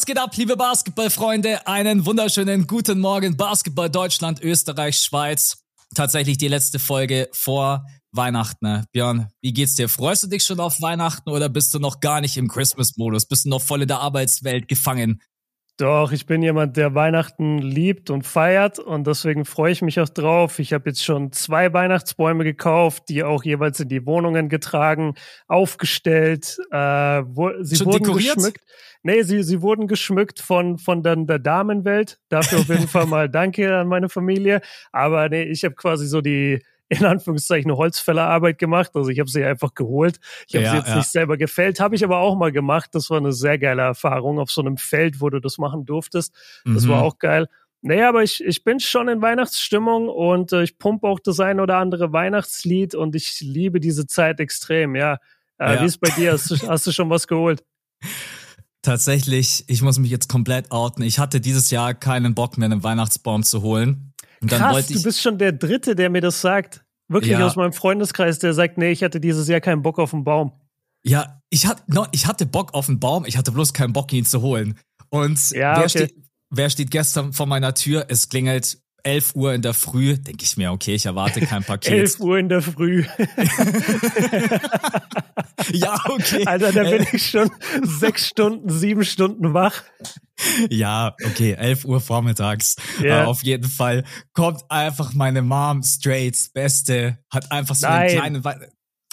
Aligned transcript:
Was 0.00 0.06
geht 0.06 0.18
ab, 0.18 0.34
liebe 0.34 0.56
Basketballfreunde? 0.56 1.66
Einen 1.66 2.06
wunderschönen 2.06 2.66
guten 2.66 3.00
Morgen, 3.00 3.36
Basketball 3.36 3.90
Deutschland, 3.90 4.42
Österreich, 4.42 4.96
Schweiz. 4.96 5.58
Tatsächlich 5.94 6.38
die 6.38 6.48
letzte 6.48 6.78
Folge 6.78 7.28
vor 7.32 7.84
Weihnachten. 8.10 8.64
Ne? 8.66 8.84
Björn, 8.92 9.28
wie 9.42 9.52
geht's 9.52 9.74
dir? 9.74 9.90
Freust 9.90 10.22
du 10.22 10.28
dich 10.28 10.42
schon 10.42 10.58
auf 10.58 10.80
Weihnachten 10.80 11.28
oder 11.28 11.50
bist 11.50 11.74
du 11.74 11.78
noch 11.80 12.00
gar 12.00 12.22
nicht 12.22 12.38
im 12.38 12.48
Christmas-Modus? 12.48 13.26
Bist 13.26 13.44
du 13.44 13.50
noch 13.50 13.60
voll 13.60 13.82
in 13.82 13.88
der 13.88 14.00
Arbeitswelt 14.00 14.68
gefangen? 14.68 15.20
Doch, 15.80 16.12
ich 16.12 16.26
bin 16.26 16.42
jemand, 16.42 16.76
der 16.76 16.94
Weihnachten 16.94 17.56
liebt 17.56 18.10
und 18.10 18.26
feiert 18.26 18.78
und 18.78 19.06
deswegen 19.06 19.46
freue 19.46 19.72
ich 19.72 19.80
mich 19.80 19.98
auch 19.98 20.10
drauf. 20.10 20.58
Ich 20.58 20.74
habe 20.74 20.90
jetzt 20.90 21.02
schon 21.02 21.32
zwei 21.32 21.72
Weihnachtsbäume 21.72 22.44
gekauft, 22.44 23.04
die 23.08 23.24
auch 23.24 23.44
jeweils 23.44 23.80
in 23.80 23.88
die 23.88 24.04
Wohnungen 24.04 24.50
getragen, 24.50 25.14
aufgestellt. 25.48 26.58
Äh, 26.70 26.76
wo, 26.76 27.50
sie 27.62 27.76
schon 27.76 27.86
wurden 27.86 28.04
dekoriert? 28.04 28.34
geschmückt. 28.34 28.60
Nee, 29.02 29.22
sie, 29.22 29.42
sie 29.42 29.62
wurden 29.62 29.86
geschmückt 29.86 30.40
von, 30.40 30.76
von 30.76 31.02
dann 31.02 31.26
der 31.26 31.38
Damenwelt. 31.38 32.18
Dafür 32.28 32.58
auf 32.58 32.68
jeden 32.68 32.88
Fall 32.88 33.06
mal 33.06 33.30
Danke 33.30 33.74
an 33.74 33.88
meine 33.88 34.10
Familie. 34.10 34.60
Aber 34.92 35.30
nee, 35.30 35.44
ich 35.44 35.64
habe 35.64 35.76
quasi 35.76 36.06
so 36.06 36.20
die, 36.20 36.62
in 36.90 37.04
Anführungszeichen 37.04 37.72
Holzfällerarbeit 37.72 38.58
gemacht. 38.58 38.90
Also 38.94 39.10
ich 39.10 39.20
habe 39.20 39.30
sie 39.30 39.44
einfach 39.44 39.74
geholt. 39.74 40.18
Ich 40.48 40.56
habe 40.56 40.64
ja, 40.64 40.70
sie 40.72 40.76
jetzt 40.78 40.88
ja. 40.88 40.96
nicht 40.96 41.08
selber 41.08 41.36
gefällt, 41.36 41.80
habe 41.80 41.94
ich 41.94 42.04
aber 42.04 42.18
auch 42.18 42.36
mal 42.36 42.50
gemacht. 42.52 42.90
Das 42.92 43.08
war 43.10 43.18
eine 43.18 43.32
sehr 43.32 43.58
geile 43.58 43.82
Erfahrung 43.82 44.40
auf 44.40 44.50
so 44.50 44.60
einem 44.60 44.76
Feld, 44.76 45.20
wo 45.20 45.30
du 45.30 45.40
das 45.40 45.56
machen 45.56 45.86
durftest. 45.86 46.34
Das 46.64 46.84
mhm. 46.84 46.90
war 46.90 47.02
auch 47.02 47.18
geil. 47.18 47.46
Naja, 47.82 48.08
aber 48.08 48.22
ich, 48.22 48.44
ich 48.44 48.64
bin 48.64 48.80
schon 48.80 49.08
in 49.08 49.22
Weihnachtsstimmung 49.22 50.08
und 50.08 50.52
äh, 50.52 50.64
ich 50.64 50.78
pumpe 50.78 51.06
auch 51.06 51.20
das 51.20 51.40
ein 51.40 51.60
oder 51.60 51.78
andere 51.78 52.12
Weihnachtslied 52.12 52.94
und 52.94 53.14
ich 53.14 53.40
liebe 53.40 53.80
diese 53.80 54.06
Zeit 54.06 54.38
extrem, 54.40 54.96
ja. 54.96 55.18
Äh, 55.58 55.76
ja. 55.76 55.82
Wie 55.82 55.86
ist 55.86 55.98
bei 55.98 56.10
dir? 56.10 56.32
Hast 56.32 56.50
du, 56.50 56.68
hast 56.68 56.86
du 56.86 56.92
schon 56.92 57.08
was 57.08 57.26
geholt? 57.26 57.64
Tatsächlich, 58.82 59.64
ich 59.68 59.80
muss 59.80 59.98
mich 59.98 60.10
jetzt 60.10 60.28
komplett 60.28 60.72
outen. 60.72 61.02
Ich 61.02 61.18
hatte 61.18 61.40
dieses 61.40 61.70
Jahr 61.70 61.94
keinen 61.94 62.34
Bock 62.34 62.58
mehr, 62.58 62.66
einen 62.66 62.82
Weihnachtsbaum 62.82 63.44
zu 63.44 63.62
holen. 63.62 64.12
Und 64.42 64.52
dann 64.52 64.60
Krass, 64.60 64.74
wollte 64.74 64.92
ich, 64.92 64.98
du 64.98 65.02
bist 65.04 65.20
schon 65.20 65.38
der 65.38 65.52
Dritte, 65.52 65.94
der 65.94 66.10
mir 66.10 66.20
das 66.20 66.40
sagt. 66.40 66.84
Wirklich 67.08 67.32
ja. 67.32 67.44
aus 67.44 67.56
meinem 67.56 67.72
Freundeskreis, 67.72 68.38
der 68.38 68.54
sagt, 68.54 68.78
nee, 68.78 68.92
ich 68.92 69.02
hatte 69.02 69.20
dieses 69.20 69.48
Jahr 69.48 69.60
keinen 69.60 69.82
Bock 69.82 69.98
auf 69.98 70.14
einen 70.14 70.24
Baum. 70.24 70.52
Ja, 71.02 71.42
ich, 71.50 71.66
hat, 71.66 71.88
no, 71.88 72.06
ich 72.12 72.26
hatte 72.26 72.46
Bock 72.46 72.72
auf 72.74 72.88
einen 72.88 73.00
Baum, 73.00 73.24
ich 73.24 73.36
hatte 73.36 73.52
bloß 73.52 73.72
keinen 73.72 73.92
Bock, 73.92 74.12
ihn 74.12 74.24
zu 74.24 74.42
holen. 74.42 74.78
Und 75.08 75.50
ja, 75.50 75.76
wer, 75.76 75.78
okay. 75.78 75.88
steht, 75.88 76.14
wer 76.50 76.70
steht 76.70 76.90
gestern 76.90 77.32
vor 77.32 77.46
meiner 77.46 77.74
Tür? 77.74 78.06
Es 78.08 78.28
klingelt 78.28 78.78
11 79.04 79.34
Uhr 79.34 79.54
in 79.54 79.62
der 79.62 79.74
Früh, 79.74 80.16
denke 80.16 80.44
ich 80.44 80.56
mir, 80.56 80.72
okay, 80.72 80.94
ich 80.94 81.06
erwarte 81.06 81.40
kein 81.40 81.64
Paket. 81.66 81.92
11 81.92 82.20
Uhr 82.20 82.38
in 82.38 82.48
der 82.48 82.62
Früh. 82.62 83.04
ja, 85.72 86.00
okay. 86.08 86.44
Alter, 86.46 86.72
da 86.72 86.82
bin 86.84 87.06
ich 87.12 87.30
schon 87.30 87.50
sechs 87.82 88.28
Stunden, 88.28 88.70
sieben 88.70 89.04
Stunden 89.04 89.54
wach. 89.54 89.82
Ja, 90.70 91.14
okay, 91.26 91.52
11 91.52 91.84
Uhr 91.84 92.00
vormittags. 92.00 92.76
Yeah. 93.00 93.24
Uh, 93.24 93.28
auf 93.28 93.42
jeden 93.42 93.68
Fall 93.68 94.04
kommt 94.32 94.62
einfach 94.70 95.12
meine 95.14 95.42
Mom 95.42 95.82
straight, 95.82 96.50
beste, 96.54 97.18
hat 97.30 97.52
einfach 97.52 97.74
so 97.74 97.86
Nein. 97.86 98.20
einen 98.20 98.42
kleinen, 98.42 98.70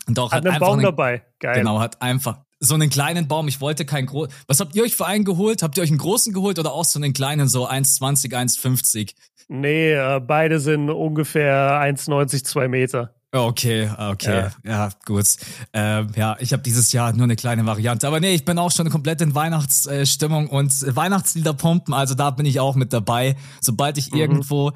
doch, 0.08 0.32
hat, 0.32 0.46
hat 0.46 0.52
einen 0.52 0.60
Baum 0.60 0.82
dabei. 0.82 1.26
Geil. 1.40 1.56
Genau, 1.60 1.80
hat 1.80 2.02
einfach 2.02 2.47
so 2.60 2.74
einen 2.74 2.90
kleinen 2.90 3.28
Baum. 3.28 3.48
Ich 3.48 3.62
wollte 3.62 3.86
keinen 3.86 4.08
großen. 4.08 4.34
Was 4.48 4.60
habt 4.60 4.76
ihr 4.76 4.84
euch 4.84 4.96
für 4.96 5.06
einen 5.06 5.26
geholt? 5.26 5.64
Habt 5.64 5.78
ihr 5.78 5.84
euch 5.84 5.90
einen 5.90 6.00
großen 6.00 6.34
geholt 6.34 6.60
oder 6.60 6.74
auch 6.74 6.86
so 6.86 7.00
einen 7.00 7.14
kleinen, 7.14 7.48
so 7.48 7.70
1,20, 7.70 8.34
1,50? 8.34 9.14
Nee, 9.50 9.94
äh, 9.94 10.20
beide 10.20 10.60
sind 10.60 10.90
ungefähr 10.90 11.82
1,90, 11.82 12.44
2 12.44 12.68
Meter. 12.68 13.14
Okay, 13.34 13.90
okay, 13.98 14.50
ja, 14.64 14.72
ja 14.72 14.90
gut. 15.06 15.26
Ähm, 15.74 16.08
ja, 16.16 16.38
ich 16.40 16.54
habe 16.54 16.64
dieses 16.64 16.94
Jahr 16.94 17.12
nur 17.12 17.26
eine 17.26 17.36
kleine 17.36 17.66
Variante. 17.66 18.08
Aber 18.08 18.22
nee, 18.22 18.34
ich 18.34 18.46
bin 18.46 18.58
auch 18.58 18.72
schon 18.72 18.90
komplett 18.90 19.22
in 19.22 19.36
Weihnachtsstimmung 19.36 20.48
und 20.48 20.96
Weihnachtslieder 20.96 21.54
pumpen, 21.54 21.94
also 21.94 22.16
da 22.16 22.30
bin 22.32 22.46
ich 22.46 22.62
auch 22.62 22.76
mit 22.76 22.94
dabei. 22.94 23.36
Sobald 23.60 23.98
ich 23.98 24.12
mhm. 24.12 24.20
irgendwo, 24.20 24.72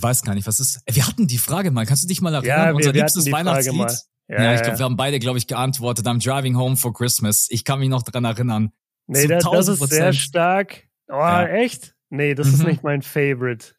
weiß 0.00 0.22
gar 0.22 0.34
nicht, 0.34 0.46
was 0.46 0.58
ist. 0.58 0.80
Wir 0.90 1.06
hatten 1.06 1.26
die 1.26 1.38
Frage 1.38 1.70
mal, 1.70 1.84
kannst 1.84 2.02
du 2.02 2.08
dich 2.08 2.22
mal 2.22 2.32
erinnern? 2.32 2.58
Ja, 2.58 2.66
wir, 2.68 2.76
Unser 2.76 2.94
wir 2.94 3.02
liebstes 3.02 3.30
Weihnachtslied? 3.30 3.92
Ja, 4.28 4.42
ja, 4.42 4.54
ich 4.54 4.62
glaube, 4.62 4.78
wir 4.78 4.84
haben 4.84 4.96
beide, 4.96 5.18
glaube 5.18 5.38
ich, 5.38 5.46
geantwortet. 5.46 6.06
I'm 6.06 6.22
driving 6.22 6.56
home 6.56 6.76
for 6.76 6.92
Christmas. 6.92 7.46
Ich 7.50 7.64
kann 7.64 7.78
mich 7.78 7.88
noch 7.88 8.02
dran 8.02 8.24
erinnern. 8.24 8.72
Nee, 9.06 9.26
das, 9.26 9.44
das 9.44 9.68
ist 9.68 9.88
sehr 9.88 10.12
stark. 10.12 10.82
Oh, 11.08 11.14
ja. 11.14 11.46
echt? 11.46 11.94
Nee, 12.10 12.34
das 12.34 12.48
mhm. 12.48 12.54
ist 12.54 12.66
nicht 12.66 12.82
mein 12.82 13.02
Favorite. 13.02 13.74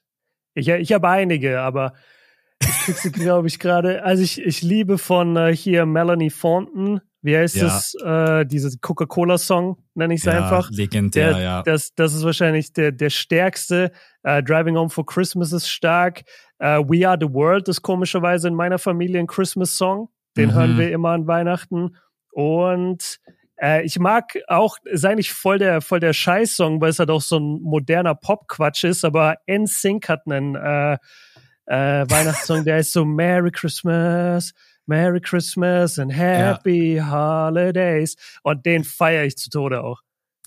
Ich, 0.53 0.69
ich 0.69 0.93
habe 0.93 1.09
einige, 1.09 1.59
aber 1.59 1.93
ich 2.61 2.69
krieg 2.69 2.97
sie, 2.97 3.11
glaube 3.11 3.47
ich, 3.47 3.59
gerade. 3.59 4.03
Also 4.03 4.23
ich, 4.23 4.41
ich 4.41 4.61
liebe 4.61 4.97
von 4.97 5.35
äh, 5.35 5.55
hier 5.55 5.85
Melanie 5.85 6.29
Fonten. 6.29 7.01
Wie 7.21 7.35
heißt 7.35 7.55
ja. 7.55 7.63
das? 7.65 7.93
Äh, 7.95 8.45
diese 8.45 8.77
Coca-Cola-Song, 8.79 9.77
nenne 9.95 10.13
ich 10.13 10.21
es 10.21 10.25
ja, 10.25 10.43
einfach. 10.43 10.71
Legendär, 10.71 11.33
der, 11.33 11.41
ja. 11.41 11.63
Das, 11.63 11.93
das 11.93 12.13
ist 12.13 12.23
wahrscheinlich 12.23 12.71
der, 12.71 12.93
der 12.93 13.09
stärkste. 13.09 13.91
Äh, 14.23 14.41
Driving 14.43 14.77
Home 14.77 14.89
for 14.89 15.05
Christmas 15.05 15.51
ist 15.51 15.67
stark. 15.67 16.23
Äh, 16.59 16.79
We 16.79 17.07
Are 17.07 17.17
the 17.19 17.27
World 17.33 17.67
ist 17.67 17.81
komischerweise 17.81 18.47
in 18.47 18.55
meiner 18.55 18.79
Familie 18.79 19.19
ein 19.19 19.27
Christmas-Song. 19.27 20.09
Den 20.37 20.49
mhm. 20.49 20.53
hören 20.53 20.77
wir 20.77 20.91
immer 20.91 21.09
an 21.09 21.27
Weihnachten. 21.27 21.97
Und 22.31 23.19
äh, 23.59 23.83
ich 23.83 23.99
mag 23.99 24.37
auch, 24.47 24.77
ist 24.85 25.05
eigentlich 25.05 25.33
voll 25.33 25.57
der, 25.57 25.81
voll 25.81 25.99
der 25.99 26.13
Scheiß-Song, 26.13 26.79
weil 26.79 26.91
es 26.91 26.99
halt 26.99 27.09
auch 27.09 27.21
so 27.21 27.37
ein 27.37 27.61
moderner 27.61 28.15
Pop-Quatsch 28.15 28.83
ist, 28.83 29.03
aber 29.03 29.37
NSYNC 29.49 30.07
hat 30.07 30.21
einen 30.27 30.55
äh, 30.55 30.97
äh, 31.65 32.09
Weihnachtssong, 32.09 32.63
der 32.63 32.79
ist 32.79 32.93
so 32.93 33.03
Merry 33.05 33.51
Christmas, 33.51 34.53
Merry 34.85 35.19
Christmas 35.19 35.99
and 35.99 36.15
Happy 36.15 36.95
ja. 36.95 37.11
Holidays. 37.11 38.15
Und 38.43 38.65
den 38.65 38.83
feiere 38.83 39.25
ich 39.25 39.37
zu 39.37 39.49
Tode 39.49 39.83
auch. 39.83 40.01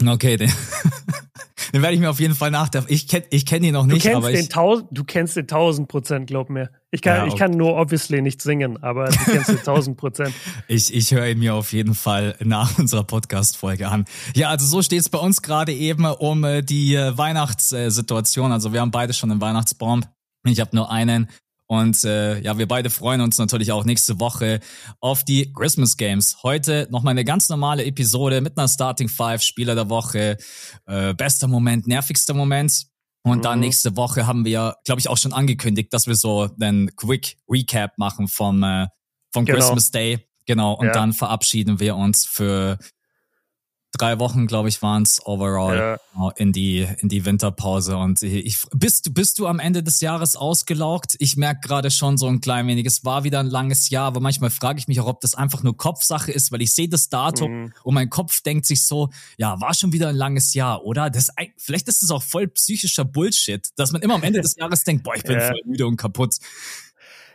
Okay, 0.06 0.36
den, 0.36 0.50
den 1.72 1.82
werde 1.82 1.94
ich 1.94 2.00
mir 2.00 2.10
auf 2.10 2.20
jeden 2.20 2.34
Fall 2.34 2.50
nach. 2.50 2.70
Ich 2.88 3.08
kenne 3.08 3.24
ich 3.30 3.46
kenn 3.46 3.62
ihn 3.62 3.72
noch 3.72 3.86
nicht, 3.86 4.04
du 4.04 4.08
kennst 4.08 4.16
aber 4.16 4.32
den 4.32 4.48
tausend, 4.48 4.88
du 4.90 5.04
kennst 5.04 5.36
den 5.36 5.46
tausend 5.46 5.88
Prozent, 5.88 6.26
glaub 6.26 6.50
mir. 6.50 6.70
Ich 6.90 7.02
kann, 7.02 7.16
ja, 7.16 7.26
ich 7.26 7.36
kann 7.36 7.52
nur 7.52 7.76
obviously 7.76 8.20
nicht 8.20 8.42
singen, 8.42 8.82
aber 8.82 9.06
du 9.10 9.18
kennst 9.24 9.48
den 9.48 9.62
tausend 9.62 9.96
Prozent. 9.96 10.34
ich 10.68 10.92
ich 10.92 11.12
höre 11.12 11.28
ihn 11.28 11.38
mir 11.38 11.54
auf 11.54 11.72
jeden 11.72 11.94
Fall 11.94 12.36
nach 12.40 12.78
unserer 12.78 13.04
Podcast-Folge 13.04 13.88
an. 13.88 14.04
Ja, 14.34 14.48
also 14.48 14.66
so 14.66 14.82
steht 14.82 15.00
es 15.00 15.08
bei 15.08 15.18
uns 15.18 15.42
gerade 15.42 15.72
eben 15.72 16.04
um 16.04 16.44
äh, 16.44 16.62
die 16.62 16.94
äh, 16.94 17.16
Weihnachtssituation. 17.16 18.52
Also 18.52 18.72
wir 18.72 18.80
haben 18.80 18.90
beide 18.90 19.12
schon 19.12 19.30
einen 19.30 19.40
Weihnachtsbaum. 19.40 20.04
Ich 20.44 20.60
habe 20.60 20.74
nur 20.74 20.90
einen. 20.90 21.28
Und 21.70 22.02
äh, 22.02 22.40
ja, 22.40 22.58
wir 22.58 22.66
beide 22.66 22.90
freuen 22.90 23.20
uns 23.20 23.38
natürlich 23.38 23.70
auch 23.70 23.84
nächste 23.84 24.18
Woche 24.18 24.58
auf 24.98 25.22
die 25.22 25.52
Christmas 25.52 25.96
Games. 25.96 26.38
Heute 26.42 26.88
nochmal 26.90 27.12
eine 27.12 27.24
ganz 27.24 27.48
normale 27.48 27.84
Episode 27.84 28.40
mit 28.40 28.58
einer 28.58 28.66
Starting 28.66 29.08
Five, 29.08 29.40
Spieler 29.40 29.76
der 29.76 29.88
Woche, 29.88 30.36
äh, 30.86 31.14
bester 31.14 31.46
Moment, 31.46 31.86
nervigster 31.86 32.34
Moment. 32.34 32.86
Und 33.22 33.38
mhm. 33.38 33.42
dann 33.42 33.60
nächste 33.60 33.96
Woche 33.96 34.26
haben 34.26 34.44
wir, 34.44 34.78
glaube 34.84 34.98
ich, 34.98 35.08
auch 35.08 35.16
schon 35.16 35.32
angekündigt, 35.32 35.92
dass 35.92 36.08
wir 36.08 36.16
so 36.16 36.48
einen 36.60 36.96
Quick 36.96 37.36
Recap 37.48 37.96
machen 37.98 38.26
vom, 38.26 38.64
äh, 38.64 38.88
vom 39.32 39.44
genau. 39.44 39.58
Christmas 39.58 39.92
Day. 39.92 40.26
Genau. 40.46 40.72
Und 40.72 40.88
ja. 40.88 40.92
dann 40.92 41.12
verabschieden 41.12 41.78
wir 41.78 41.94
uns 41.94 42.26
für 42.26 42.78
drei 43.92 44.18
Wochen, 44.18 44.46
glaube 44.46 44.68
ich, 44.68 44.82
waren 44.82 45.02
es 45.02 45.24
overall 45.24 45.76
ja. 45.76 45.96
Genau, 46.12 46.30
in 46.36 46.52
die 46.52 46.86
in 46.98 47.08
die 47.08 47.24
Winterpause. 47.24 47.96
Und 47.96 48.22
ich 48.22 48.62
bist 48.74 49.12
bist 49.14 49.38
du 49.38 49.46
am 49.46 49.58
Ende 49.58 49.82
des 49.82 50.00
Jahres 50.00 50.36
ausgelaugt? 50.36 51.16
Ich 51.18 51.36
merke 51.36 51.60
gerade 51.66 51.90
schon 51.90 52.16
so 52.16 52.26
ein 52.26 52.40
klein 52.40 52.66
wenig. 52.66 52.86
Es 52.86 53.04
war 53.04 53.24
wieder 53.24 53.40
ein 53.40 53.46
langes 53.46 53.90
Jahr, 53.90 54.06
aber 54.06 54.20
manchmal 54.20 54.50
frage 54.50 54.78
ich 54.78 54.88
mich 54.88 55.00
auch, 55.00 55.06
ob 55.06 55.20
das 55.20 55.34
einfach 55.34 55.62
nur 55.62 55.76
Kopfsache 55.76 56.32
ist, 56.32 56.52
weil 56.52 56.62
ich 56.62 56.74
sehe 56.74 56.88
das 56.88 57.08
Datum 57.08 57.52
mhm. 57.52 57.72
und 57.82 57.94
mein 57.94 58.10
Kopf 58.10 58.42
denkt 58.42 58.66
sich 58.66 58.84
so, 58.84 59.10
ja, 59.36 59.60
war 59.60 59.74
schon 59.74 59.92
wieder 59.92 60.08
ein 60.08 60.16
langes 60.16 60.54
Jahr, 60.54 60.84
oder? 60.84 61.10
Das 61.10 61.30
vielleicht 61.56 61.88
ist 61.88 62.02
es 62.02 62.10
auch 62.10 62.22
voll 62.22 62.48
psychischer 62.48 63.04
Bullshit, 63.04 63.68
dass 63.76 63.92
man 63.92 64.02
immer 64.02 64.14
am 64.14 64.22
Ende 64.22 64.40
des 64.40 64.56
Jahres 64.56 64.84
denkt, 64.84 65.04
boah, 65.04 65.14
ich 65.16 65.24
bin 65.24 65.38
ja. 65.38 65.48
voll 65.48 65.60
müde 65.64 65.86
und 65.86 65.96
kaputt. 65.96 66.36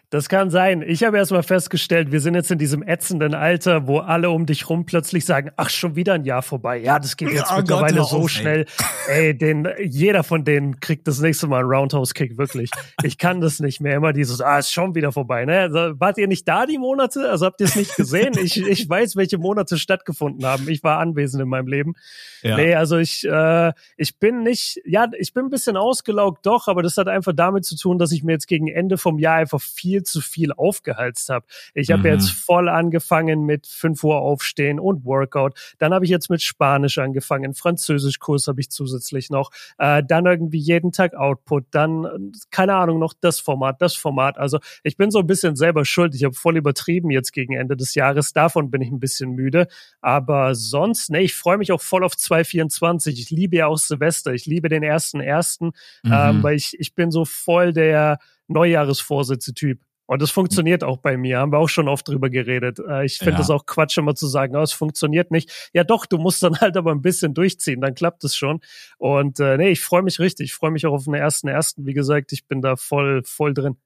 Das 0.10 0.30
kann 0.30 0.50
sein. 0.50 0.84
Ich 0.86 1.04
habe 1.04 1.18
erst 1.18 1.32
mal 1.32 1.44
festgestellt, 1.44 2.12
wir 2.12 2.22
sind 2.22 2.36
jetzt 2.36 2.52
in 2.52 2.60
diesem 2.60 2.84
ätzenden 2.84 3.34
Alter, 3.34 3.88
wo 3.88 4.00
alle 4.00 4.30
um 4.30 4.46
dich 4.46 4.70
rum 4.70 4.86
plötzlich 4.86 5.26
sagen, 5.26 5.52
ach, 5.58 5.70
schon 5.70 5.96
wieder 5.96 6.14
ein 6.14 6.26
Jahr 6.26 6.42
vorbei. 6.42 6.78
Ja, 6.78 7.00
das 7.00 7.18
geht 7.18 7.32
jetzt 7.32 7.52
oh 7.54 7.58
mittlerweile 7.58 7.98
Gott, 7.98 8.10
so 8.10 8.18
auf, 8.18 8.30
schnell. 8.30 8.66
Ey. 9.08 9.28
ey, 9.28 9.38
den, 9.38 9.68
jeder 9.84 10.24
von 10.24 10.46
denen 10.46 10.80
kriegt 10.80 11.08
das 11.08 11.20
nächste 11.20 11.48
Mal 11.48 11.62
einen 11.62 11.70
Roundhouse-Kick, 11.70 12.38
wirklich. 12.38 12.70
Ich 13.04 13.18
kann 13.18 13.42
das 13.42 13.60
nicht 13.60 13.82
mehr. 13.82 13.96
Immer 13.96 14.14
dieses, 14.14 14.42
ah, 14.42 14.60
ist 14.60 14.72
schon 14.72 14.96
wieder 14.96 15.12
vorbei. 15.12 15.46
Ne? 15.46 15.60
Also, 15.60 16.00
wart 16.00 16.18
ihr 16.18 16.28
nicht 16.28 16.48
da 16.48 16.66
die 16.66 16.78
Monate? 16.78 17.30
Also 17.30 17.46
habt 17.46 17.60
ihr 17.62 17.66
es 17.66 17.76
nicht 17.76 17.96
gesehen? 17.96 18.38
ich, 18.38 18.62
ich 18.62 18.88
weiß, 18.88 19.16
welche 19.16 19.38
Monate 19.38 19.78
stattgefunden 19.78 20.46
haben. 20.46 20.70
Ich 20.70 20.84
war 20.84 21.00
anwesend 21.00 21.42
in 21.42 21.50
meinem 21.50 21.68
Leben. 21.68 21.94
Ja. 22.42 22.58
Nee, 22.58 22.76
also 22.76 22.98
ich, 22.98 23.26
äh, 23.28 23.74
ich 23.98 24.20
bin 24.20 24.44
nicht, 24.44 24.80
ja, 24.86 25.08
ich 25.18 25.34
bin 25.34 25.46
ein 25.46 25.50
bisschen 25.50 25.78
ausgelaugt, 25.78 26.46
doch, 26.46 26.68
aber 26.68 26.84
das 26.84 26.96
hat 26.98 27.08
einfach 27.08 27.34
damit 27.36 27.66
zu 27.66 27.76
tun, 27.76 27.98
dass 27.98 28.12
ich 28.12 28.24
mir 28.24 28.34
jetzt 28.34 28.48
gegen 28.48 28.68
Ende 28.68 28.98
vom 28.98 29.18
Jahr 29.18 29.38
einfach 29.38 29.62
viel 29.62 29.95
viel 29.96 30.04
zu 30.04 30.20
viel 30.20 30.52
aufgehalst 30.52 31.30
habe. 31.30 31.46
Ich 31.74 31.92
habe 31.92 32.02
mhm. 32.02 32.16
jetzt 32.16 32.32
voll 32.32 32.68
angefangen 32.68 33.46
mit 33.46 33.66
5 33.66 34.04
Uhr 34.04 34.18
aufstehen 34.18 34.80
und 34.80 35.06
Workout. 35.06 35.54
Dann 35.78 35.94
habe 35.94 36.04
ich 36.04 36.12
jetzt 36.12 36.30
mit 36.30 36.42
Spanisch 36.42 36.98
angefangen, 36.98 37.54
Französischkurs 37.54 38.48
habe 38.48 38.60
ich 38.60 38.70
zusätzlich 38.70 39.30
noch. 39.30 39.52
Äh, 39.78 40.04
dann 40.06 40.26
irgendwie 40.26 40.58
jeden 40.58 40.92
Tag 40.92 41.14
Output, 41.14 41.66
dann 41.72 42.34
keine 42.52 42.76
Ahnung 42.76 43.00
noch 43.00 43.14
das 43.20 43.40
Format, 43.40 43.82
das 43.82 43.96
Format. 43.96 44.38
Also 44.38 44.60
ich 44.84 44.98
bin 44.98 45.12
so 45.12 45.20
ein 45.20 45.28
bisschen 45.28 45.56
selber 45.56 45.86
schuld. 45.86 46.14
Ich 46.14 46.26
habe 46.26 46.36
voll 46.36 46.58
übertrieben 46.58 47.10
jetzt 47.10 47.32
gegen 47.32 47.54
Ende 47.54 47.78
des 47.78 47.96
Jahres. 47.96 48.34
Davon 48.34 48.70
bin 48.70 48.82
ich 48.82 48.92
ein 48.92 49.00
bisschen 49.00 49.32
müde. 49.32 49.68
Aber 50.02 50.56
sonst, 50.56 51.10
ne, 51.10 51.22
ich 51.22 51.36
freue 51.36 51.58
mich 51.58 51.72
auch 51.72 51.82
voll 51.82 52.04
auf 52.04 52.18
2024. 52.18 53.20
Ich 53.20 53.30
liebe 53.30 53.56
ja 53.56 53.68
auch 53.68 53.78
Silvester. 53.78 54.34
Ich 54.34 54.46
liebe 54.46 54.68
den 54.68 54.84
ersten 54.84 55.22
ersten, 55.22 55.68
mhm. 56.04 56.12
ähm, 56.12 56.44
weil 56.44 56.56
ich 56.56 56.78
ich 56.80 56.96
bin 56.96 57.12
so 57.12 57.24
voll 57.24 57.72
der 57.72 58.20
Neujahresvorsätze-Typ. 58.48 59.80
Und 60.08 60.22
das 60.22 60.32
funktioniert 60.32 60.84
auch 60.84 60.98
bei 60.98 61.18
mir, 61.18 61.40
haben 61.40 61.52
wir 61.52 61.60
auch 61.60 61.70
schon 61.70 61.88
oft 61.88 62.08
drüber 62.08 62.30
geredet. 62.30 62.80
Äh, 62.80 63.06
ich 63.06 63.18
finde 63.18 63.34
ja. 63.34 63.38
das 63.40 63.50
auch 63.50 63.66
Quatsch, 63.66 63.98
immer 63.98 64.16
zu 64.16 64.28
sagen, 64.28 64.56
oh, 64.56 64.62
es 64.62 64.74
funktioniert 64.74 65.32
nicht. 65.32 65.70
Ja 65.74 65.84
doch, 65.84 66.06
du 66.06 66.18
musst 66.18 66.44
dann 66.44 66.58
halt 66.62 66.78
aber 66.78 66.92
ein 66.92 67.02
bisschen 67.02 67.34
durchziehen, 67.34 67.82
dann 67.82 67.96
klappt 67.96 68.24
es 68.24 68.36
schon. 68.36 68.62
Und 68.98 69.40
äh, 69.40 69.58
nee, 69.58 69.70
ich 69.70 69.82
freue 69.82 70.04
mich 70.04 70.20
richtig. 70.20 70.46
Ich 70.46 70.54
freue 70.54 70.72
mich 70.72 70.86
auch 70.86 70.94
auf 70.94 71.06
den 71.06 71.14
ersten 71.16 71.48
ersten. 71.48 71.86
Wie 71.86 71.94
gesagt, 71.94 72.32
ich 72.32 72.48
bin 72.48 72.62
da 72.62 72.76
voll, 72.76 73.24
voll 73.26 73.54
drin. 73.54 73.78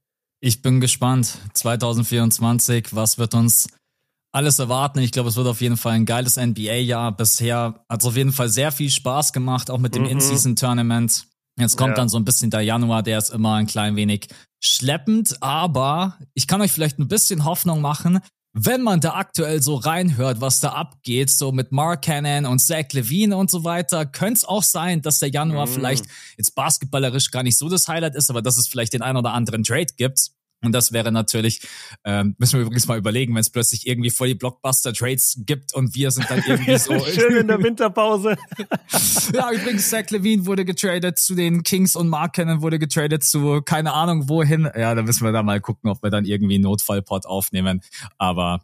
Ich 0.42 0.62
bin 0.62 0.80
gespannt. 0.80 1.38
2024, 1.54 2.96
was 2.96 3.18
wird 3.18 3.34
uns 3.34 3.68
alles 4.32 4.60
erwarten? 4.60 5.00
Ich 5.00 5.12
glaube, 5.12 5.30
es 5.30 5.36
wird 5.36 5.48
auf 5.48 5.62
jeden 5.62 5.78
Fall 5.78 5.94
ein 5.94 6.06
geiles 6.06 6.38
NBA-Jahr. 6.38 7.16
Bisher 7.16 7.84
hat 7.90 8.02
es 8.02 8.08
auf 8.08 8.16
jeden 8.16 8.32
Fall 8.32 8.50
sehr 8.50 8.72
viel 8.72 8.90
Spaß 8.90 9.34
gemacht, 9.34 9.70
auch 9.70 9.80
mit 9.80 9.96
dem 9.96 10.04
mhm. 10.04 10.10
In-Season-Tournament. 10.10 11.28
Jetzt 11.60 11.78
kommt 11.78 11.90
ja. 11.90 11.96
dann 11.96 12.10
so 12.10 12.18
ein 12.18 12.24
bisschen 12.24 12.50
der 12.50 12.62
Januar, 12.62 13.04
der 13.04 13.18
ist 13.18 13.30
immer 13.30 13.56
ein 13.56 13.68
klein 13.68 13.98
wenig 13.98 14.30
schleppend, 14.60 15.42
aber 15.42 16.18
ich 16.34 16.48
kann 16.48 16.62
euch 16.62 16.72
vielleicht 16.72 17.00
ein 17.00 17.08
bisschen 17.08 17.46
Hoffnung 17.46 17.82
machen, 17.82 18.20
wenn 18.54 18.82
man 18.82 19.00
da 19.00 19.14
aktuell 19.14 19.62
so 19.62 19.76
reinhört, 19.76 20.42
was 20.42 20.60
da 20.60 20.70
abgeht, 20.70 21.30
so 21.30 21.52
mit 21.52 21.72
Mark 21.72 22.04
Cannon 22.04 22.46
und 22.46 22.60
Zach 22.60 22.92
Levine 22.94 23.38
und 23.38 23.52
so 23.52 23.64
weiter, 23.64 24.06
könnte 24.06 24.40
es 24.40 24.46
auch 24.46 24.64
sein, 24.64 25.02
dass 25.02 25.20
der 25.20 25.30
Januar 25.30 25.68
mm. 25.68 25.70
vielleicht 25.70 26.06
jetzt 26.36 26.56
basketballerisch 26.56 27.30
gar 27.30 27.44
nicht 27.44 27.58
so 27.58 27.70
das 27.70 27.88
Highlight 27.88 28.16
ist, 28.16 28.30
aber 28.30 28.42
dass 28.42 28.58
es 28.58 28.68
vielleicht 28.68 28.94
den 28.94 29.04
ein 29.04 29.18
oder 29.18 29.34
anderen 29.34 29.64
Trade 29.64 29.94
gibt. 29.96 30.32
Und 30.62 30.74
das 30.74 30.92
wäre 30.92 31.12
natürlich, 31.12 31.62
ähm, 32.04 32.36
müssen 32.38 32.60
wir 32.60 32.62
übrigens 32.66 32.88
mal 32.88 32.98
überlegen, 32.98 33.34
wenn 33.34 33.42
es 33.42 33.50
plötzlich 33.50 33.88
irgendwie 33.88 34.10
voll 34.10 34.28
die 34.28 34.36
Blockbuster-Trades 34.36 35.44
gibt 35.46 35.74
und 35.74 35.96
wir 35.96 36.12
sind 36.12 36.30
dann 36.30 36.44
irgendwie 36.46 36.78
so. 36.78 37.00
Schön 37.06 37.38
in 37.38 37.48
der 37.48 37.64
Winterpause. 37.64 38.36
ja, 39.34 39.52
übrigens, 39.52 39.90
Zach 39.90 40.10
Levine 40.10 40.46
wurde 40.46 40.66
getradet 40.66 41.18
zu 41.18 41.36
den 41.36 41.64
Kings 41.64 41.96
und 41.96 42.10
Mark 42.10 42.34
Cannon 42.34 42.62
wurde 42.62 42.78
getradet 42.78 43.24
zu 43.24 43.62
keine 43.62 43.94
Ahnung 43.94 44.28
wohin. 44.28 44.70
Ja, 44.76 44.96
da 44.96 45.02
müssen 45.02 45.24
wir 45.24 45.32
da 45.32 45.44
mal 45.44 45.62
gucken, 45.62 45.90
ob 45.90 46.04
wir 46.04 46.10
dann 46.10 46.26
irgendwie 46.26 46.56
einen 46.56 46.64
Notfallpot 46.64 47.26
aufnehmen. 47.26 47.82
Aber 48.18 48.60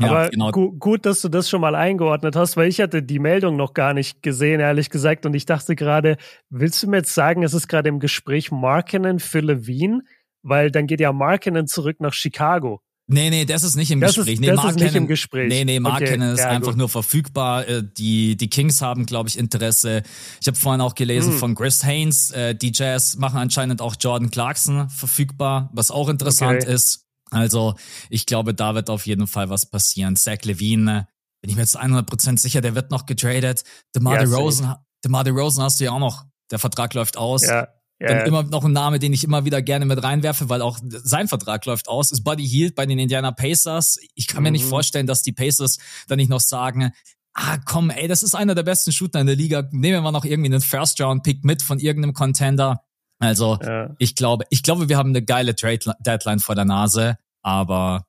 ja, 0.00 0.10
Aber 0.10 0.28
genau. 0.30 0.50
gu 0.52 0.72
gut, 0.78 1.06
dass 1.06 1.22
du 1.22 1.28
das 1.28 1.50
schon 1.50 1.60
mal 1.60 1.74
eingeordnet 1.74 2.36
hast, 2.36 2.56
weil 2.56 2.68
ich 2.68 2.80
hatte 2.80 3.02
die 3.02 3.18
Meldung 3.18 3.56
noch 3.56 3.74
gar 3.74 3.94
nicht 3.94 4.22
gesehen, 4.22 4.60
ehrlich 4.60 4.90
gesagt. 4.90 5.26
Und 5.26 5.34
ich 5.34 5.44
dachte 5.44 5.74
gerade, 5.74 6.16
willst 6.50 6.82
du 6.82 6.88
mir 6.88 6.98
jetzt 6.98 7.14
sagen, 7.14 7.42
es 7.42 7.52
ist 7.52 7.66
gerade 7.66 7.88
im 7.88 7.98
Gespräch 7.98 8.52
Markinen 8.52 9.18
für 9.18 9.40
Levine? 9.40 10.02
Weil 10.42 10.70
dann 10.70 10.86
geht 10.86 11.00
ja 11.00 11.12
Markinen 11.12 11.66
zurück 11.66 12.00
nach 12.00 12.12
Chicago. 12.12 12.80
Nee, 13.10 13.30
nee, 13.30 13.46
das 13.46 13.64
ist 13.64 13.74
nicht 13.74 13.90
im 13.90 14.00
das 14.00 14.16
Gespräch. 14.16 14.34
Ist, 14.34 14.40
nee, 14.40 14.48
das 14.48 14.56
Mark 14.56 14.70
ist 14.70 14.80
nicht 14.80 14.94
im 14.94 15.06
Gespräch. 15.06 15.48
Nee, 15.48 15.64
nee, 15.64 15.80
Markinen 15.80 16.20
okay, 16.20 16.32
ist 16.34 16.40
ja, 16.40 16.50
einfach 16.50 16.72
gut. 16.72 16.76
nur 16.76 16.88
verfügbar. 16.90 17.66
Äh, 17.66 17.82
die, 17.82 18.36
die 18.36 18.50
Kings 18.50 18.82
haben, 18.82 19.06
glaube 19.06 19.30
ich, 19.30 19.38
Interesse. 19.38 20.02
Ich 20.42 20.46
habe 20.46 20.58
vorhin 20.58 20.82
auch 20.82 20.94
gelesen 20.94 21.32
hm. 21.32 21.38
von 21.38 21.54
Chris 21.54 21.82
Haynes. 21.84 22.30
Äh, 22.32 22.54
die 22.54 22.70
Jazz 22.74 23.16
machen 23.16 23.38
anscheinend 23.38 23.80
auch 23.80 23.96
Jordan 23.98 24.30
Clarkson 24.30 24.90
verfügbar, 24.90 25.70
was 25.72 25.90
auch 25.90 26.10
interessant 26.10 26.64
okay. 26.64 26.74
ist. 26.74 27.06
Also, 27.30 27.76
ich 28.10 28.26
glaube, 28.26 28.52
da 28.52 28.74
wird 28.74 28.90
auf 28.90 29.06
jeden 29.06 29.26
Fall 29.26 29.48
was 29.48 29.64
passieren. 29.64 30.14
Zach 30.16 30.42
Levine, 30.44 31.08
bin 31.40 31.50
ich 31.50 31.56
mir 31.56 31.62
jetzt 31.62 31.80
100% 31.80 32.38
sicher, 32.38 32.60
der 32.60 32.74
wird 32.74 32.90
noch 32.90 33.06
getradet. 33.06 33.64
DeMar 33.96 34.18
DeRozan, 34.18 34.76
DeMar 35.02 35.24
DeRozan 35.24 35.64
hast 35.64 35.80
du 35.80 35.84
ja 35.84 35.92
auch 35.92 35.98
noch. 35.98 36.26
Der 36.50 36.58
Vertrag 36.58 36.92
läuft 36.92 37.16
aus. 37.16 37.46
Ja. 37.46 37.68
Ja, 38.00 38.08
Dann 38.08 38.26
immer 38.26 38.42
noch 38.44 38.64
ein 38.64 38.72
Name, 38.72 39.00
den 39.00 39.12
ich 39.12 39.24
immer 39.24 39.44
wieder 39.44 39.60
gerne 39.60 39.84
mit 39.84 40.00
reinwerfe, 40.02 40.48
weil 40.48 40.62
auch 40.62 40.78
sein 40.82 41.26
Vertrag 41.26 41.66
läuft 41.66 41.88
aus, 41.88 42.12
ist 42.12 42.22
Buddy 42.22 42.46
Hield 42.46 42.76
bei 42.76 42.86
den 42.86 42.98
Indiana 42.98 43.32
Pacers. 43.32 43.98
Ich 44.14 44.28
kann 44.28 44.38
mhm. 44.38 44.44
mir 44.44 44.50
nicht 44.52 44.66
mhm. 44.66 44.70
vorstellen, 44.70 45.06
dass 45.08 45.22
die 45.22 45.32
Pacers 45.32 45.78
dann 46.06 46.18
nicht 46.18 46.28
noch 46.28 46.40
sagen, 46.40 46.92
ah 47.34 47.58
komm, 47.64 47.90
ey, 47.90 48.06
das 48.06 48.22
ist 48.22 48.34
einer 48.34 48.54
der 48.54 48.62
besten 48.62 48.92
Shooter 48.92 49.20
in 49.20 49.26
der 49.26 49.34
Liga. 49.34 49.68
Nehmen 49.72 50.04
wir 50.04 50.12
noch 50.12 50.24
irgendwie 50.24 50.52
einen 50.52 50.60
First-Round-Pick 50.60 51.44
mit 51.44 51.62
von 51.62 51.80
irgendeinem 51.80 52.14
Contender. 52.14 52.82
Also 53.18 53.58
ja. 53.60 53.94
ich 53.98 54.14
glaube, 54.14 54.44
ich 54.50 54.62
glaube, 54.62 54.88
wir 54.88 54.96
haben 54.96 55.10
eine 55.10 55.22
geile 55.22 55.56
Trade-Deadline 55.56 56.38
vor 56.38 56.54
der 56.54 56.64
Nase, 56.64 57.18
aber 57.42 58.06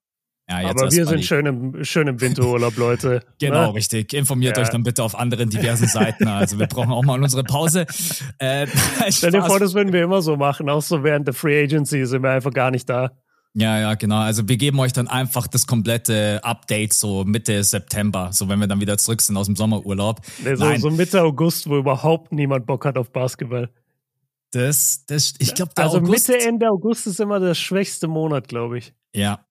ja, 0.49 0.69
Aber 0.69 0.91
wir 0.91 1.05
sind 1.05 1.23
schön 1.23 1.45
im, 1.45 1.83
schön 1.83 2.07
im 2.07 2.19
Winterurlaub, 2.19 2.75
Leute. 2.75 3.21
genau, 3.39 3.67
ne? 3.67 3.75
richtig. 3.75 4.13
Informiert 4.13 4.57
ja. 4.57 4.63
euch 4.63 4.69
dann 4.69 4.81
bitte 4.81 5.03
auf 5.03 5.17
anderen 5.17 5.49
diversen 5.49 5.87
Seiten. 5.87 6.27
Also 6.27 6.57
wir 6.57 6.65
brauchen 6.65 6.91
auch 6.91 7.03
mal 7.03 7.21
unsere 7.21 7.43
Pause. 7.43 7.85
Äh, 8.39 8.65
Stell 9.09 9.31
dir 9.31 9.43
vor, 9.43 9.59
das 9.59 9.75
würden 9.75 9.93
wir 9.93 10.03
immer 10.03 10.23
so 10.23 10.37
machen. 10.37 10.67
Auch 10.69 10.81
so 10.81 11.03
während 11.03 11.27
der 11.27 11.35
Free 11.35 11.63
Agency 11.63 12.03
sind 12.05 12.23
wir 12.23 12.31
einfach 12.31 12.51
gar 12.51 12.71
nicht 12.71 12.89
da. 12.89 13.11
Ja, 13.53 13.79
ja, 13.79 13.93
genau. 13.93 14.17
Also 14.17 14.47
wir 14.47 14.57
geben 14.57 14.79
euch 14.79 14.91
dann 14.91 15.07
einfach 15.07 15.47
das 15.47 15.67
komplette 15.67 16.39
Update 16.43 16.93
so 16.93 17.25
Mitte 17.25 17.63
September, 17.63 18.29
so 18.31 18.49
wenn 18.49 18.59
wir 18.59 18.67
dann 18.67 18.81
wieder 18.81 18.97
zurück 18.97 19.21
sind 19.21 19.37
aus 19.37 19.45
dem 19.45 19.55
Sommerurlaub. 19.55 20.21
Nee, 20.43 20.55
so, 20.55 20.75
so 20.77 20.89
Mitte 20.89 21.21
August, 21.21 21.69
wo 21.69 21.77
überhaupt 21.77 22.31
niemand 22.31 22.65
Bock 22.65 22.85
hat 22.85 22.97
auf 22.97 23.11
Basketball. 23.11 23.69
Das, 24.51 25.05
das, 25.05 25.35
ich 25.37 25.53
glaube, 25.53 25.73
Also 25.75 25.97
August, 25.97 26.29
Mitte, 26.29 26.43
Ende 26.43 26.69
August 26.69 27.05
ist 27.05 27.19
immer 27.19 27.39
der 27.39 27.53
schwächste 27.53 28.07
Monat, 28.07 28.47
glaube 28.47 28.79
ich. 28.79 28.93
Ja, 29.13 29.45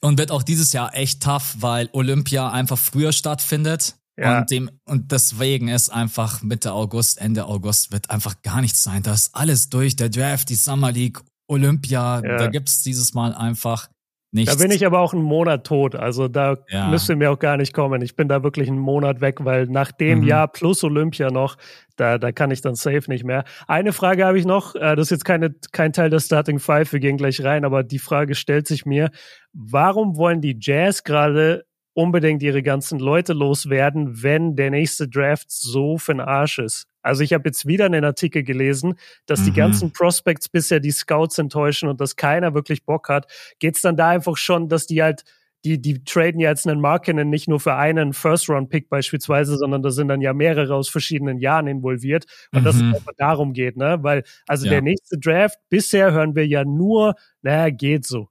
und 0.00 0.18
wird 0.18 0.30
auch 0.30 0.42
dieses 0.42 0.72
Jahr 0.72 0.94
echt 0.94 1.22
tough, 1.22 1.56
weil 1.58 1.88
Olympia 1.92 2.50
einfach 2.50 2.78
früher 2.78 3.12
stattfindet. 3.12 3.96
Ja. 4.16 4.40
Und, 4.40 4.50
dem, 4.50 4.70
und 4.84 5.12
deswegen 5.12 5.68
ist 5.68 5.90
einfach 5.90 6.42
Mitte 6.42 6.72
August, 6.72 7.20
Ende 7.20 7.46
August 7.46 7.92
wird 7.92 8.10
einfach 8.10 8.42
gar 8.42 8.60
nichts 8.60 8.82
sein. 8.82 9.02
Da 9.02 9.14
ist 9.14 9.34
alles 9.34 9.68
durch. 9.68 9.94
Der 9.94 10.08
Draft, 10.08 10.48
die 10.48 10.56
Summer 10.56 10.90
League, 10.90 11.20
Olympia, 11.46 12.20
ja. 12.24 12.36
da 12.36 12.48
gibt's 12.48 12.82
dieses 12.82 13.14
Mal 13.14 13.32
einfach 13.32 13.88
Nichts. 14.30 14.54
Da 14.54 14.62
bin 14.62 14.70
ich 14.70 14.84
aber 14.84 15.00
auch 15.00 15.14
einen 15.14 15.22
Monat 15.22 15.66
tot. 15.66 15.94
Also 15.94 16.28
da 16.28 16.56
ja. 16.68 16.88
müsste 16.88 17.16
mir 17.16 17.30
auch 17.30 17.38
gar 17.38 17.56
nicht 17.56 17.72
kommen. 17.72 18.02
Ich 18.02 18.14
bin 18.14 18.28
da 18.28 18.42
wirklich 18.42 18.68
einen 18.68 18.78
Monat 18.78 19.22
weg, 19.22 19.38
weil 19.44 19.66
nach 19.66 19.90
dem 19.90 20.20
mhm. 20.20 20.26
Jahr 20.26 20.48
plus 20.48 20.84
Olympia 20.84 21.30
noch, 21.30 21.56
da, 21.96 22.18
da 22.18 22.30
kann 22.30 22.50
ich 22.50 22.60
dann 22.60 22.74
safe 22.74 23.04
nicht 23.08 23.24
mehr. 23.24 23.44
Eine 23.66 23.94
Frage 23.94 24.26
habe 24.26 24.38
ich 24.38 24.44
noch. 24.44 24.74
Äh, 24.74 24.96
das 24.96 25.06
ist 25.06 25.10
jetzt 25.10 25.24
keine, 25.24 25.54
kein 25.72 25.94
Teil 25.94 26.10
der 26.10 26.20
Starting 26.20 26.58
Five. 26.58 26.92
Wir 26.92 27.00
gehen 27.00 27.16
gleich 27.16 27.42
rein, 27.42 27.64
aber 27.64 27.82
die 27.82 27.98
Frage 27.98 28.34
stellt 28.34 28.66
sich 28.66 28.84
mir. 28.84 29.10
Warum 29.54 30.16
wollen 30.18 30.42
die 30.42 30.58
Jazz 30.60 31.04
gerade 31.04 31.64
unbedingt 31.94 32.42
ihre 32.42 32.62
ganzen 32.62 32.98
Leute 32.98 33.32
loswerden, 33.32 34.22
wenn 34.22 34.56
der 34.56 34.70
nächste 34.70 35.08
Draft 35.08 35.50
so 35.50 35.96
für 35.96 36.12
den 36.12 36.20
Arsch 36.20 36.58
ist? 36.58 36.86
Also 37.08 37.22
ich 37.22 37.32
habe 37.32 37.48
jetzt 37.48 37.66
wieder 37.66 37.86
einen 37.86 38.04
Artikel 38.04 38.42
gelesen, 38.42 38.94
dass 39.26 39.40
mhm. 39.40 39.44
die 39.44 39.52
ganzen 39.52 39.92
Prospects 39.92 40.48
bisher 40.48 40.78
die 40.78 40.90
Scouts 40.90 41.38
enttäuschen 41.38 41.88
und 41.88 42.00
dass 42.00 42.16
keiner 42.16 42.54
wirklich 42.54 42.84
Bock 42.84 43.08
hat. 43.08 43.26
Geht 43.58 43.76
es 43.76 43.82
dann 43.82 43.96
da 43.96 44.10
einfach 44.10 44.36
schon, 44.36 44.68
dass 44.68 44.86
die 44.86 45.02
halt 45.02 45.24
die, 45.64 45.80
die 45.80 46.04
traden 46.04 46.40
ja 46.40 46.50
jetzt 46.50 46.68
einen 46.68 46.80
Markinen 46.80 47.30
nicht 47.30 47.48
nur 47.48 47.58
für 47.58 47.74
einen 47.74 48.12
First-Round-Pick 48.12 48.88
beispielsweise, 48.88 49.56
sondern 49.56 49.82
da 49.82 49.90
sind 49.90 50.08
dann 50.08 50.20
ja 50.20 50.32
mehrere 50.32 50.74
aus 50.74 50.88
verschiedenen 50.88 51.38
Jahren 51.38 51.66
involviert. 51.66 52.26
Und 52.52 52.60
mhm. 52.60 52.64
dass 52.64 52.76
es 52.76 52.82
mhm. 52.82 52.94
einfach 52.94 53.12
darum 53.16 53.52
geht, 53.52 53.76
ne? 53.76 53.98
Weil, 54.02 54.22
also 54.46 54.66
ja. 54.66 54.72
der 54.72 54.82
nächste 54.82 55.18
Draft, 55.18 55.58
bisher 55.68 56.12
hören 56.12 56.36
wir 56.36 56.46
ja 56.46 56.64
nur, 56.64 57.14
naja, 57.42 57.70
geht 57.70 58.06
so. 58.06 58.28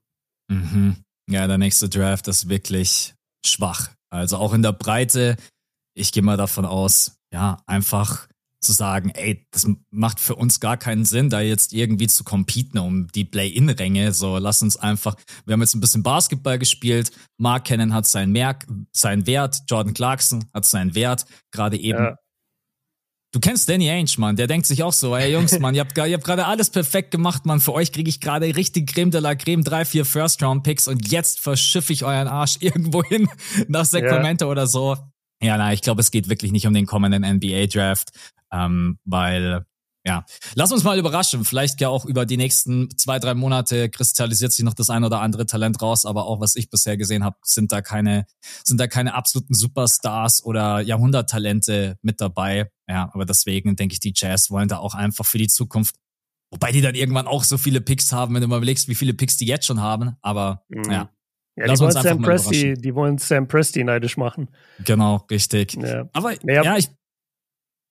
Mhm. 0.48 0.96
Ja, 1.28 1.46
der 1.46 1.58
nächste 1.58 1.88
Draft 1.88 2.28
ist 2.28 2.48
wirklich 2.48 3.14
schwach. 3.44 3.90
Also 4.10 4.38
auch 4.38 4.54
in 4.54 4.62
der 4.62 4.72
Breite, 4.72 5.36
ich 5.94 6.12
gehe 6.12 6.22
mal 6.22 6.38
davon 6.38 6.64
aus, 6.64 7.18
ja, 7.30 7.58
einfach 7.66 8.26
zu 8.60 8.72
sagen, 8.72 9.10
ey, 9.10 9.46
das 9.50 9.66
macht 9.90 10.20
für 10.20 10.34
uns 10.34 10.60
gar 10.60 10.76
keinen 10.76 11.04
Sinn, 11.04 11.30
da 11.30 11.40
jetzt 11.40 11.72
irgendwie 11.72 12.08
zu 12.08 12.24
competen 12.24 12.78
um 12.78 13.06
die 13.08 13.24
Play-In-Ränge. 13.24 14.12
So, 14.12 14.38
lass 14.38 14.62
uns 14.62 14.76
einfach, 14.76 15.16
wir 15.46 15.52
haben 15.52 15.60
jetzt 15.60 15.74
ein 15.74 15.80
bisschen 15.80 16.02
Basketball 16.02 16.58
gespielt. 16.58 17.12
Mark 17.38 17.66
Cannon 17.66 17.94
hat 17.94 18.06
seinen, 18.06 18.32
Merk, 18.32 18.66
seinen 18.92 19.26
Wert, 19.26 19.62
Jordan 19.68 19.94
Clarkson 19.94 20.44
hat 20.52 20.66
seinen 20.66 20.94
Wert, 20.94 21.24
gerade 21.52 21.76
eben. 21.76 21.98
Ja. 21.98 22.16
Du 23.32 23.40
kennst 23.40 23.68
Danny 23.68 23.90
Ainge, 23.90 24.10
Mann, 24.16 24.36
der 24.36 24.46
denkt 24.46 24.66
sich 24.66 24.82
auch 24.82 24.92
so, 24.92 25.14
ey 25.14 25.30
Jungs, 25.30 25.58
Mann, 25.58 25.74
ihr 25.74 25.82
habt, 25.82 25.96
ihr 25.98 26.14
habt 26.14 26.24
gerade 26.24 26.46
alles 26.46 26.70
perfekt 26.70 27.10
gemacht, 27.10 27.44
Mann, 27.44 27.60
für 27.60 27.74
euch 27.74 27.92
kriege 27.92 28.08
ich 28.08 28.22
gerade 28.22 28.46
richtig 28.56 28.90
Creme 28.90 29.10
de 29.10 29.20
la 29.20 29.34
Creme, 29.34 29.62
drei, 29.62 29.84
vier 29.84 30.06
First-Round-Picks 30.06 30.88
und 30.88 31.12
jetzt 31.12 31.38
verschiffe 31.38 31.92
ich 31.92 32.04
euren 32.04 32.26
Arsch 32.26 32.56
irgendwo 32.60 33.04
hin 33.04 33.28
nach 33.68 33.84
Sacramento 33.84 34.46
ja. 34.46 34.50
oder 34.50 34.66
so. 34.66 34.96
Ja, 35.40 35.56
na, 35.56 35.72
ich 35.72 35.82
glaube, 35.82 36.00
es 36.00 36.10
geht 36.10 36.28
wirklich 36.28 36.52
nicht 36.52 36.66
um 36.66 36.74
den 36.74 36.86
kommenden 36.86 37.22
NBA-Draft, 37.22 38.10
ähm, 38.52 38.98
weil 39.04 39.64
ja, 40.06 40.24
lass 40.54 40.72
uns 40.72 40.84
mal 40.84 40.98
überraschen. 40.98 41.44
Vielleicht 41.44 41.80
ja 41.80 41.90
auch 41.90 42.06
über 42.06 42.24
die 42.24 42.38
nächsten 42.38 42.88
zwei, 42.96 43.18
drei 43.18 43.34
Monate 43.34 43.90
kristallisiert 43.90 44.52
sich 44.52 44.64
noch 44.64 44.72
das 44.72 44.88
ein 44.88 45.04
oder 45.04 45.20
andere 45.20 45.44
Talent 45.44 45.82
raus. 45.82 46.06
Aber 46.06 46.26
auch 46.26 46.40
was 46.40 46.56
ich 46.56 46.70
bisher 46.70 46.96
gesehen 46.96 47.24
habe, 47.24 47.36
sind 47.42 47.72
da 47.72 47.82
keine, 47.82 48.26
sind 48.64 48.80
da 48.80 48.86
keine 48.86 49.14
absoluten 49.14 49.54
Superstars 49.54 50.42
oder 50.42 50.80
Jahrhunderttalente 50.80 51.98
mit 52.00 52.22
dabei. 52.22 52.70
Ja, 52.88 53.10
aber 53.12 53.26
deswegen 53.26 53.76
denke 53.76 53.92
ich, 53.92 54.00
die 54.00 54.14
Jazz 54.16 54.50
wollen 54.50 54.68
da 54.68 54.78
auch 54.78 54.94
einfach 54.94 55.26
für 55.26 55.38
die 55.38 55.48
Zukunft 55.48 55.96
Wobei 56.50 56.72
die 56.72 56.80
dann 56.80 56.94
irgendwann 56.94 57.26
auch 57.26 57.44
so 57.44 57.58
viele 57.58 57.80
Picks 57.80 58.12
haben, 58.12 58.34
wenn 58.34 58.40
du 58.40 58.48
mal 58.48 58.56
überlegst, 58.56 58.88
wie 58.88 58.94
viele 58.94 59.12
Picks 59.12 59.36
die 59.36 59.46
jetzt 59.46 59.66
schon 59.66 59.80
haben. 59.80 60.16
Aber 60.22 60.64
mhm. 60.68 60.90
ja. 60.90 61.10
Ja, 61.58 61.72
die 61.72 61.80
wollen, 61.80 61.92
Sam 61.92 62.22
Presti, 62.22 62.74
die 62.74 62.94
wollen 62.94 63.18
Sam 63.18 63.48
Presti 63.48 63.82
neidisch 63.84 64.16
machen. 64.16 64.48
Genau, 64.84 65.24
richtig. 65.30 65.74
Ja. 65.74 66.08
Aber 66.12 66.32
ja, 66.44 66.62
ja 66.62 66.76
ich. 66.76 66.88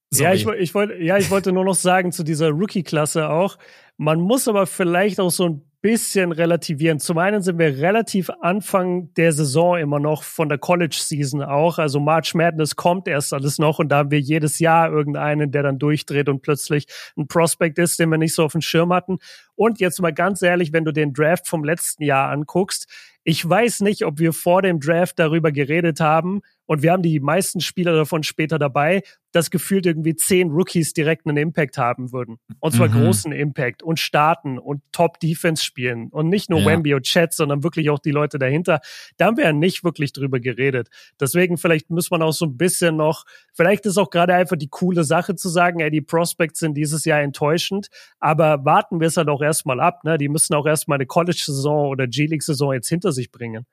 Sorry. 0.10 0.24
Ja, 0.24 0.34
ich, 0.34 0.48
ich 0.62 0.74
wollte, 0.74 0.96
ja, 1.04 1.18
ich 1.18 1.30
wollte 1.30 1.52
nur 1.52 1.66
noch 1.66 1.76
sagen 1.76 2.14
zu 2.14 2.24
dieser 2.24 2.50
Rookie-Klasse 2.50 3.30
auch. 3.30 3.58
Man 3.98 4.22
muss 4.22 4.48
aber 4.48 4.66
vielleicht 4.66 5.20
auch 5.20 5.32
so 5.32 5.50
ein 5.50 5.68
bisschen 5.82 6.32
relativieren. 6.32 7.00
Zum 7.00 7.18
einen 7.18 7.42
sind 7.42 7.60
wir 7.60 7.78
relativ 7.78 8.30
Anfang 8.42 9.14
der 9.14 9.32
Saison 9.32 9.78
immer 9.78 10.00
noch 10.00 10.24
von 10.24 10.50
der 10.50 10.58
College 10.58 10.98
Season 11.00 11.42
auch. 11.44 11.78
Also 11.78 12.00
March 12.00 12.34
Madness 12.34 12.76
kommt 12.76 13.08
erst 13.08 13.34
alles 13.34 13.60
noch 13.60 13.80
und 13.80 13.90
da 13.90 13.98
haben 13.98 14.12
wir 14.12 14.20
jedes 14.20 14.60
Jahr 14.60 14.92
irgendeinen, 14.92 15.52
der 15.52 15.64
dann 15.64 15.78
durchdreht 15.78 16.30
und 16.30 16.42
plötzlich 16.42 16.88
ein 17.16 17.28
Prospect 17.28 17.78
ist, 17.80 18.00
den 18.00 18.10
wir 18.10 18.18
nicht 18.18 18.34
so 18.34 18.44
auf 18.44 18.54
dem 18.54 18.62
Schirm 18.62 18.92
hatten. 18.92 19.20
Und 19.56 19.80
jetzt 19.80 20.02
mal 20.02 20.14
ganz 20.14 20.42
ehrlich, 20.42 20.74
wenn 20.74 20.84
du 20.84 20.92
den 20.92 21.14
Draft 21.14 21.48
vom 21.48 21.64
letzten 21.64 22.04
Jahr 22.04 22.32
anguckst, 22.32 22.88
ich 23.28 23.48
weiß 23.48 23.82
nicht, 23.82 24.06
ob 24.06 24.20
wir 24.20 24.32
vor 24.32 24.62
dem 24.62 24.80
Draft 24.80 25.20
darüber 25.20 25.52
geredet 25.52 26.00
haben, 26.00 26.44
und 26.68 26.84
wir 26.84 26.92
haben 26.92 27.02
die 27.02 27.20
meisten 27.20 27.62
Spieler 27.62 27.96
davon 27.96 28.24
später 28.24 28.60
dabei, 28.60 29.02
dass 29.32 29.50
gefühlt 29.50 29.86
irgendwie 29.86 30.16
zehn 30.16 30.52
Rookies 30.52 30.94
direkt 30.94 31.26
einen 31.26 31.38
Impact 31.38 31.78
haben 31.78 32.12
würden. 32.12 32.38
Und 32.60 32.74
zwar 32.74 32.90
mhm. 32.90 33.04
großen 33.04 33.32
Impact 33.32 33.84
und 33.84 34.00
starten 34.00 34.60
und 34.60 34.82
Top-Defense 34.92 35.64
spielen. 35.64 36.10
Und 36.10 36.28
nicht 36.28 36.50
nur 36.50 36.60
ja. 36.60 36.66
Wemby 36.66 36.94
und 36.94 37.04
Chat, 37.04 37.34
sondern 37.34 37.64
wirklich 37.64 37.90
auch 37.90 38.00
die 38.00 38.12
Leute 38.12 38.38
dahinter. 38.38 38.82
Da 39.16 39.26
haben 39.26 39.38
wir 39.38 39.46
ja 39.46 39.54
nicht 39.54 39.84
wirklich 39.84 40.12
drüber 40.12 40.40
geredet. 40.40 40.90
Deswegen 41.20 41.58
vielleicht 41.58 41.90
muss 41.90 42.12
man 42.12 42.22
auch 42.22 42.34
so 42.34 42.46
ein 42.46 42.58
bisschen 42.58 42.98
noch, 42.98 43.24
vielleicht 43.54 43.86
ist 43.86 43.98
auch 43.98 44.10
gerade 44.10 44.34
einfach 44.34 44.58
die 44.58 44.70
coole 44.70 45.06
Sache 45.06 45.36
zu 45.36 45.48
sagen, 45.48 45.80
ey, 45.80 45.90
die 45.90 46.02
Prospects 46.02 46.60
sind 46.60 46.76
dieses 46.76 47.06
Jahr 47.06 47.22
enttäuschend, 47.22 47.88
aber 48.20 48.66
warten 48.66 49.00
wir 49.00 49.08
es 49.08 49.16
halt 49.16 49.30
auch 49.30 49.42
erstmal 49.42 49.80
ab. 49.80 50.04
Ne? 50.04 50.18
Die 50.18 50.28
müssen 50.28 50.54
auch 50.54 50.66
erstmal 50.66 50.98
eine 50.98 51.06
College-Saison 51.06 51.88
oder 51.88 52.08
G-League-Saison 52.08 52.74
jetzt 52.74 52.90
hinter 52.90 53.14
sich 53.14 53.32
bringen. 53.32 53.66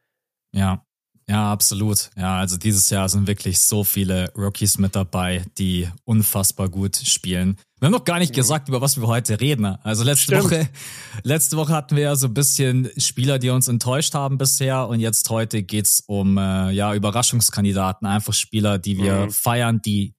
Ja, 0.53 0.85
ja, 1.29 1.51
absolut. 1.51 2.11
Ja, 2.17 2.37
also 2.37 2.57
dieses 2.57 2.91
Jahr 2.91 3.09
sind 3.09 3.27
wirklich 3.27 3.59
so 3.59 3.83
viele 3.83 4.31
Rookies 4.37 4.79
mit 4.79 4.95
dabei, 4.95 5.45
die 5.57 5.89
unfassbar 6.05 6.69
gut 6.69 6.97
spielen. 6.97 7.57
Wir 7.81 7.87
haben 7.87 7.93
noch 7.93 8.05
gar 8.05 8.19
nicht 8.19 8.33
mhm. 8.33 8.37
gesagt, 8.37 8.69
über 8.69 8.81
was 8.81 9.01
wir 9.01 9.07
heute 9.07 9.41
reden. 9.41 9.65
Also 9.65 10.05
letzte 10.05 10.37
Stimmt. 10.37 10.45
Woche, 10.45 10.69
letzte 11.23 11.57
Woche 11.57 11.73
hatten 11.73 11.97
wir 11.97 12.03
ja 12.05 12.17
so 12.17 12.27
ein 12.27 12.35
bisschen 12.35 12.91
Spieler, 12.99 13.39
die 13.39 13.51
uns 13.51 13.69
enttäuscht 13.69 14.15
haben 14.15 14.39
bisher. 14.39 14.87
Und 14.89 15.01
jetzt 15.01 15.31
heute 15.31 15.63
geht's 15.63 16.03
um 16.07 16.37
äh, 16.37 16.71
ja 16.73 16.95
Überraschungskandidaten, 16.95 18.07
einfach 18.07 18.35
Spieler, 18.35 18.79
die 18.79 18.99
wir 18.99 19.27
mhm. 19.27 19.31
feiern, 19.31 19.81
die 19.83 20.15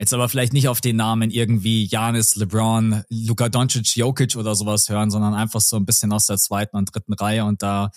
Jetzt 0.00 0.14
aber 0.14 0.30
vielleicht 0.30 0.54
nicht 0.54 0.66
auf 0.66 0.80
den 0.80 0.96
Namen 0.96 1.30
irgendwie 1.30 1.84
Janis, 1.84 2.34
LeBron, 2.34 3.04
Luka 3.10 3.50
Doncic, 3.50 3.96
Jokic 3.96 4.34
oder 4.34 4.54
sowas 4.54 4.88
hören, 4.88 5.10
sondern 5.10 5.34
einfach 5.34 5.60
so 5.60 5.76
ein 5.76 5.84
bisschen 5.84 6.10
aus 6.10 6.24
der 6.24 6.38
zweiten 6.38 6.78
und 6.78 6.86
dritten 6.94 7.12
Reihe. 7.12 7.44
Und 7.44 7.62
da, 7.62 7.90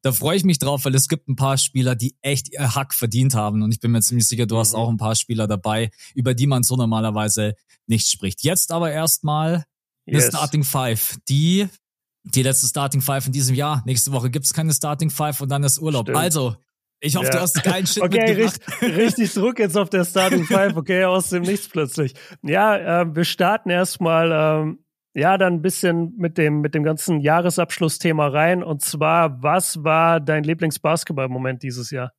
da 0.00 0.10
freue 0.10 0.38
ich 0.38 0.44
mich 0.44 0.58
drauf, 0.58 0.86
weil 0.86 0.94
es 0.94 1.06
gibt 1.06 1.28
ein 1.28 1.36
paar 1.36 1.58
Spieler, 1.58 1.96
die 1.96 2.16
echt 2.22 2.50
ihr 2.50 2.74
Hack 2.74 2.94
verdient 2.94 3.34
haben. 3.34 3.62
Und 3.62 3.72
ich 3.72 3.80
bin 3.80 3.90
mir 3.90 4.00
ziemlich 4.00 4.26
sicher, 4.26 4.46
du 4.46 4.56
hast 4.56 4.72
mhm. 4.72 4.78
auch 4.78 4.88
ein 4.88 4.96
paar 4.96 5.14
Spieler 5.14 5.46
dabei, 5.46 5.90
über 6.14 6.32
die 6.32 6.46
man 6.46 6.62
so 6.62 6.76
normalerweise 6.76 7.52
nicht 7.86 8.08
spricht. 8.08 8.42
Jetzt 8.42 8.72
aber 8.72 8.90
erstmal 8.90 9.66
yes. 10.06 10.22
eine 10.22 10.32
Starting 10.32 10.64
Five, 10.64 11.18
die 11.28 11.68
die 12.24 12.42
letzte 12.42 12.68
Starting 12.68 13.02
Five 13.02 13.26
in 13.26 13.32
diesem 13.32 13.54
Jahr. 13.54 13.82
Nächste 13.84 14.12
Woche 14.12 14.30
gibt's 14.30 14.54
keine 14.54 14.72
Starting 14.72 15.10
Five 15.10 15.42
und 15.42 15.50
dann 15.50 15.62
ist 15.62 15.78
Urlaub. 15.78 16.06
Stimmt. 16.06 16.16
Also, 16.16 16.56
ich 17.00 17.16
hoffe, 17.16 17.26
ja. 17.26 17.32
du 17.32 17.40
hast 17.40 17.62
geilen 17.62 17.86
Shit 17.86 18.02
okay, 18.02 18.32
richtig, 18.32 18.82
richtig 18.82 19.32
Druck 19.32 19.58
jetzt 19.58 19.76
auf 19.76 19.88
der 19.88 20.04
Starting 20.04 20.44
Five. 20.44 20.76
Okay, 20.76 21.04
aus 21.04 21.30
dem 21.30 21.42
Nichts 21.42 21.68
plötzlich. 21.68 22.14
Ja, 22.42 23.02
äh, 23.02 23.14
wir 23.14 23.24
starten 23.24 23.70
erstmal, 23.70 24.30
ähm, 24.32 24.84
ja, 25.14 25.38
dann 25.38 25.54
ein 25.54 25.62
bisschen 25.62 26.14
mit 26.16 26.36
dem, 26.36 26.60
mit 26.60 26.74
dem 26.74 26.84
ganzen 26.84 27.20
Jahresabschlussthema 27.20 28.28
rein. 28.28 28.62
Und 28.62 28.82
zwar, 28.82 29.42
was 29.42 29.82
war 29.82 30.20
dein 30.20 30.44
Lieblingsbasketball-Moment 30.44 31.62
dieses 31.62 31.90
Jahr? 31.90 32.12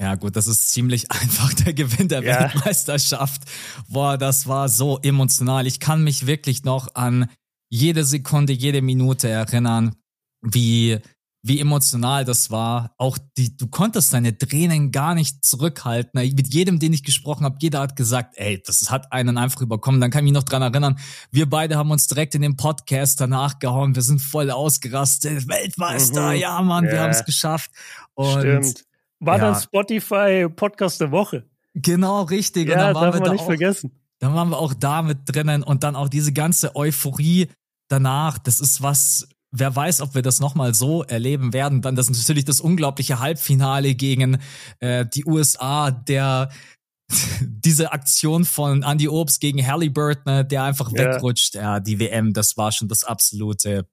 Ja, 0.00 0.14
gut, 0.16 0.36
das 0.36 0.46
ist 0.46 0.70
ziemlich 0.70 1.10
einfach 1.10 1.54
der 1.54 1.74
Gewinn 1.74 2.08
der 2.08 2.22
ja. 2.22 2.40
Weltmeisterschaft. 2.40 3.42
Boah, 3.88 4.18
das 4.18 4.46
war 4.48 4.68
so 4.68 4.98
emotional. 5.02 5.66
Ich 5.66 5.78
kann 5.80 6.02
mich 6.02 6.26
wirklich 6.26 6.64
noch 6.64 6.94
an 6.94 7.30
jede 7.70 8.04
Sekunde, 8.04 8.52
jede 8.52 8.82
Minute 8.82 9.28
erinnern, 9.28 9.94
wie 10.42 10.98
wie 11.46 11.60
emotional 11.60 12.24
das 12.24 12.50
war. 12.50 12.94
Auch 12.98 13.18
die, 13.36 13.56
du 13.56 13.68
konntest 13.68 14.12
deine 14.12 14.36
Tränen 14.36 14.90
gar 14.90 15.14
nicht 15.14 15.44
zurückhalten. 15.44 16.20
Mit 16.20 16.52
jedem, 16.52 16.78
den 16.78 16.92
ich 16.92 17.04
gesprochen 17.04 17.44
habe, 17.44 17.56
jeder 17.60 17.80
hat 17.80 17.96
gesagt, 17.96 18.34
ey, 18.36 18.62
das 18.64 18.90
hat 18.90 19.12
einen 19.12 19.38
einfach 19.38 19.60
überkommen. 19.60 20.00
Dann 20.00 20.10
kann 20.10 20.20
ich 20.20 20.32
mich 20.32 20.32
noch 20.32 20.42
dran 20.42 20.62
erinnern, 20.62 20.98
wir 21.30 21.48
beide 21.48 21.76
haben 21.76 21.90
uns 21.90 22.08
direkt 22.08 22.34
in 22.34 22.42
den 22.42 22.56
Podcast 22.56 23.20
danach 23.20 23.58
gehauen. 23.58 23.94
Wir 23.94 24.02
sind 24.02 24.20
voll 24.20 24.50
ausgerastet. 24.50 25.48
Weltmeister, 25.48 26.32
mhm. 26.32 26.36
ja, 26.36 26.62
Mann, 26.62 26.84
yeah. 26.84 26.92
wir 26.92 27.00
haben 27.02 27.10
es 27.10 27.24
geschafft. 27.24 27.70
Und, 28.14 28.40
Stimmt. 28.40 28.84
War 29.20 29.38
ja. 29.38 29.52
dann 29.52 29.60
Spotify 29.60 30.46
Podcast 30.54 31.00
der 31.00 31.10
Woche. 31.10 31.44
Genau, 31.74 32.22
richtig. 32.22 32.68
Ja, 32.68 32.74
und 32.74 32.80
dann 32.80 32.94
waren 32.94 33.04
darf 33.04 33.14
wir 33.14 33.20
man 33.20 33.32
nicht 33.32 33.40
auch, 33.42 33.46
vergessen. 33.46 33.92
Dann 34.18 34.34
waren 34.34 34.48
wir 34.48 34.58
auch 34.58 34.74
da 34.74 35.02
mit 35.02 35.18
drinnen 35.26 35.62
und 35.62 35.84
dann 35.84 35.94
auch 35.94 36.08
diese 36.08 36.32
ganze 36.32 36.74
Euphorie 36.74 37.48
danach. 37.88 38.38
Das 38.38 38.60
ist 38.60 38.82
was, 38.82 39.28
wer 39.58 39.74
weiß, 39.74 40.00
ob 40.00 40.14
wir 40.14 40.22
das 40.22 40.40
nochmal 40.40 40.74
so 40.74 41.02
erleben 41.04 41.52
werden. 41.52 41.82
Dann 41.82 41.96
das 41.96 42.08
ist 42.08 42.18
natürlich 42.18 42.44
das 42.44 42.60
unglaubliche 42.60 43.20
Halbfinale 43.20 43.94
gegen 43.94 44.38
äh, 44.80 45.06
die 45.06 45.24
USA, 45.24 45.90
der 45.90 46.50
diese 47.40 47.92
Aktion 47.92 48.44
von 48.44 48.82
Andy 48.82 49.08
Obst 49.08 49.40
gegen 49.40 49.64
Halliburton, 49.64 50.32
ne, 50.32 50.44
der 50.44 50.64
einfach 50.64 50.90
ja. 50.92 51.14
wegrutscht. 51.14 51.54
Ja, 51.54 51.80
die 51.80 51.98
WM, 51.98 52.32
das 52.32 52.56
war 52.56 52.72
schon 52.72 52.88
das 52.88 53.04
absolute, 53.04 53.88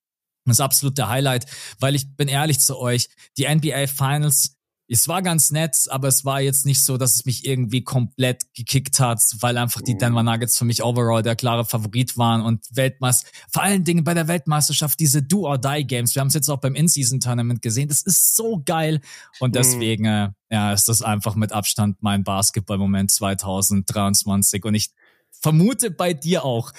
das 0.45 0.59
absolute 0.59 1.07
Highlight, 1.07 1.45
weil 1.79 1.95
ich 1.95 2.15
bin 2.15 2.27
ehrlich 2.27 2.59
zu 2.59 2.77
euch, 2.77 3.09
die 3.37 3.47
NBA 3.47 3.87
Finals 3.87 4.57
es 4.93 5.07
war 5.07 5.23
ganz 5.23 5.49
nett, 5.51 5.75
aber 5.89 6.07
es 6.07 6.23
war 6.23 6.39
jetzt 6.39 6.65
nicht 6.67 6.85
so, 6.85 6.97
dass 6.97 7.15
es 7.15 7.25
mich 7.25 7.45
irgendwie 7.45 7.83
komplett 7.83 8.53
gekickt 8.53 8.99
hat, 8.99 9.19
weil 9.39 9.57
einfach 9.57 9.81
die 9.81 9.97
Denver 9.97 10.21
mhm. 10.21 10.29
Nuggets 10.29 10.57
für 10.57 10.65
mich 10.65 10.83
overall 10.83 11.23
der 11.23 11.35
klare 11.35 11.65
Favorit 11.65 12.15
waren 12.17 12.41
und 12.41 12.63
Weltmeister, 12.71 13.27
vor 13.51 13.63
allen 13.63 13.83
Dingen 13.83 14.03
bei 14.03 14.13
der 14.13 14.27
Weltmeisterschaft 14.27 14.99
diese 14.99 15.23
Do-or-Die-Games. 15.23 16.13
Wir 16.13 16.19
haben 16.19 16.27
es 16.27 16.35
jetzt 16.35 16.49
auch 16.49 16.59
beim 16.59 16.75
In-Season-Tournament 16.75 17.63
gesehen. 17.63 17.89
Das 17.89 18.03
ist 18.03 18.35
so 18.35 18.61
geil 18.63 19.01
und 19.39 19.49
mhm. 19.49 19.53
deswegen 19.53 20.05
äh, 20.05 20.29
ja, 20.51 20.73
ist 20.73 20.87
das 20.87 21.01
einfach 21.01 21.35
mit 21.35 21.51
Abstand 21.51 21.97
mein 22.01 22.23
Basketball-Moment 22.23 23.09
2023 23.09 24.63
und 24.63 24.75
ich 24.75 24.91
vermute 25.31 25.89
bei 25.89 26.13
dir 26.13 26.45
auch. 26.45 26.71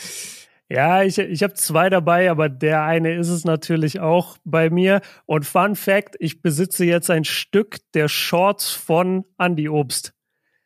Ja, 0.71 1.03
ich, 1.03 1.19
ich 1.19 1.43
habe 1.43 1.55
zwei 1.55 1.91
dabei, 1.91 2.31
aber 2.31 2.49
der 2.49 2.83
eine 2.83 3.15
ist 3.15 3.29
es 3.29 3.45
natürlich 3.45 4.01
auch 4.01 4.39
bei 4.45 4.71
mir. 4.71 5.03
Und 5.27 5.45
Fun 5.45 5.77
Fact, 5.77 6.17
ich 6.19 6.41
besitze 6.41 6.85
jetzt 6.85 7.11
ein 7.11 7.25
Stück 7.25 7.79
der 7.93 8.09
Shorts 8.09 8.71
von 8.71 9.25
Andy 9.39 9.69
Obst. 9.69 10.15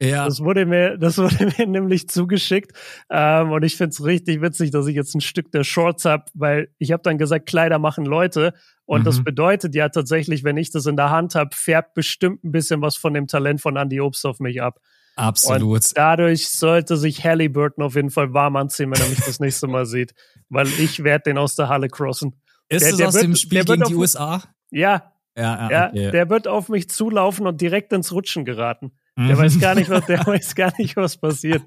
Ja. 0.01 0.27
Das 0.27 0.41
wurde 0.41 0.65
mir, 0.65 0.97
das 0.97 1.19
wurde 1.19 1.53
mir 1.59 1.67
nämlich 1.67 2.09
zugeschickt. 2.09 2.73
Ähm, 3.11 3.51
und 3.51 3.65
ich 3.65 3.77
find's 3.77 4.05
richtig 4.05 4.41
witzig, 4.41 4.71
dass 4.71 4.87
ich 4.87 4.95
jetzt 4.95 5.15
ein 5.15 5.21
Stück 5.21 5.51
der 5.51 5.65
Shorts 5.65 6.05
hab, 6.05 6.31
weil 6.35 6.69
ich 6.79 6.93
habe 6.93 7.03
dann 7.03 7.19
gesagt, 7.19 7.47
Kleider 7.47 7.81
machen 7.81 8.05
Leute. 8.05 8.55
Und 8.85 9.01
mhm. 9.01 9.05
das 9.05 9.25
bedeutet 9.25 9.75
ja 9.75 9.89
tatsächlich, 9.89 10.45
wenn 10.45 10.57
ich 10.57 10.71
das 10.71 10.87
in 10.87 10.97
der 10.97 11.11
Hand 11.11 11.35
hab, 11.35 11.55
färbt 11.55 11.95
bestimmt 11.95 12.45
ein 12.45 12.53
bisschen 12.53 12.81
was 12.81 12.97
von 12.97 13.13
dem 13.13 13.27
Talent 13.27 13.61
von 13.61 13.77
Andy 13.77 14.01
Obst 14.01 14.25
auf 14.25 14.39
mich 14.39 14.63
ab. 14.63 14.79
Absolut. 15.19 15.85
Und 15.85 15.97
dadurch 15.97 16.49
sollte 16.49 16.97
sich 16.97 17.25
Halliburton 17.25 17.85
auf 17.85 17.97
jeden 17.97 18.11
Fall 18.11 18.33
warm 18.33 18.57
anziehen, 18.57 18.91
wenn 18.93 19.01
er 19.01 19.09
mich 19.09 19.19
das 19.19 19.41
nächste 19.41 19.67
Mal 19.67 19.85
sieht. 19.85 20.15
Weil 20.49 20.67
ich 20.67 21.03
werde 21.03 21.25
den 21.25 21.39
aus 21.39 21.57
der 21.57 21.69
Halle 21.69 21.89
crossen. 21.89 22.41
Ist 22.69 22.83
der, 22.83 22.91
es 22.91 22.97
der 22.97 23.09
aus 23.09 23.15
wird, 23.15 23.25
dem 23.25 23.37
Spiel 23.37 23.65
gegen 23.65 23.83
die 23.85 23.95
USA? 23.95 24.43
Ja. 24.71 25.13
Ja, 25.37 25.71
ja, 25.71 25.89
okay. 25.89 26.11
der 26.11 26.31
wird 26.31 26.49
auf 26.49 26.69
mich 26.69 26.91
zulaufen 26.91 27.47
und 27.47 27.61
direkt 27.61 27.93
ins 27.93 28.11
Rutschen 28.11 28.45
geraten. 28.45 28.91
Der 29.17 29.37
mhm. 29.37 29.39
weiß 29.39 29.61
gar 29.61 29.77
nicht, 29.77 29.89
was, 29.89 30.05
der 30.07 30.19
weiß 30.27 30.57
gar 30.57 30.73
nicht, 30.79 30.97
was 30.97 31.17
passiert. 31.17 31.63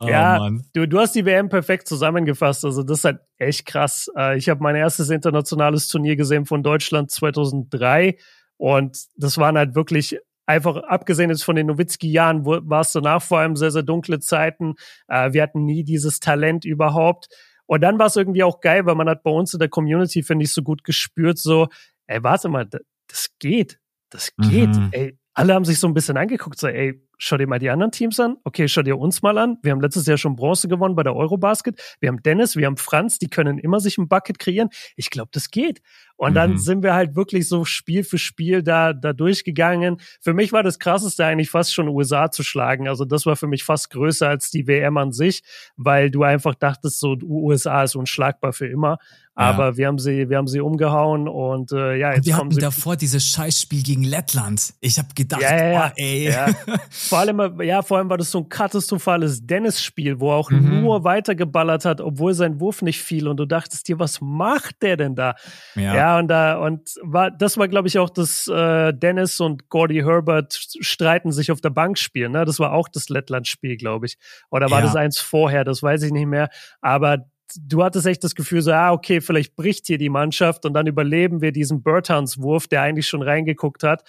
oh, 0.00 0.06
ja, 0.06 0.50
du, 0.74 0.86
du 0.86 0.98
hast 0.98 1.14
die 1.14 1.24
WM 1.24 1.48
perfekt 1.48 1.88
zusammengefasst. 1.88 2.64
Also 2.66 2.82
das 2.82 2.98
ist 2.98 3.04
halt 3.04 3.20
echt 3.38 3.64
krass. 3.64 4.10
Äh, 4.16 4.36
ich 4.36 4.50
habe 4.50 4.62
mein 4.62 4.76
erstes 4.76 5.08
internationales 5.08 5.88
Turnier 5.88 6.16
gesehen 6.16 6.44
von 6.44 6.62
Deutschland 6.62 7.10
2003 7.10 8.18
und 8.58 8.98
das 9.16 9.38
waren 9.38 9.56
halt 9.56 9.74
wirklich 9.74 10.18
einfach 10.46 10.76
abgesehen 10.76 11.30
jetzt 11.30 11.44
von 11.44 11.56
den 11.56 11.66
Nowitzki-Jahren, 11.66 12.46
war 12.46 12.80
es 12.80 12.92
danach 12.92 13.22
vor 13.22 13.38
allem 13.38 13.56
sehr, 13.56 13.70
sehr 13.70 13.82
dunkle 13.82 14.20
Zeiten. 14.20 14.74
Äh, 15.08 15.32
wir 15.32 15.42
hatten 15.42 15.64
nie 15.64 15.84
dieses 15.84 16.20
Talent 16.20 16.64
überhaupt. 16.64 17.28
Und 17.66 17.80
dann 17.82 17.98
war 17.98 18.06
es 18.06 18.16
irgendwie 18.16 18.44
auch 18.44 18.60
geil, 18.60 18.86
weil 18.86 18.94
man 18.94 19.08
hat 19.08 19.22
bei 19.22 19.30
uns 19.30 19.52
in 19.52 19.58
der 19.58 19.68
Community, 19.68 20.22
finde 20.22 20.44
ich, 20.44 20.52
so 20.52 20.62
gut 20.62 20.84
gespürt, 20.84 21.38
so, 21.38 21.68
ey, 22.06 22.22
warte 22.22 22.48
mal, 22.48 22.68
das 23.08 23.28
geht. 23.38 23.80
Das 24.10 24.32
geht. 24.36 24.68
Mhm. 24.68 24.88
Ey, 24.92 25.18
alle 25.34 25.52
haben 25.52 25.64
sich 25.64 25.80
so 25.80 25.88
ein 25.88 25.94
bisschen 25.94 26.16
angeguckt, 26.16 26.58
so, 26.58 26.68
ey, 26.68 27.02
schau 27.18 27.36
dir 27.36 27.46
mal 27.46 27.58
die 27.58 27.70
anderen 27.70 27.92
Teams 27.92 28.18
an. 28.20 28.36
Okay, 28.44 28.68
schau 28.68 28.82
dir 28.82 28.98
uns 28.98 29.20
mal 29.22 29.36
an. 29.36 29.58
Wir 29.62 29.72
haben 29.72 29.80
letztes 29.80 30.06
Jahr 30.06 30.16
schon 30.16 30.36
Bronze 30.36 30.68
gewonnen 30.68 30.94
bei 30.94 31.02
der 31.02 31.14
Eurobasket. 31.14 31.96
Wir 32.00 32.08
haben 32.08 32.22
Dennis, 32.22 32.56
wir 32.56 32.66
haben 32.66 32.76
Franz, 32.76 33.18
die 33.18 33.28
können 33.28 33.58
immer 33.58 33.80
sich 33.80 33.98
ein 33.98 34.08
Bucket 34.08 34.38
kreieren. 34.38 34.70
Ich 34.96 35.10
glaube, 35.10 35.30
das 35.32 35.50
geht. 35.50 35.82
Und 36.16 36.34
dann 36.34 36.52
mhm. 36.52 36.58
sind 36.58 36.82
wir 36.82 36.94
halt 36.94 37.14
wirklich 37.14 37.48
so 37.48 37.64
Spiel 37.64 38.02
für 38.02 38.18
Spiel 38.18 38.62
da, 38.62 38.92
da 38.92 39.12
durchgegangen. 39.12 39.98
Für 40.20 40.32
mich 40.32 40.52
war 40.52 40.62
das 40.62 40.78
krasseste 40.78 41.24
eigentlich 41.24 41.50
fast 41.50 41.74
schon 41.74 41.88
USA 41.88 42.30
zu 42.30 42.42
schlagen. 42.42 42.88
Also 42.88 43.04
das 43.04 43.26
war 43.26 43.36
für 43.36 43.46
mich 43.46 43.64
fast 43.64 43.90
größer 43.90 44.28
als 44.28 44.50
die 44.50 44.66
WM 44.66 44.96
an 44.96 45.12
sich, 45.12 45.42
weil 45.76 46.10
du 46.10 46.22
einfach 46.22 46.54
dachtest, 46.54 47.00
so 47.00 47.16
USA 47.22 47.82
ist 47.82 47.96
unschlagbar 47.96 48.52
für 48.52 48.66
immer. 48.66 48.98
Aber 49.38 49.66
ja. 49.66 49.76
wir 49.76 49.86
haben 49.88 49.98
sie, 49.98 50.30
wir 50.30 50.38
haben 50.38 50.46
sie 50.46 50.60
umgehauen 50.60 51.28
und 51.28 51.70
äh, 51.70 51.96
ja, 51.96 52.14
jetzt 52.14 52.20
und 52.20 52.26
wir 52.26 52.36
hatten 52.38 52.50
sie 52.52 52.60
davor 52.60 52.96
dieses 52.96 53.22
Scheißspiel 53.26 53.82
gegen 53.82 54.02
Lettland. 54.02 54.72
Ich 54.80 54.98
habe 54.98 55.08
gedacht, 55.14 55.42
ja, 55.42 55.54
ja, 55.54 55.72
ja. 55.72 55.88
Oh, 55.90 55.92
ey. 55.96 56.30
Ja. 56.30 56.46
vor 56.90 57.18
allem, 57.18 57.60
ja, 57.60 57.82
vor 57.82 57.98
allem 57.98 58.08
war 58.08 58.16
das 58.16 58.30
so 58.30 58.38
ein 58.38 58.48
katastrophales 58.48 59.46
Dennis-Spiel, 59.46 60.20
wo 60.20 60.30
er 60.30 60.36
auch 60.36 60.50
mhm. 60.50 60.80
nur 60.80 61.04
weitergeballert 61.04 61.84
hat, 61.84 62.00
obwohl 62.00 62.32
sein 62.32 62.60
Wurf 62.60 62.80
nicht 62.80 63.02
fiel. 63.02 63.28
Und 63.28 63.36
du 63.36 63.44
dachtest 63.44 63.86
dir, 63.88 63.98
was 63.98 64.22
macht 64.22 64.80
der 64.80 64.96
denn 64.96 65.14
da? 65.14 65.34
Ja, 65.74 65.94
ja 66.06 66.18
und 66.18 66.28
da 66.28 66.58
und 66.58 66.94
war 67.02 67.30
das 67.30 67.58
war, 67.58 67.68
glaube 67.68 67.88
ich, 67.88 67.98
auch 67.98 68.10
das 68.10 68.46
äh, 68.48 68.92
Dennis 68.92 69.40
und 69.40 69.68
Gordy 69.68 70.02
Herbert 70.02 70.54
streiten 70.80 71.32
sich 71.32 71.50
auf 71.50 71.60
der 71.60 71.70
Bank 71.70 71.98
spielen. 71.98 72.32
Ne? 72.32 72.44
Das 72.44 72.58
war 72.58 72.72
auch 72.72 72.88
das 72.88 73.08
Lettland-Spiel, 73.08 73.76
glaube 73.76 74.06
ich. 74.06 74.16
Oder 74.50 74.70
war 74.70 74.82
das 74.82 74.96
eins 74.96 75.18
vorher? 75.18 75.64
Das 75.64 75.82
weiß 75.82 76.02
ich 76.02 76.12
nicht 76.12 76.26
mehr. 76.26 76.48
Aber 76.80 77.26
du 77.60 77.82
hattest 77.82 78.06
echt 78.06 78.24
das 78.24 78.34
Gefühl 78.34 78.62
so, 78.62 78.72
ah, 78.72 78.92
okay, 78.92 79.20
vielleicht 79.20 79.56
bricht 79.56 79.86
hier 79.86 79.98
die 79.98 80.08
Mannschaft 80.08 80.64
und 80.64 80.74
dann 80.74 80.86
überleben 80.86 81.40
wir 81.40 81.52
diesen 81.52 81.82
Bertans-Wurf, 81.82 82.66
der 82.66 82.82
eigentlich 82.82 83.08
schon 83.08 83.22
reingeguckt 83.22 83.82
hat. 83.82 84.02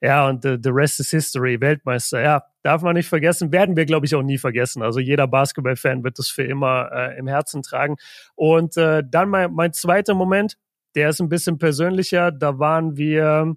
Ja, 0.00 0.28
und 0.28 0.42
the, 0.42 0.56
the 0.62 0.70
rest 0.70 1.00
is 1.00 1.10
history, 1.10 1.60
Weltmeister. 1.60 2.20
Ja, 2.20 2.42
darf 2.62 2.82
man 2.82 2.94
nicht 2.94 3.08
vergessen, 3.08 3.52
werden 3.52 3.76
wir, 3.76 3.86
glaube 3.86 4.06
ich, 4.06 4.14
auch 4.14 4.22
nie 4.22 4.38
vergessen. 4.38 4.82
Also 4.82 5.00
jeder 5.00 5.26
Basketball-Fan 5.26 6.04
wird 6.04 6.18
das 6.18 6.28
für 6.28 6.44
immer 6.44 6.90
äh, 6.92 7.18
im 7.18 7.26
Herzen 7.26 7.62
tragen. 7.62 7.96
Und 8.34 8.76
äh, 8.76 9.02
dann 9.06 9.28
mein, 9.28 9.52
mein 9.52 9.72
zweiter 9.72 10.14
Moment, 10.14 10.56
der 10.94 11.10
ist 11.10 11.20
ein 11.20 11.28
bisschen 11.28 11.58
persönlicher. 11.58 12.30
Da 12.30 12.58
waren 12.58 12.96
wir, 12.96 13.56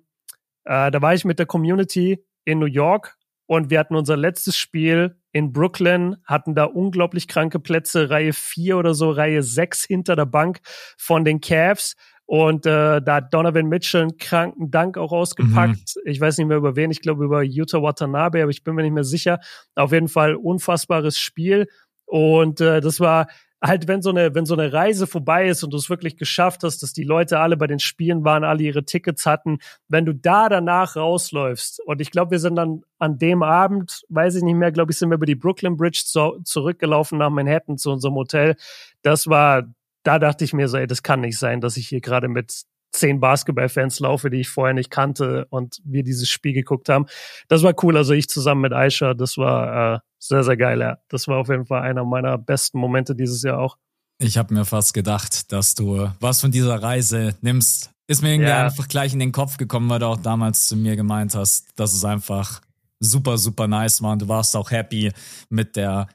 äh, 0.66 0.92
da 0.92 1.02
war 1.02 1.14
ich 1.14 1.26
mit 1.26 1.40
der 1.40 1.46
Community 1.46 2.24
in 2.46 2.60
New 2.60 2.66
York 2.66 3.18
und 3.48 3.70
wir 3.70 3.80
hatten 3.80 3.96
unser 3.96 4.18
letztes 4.18 4.58
Spiel 4.58 5.16
in 5.32 5.54
Brooklyn, 5.54 6.18
hatten 6.26 6.54
da 6.54 6.66
unglaublich 6.66 7.28
kranke 7.28 7.60
Plätze, 7.60 8.10
Reihe 8.10 8.34
4 8.34 8.78
oder 8.78 8.94
so, 8.94 9.10
Reihe 9.10 9.42
6 9.42 9.86
hinter 9.86 10.16
der 10.16 10.26
Bank 10.26 10.60
von 10.98 11.24
den 11.24 11.40
Cavs. 11.42 11.96
Und 12.26 12.66
äh, 12.66 13.02
da 13.02 13.16
hat 13.16 13.34
Donovan 13.34 13.68
Mitchell 13.68 14.02
einen 14.02 14.18
kranken 14.18 14.70
Dank 14.70 14.98
auch 14.98 15.14
ausgepackt. 15.14 15.96
Mhm. 15.96 16.02
Ich 16.12 16.20
weiß 16.20 16.38
nicht 16.38 16.48
mehr 16.48 16.58
über 16.58 16.76
wen, 16.76 16.92
ich 16.92 17.02
glaube 17.02 17.24
über 17.24 17.42
Utah 17.42 17.82
Watanabe, 17.82 18.42
aber 18.42 18.52
ich 18.52 18.66
bin 18.66 18.76
mir 18.76 18.82
nicht 18.84 18.92
mehr 18.92 19.06
sicher. 19.06 19.40
Auf 19.76 19.94
jeden 19.94 20.10
Fall 20.10 20.36
unfassbares 20.36 21.18
Spiel. 21.18 21.68
Und 22.06 22.60
äh, 22.60 22.82
das 22.82 23.00
war 23.00 23.28
halt, 23.62 23.88
wenn 23.88 24.02
so 24.02 24.10
eine, 24.10 24.36
wenn 24.36 24.46
so 24.46 24.54
eine 24.54 24.72
Reise 24.72 25.08
vorbei 25.08 25.48
ist 25.48 25.64
und 25.64 25.72
du 25.72 25.78
es 25.78 25.90
wirklich 25.90 26.18
geschafft 26.18 26.64
hast, 26.64 26.84
dass 26.84 26.94
die 26.94 27.04
Leute 27.04 27.40
alle 27.40 27.58
bei 27.58 27.68
den 27.68 27.80
Spielen 27.80 28.24
waren, 28.24 28.44
alle 28.44 28.64
ihre 28.64 28.86
Tickets 28.86 29.26
hatten, 29.26 29.60
wenn 29.88 30.06
du 30.06 30.14
da 30.14 30.50
danach 30.50 30.96
rausläufst 30.96 31.80
und 31.86 32.00
ich 32.02 32.12
glaube, 32.12 32.32
wir 32.32 32.40
sind 32.40 32.56
dann 32.56 32.84
an 33.00 33.18
dem 33.18 33.44
Abend, 33.44 34.04
weiß 34.10 34.36
ich 34.36 34.44
nicht 34.44 34.56
mehr, 34.56 34.72
glaube 34.72 34.92
ich, 34.92 34.98
sind 34.98 35.10
wir 35.10 35.16
über 35.16 35.26
die 35.26 35.36
Brooklyn 35.36 35.78
Bridge 35.78 36.04
zu, 36.06 36.40
zurückgelaufen 36.44 37.18
nach 37.18 37.30
Manhattan 37.30 37.78
zu 37.78 37.92
unserem 37.92 38.16
Hotel. 38.16 38.56
Das 39.02 39.28
war, 39.28 39.64
da 40.04 40.20
dachte 40.20 40.44
ich 40.44 40.54
mir 40.54 40.68
so, 40.68 40.78
ey, 40.78 40.88
das 40.88 41.04
kann 41.04 41.22
nicht 41.22 41.38
sein, 41.38 41.62
dass 41.62 41.78
ich 41.78 41.88
hier 41.88 42.02
gerade 42.02 42.28
mit 42.28 42.64
zehn 42.92 43.20
Basketballfans 43.20 44.00
laufe, 44.00 44.30
die 44.30 44.42
ich 44.42 44.50
vorher 44.50 44.74
nicht 44.74 44.90
kannte 44.90 45.46
und 45.50 45.80
wir 45.84 46.04
dieses 46.04 46.30
Spiel 46.30 46.54
geguckt 46.54 46.90
haben. 46.90 47.06
Das 47.48 47.64
war 47.64 47.74
cool. 47.84 47.98
Also 47.98 48.14
ich 48.14 48.28
zusammen 48.28 48.62
mit 48.62 48.74
Aisha, 48.74 49.14
das 49.14 49.38
war 49.38 49.96
äh, 49.96 50.00
sehr, 50.20 50.44
sehr 50.44 50.58
geil. 50.58 50.80
Ja. 50.80 50.98
Das 51.10 51.28
war 51.28 51.38
auf 51.38 51.50
jeden 51.50 51.66
Fall 51.66 51.82
einer 51.82 52.04
meiner 52.04 52.38
besten 52.38 52.80
Momente 52.80 53.16
dieses 53.16 53.44
Jahr 53.44 53.60
auch. 53.60 53.78
Ich 54.20 54.38
habe 54.38 54.54
mir 54.54 54.66
fast 54.66 54.94
gedacht, 54.94 55.52
dass 55.52 55.76
du 55.76 56.10
was 56.20 56.42
von 56.42 56.52
dieser 56.52 56.82
Reise 56.82 57.36
nimmst. 57.42 57.92
Ist 58.08 58.24
mir 58.24 58.34
irgendwie 58.34 58.50
ja. 58.50 58.66
einfach 58.66 58.88
gleich 58.88 59.14
in 59.14 59.20
den 59.20 59.32
Kopf 59.32 59.58
gekommen, 59.58 59.90
weil 59.90 60.00
du 60.00 60.08
auch 60.08 60.18
damals 60.18 60.66
zu 60.68 60.76
mir 60.76 60.96
gemeint 60.96 61.36
hast, 61.36 61.78
dass 61.80 61.94
es 61.94 62.04
einfach 62.04 62.62
super, 63.00 63.38
super 63.38 63.68
nice 63.68 64.02
war 64.02 64.14
und 64.14 64.22
du 64.24 64.28
warst 64.28 64.56
auch 64.56 64.72
happy 64.72 65.12
mit 65.50 65.76
der 65.76 66.08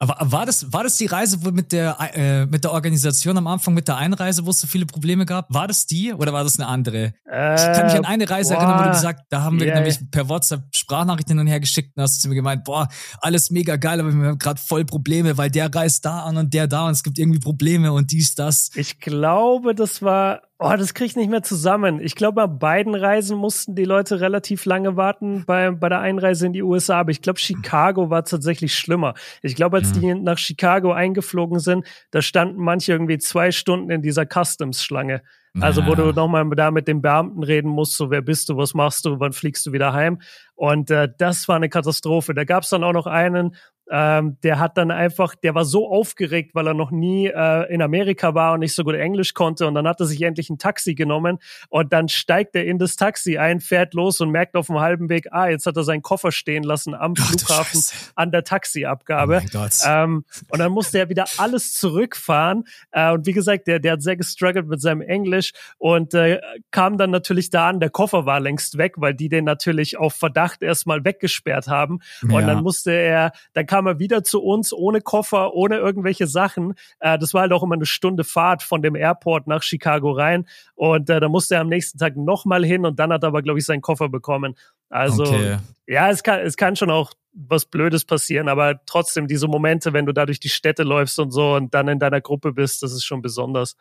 aber 0.00 0.16
war 0.20 0.46
das, 0.46 0.72
war 0.72 0.84
das 0.84 0.96
die 0.96 1.06
Reise 1.06 1.38
mit 1.50 1.72
der, 1.72 1.96
äh, 2.14 2.46
mit 2.46 2.62
der 2.62 2.72
Organisation 2.72 3.36
am 3.36 3.48
Anfang, 3.48 3.74
mit 3.74 3.88
der 3.88 3.96
Einreise, 3.96 4.46
wo 4.46 4.50
es 4.50 4.60
so 4.60 4.68
viele 4.68 4.86
Probleme 4.86 5.26
gab? 5.26 5.52
War 5.52 5.66
das 5.66 5.86
die 5.86 6.12
oder 6.12 6.32
war 6.32 6.44
das 6.44 6.58
eine 6.58 6.68
andere? 6.68 7.14
Äh, 7.28 7.54
ich 7.56 7.76
kann 7.76 7.86
mich 7.86 7.94
an 7.96 8.04
eine 8.04 8.30
Reise 8.30 8.54
boah, 8.54 8.60
erinnern, 8.60 8.78
wo 8.78 8.84
du 8.84 8.90
gesagt, 8.90 9.22
da 9.30 9.42
haben 9.42 9.58
wir 9.58 9.66
yeah. 9.66 9.76
nämlich 9.76 9.98
per 10.10 10.28
WhatsApp 10.28 10.62
Sprachnachrichten 10.70 11.36
hin 11.36 11.40
und 11.40 11.46
her 11.48 11.58
geschickt 11.58 11.96
und 11.96 12.02
hast 12.02 12.22
zu 12.22 12.28
mir 12.28 12.36
gemeint, 12.36 12.62
boah, 12.62 12.88
alles 13.20 13.50
mega 13.50 13.74
geil, 13.74 13.98
aber 13.98 14.12
wir 14.12 14.28
haben 14.28 14.38
gerade 14.38 14.60
voll 14.60 14.84
Probleme, 14.84 15.36
weil 15.36 15.50
der 15.50 15.74
reist 15.74 16.04
da 16.04 16.20
an 16.20 16.36
und 16.36 16.54
der 16.54 16.68
da 16.68 16.86
und 16.86 16.92
es 16.92 17.02
gibt 17.02 17.18
irgendwie 17.18 17.40
Probleme 17.40 17.92
und 17.92 18.12
dies, 18.12 18.36
das. 18.36 18.70
Ich 18.76 19.00
glaube, 19.00 19.74
das 19.74 20.00
war 20.00 20.42
Oh, 20.60 20.74
das 20.76 20.92
kriege 20.92 21.06
ich 21.06 21.16
nicht 21.16 21.30
mehr 21.30 21.44
zusammen. 21.44 22.00
Ich 22.00 22.16
glaube, 22.16 22.34
bei 22.34 22.46
beiden 22.48 22.96
Reisen 22.96 23.38
mussten 23.38 23.76
die 23.76 23.84
Leute 23.84 24.20
relativ 24.20 24.64
lange 24.64 24.96
warten 24.96 25.44
bei, 25.46 25.70
bei 25.70 25.88
der 25.88 26.00
Einreise 26.00 26.46
in 26.46 26.52
die 26.52 26.64
USA. 26.64 26.98
Aber 26.98 27.12
ich 27.12 27.22
glaube, 27.22 27.38
Chicago 27.38 28.10
war 28.10 28.24
tatsächlich 28.24 28.74
schlimmer. 28.74 29.14
Ich 29.42 29.54
glaube, 29.54 29.76
als 29.76 29.92
die 29.92 30.14
nach 30.14 30.36
Chicago 30.36 30.92
eingeflogen 30.92 31.60
sind, 31.60 31.86
da 32.10 32.22
standen 32.22 32.60
manche 32.60 32.90
irgendwie 32.90 33.18
zwei 33.18 33.52
Stunden 33.52 33.90
in 33.90 34.02
dieser 34.02 34.26
Customs-Schlange. 34.26 35.22
Also, 35.60 35.86
wo 35.86 35.94
du 35.94 36.12
nochmal 36.12 36.48
da 36.50 36.70
mit 36.70 36.86
dem 36.88 37.02
Beamten 37.02 37.42
reden 37.42 37.70
musst, 37.70 37.96
so 37.96 38.10
wer 38.10 38.22
bist 38.22 38.48
du, 38.48 38.56
was 38.56 38.74
machst 38.74 39.04
du, 39.04 39.18
wann 39.18 39.32
fliegst 39.32 39.66
du 39.66 39.72
wieder 39.72 39.92
heim? 39.92 40.20
Und 40.54 40.90
äh, 40.90 41.08
das 41.18 41.48
war 41.48 41.56
eine 41.56 41.68
Katastrophe. 41.68 42.34
Da 42.34 42.44
gab 42.44 42.64
es 42.64 42.68
dann 42.68 42.84
auch 42.84 42.92
noch 42.92 43.06
einen, 43.06 43.56
ähm, 43.90 44.36
der 44.42 44.58
hat 44.58 44.76
dann 44.76 44.90
einfach, 44.90 45.34
der 45.34 45.54
war 45.54 45.64
so 45.64 45.90
aufgeregt, 45.90 46.54
weil 46.54 46.66
er 46.66 46.74
noch 46.74 46.90
nie 46.90 47.26
äh, 47.26 47.72
in 47.72 47.82
Amerika 47.82 48.34
war 48.34 48.54
und 48.54 48.60
nicht 48.60 48.74
so 48.74 48.84
gut 48.84 48.94
Englisch 48.94 49.34
konnte. 49.34 49.66
Und 49.66 49.74
dann 49.74 49.86
hat 49.86 50.00
er 50.00 50.06
sich 50.06 50.20
endlich 50.22 50.50
ein 50.50 50.58
Taxi 50.58 50.94
genommen 50.94 51.38
und 51.68 51.92
dann 51.92 52.08
steigt 52.08 52.54
er 52.56 52.64
in 52.64 52.78
das 52.78 52.96
Taxi 52.96 53.38
ein, 53.38 53.60
fährt 53.60 53.94
los 53.94 54.20
und 54.20 54.30
merkt 54.30 54.56
auf 54.56 54.66
dem 54.66 54.78
halben 54.78 55.08
Weg, 55.08 55.28
ah, 55.32 55.48
jetzt 55.48 55.66
hat 55.66 55.76
er 55.76 55.84
seinen 55.84 56.02
Koffer 56.02 56.32
stehen 56.32 56.62
lassen 56.62 56.94
am 56.94 57.14
Ach, 57.18 57.26
Flughafen 57.28 57.82
an 58.14 58.30
der 58.30 58.44
Taxiabgabe. 58.44 59.42
Oh 59.54 59.66
ähm, 59.86 60.24
und 60.50 60.58
dann 60.58 60.72
musste 60.72 60.98
er 60.98 61.08
wieder 61.08 61.24
alles 61.38 61.74
zurückfahren. 61.74 62.64
Äh, 62.90 63.12
und 63.12 63.26
wie 63.26 63.32
gesagt, 63.32 63.66
der, 63.66 63.78
der 63.78 63.92
hat 63.92 64.02
sehr 64.02 64.16
gestruggelt 64.16 64.68
mit 64.68 64.80
seinem 64.80 65.00
Englisch 65.00 65.52
und 65.78 66.14
äh, 66.14 66.40
kam 66.70 66.98
dann 66.98 67.10
natürlich 67.10 67.50
da 67.50 67.68
an, 67.68 67.80
der 67.80 67.90
Koffer 67.90 68.26
war 68.26 68.40
längst 68.40 68.78
weg, 68.78 68.94
weil 68.96 69.14
die 69.14 69.28
den 69.28 69.44
natürlich 69.44 69.98
auf 69.98 70.14
Verdacht 70.14 70.62
erstmal 70.62 71.04
weggesperrt 71.04 71.68
haben. 71.68 72.00
Und 72.22 72.32
ja. 72.32 72.46
dann 72.46 72.62
musste 72.62 72.92
er, 72.92 73.32
dann 73.54 73.66
kam 73.66 73.77
kam 73.78 73.86
er 73.86 74.00
wieder 74.00 74.24
zu 74.24 74.42
uns 74.42 74.72
ohne 74.72 75.00
Koffer, 75.00 75.54
ohne 75.54 75.76
irgendwelche 75.76 76.26
Sachen. 76.26 76.74
Äh, 76.98 77.16
das 77.16 77.32
war 77.32 77.42
halt 77.42 77.52
auch 77.52 77.62
immer 77.62 77.76
eine 77.76 77.86
Stunde 77.86 78.24
Fahrt 78.24 78.64
von 78.64 78.82
dem 78.82 78.96
Airport 78.96 79.46
nach 79.46 79.62
Chicago 79.62 80.10
rein. 80.10 80.48
Und 80.74 81.08
äh, 81.08 81.20
da 81.20 81.28
musste 81.28 81.54
er 81.54 81.60
am 81.60 81.68
nächsten 81.68 81.96
Tag 81.96 82.16
nochmal 82.16 82.64
hin 82.64 82.84
und 82.84 82.98
dann 82.98 83.12
hat 83.12 83.22
er 83.22 83.28
aber, 83.28 83.42
glaube 83.42 83.60
ich, 83.60 83.64
seinen 83.64 83.80
Koffer 83.80 84.08
bekommen. 84.08 84.56
Also 84.88 85.22
okay. 85.22 85.58
ja, 85.86 86.10
es 86.10 86.24
kann, 86.24 86.40
es 86.40 86.56
kann 86.56 86.74
schon 86.74 86.90
auch 86.90 87.12
was 87.32 87.66
Blödes 87.66 88.04
passieren, 88.04 88.48
aber 88.48 88.84
trotzdem 88.84 89.28
diese 89.28 89.46
Momente, 89.46 89.92
wenn 89.92 90.06
du 90.06 90.12
da 90.12 90.26
durch 90.26 90.40
die 90.40 90.48
Städte 90.48 90.82
läufst 90.82 91.20
und 91.20 91.30
so 91.30 91.54
und 91.54 91.72
dann 91.72 91.86
in 91.86 92.00
deiner 92.00 92.20
Gruppe 92.20 92.52
bist, 92.52 92.82
das 92.82 92.90
ist 92.90 93.04
schon 93.04 93.22
besonders. 93.22 93.76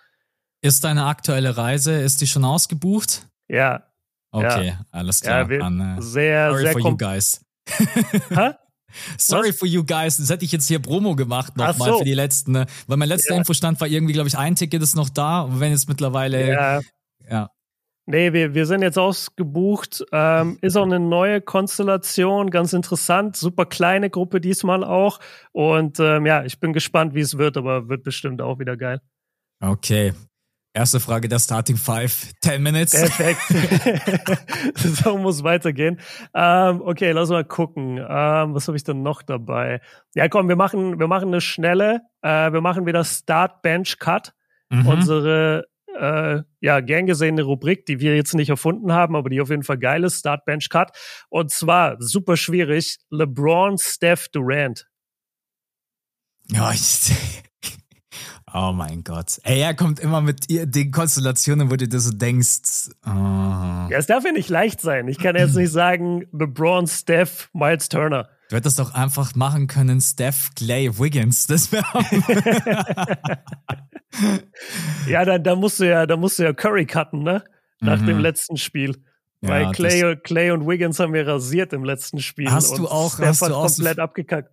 Ist 0.61 0.83
deine 0.83 1.07
aktuelle 1.07 1.57
Reise, 1.57 1.93
ist 1.93 2.21
die 2.21 2.27
schon 2.27 2.45
ausgebucht? 2.45 3.27
Ja. 3.47 3.83
Okay, 4.29 4.67
ja. 4.67 4.81
alles 4.91 5.21
klar. 5.21 5.51
Ja, 5.51 5.61
An, 5.61 5.99
sehr, 6.01 6.49
sorry 6.51 6.61
sehr 6.61 6.71
for 6.73 6.81
you 6.81 6.97
guys. 6.97 7.43
Sorry 9.17 9.49
Was? 9.49 9.57
for 9.57 9.67
you 9.67 9.83
guys. 9.83 10.17
Das 10.17 10.29
hätte 10.29 10.45
ich 10.45 10.51
jetzt 10.51 10.67
hier 10.67 10.79
Promo 10.79 11.15
gemacht 11.15 11.57
nochmal 11.57 11.91
so. 11.91 11.97
für 11.99 12.05
die 12.05 12.13
letzten, 12.13 12.53
ne? 12.53 12.65
weil 12.87 12.97
mein 12.97 13.09
letzter 13.09 13.33
ja. 13.33 13.39
Infostand 13.39 13.79
war 13.81 13.87
irgendwie, 13.87 14.13
glaube 14.13 14.27
ich, 14.27 14.37
ein 14.37 14.55
Ticket 14.55 14.81
ist 14.81 14.95
noch 14.95 15.09
da. 15.09 15.41
Und 15.41 15.59
wenn 15.59 15.71
jetzt 15.71 15.89
mittlerweile, 15.89 16.49
ja. 16.49 16.81
ja. 17.29 17.49
Nee, 18.09 18.31
wir, 18.31 18.53
wir 18.53 18.65
sind 18.65 18.83
jetzt 18.83 18.97
ausgebucht. 18.97 20.05
Ähm, 20.13 20.57
ist 20.61 20.77
auch 20.77 20.85
eine 20.85 20.99
neue 20.99 21.41
Konstellation, 21.41 22.49
ganz 22.49 22.71
interessant. 22.71 23.35
Super 23.35 23.65
kleine 23.65 24.09
Gruppe 24.09 24.39
diesmal 24.39 24.85
auch. 24.85 25.19
Und 25.51 25.99
ähm, 25.99 26.25
ja, 26.25 26.45
ich 26.45 26.61
bin 26.61 26.71
gespannt, 26.71 27.15
wie 27.15 27.19
es 27.19 27.37
wird, 27.37 27.57
aber 27.57 27.89
wird 27.89 28.03
bestimmt 28.03 28.41
auch 28.41 28.59
wieder 28.59 28.77
geil. 28.77 29.01
Okay. 29.59 30.13
Erste 30.77 30.99
Frage 30.99 31.27
der 31.27 31.39
Starting 31.39 31.75
Five. 31.75 32.33
Ten 32.39 32.61
Minutes. 32.61 32.91
Perfekt. 32.91 33.41
so 35.03 35.17
muss 35.17 35.43
weitergehen. 35.43 35.99
Ähm, 36.35 36.83
okay, 36.83 37.13
lass 37.13 37.29
mal 37.29 37.43
gucken. 37.43 37.97
Ähm, 37.97 38.53
was 38.53 38.67
habe 38.67 38.77
ich 38.77 38.83
denn 38.83 39.01
noch 39.01 39.23
dabei? 39.23 39.81
Ja, 40.13 40.29
komm, 40.29 40.47
wir 40.49 40.55
machen, 40.55 40.99
wir 40.99 41.07
machen 41.07 41.29
eine 41.29 41.41
schnelle. 41.41 42.01
Äh, 42.21 42.53
wir 42.53 42.61
machen 42.61 42.85
wieder 42.85 43.03
Start 43.03 43.63
Bench 43.63 43.97
Cut. 43.97 44.35
Mhm. 44.69 44.85
Unsere 44.85 45.65
äh, 45.99 46.43
ja, 46.61 46.79
gern 46.81 47.07
gesehene 47.07 47.41
Rubrik, 47.41 47.87
die 47.87 47.99
wir 47.99 48.15
jetzt 48.15 48.35
nicht 48.35 48.49
erfunden 48.49 48.93
haben, 48.93 49.15
aber 49.15 49.31
die 49.31 49.41
auf 49.41 49.49
jeden 49.49 49.63
Fall 49.63 49.79
geil 49.79 50.03
ist, 50.03 50.19
Start 50.19 50.45
Bench 50.45 50.69
Cut. 50.69 50.91
Und 51.29 51.49
zwar 51.49 51.95
super 51.99 52.37
schwierig, 52.37 52.99
LeBron, 53.09 53.79
Steph, 53.79 54.27
Durant. 54.29 54.87
Ja, 56.51 56.71
ich, 56.71 57.11
Oh 58.53 58.71
mein 58.71 59.03
Gott. 59.03 59.39
Ey, 59.43 59.59
er 59.59 59.73
kommt 59.73 59.99
immer 59.99 60.21
mit 60.21 60.45
den 60.49 60.91
Konstellationen, 60.91 61.69
wo 61.69 61.75
du 61.75 61.87
dir 61.87 61.99
so 61.99 62.11
denkst. 62.11 62.91
Oh. 63.05 63.09
Ja, 63.09 63.97
es 63.97 64.05
darf 64.07 64.23
ja 64.23 64.31
nicht 64.31 64.49
leicht 64.49 64.79
sein. 64.79 65.07
Ich 65.09 65.17
kann 65.17 65.35
jetzt 65.35 65.55
nicht 65.55 65.71
sagen, 65.71 66.25
LeBron, 66.31 66.87
Steph, 66.87 67.49
Miles 67.53 67.89
Turner. 67.89 68.29
Du 68.49 68.55
hättest 68.55 68.79
doch 68.79 68.93
einfach 68.93 69.35
machen 69.35 69.67
können, 69.67 69.99
Steph, 69.99 70.51
Clay, 70.55 70.97
Wiggins. 70.97 71.47
Das 71.47 71.71
wäre. 71.73 71.83
ja, 75.07 75.25
dann, 75.25 75.43
dann 75.43 75.59
musst 75.59 75.81
du 75.81 75.89
ja, 75.89 76.05
da 76.05 76.15
musst 76.15 76.39
du 76.39 76.43
ja 76.43 76.53
Curry 76.53 76.85
cutten, 76.85 77.23
ne? 77.23 77.43
Nach 77.81 77.99
mhm. 77.99 78.07
dem 78.07 78.19
letzten 78.19 78.55
Spiel. 78.57 79.03
Ja, 79.41 79.49
Weil 79.49 79.71
Clay, 79.71 80.15
Clay 80.23 80.51
und 80.51 80.65
Wiggins 80.67 80.99
haben 80.99 81.13
wir 81.13 81.27
rasiert 81.27 81.73
im 81.73 81.83
letzten 81.83 82.19
Spiel. 82.19 82.49
Hast 82.49 82.77
du 82.77 82.87
auch, 82.87 83.13
Steph 83.15 83.27
hast 83.27 83.41
du 83.41 83.53
auch 83.53 83.67
komplett 83.67 83.97
so, 83.97 84.01
abgekackt. 84.01 84.51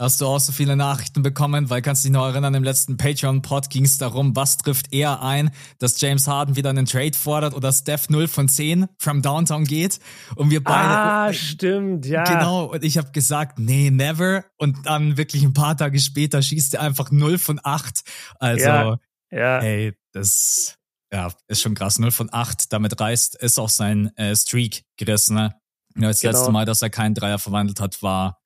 Hast 0.00 0.18
du 0.22 0.26
auch 0.26 0.40
so 0.40 0.52
viele 0.52 0.76
Nachrichten 0.76 1.22
bekommen, 1.22 1.68
weil 1.68 1.82
kannst 1.82 2.02
du 2.02 2.08
dich 2.08 2.14
noch 2.14 2.26
erinnern, 2.26 2.54
im 2.54 2.64
letzten 2.64 2.96
Patreon-Pod 2.96 3.68
ging 3.68 3.84
es 3.84 3.98
darum, 3.98 4.34
was 4.34 4.56
trifft 4.56 4.94
eher 4.94 5.20
ein, 5.20 5.50
dass 5.78 6.00
James 6.00 6.26
Harden 6.26 6.56
wieder 6.56 6.70
einen 6.70 6.86
Trade 6.86 7.12
fordert 7.12 7.52
oder 7.52 7.70
Steph 7.70 8.08
0 8.08 8.26
von 8.26 8.48
10 8.48 8.86
from 8.96 9.20
Downtown 9.20 9.64
geht 9.64 10.00
und 10.36 10.48
wir 10.48 10.64
beide... 10.64 10.88
Ah, 10.88 11.32
stimmt, 11.34 12.06
ja. 12.06 12.24
Genau, 12.24 12.64
und 12.72 12.82
ich 12.82 12.96
habe 12.96 13.10
gesagt, 13.10 13.58
nee, 13.58 13.90
never 13.90 14.46
und 14.56 14.86
dann 14.86 15.18
wirklich 15.18 15.42
ein 15.42 15.52
paar 15.52 15.76
Tage 15.76 16.00
später 16.00 16.40
schießt 16.40 16.76
er 16.76 16.80
einfach 16.80 17.10
0 17.10 17.36
von 17.36 17.60
8. 17.62 18.00
Also, 18.38 18.64
ja, 18.64 18.98
ja. 19.30 19.58
ey, 19.58 19.92
das 20.12 20.78
ja, 21.12 21.30
ist 21.46 21.60
schon 21.60 21.74
krass. 21.74 21.98
0 21.98 22.10
von 22.10 22.30
8, 22.32 22.72
damit 22.72 22.98
reißt, 22.98 23.36
ist 23.36 23.58
auch 23.58 23.68
sein 23.68 24.16
äh, 24.16 24.34
Streak 24.34 24.82
gerissen. 24.96 25.34
Ne? 25.34 25.54
Ja, 25.96 26.08
das 26.08 26.20
genau. 26.20 26.38
letzte 26.38 26.52
Mal, 26.52 26.64
dass 26.64 26.80
er 26.80 26.88
keinen 26.88 27.14
Dreier 27.14 27.38
verwandelt 27.38 27.80
hat, 27.80 28.02
war 28.02 28.39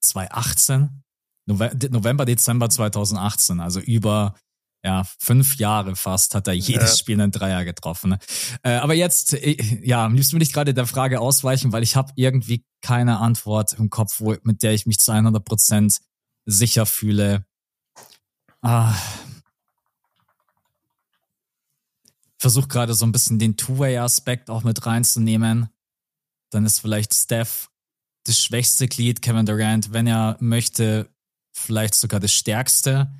2018, 0.00 1.02
November, 1.46 2.24
Dezember 2.24 2.70
2018, 2.70 3.60
also 3.60 3.80
über 3.80 4.34
ja, 4.82 5.04
fünf 5.18 5.56
Jahre 5.56 5.94
fast 5.94 6.34
hat 6.34 6.48
er 6.48 6.54
jedes 6.54 6.90
ja. 6.90 6.96
Spiel 6.96 7.20
einen 7.20 7.32
Dreier 7.32 7.64
getroffen. 7.64 8.10
Ne? 8.10 8.18
Äh, 8.62 8.76
aber 8.76 8.94
jetzt, 8.94 9.34
äh, 9.34 9.56
ja, 9.84 10.06
am 10.06 10.14
liebsten 10.14 10.36
will 10.36 10.42
ich 10.42 10.52
gerade 10.52 10.72
der 10.72 10.86
Frage 10.86 11.20
ausweichen, 11.20 11.72
weil 11.72 11.82
ich 11.82 11.96
habe 11.96 12.12
irgendwie 12.16 12.64
keine 12.80 13.18
Antwort 13.18 13.74
im 13.74 13.90
Kopf, 13.90 14.20
wo, 14.20 14.36
mit 14.42 14.62
der 14.62 14.72
ich 14.72 14.86
mich 14.86 14.98
zu 14.98 15.12
100 15.12 15.44
Prozent 15.44 15.98
sicher 16.46 16.86
fühle. 16.86 17.44
Ah. 18.62 18.94
Versuch 22.38 22.68
gerade 22.68 22.94
so 22.94 23.04
ein 23.04 23.12
bisschen 23.12 23.38
den 23.38 23.58
Two-Way-Aspekt 23.58 24.48
auch 24.48 24.64
mit 24.64 24.86
reinzunehmen. 24.86 25.68
Dann 26.50 26.64
ist 26.64 26.80
vielleicht 26.80 27.12
Steph 27.12 27.69
das 28.24 28.42
schwächste 28.42 28.88
Glied, 28.88 29.22
Kevin 29.22 29.46
Durant, 29.46 29.92
wenn 29.92 30.06
er 30.06 30.36
möchte, 30.40 31.08
vielleicht 31.56 31.94
sogar 31.94 32.20
das 32.20 32.32
stärkste. 32.32 33.12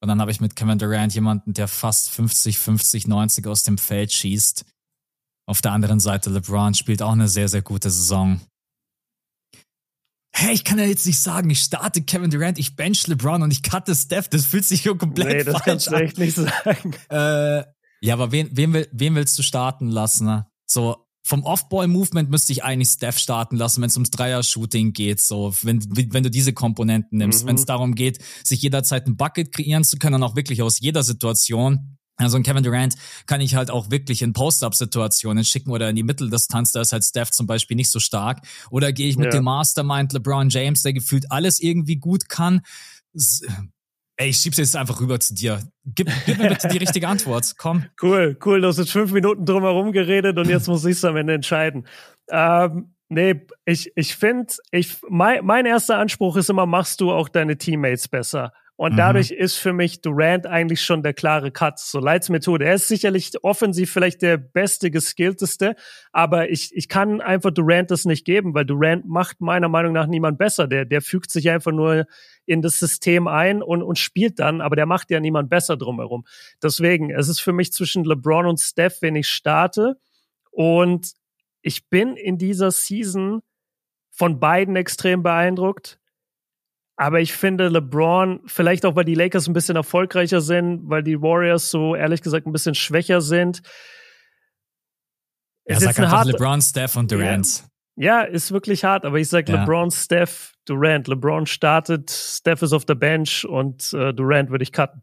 Und 0.00 0.08
dann 0.08 0.20
habe 0.20 0.30
ich 0.30 0.40
mit 0.40 0.56
Kevin 0.56 0.78
Durant 0.78 1.14
jemanden, 1.14 1.54
der 1.54 1.68
fast 1.68 2.10
50, 2.10 2.58
50, 2.58 3.06
90 3.08 3.46
aus 3.46 3.62
dem 3.62 3.78
Feld 3.78 4.12
schießt. 4.12 4.64
Auf 5.48 5.62
der 5.62 5.72
anderen 5.72 6.00
Seite 6.00 6.30
LeBron 6.30 6.74
spielt 6.74 7.02
auch 7.02 7.12
eine 7.12 7.28
sehr, 7.28 7.48
sehr 7.48 7.62
gute 7.62 7.90
Saison. 7.90 8.40
Hey, 10.34 10.52
ich 10.52 10.64
kann 10.64 10.78
ja 10.78 10.84
jetzt 10.84 11.06
nicht 11.06 11.18
sagen, 11.18 11.48
ich 11.48 11.60
starte 11.60 12.02
Kevin 12.02 12.30
Durant, 12.30 12.58
ich 12.58 12.76
bench 12.76 13.06
LeBron 13.06 13.42
und 13.42 13.50
ich 13.50 13.62
cutte 13.62 13.94
Steph. 13.94 14.28
Das 14.28 14.44
fühlt 14.44 14.66
sich 14.66 14.82
hier 14.82 14.96
komplett 14.96 15.28
nee, 15.28 15.44
das 15.44 15.54
falsch 15.54 15.64
kannst 15.64 15.86
du 15.90 15.94
echt 15.94 16.18
nicht 16.18 16.34
sagen. 16.34 16.94
Äh, 17.08 17.64
ja, 18.02 18.14
aber 18.14 18.32
wen, 18.32 18.50
wen, 18.52 18.86
wen 18.92 19.14
willst 19.14 19.38
du 19.38 19.42
starten 19.42 19.88
lassen? 19.88 20.26
Ne? 20.26 20.46
So, 20.66 21.05
vom 21.26 21.42
Off-Ball-Movement 21.42 22.30
müsste 22.30 22.52
ich 22.52 22.62
eigentlich 22.62 22.90
Steph 22.90 23.18
starten 23.18 23.56
lassen, 23.56 23.82
wenn 23.82 23.88
es 23.88 23.96
ums 23.96 24.12
Dreier-Shooting 24.12 24.92
geht, 24.92 25.20
so, 25.20 25.52
wenn, 25.62 25.82
wenn 26.12 26.22
du 26.22 26.30
diese 26.30 26.52
Komponenten 26.52 27.18
nimmst, 27.18 27.42
mhm. 27.42 27.48
wenn 27.48 27.56
es 27.56 27.64
darum 27.64 27.96
geht, 27.96 28.20
sich 28.44 28.62
jederzeit 28.62 29.08
ein 29.08 29.16
Bucket 29.16 29.52
kreieren 29.52 29.82
zu 29.82 29.98
können, 29.98 30.22
auch 30.22 30.36
wirklich 30.36 30.62
aus 30.62 30.78
jeder 30.78 31.02
Situation. 31.02 31.98
Also 32.14 32.36
ein 32.36 32.44
Kevin 32.44 32.62
Durant 32.62 32.94
kann 33.26 33.40
ich 33.40 33.56
halt 33.56 33.72
auch 33.72 33.90
wirklich 33.90 34.22
in 34.22 34.34
Post-Up-Situationen 34.34 35.44
schicken 35.44 35.72
oder 35.72 35.90
in 35.90 35.96
die 35.96 36.04
Mitteldistanz, 36.04 36.70
da 36.70 36.80
ist 36.80 36.92
halt 36.92 37.04
Steph 37.04 37.32
zum 37.32 37.48
Beispiel 37.48 37.76
nicht 37.76 37.90
so 37.90 37.98
stark. 37.98 38.46
Oder 38.70 38.92
gehe 38.92 39.08
ich 39.08 39.16
mit 39.16 39.26
ja. 39.26 39.40
dem 39.40 39.44
Mastermind 39.44 40.12
LeBron 40.12 40.48
James, 40.48 40.82
der 40.82 40.92
gefühlt 40.92 41.32
alles 41.32 41.58
irgendwie 41.60 41.96
gut 41.96 42.28
kann. 42.28 42.60
Ey, 44.18 44.30
ich 44.30 44.38
schieb's 44.38 44.56
jetzt 44.56 44.74
einfach 44.76 45.00
rüber 45.00 45.20
zu 45.20 45.34
dir. 45.34 45.60
Gib, 45.84 46.10
gib 46.24 46.38
mir 46.38 46.48
bitte 46.48 46.68
die 46.68 46.78
richtige 46.78 47.06
Antwort. 47.06 47.54
Komm. 47.58 47.84
Cool, 48.00 48.38
cool. 48.44 48.62
Du 48.62 48.68
hast 48.68 48.78
jetzt 48.78 48.92
fünf 48.92 49.12
Minuten 49.12 49.44
drum 49.44 49.62
herum 49.62 49.92
geredet 49.92 50.38
und 50.38 50.48
jetzt 50.48 50.68
muss 50.68 50.86
ich's 50.86 51.04
am 51.04 51.16
Ende 51.16 51.34
entscheiden. 51.34 51.86
Ähm, 52.30 52.94
nee, 53.10 53.46
ich, 53.66 53.92
ich 53.94 54.16
finde, 54.16 54.54
ich, 54.70 54.96
mein, 55.08 55.44
mein 55.44 55.66
erster 55.66 55.98
Anspruch 55.98 56.36
ist 56.36 56.48
immer, 56.48 56.64
machst 56.64 57.02
du 57.02 57.12
auch 57.12 57.28
deine 57.28 57.58
Teammates 57.58 58.08
besser. 58.08 58.52
Und 58.76 58.92
mhm. 58.92 58.96
dadurch 58.98 59.30
ist 59.30 59.56
für 59.56 59.72
mich 59.72 60.02
Durant 60.02 60.46
eigentlich 60.46 60.82
schon 60.82 61.02
der 61.02 61.14
klare 61.14 61.50
Cut. 61.50 61.78
So 61.78 61.98
Leits 61.98 62.28
Methode. 62.28 62.66
Er 62.66 62.74
ist 62.74 62.88
sicherlich 62.88 63.32
offensiv 63.42 63.90
vielleicht 63.90 64.20
der 64.20 64.36
beste, 64.36 64.90
geskillteste, 64.90 65.76
aber 66.12 66.50
ich, 66.50 66.74
ich 66.74 66.88
kann 66.88 67.22
einfach 67.22 67.50
Durant 67.50 67.90
das 67.90 68.04
nicht 68.04 68.26
geben, 68.26 68.54
weil 68.54 68.66
Durant 68.66 69.06
macht 69.06 69.40
meiner 69.40 69.70
Meinung 69.70 69.92
nach 69.92 70.06
niemand 70.06 70.36
besser. 70.36 70.68
Der, 70.68 70.84
der 70.84 71.00
fügt 71.00 71.30
sich 71.30 71.48
einfach 71.48 71.72
nur 71.72 72.06
in 72.44 72.60
das 72.60 72.78
System 72.78 73.28
ein 73.28 73.62
und, 73.62 73.82
und 73.82 73.98
spielt 73.98 74.38
dann, 74.38 74.60
aber 74.60 74.76
der 74.76 74.86
macht 74.86 75.10
ja 75.10 75.20
niemand 75.20 75.48
besser 75.48 75.76
drumherum. 75.76 76.26
Deswegen, 76.62 77.10
es 77.10 77.28
ist 77.28 77.40
für 77.40 77.52
mich 77.52 77.72
zwischen 77.72 78.04
LeBron 78.04 78.46
und 78.46 78.60
Steph, 78.60 79.00
wenn 79.00 79.16
ich 79.16 79.28
starte. 79.28 79.96
Und 80.50 81.12
ich 81.62 81.88
bin 81.88 82.16
in 82.16 82.38
dieser 82.38 82.70
Season 82.70 83.42
von 84.10 84.38
beiden 84.38 84.76
extrem 84.76 85.22
beeindruckt. 85.22 85.98
Aber 86.96 87.20
ich 87.20 87.34
finde 87.34 87.68
LeBron, 87.68 88.40
vielleicht 88.46 88.86
auch 88.86 88.96
weil 88.96 89.04
die 89.04 89.14
Lakers 89.14 89.46
ein 89.46 89.52
bisschen 89.52 89.76
erfolgreicher 89.76 90.40
sind, 90.40 90.88
weil 90.88 91.02
die 91.02 91.20
Warriors 91.20 91.70
so 91.70 91.94
ehrlich 91.94 92.22
gesagt 92.22 92.46
ein 92.46 92.52
bisschen 92.52 92.74
schwächer 92.74 93.20
sind. 93.20 93.60
Er 95.64 95.80
sagt 95.80 95.98
einfach 95.98 96.12
hart, 96.12 96.26
LeBron, 96.28 96.62
Steph 96.62 96.96
und 96.96 97.10
Durant. 97.10 97.64
Ja, 97.96 98.22
ja, 98.22 98.22
ist 98.22 98.52
wirklich 98.52 98.84
hart, 98.84 99.04
aber 99.04 99.18
ich 99.18 99.28
sag 99.28 99.48
ja. 99.48 99.60
LeBron, 99.60 99.90
Steph, 99.90 100.54
Durant. 100.64 101.06
LeBron 101.08 101.46
startet, 101.46 102.10
Steph 102.10 102.62
ist 102.62 102.72
auf 102.72 102.84
der 102.86 102.94
Bench 102.94 103.44
und 103.44 103.92
äh, 103.92 104.14
Durant 104.14 104.50
würde 104.50 104.62
ich 104.62 104.72
cutten. 104.72 105.02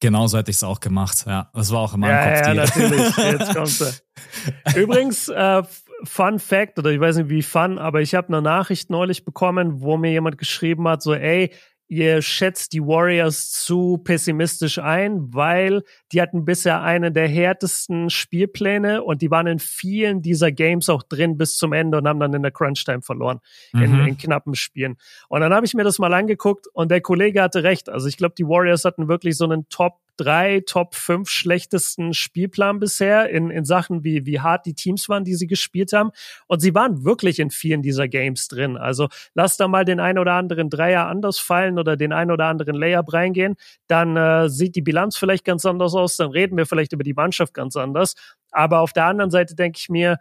Genauso 0.00 0.38
hätte 0.38 0.50
ich 0.50 0.58
es 0.58 0.64
auch 0.64 0.80
gemacht, 0.80 1.24
ja. 1.26 1.50
Das 1.54 1.72
war 1.72 1.80
auch 1.80 1.94
in 1.94 2.00
meinem 2.00 2.10
ja, 2.10 2.36
Kopf. 2.36 2.46
Ja, 2.46 2.54
natürlich. 2.54 3.16
Jetzt 3.16 3.54
kommst 3.54 3.80
du. 3.80 4.80
Übrigens, 4.80 5.28
äh, 5.28 5.62
Fun 6.04 6.38
Fact, 6.38 6.78
oder 6.78 6.90
ich 6.90 7.00
weiß 7.00 7.16
nicht 7.16 7.28
wie 7.28 7.42
fun, 7.42 7.78
aber 7.78 8.00
ich 8.00 8.14
habe 8.14 8.28
eine 8.28 8.42
Nachricht 8.42 8.90
neulich 8.90 9.24
bekommen, 9.24 9.80
wo 9.80 9.96
mir 9.96 10.10
jemand 10.10 10.38
geschrieben 10.38 10.86
hat, 10.88 11.02
so, 11.02 11.14
ey, 11.14 11.50
ihr 11.88 12.22
schätzt 12.22 12.72
die 12.72 12.80
Warriors 12.80 13.50
zu 13.50 13.98
pessimistisch 13.98 14.78
ein, 14.78 15.32
weil 15.34 15.82
die 16.12 16.20
hatten 16.22 16.44
bisher 16.44 16.82
eine 16.82 17.12
der 17.12 17.28
härtesten 17.28 18.10
Spielpläne 18.10 19.02
und 19.02 19.22
die 19.22 19.30
waren 19.30 19.46
in 19.46 19.58
vielen 19.58 20.22
dieser 20.22 20.50
Games 20.50 20.88
auch 20.88 21.02
drin 21.02 21.36
bis 21.36 21.56
zum 21.56 21.72
Ende 21.72 21.98
und 21.98 22.08
haben 22.08 22.20
dann 22.20 22.32
in 22.32 22.42
der 22.42 22.52
Crunch-Time 22.52 23.02
verloren, 23.02 23.40
mhm. 23.72 23.82
in, 23.82 24.06
in, 24.06 24.16
knappen 24.16 24.54
Spielen. 24.54 24.96
Und 25.28 25.42
dann 25.42 25.52
habe 25.52 25.66
ich 25.66 25.74
mir 25.74 25.84
das 25.84 25.98
mal 25.98 26.14
angeguckt 26.14 26.66
und 26.72 26.90
der 26.90 27.00
Kollege 27.00 27.42
hatte 27.42 27.62
recht. 27.62 27.88
Also 27.88 28.08
ich 28.08 28.16
glaube, 28.16 28.34
die 28.36 28.46
Warriors 28.46 28.84
hatten 28.84 29.08
wirklich 29.08 29.36
so 29.36 29.44
einen 29.44 29.68
Top 29.68 30.00
drei, 30.16 30.62
Top 30.66 30.94
fünf 30.94 31.28
schlechtesten 31.28 32.14
Spielplan 32.14 32.78
bisher 32.78 33.28
in, 33.30 33.50
in 33.50 33.64
Sachen, 33.64 34.04
wie, 34.04 34.26
wie 34.26 34.40
hart 34.40 34.66
die 34.66 34.74
Teams 34.74 35.08
waren, 35.08 35.24
die 35.24 35.34
sie 35.34 35.46
gespielt 35.46 35.92
haben. 35.92 36.10
Und 36.46 36.60
sie 36.60 36.74
waren 36.74 37.04
wirklich 37.04 37.38
in 37.38 37.50
vielen 37.50 37.82
dieser 37.82 38.08
Games 38.08 38.48
drin. 38.48 38.76
Also 38.76 39.08
lass 39.34 39.56
da 39.56 39.68
mal 39.68 39.84
den 39.84 40.00
ein 40.00 40.18
oder 40.18 40.34
anderen 40.34 40.70
Dreier 40.70 41.06
anders 41.06 41.38
fallen 41.38 41.78
oder 41.78 41.96
den 41.96 42.12
ein 42.12 42.30
oder 42.30 42.46
anderen 42.46 42.74
Layup 42.74 43.12
reingehen, 43.12 43.56
dann 43.86 44.16
äh, 44.16 44.48
sieht 44.48 44.76
die 44.76 44.82
Bilanz 44.82 45.16
vielleicht 45.16 45.44
ganz 45.44 45.66
anders 45.66 45.94
aus, 45.94 46.16
dann 46.16 46.30
reden 46.30 46.56
wir 46.56 46.66
vielleicht 46.66 46.92
über 46.92 47.04
die 47.04 47.14
Mannschaft 47.14 47.54
ganz 47.54 47.76
anders. 47.76 48.14
Aber 48.50 48.80
auf 48.80 48.92
der 48.92 49.06
anderen 49.06 49.30
Seite 49.30 49.54
denke 49.54 49.78
ich 49.80 49.88
mir, 49.88 50.18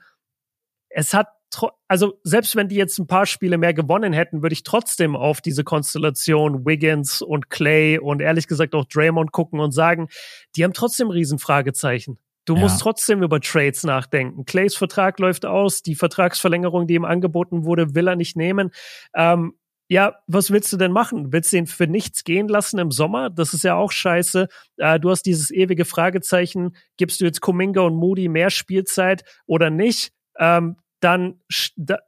es 0.90 1.14
hat 1.14 1.28
also 1.88 2.20
selbst 2.24 2.56
wenn 2.56 2.70
die 2.70 2.76
jetzt 2.76 2.98
ein 3.00 3.08
paar 3.08 3.26
Spiele 3.26 3.58
mehr 3.58 3.74
gewonnen 3.74 4.13
hätten, 4.13 4.42
würde 4.42 4.54
ich 4.54 4.63
trotzdem 4.63 5.16
auf 5.16 5.42
diese 5.42 5.63
Konstellation 5.63 6.66
Wiggins 6.66 7.22
und 7.22 7.50
Clay 7.50 8.00
und 8.00 8.22
ehrlich 8.22 8.48
gesagt 8.48 8.76
auch 8.76 8.86
Draymond 8.86 9.32
gucken 9.32 9.60
und 9.60 9.72
sagen, 9.72 10.08
die 10.56 10.63
haben 10.63 10.74
trotzdem 10.74 11.10
Riesenfragezeichen. 11.10 12.18
Du 12.46 12.56
ja. 12.56 12.62
musst 12.62 12.82
trotzdem 12.82 13.24
über 13.24 13.39
Trades 13.39 13.84
nachdenken. 13.84 14.46
Clays 14.46 14.76
Vertrag 14.76 15.20
läuft 15.20 15.46
aus, 15.46 15.82
die 15.82 15.96
Vertragsverlängerung, 15.96 16.88
die 16.88 16.96
ihm 16.96 17.06
angeboten 17.06 17.63
wurde, 17.63 17.96
will 17.96 18.08
er 18.08 18.16
nicht 18.16 18.36
nehmen. 18.36 18.72
Ähm, 19.16 19.54
ja, 19.89 20.16
was 20.28 20.52
willst 20.52 20.72
du 20.74 20.78
denn 20.78 20.92
machen? 20.92 21.32
Willst 21.32 21.54
du 21.54 21.58
ihn 21.58 21.68
für 21.68 21.88
nichts 21.88 22.24
gehen 22.24 22.48
lassen 22.48 22.80
im 22.80 22.92
Sommer? 22.92 23.30
Das 23.30 23.54
ist 23.54 23.63
ja 23.63 23.76
auch 23.76 23.92
scheiße. 23.92 24.48
Äh, 24.78 25.00
du 25.00 25.10
hast 25.10 25.24
dieses 25.24 25.52
ewige 25.52 25.86
Fragezeichen, 25.86 26.76
gibst 26.98 27.22
du 27.22 27.26
jetzt 27.26 27.42
Kuminga 27.42 27.82
und 27.82 27.96
Moody 27.96 28.28
mehr 28.28 28.50
Spielzeit 28.50 29.24
oder 29.46 29.70
nicht? 29.70 30.12
Ähm, 30.39 30.78
dann, 31.04 31.42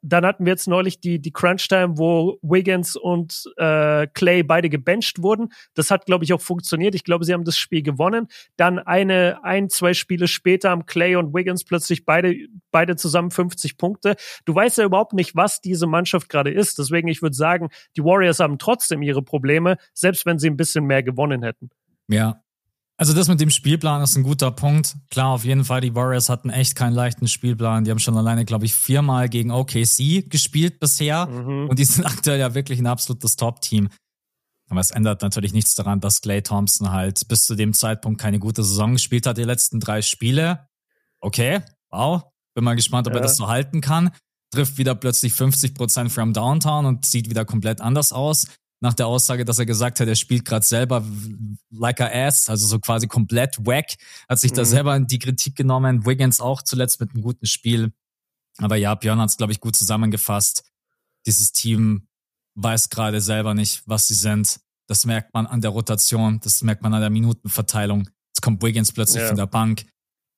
dann 0.01 0.25
hatten 0.25 0.45
wir 0.45 0.53
jetzt 0.53 0.69
neulich 0.69 1.01
die, 1.01 1.19
die 1.19 1.33
Crunch-Time, 1.33 1.97
wo 1.97 2.39
Wiggins 2.41 2.95
und 2.95 3.43
äh, 3.57 4.07
Clay 4.07 4.41
beide 4.41 4.69
gebencht 4.69 5.21
wurden. 5.21 5.49
Das 5.73 5.91
hat, 5.91 6.05
glaube 6.05 6.23
ich, 6.23 6.31
auch 6.31 6.39
funktioniert. 6.39 6.95
Ich 6.95 7.03
glaube, 7.03 7.25
sie 7.25 7.33
haben 7.33 7.43
das 7.43 7.57
Spiel 7.57 7.81
gewonnen. 7.81 8.27
Dann 8.55 8.79
eine, 8.79 9.43
ein, 9.43 9.69
zwei 9.69 9.93
Spiele 9.93 10.29
später 10.29 10.69
haben 10.69 10.85
Clay 10.85 11.17
und 11.17 11.33
Wiggins 11.33 11.65
plötzlich 11.65 12.05
beide, 12.05 12.35
beide 12.71 12.95
zusammen 12.95 13.31
50 13.31 13.77
Punkte. 13.77 14.15
Du 14.45 14.55
weißt 14.55 14.77
ja 14.77 14.85
überhaupt 14.85 15.11
nicht, 15.11 15.35
was 15.35 15.59
diese 15.59 15.87
Mannschaft 15.87 16.29
gerade 16.29 16.51
ist. 16.51 16.79
Deswegen, 16.79 17.09
ich 17.09 17.21
würde 17.21 17.35
sagen, 17.35 17.69
die 17.97 18.03
Warriors 18.03 18.39
haben 18.39 18.57
trotzdem 18.59 19.01
ihre 19.01 19.23
Probleme, 19.23 19.75
selbst 19.93 20.25
wenn 20.25 20.39
sie 20.39 20.49
ein 20.49 20.57
bisschen 20.57 20.85
mehr 20.85 21.03
gewonnen 21.03 21.43
hätten. 21.43 21.69
Ja, 22.07 22.44
Also 22.97 23.11
das 23.13 23.27
mit 23.27 23.41
dem 23.41 23.49
Spielplan 23.49 24.01
ist 24.01 24.15
ein 24.15 24.23
guter 24.23 24.51
Punkt. 24.51 24.95
Klar, 25.09 25.31
auf 25.31 25.43
jeden 25.43 25.65
Fall, 25.65 25.81
die 25.81 25.95
Warriors 25.95 26.29
hatten 26.29 26.49
echt 26.49 26.75
keinen 26.75 26.93
leichten 26.93 27.27
Spielplan. 27.27 27.83
Die 27.83 27.91
haben 27.91 27.99
schon 27.99 28.17
alleine, 28.17 28.45
glaube 28.45 28.65
ich, 28.65 28.73
viermal 28.73 29.27
gegen 29.27 29.51
OKC 29.51 30.29
gespielt 30.29 30.79
bisher. 30.79 31.25
Mhm. 31.25 31.67
Und 31.69 31.77
die 31.77 31.83
sind 31.83 32.05
aktuell 32.05 32.39
ja 32.39 32.55
wirklich 32.55 32.79
ein 32.79 32.87
absolutes 32.87 33.35
Top-Team. 33.35 33.89
Aber 34.69 34.79
es 34.79 34.91
ändert 34.91 35.21
natürlich 35.21 35.53
nichts 35.53 35.75
daran, 35.75 35.99
dass 35.99 36.21
Clay 36.21 36.41
Thompson 36.41 36.91
halt 36.91 37.27
bis 37.27 37.43
zu 37.43 37.55
dem 37.55 37.73
Zeitpunkt 37.73 38.19
keine 38.19 38.39
gute 38.39 38.63
Saison 38.63 38.93
gespielt 38.93 39.27
hat, 39.27 39.37
die 39.37 39.43
letzten 39.43 39.79
drei 39.79 40.01
Spiele. 40.01 40.67
Okay, 41.19 41.61
wow. 41.91 42.23
Bin 42.53 42.63
mal 42.63 42.75
gespannt, 42.75 43.07
ob 43.07 43.13
ja. 43.13 43.19
er 43.19 43.23
das 43.23 43.35
so 43.35 43.47
halten 43.47 43.81
kann. 43.81 44.11
Trifft 44.51 44.77
wieder 44.77 44.95
plötzlich 44.95 45.33
50 45.33 45.75
Prozent 45.75 46.11
from 46.13 46.31
Downtown 46.31 46.85
und 46.85 47.05
sieht 47.05 47.29
wieder 47.29 47.43
komplett 47.43 47.81
anders 47.81 48.13
aus 48.13 48.47
nach 48.85 48.93
der 48.93 49.07
Aussage, 49.07 49.45
dass 49.45 49.59
er 49.59 49.65
gesagt 49.65 49.99
hat, 49.99 50.07
er 50.07 50.15
spielt 50.15 50.45
gerade 50.45 50.65
selber 50.65 51.03
like 51.71 51.99
a 51.99 52.07
ass, 52.07 52.49
also 52.49 52.67
so 52.67 52.79
quasi 52.79 53.07
komplett 53.07 53.57
wack, 53.65 53.95
hat 54.29 54.39
sich 54.39 54.51
mhm. 54.51 54.55
da 54.55 54.65
selber 54.65 54.95
in 54.95 55.07
die 55.07 55.19
Kritik 55.19 55.55
genommen. 55.55 56.05
Wiggins 56.05 56.39
auch 56.39 56.61
zuletzt 56.61 56.99
mit 57.01 57.11
einem 57.11 57.23
guten 57.23 57.47
Spiel. 57.47 57.91
Aber 58.59 58.75
ja, 58.75 58.93
Björn 58.95 59.19
hat 59.19 59.29
es, 59.29 59.37
glaube 59.37 59.51
ich, 59.51 59.59
gut 59.59 59.75
zusammengefasst. 59.75 60.63
Dieses 61.25 61.51
Team 61.51 62.07
weiß 62.55 62.89
gerade 62.89 63.21
selber 63.21 63.53
nicht, 63.53 63.81
was 63.85 64.07
sie 64.07 64.13
sind. 64.13 64.59
Das 64.87 65.05
merkt 65.05 65.33
man 65.33 65.47
an 65.47 65.61
der 65.61 65.71
Rotation, 65.71 66.39
das 66.41 66.61
merkt 66.61 66.83
man 66.83 66.93
an 66.93 67.01
der 67.01 67.09
Minutenverteilung. 67.09 68.07
Jetzt 68.29 68.41
kommt 68.43 68.61
Wiggins 68.61 68.91
plötzlich 68.91 69.23
ja. 69.23 69.27
von 69.27 69.37
der 69.37 69.47
Bank. 69.47 69.87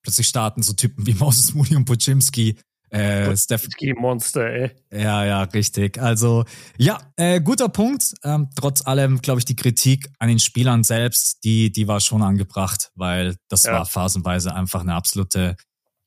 Plötzlich 0.04 0.28
starten 0.28 0.64
so 0.64 0.72
Typen 0.72 1.06
wie 1.06 1.14
Moses 1.20 1.54
Mooney 1.54 1.76
und 1.76 1.86
Pochimski. 1.86 2.58
Äh, 2.90 3.36
Stephanie 3.36 3.94
Monster, 3.94 4.48
ey. 4.48 4.72
Ja, 4.92 5.26
ja, 5.26 5.44
richtig. 5.44 6.02
Also, 6.02 6.46
ja, 6.78 6.98
äh, 7.18 7.42
guter 7.42 7.70
Punkt. 7.70 8.14
Ähm, 8.24 8.50
trotz 8.56 8.86
allem, 8.86 9.22
glaube 9.22 9.40
ich, 9.40 9.46
die 9.46 9.56
Kritik 9.56 10.10
an 10.20 10.30
den 10.30 10.40
Spielern 10.40 10.84
selbst, 10.84 11.44
die, 11.44 11.72
die 11.72 11.88
war 11.88 12.00
schon 12.00 12.22
angebracht, 12.22 12.92
weil 12.96 13.36
das 13.50 13.64
ja. 13.64 13.74
war 13.74 13.86
phasenweise 13.86 14.54
einfach 14.54 14.82
eine 14.82 14.94
absolute 14.94 15.56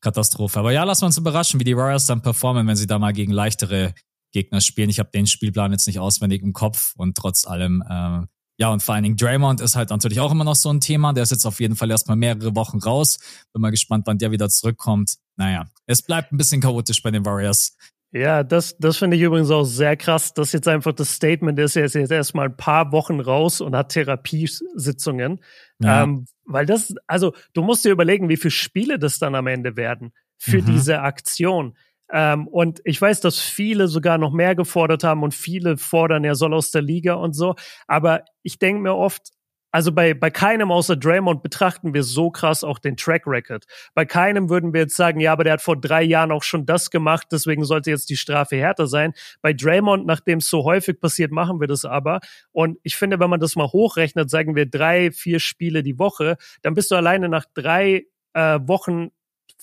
Katastrophe. 0.01 0.59
Aber 0.59 0.71
ja, 0.71 0.83
lassen 0.83 1.03
wir 1.03 1.07
uns 1.07 1.17
überraschen, 1.17 1.59
wie 1.59 1.65
die 1.65 1.77
Warriors 1.77 2.07
dann 2.07 2.23
performen, 2.23 2.67
wenn 2.67 2.75
sie 2.75 2.87
da 2.87 2.97
mal 2.97 3.13
gegen 3.13 3.31
leichtere 3.31 3.93
Gegner 4.31 4.61
spielen. 4.61 4.89
Ich 4.89 4.99
habe 4.99 5.11
den 5.13 5.27
Spielplan 5.27 5.71
jetzt 5.71 5.87
nicht 5.87 5.99
auswendig 5.99 6.41
im 6.41 6.53
Kopf 6.53 6.93
und 6.95 7.15
trotz 7.15 7.45
allem 7.45 7.83
äh, 7.87 8.25
ja, 8.61 8.69
und 8.69 8.83
vor 8.83 8.93
allen 8.93 9.03
Dingen 9.03 9.17
Draymond 9.17 9.59
ist 9.59 9.75
halt 9.75 9.89
natürlich 9.89 10.19
auch 10.19 10.31
immer 10.31 10.43
noch 10.43 10.53
so 10.53 10.71
ein 10.71 10.79
Thema. 10.79 11.13
Der 11.13 11.23
ist 11.23 11.31
jetzt 11.31 11.47
auf 11.47 11.59
jeden 11.59 11.75
Fall 11.75 11.89
erstmal 11.89 12.15
mehrere 12.15 12.55
Wochen 12.55 12.77
raus. 12.77 13.17
Bin 13.53 13.59
mal 13.63 13.71
gespannt, 13.71 14.05
wann 14.05 14.19
der 14.19 14.29
wieder 14.29 14.49
zurückkommt. 14.49 15.15
Naja, 15.35 15.65
es 15.87 16.03
bleibt 16.03 16.31
ein 16.31 16.37
bisschen 16.37 16.61
chaotisch 16.61 17.01
bei 17.01 17.09
den 17.09 17.25
Warriors. 17.25 17.75
Ja, 18.11 18.43
das, 18.43 18.77
das 18.77 18.97
finde 18.97 19.17
ich 19.17 19.23
übrigens 19.23 19.49
auch 19.49 19.63
sehr 19.63 19.97
krass, 19.97 20.35
dass 20.35 20.51
jetzt 20.51 20.67
einfach 20.67 20.93
das 20.93 21.11
Statement 21.11 21.57
ist, 21.57 21.75
er 21.75 21.85
ist 21.85 21.95
jetzt 21.95 22.11
erstmal 22.11 22.49
ein 22.49 22.55
paar 22.55 22.91
Wochen 22.91 23.19
raus 23.19 23.61
und 23.61 23.75
hat 23.75 23.89
Therapiesitzungen. 23.93 25.39
Ja. 25.79 26.03
Ähm, 26.03 26.27
weil 26.45 26.67
das, 26.67 26.93
also 27.07 27.33
du 27.53 27.63
musst 27.63 27.83
dir 27.83 27.91
überlegen, 27.91 28.29
wie 28.29 28.37
viele 28.37 28.51
Spiele 28.51 28.99
das 28.99 29.17
dann 29.17 29.33
am 29.33 29.47
Ende 29.47 29.75
werden 29.75 30.13
für 30.37 30.61
mhm. 30.61 30.67
diese 30.67 31.01
Aktion. 31.01 31.75
Ähm, 32.11 32.47
und 32.47 32.81
ich 32.83 33.01
weiß, 33.01 33.21
dass 33.21 33.39
viele 33.39 33.87
sogar 33.87 34.17
noch 34.17 34.31
mehr 34.31 34.55
gefordert 34.55 35.03
haben 35.03 35.23
und 35.23 35.33
viele 35.33 35.77
fordern, 35.77 36.23
er 36.23 36.35
soll 36.35 36.53
aus 36.53 36.71
der 36.71 36.81
Liga 36.81 37.13
und 37.13 37.33
so. 37.33 37.55
Aber 37.87 38.25
ich 38.43 38.59
denke 38.59 38.81
mir 38.81 38.95
oft, 38.95 39.31
also 39.71 39.93
bei, 39.93 40.13
bei 40.13 40.29
keinem 40.29 40.69
außer 40.69 40.97
Draymond 40.97 41.43
betrachten 41.43 41.93
wir 41.93 42.03
so 42.03 42.29
krass 42.29 42.63
auch 42.63 42.77
den 42.77 42.97
Track 42.97 43.23
Record. 43.25 43.65
Bei 43.93 44.05
keinem 44.05 44.49
würden 44.49 44.73
wir 44.73 44.81
jetzt 44.81 44.97
sagen, 44.97 45.21
ja, 45.21 45.31
aber 45.31 45.45
der 45.45 45.53
hat 45.53 45.61
vor 45.61 45.79
drei 45.79 46.03
Jahren 46.03 46.31
auch 46.31 46.43
schon 46.43 46.65
das 46.65 46.91
gemacht, 46.91 47.27
deswegen 47.31 47.63
sollte 47.63 47.89
jetzt 47.89 48.09
die 48.09 48.17
Strafe 48.17 48.57
härter 48.57 48.87
sein. 48.87 49.13
Bei 49.41 49.53
Draymond, 49.53 50.05
nachdem 50.05 50.39
es 50.39 50.49
so 50.49 50.65
häufig 50.65 50.99
passiert, 50.99 51.31
machen 51.31 51.61
wir 51.61 51.67
das 51.67 51.85
aber. 51.85 52.19
Und 52.51 52.79
ich 52.83 52.97
finde, 52.97 53.19
wenn 53.19 53.29
man 53.29 53.39
das 53.39 53.55
mal 53.55 53.67
hochrechnet, 53.67 54.29
sagen 54.29 54.55
wir 54.55 54.65
drei, 54.65 55.11
vier 55.11 55.39
Spiele 55.39 55.83
die 55.83 55.97
Woche, 55.97 56.35
dann 56.61 56.73
bist 56.73 56.91
du 56.91 56.95
alleine 56.95 57.29
nach 57.29 57.45
drei 57.53 58.03
äh, 58.33 58.59
Wochen 58.63 59.11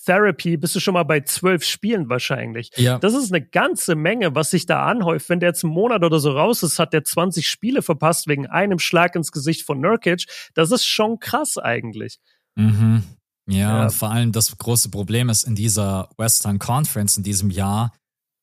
Therapy 0.05 0.57
bist 0.57 0.75
du 0.75 0.79
schon 0.79 0.93
mal 0.93 1.03
bei 1.03 1.21
zwölf 1.21 1.63
Spielen 1.63 2.09
wahrscheinlich. 2.09 2.71
Ja. 2.77 2.99
Das 2.99 3.13
ist 3.13 3.31
eine 3.31 3.45
ganze 3.45 3.95
Menge, 3.95 4.35
was 4.35 4.51
sich 4.51 4.65
da 4.65 4.85
anhäuft. 4.85 5.29
Wenn 5.29 5.39
der 5.39 5.49
jetzt 5.49 5.63
einen 5.63 5.73
Monat 5.73 6.03
oder 6.03 6.19
so 6.19 6.31
raus 6.31 6.63
ist, 6.63 6.79
hat 6.79 6.93
der 6.93 7.03
20 7.03 7.47
Spiele 7.49 7.81
verpasst 7.81 8.27
wegen 8.27 8.47
einem 8.47 8.79
Schlag 8.79 9.15
ins 9.15 9.31
Gesicht 9.31 9.65
von 9.65 9.79
Nurkic. 9.79 10.25
Das 10.53 10.71
ist 10.71 10.85
schon 10.85 11.19
krass 11.19 11.57
eigentlich. 11.57 12.19
Mhm. 12.55 13.03
Ja, 13.47 13.57
ja, 13.57 13.83
und 13.83 13.91
vor 13.91 14.11
allem 14.11 14.31
das 14.31 14.55
große 14.55 14.89
Problem 14.89 15.29
ist 15.29 15.43
in 15.43 15.55
dieser 15.55 16.09
Western 16.17 16.59
Conference 16.59 17.17
in 17.17 17.23
diesem 17.23 17.49
Jahr, 17.49 17.93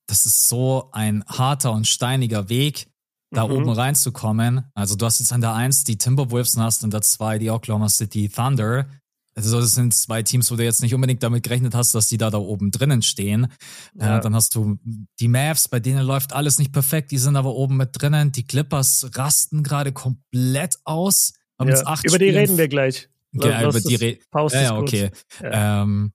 das 0.08 0.26
ist 0.26 0.48
so 0.48 0.88
ein 0.92 1.24
harter 1.26 1.72
und 1.72 1.86
steiniger 1.86 2.48
Weg, 2.48 2.86
da 3.30 3.46
mhm. 3.46 3.52
oben 3.52 3.70
reinzukommen. 3.70 4.64
Also 4.74 4.96
du 4.96 5.06
hast 5.06 5.20
jetzt 5.20 5.32
an 5.32 5.40
der 5.40 5.54
1 5.54 5.84
die 5.84 5.98
Timberwolves 5.98 6.56
und 6.56 6.62
hast 6.62 6.84
an 6.84 6.90
der 6.90 7.02
2 7.02 7.38
die 7.38 7.50
Oklahoma 7.50 7.88
City 7.88 8.28
Thunder. 8.28 8.86
Also 9.36 9.60
das 9.60 9.74
sind 9.74 9.94
zwei 9.94 10.22
Teams, 10.22 10.50
wo 10.50 10.56
du 10.56 10.64
jetzt 10.64 10.80
nicht 10.80 10.94
unbedingt 10.94 11.22
damit 11.22 11.42
gerechnet 11.42 11.74
hast, 11.74 11.94
dass 11.94 12.08
die 12.08 12.16
da 12.16 12.30
da 12.30 12.38
oben 12.38 12.70
drinnen 12.70 13.02
stehen. 13.02 13.44
Äh, 13.98 14.04
ja. 14.04 14.18
Äh, 14.18 14.20
dann 14.22 14.34
hast 14.34 14.54
du 14.54 14.78
die 15.20 15.28
Mavs, 15.28 15.68
bei 15.68 15.78
denen 15.78 16.04
läuft 16.04 16.32
alles 16.32 16.58
nicht 16.58 16.72
perfekt, 16.72 17.10
die 17.10 17.18
sind 17.18 17.36
aber 17.36 17.54
oben 17.54 17.76
mit 17.76 17.90
drinnen. 17.92 18.32
Die 18.32 18.46
Clippers 18.46 19.10
rasten 19.14 19.62
gerade 19.62 19.92
komplett 19.92 20.76
aus. 20.84 21.34
Haben 21.58 21.68
ja. 21.68 21.82
acht 21.84 22.06
über 22.06 22.18
die 22.18 22.26
Spielen 22.26 22.40
reden 22.40 22.58
wir 22.58 22.68
gleich. 22.68 23.10
Ja, 23.32 23.68
über 23.68 23.80
die 23.80 23.94
reden. 23.94 24.20
Ja, 24.34 24.62
ja, 24.62 24.78
okay. 24.78 25.10
Ja. 25.42 25.82
Ähm, 25.82 26.12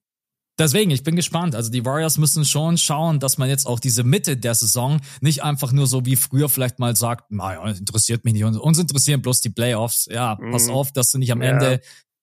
deswegen, 0.58 0.90
ich 0.90 1.04
bin 1.04 1.16
gespannt. 1.16 1.54
Also 1.54 1.70
die 1.70 1.86
Warriors 1.86 2.18
müssen 2.18 2.44
schon 2.44 2.80
schauen, 2.80 3.20
dass 3.20 3.38
man 3.38 3.50
jetzt 3.50 3.68
auch 3.68 3.80
diese 3.80 4.04
Mitte 4.04 4.36
der 4.36 4.56
Saison 4.56 5.00
nicht 5.20 5.44
einfach 5.44 5.72
nur 5.72 5.86
so 5.86 6.08
wie 6.08 6.16
früher 6.16 6.50
vielleicht 6.50 6.80
mal 6.80 6.96
sagt, 6.96 7.30
naja, 7.30 7.64
interessiert 7.70 8.26
mich 8.26 8.34
nicht. 8.34 8.44
Uns 8.44 8.80
interessieren 8.80 9.22
bloß 9.22 9.42
die 9.42 9.52
Playoffs. 9.52 10.08
Ja, 10.10 10.40
mhm. 10.42 10.52
pass 10.52 10.70
auf, 10.70 10.92
dass 10.92 11.12
du 11.12 11.20
nicht 11.20 11.32
am 11.32 11.42
Ende 11.42 11.82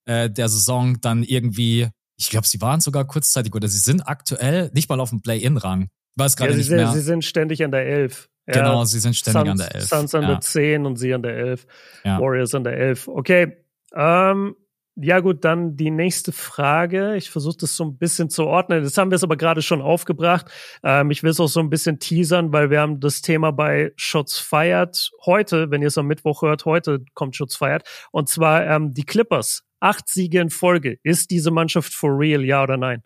äh, 0.08 0.30
der 0.30 0.48
Saison 0.48 1.00
dann 1.00 1.22
irgendwie, 1.22 1.88
ich 2.16 2.30
glaube, 2.30 2.46
sie 2.46 2.60
waren 2.60 2.80
sogar 2.80 3.06
kurzzeitig 3.06 3.54
oder 3.54 3.68
sie 3.68 3.78
sind 3.78 4.00
aktuell 4.00 4.70
nicht 4.72 4.88
mal 4.88 4.98
auf 5.00 5.10
dem 5.10 5.20
Play-In-Rang. 5.20 5.82
Ich 5.82 5.88
weiß 6.16 6.36
gerade 6.36 6.52
ja, 6.52 6.56
nicht 6.56 6.66
sind, 6.66 6.76
mehr. 6.78 6.92
Sie 6.92 7.00
sind 7.00 7.24
ständig 7.24 7.62
an 7.62 7.70
der 7.70 7.86
11. 7.86 8.28
Ja, 8.46 8.54
genau, 8.54 8.84
sie 8.86 8.98
sind 8.98 9.14
ständig 9.14 9.42
Suns, 9.42 9.50
an 9.50 9.58
der 9.58 9.74
11. 9.74 9.88
Suns 9.88 10.14
an 10.14 10.22
ja. 10.22 10.28
der 10.28 10.40
10 10.40 10.86
und 10.86 10.96
sie 10.96 11.12
an 11.12 11.22
der 11.22 11.36
11. 11.36 11.66
Ja. 12.04 12.20
Warriors 12.20 12.54
an 12.54 12.64
der 12.64 12.78
11. 12.78 13.08
Okay. 13.08 13.58
Ähm, 13.94 14.56
ja 14.96 15.20
gut, 15.20 15.44
dann 15.44 15.76
die 15.76 15.90
nächste 15.90 16.32
Frage. 16.32 17.14
Ich 17.16 17.30
versuche 17.30 17.58
das 17.60 17.76
so 17.76 17.84
ein 17.84 17.98
bisschen 17.98 18.30
zu 18.30 18.46
ordnen. 18.46 18.82
Das 18.82 18.96
haben 18.96 19.10
wir 19.10 19.16
es 19.16 19.22
aber 19.22 19.36
gerade 19.36 19.60
schon 19.62 19.82
aufgebracht. 19.82 20.46
Ähm, 20.82 21.10
ich 21.10 21.22
will 21.22 21.30
es 21.30 21.38
auch 21.38 21.48
so 21.48 21.60
ein 21.60 21.70
bisschen 21.70 22.00
teasern, 22.00 22.52
weil 22.52 22.70
wir 22.70 22.80
haben 22.80 22.98
das 22.98 23.20
Thema 23.20 23.52
bei 23.52 23.92
Shots 23.96 24.38
Fired 24.38 25.10
heute, 25.26 25.70
wenn 25.70 25.82
ihr 25.82 25.88
es 25.88 25.98
am 25.98 26.06
Mittwoch 26.06 26.42
hört, 26.42 26.64
heute 26.64 27.04
kommt 27.12 27.36
Shots 27.36 27.56
Fired. 27.56 27.82
Und 28.10 28.28
zwar 28.28 28.66
ähm, 28.66 28.94
die 28.94 29.04
Clippers 29.04 29.67
acht 29.80 30.08
Siege 30.08 30.40
in 30.40 30.50
Folge. 30.50 30.98
Ist 31.02 31.30
diese 31.30 31.50
Mannschaft 31.50 31.92
for 31.92 32.18
real, 32.18 32.44
ja 32.44 32.62
oder 32.62 32.76
nein? 32.76 33.02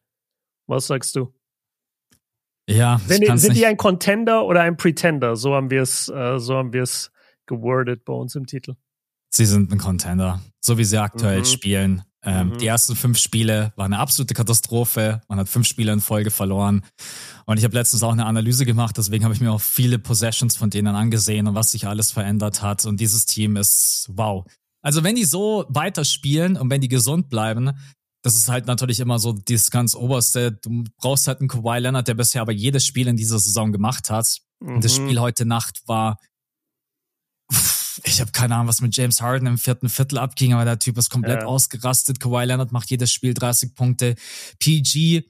Was 0.67 0.87
sagst 0.87 1.17
du? 1.17 1.33
Ja, 2.69 3.01
sind, 3.07 3.27
die, 3.27 3.39
sind 3.39 3.57
die 3.57 3.67
ein 3.67 3.77
Contender 3.77 4.45
oder 4.45 4.63
ein 4.63 4.77
Pretender? 4.77 5.37
So 5.37 5.55
haben 5.55 5.71
wir 5.71 5.83
es, 5.83 6.09
äh, 6.09 6.39
so 6.39 6.57
haben 6.57 6.73
wir 6.73 6.83
es 6.83 7.11
gewordet 7.47 8.05
bei 8.05 8.13
uns 8.13 8.35
im 8.37 8.47
Titel. 8.47 8.77
Sie 9.35 9.47
sind 9.47 9.73
ein 9.73 9.79
Contender, 9.79 10.41
so 10.61 10.79
wie 10.79 10.85
sie 10.85 11.01
aktuell 11.01 11.41
mhm. 11.41 11.45
spielen. 11.45 12.03
Ähm, 12.25 12.51
mhm. 12.51 12.59
Die 12.59 12.67
ersten 12.67 12.95
fünf 12.95 13.19
Spiele 13.19 13.73
waren 13.77 13.93
eine 13.93 14.01
absolute 14.01 14.35
Katastrophe. 14.35 15.23
Man 15.29 15.39
hat 15.39 15.49
fünf 15.49 15.67
Spiele 15.67 15.93
in 15.93 16.01
Folge 16.01 16.31
verloren. 16.31 16.83
Und 17.47 17.59
ich 17.59 17.65
habe 17.65 17.75
letztens 17.75 18.03
auch 18.05 18.13
eine 18.13 18.27
Analyse 18.27 18.65
gemacht, 18.65 18.97
deswegen 18.97 19.25
habe 19.25 19.35
ich 19.35 19.41
mir 19.41 19.51
auch 19.51 19.61
viele 19.61 19.99
Possessions 19.99 20.57
von 20.57 20.71
denen 20.71 20.95
angesehen 20.95 21.49
und 21.49 21.55
was 21.55 21.73
sich 21.73 21.89
alles 21.89 22.13
verändert 22.13 22.63
hat. 22.63 22.85
Und 22.85 23.01
dieses 23.01 23.27
Team 23.27 23.57
ist 23.57 24.09
wow. 24.13 24.45
Also 24.83 25.05
wenn 25.05 25.15
die 25.15 25.25
so 25.25 25.65
weiterspielen 25.69 26.57
und 26.57 26.71
wenn 26.71 26.81
die 26.81 26.89
gesund 26.89 27.29
bleiben, 27.29 27.73
das 28.23 28.37
ist 28.37 28.49
halt 28.49 28.67
natürlich 28.67 29.01
immer 29.01 29.19
so 29.19 29.33
das 29.33 29.71
ganz 29.71 29.95
oberste. 29.95 30.53
Du 30.53 30.85
brauchst 30.99 31.27
halt 31.27 31.41
einen 31.41 31.49
Kawhi 31.49 31.79
Leonard, 31.79 32.07
der 32.07 32.15
bisher 32.15 32.43
aber 32.43 32.53
jedes 32.53 32.87
Spiel 32.87 33.09
in 33.09 33.17
dieser 33.17 33.39
Saison 33.39 33.73
gemacht 33.73 34.11
hat. 34.11 34.39
Mhm. 34.61 34.77
Und 34.77 34.85
das 34.85 34.99
mhm. 34.99 35.07
Spiel 35.07 35.21
heute 35.21 35.45
Nacht 35.45 35.83
war, 35.87 36.19
ich 38.05 38.21
habe 38.21 38.33
keine 38.33 38.55
Ahnung, 38.55 38.69
was 38.69 38.81
mit 38.81 38.97
James 38.97 39.21
Harden 39.21 39.47
im 39.47 39.59
vierten 39.59 39.89
Viertel 39.89 40.19
abging, 40.19 40.55
aber 40.55 40.65
der 40.65 40.79
Typ 40.79 40.97
ist 40.99 41.11
komplett 41.11 41.43
ja. 41.43 41.47
ausgerastet. 41.47 42.21
Kawhi 42.21 42.45
Leonard 42.45 42.73
macht 42.73 42.91
jedes 42.91 43.13
Spiel 43.13 43.35
30 43.35 43.75
Punkte. 43.75 44.15
PG 44.61 45.25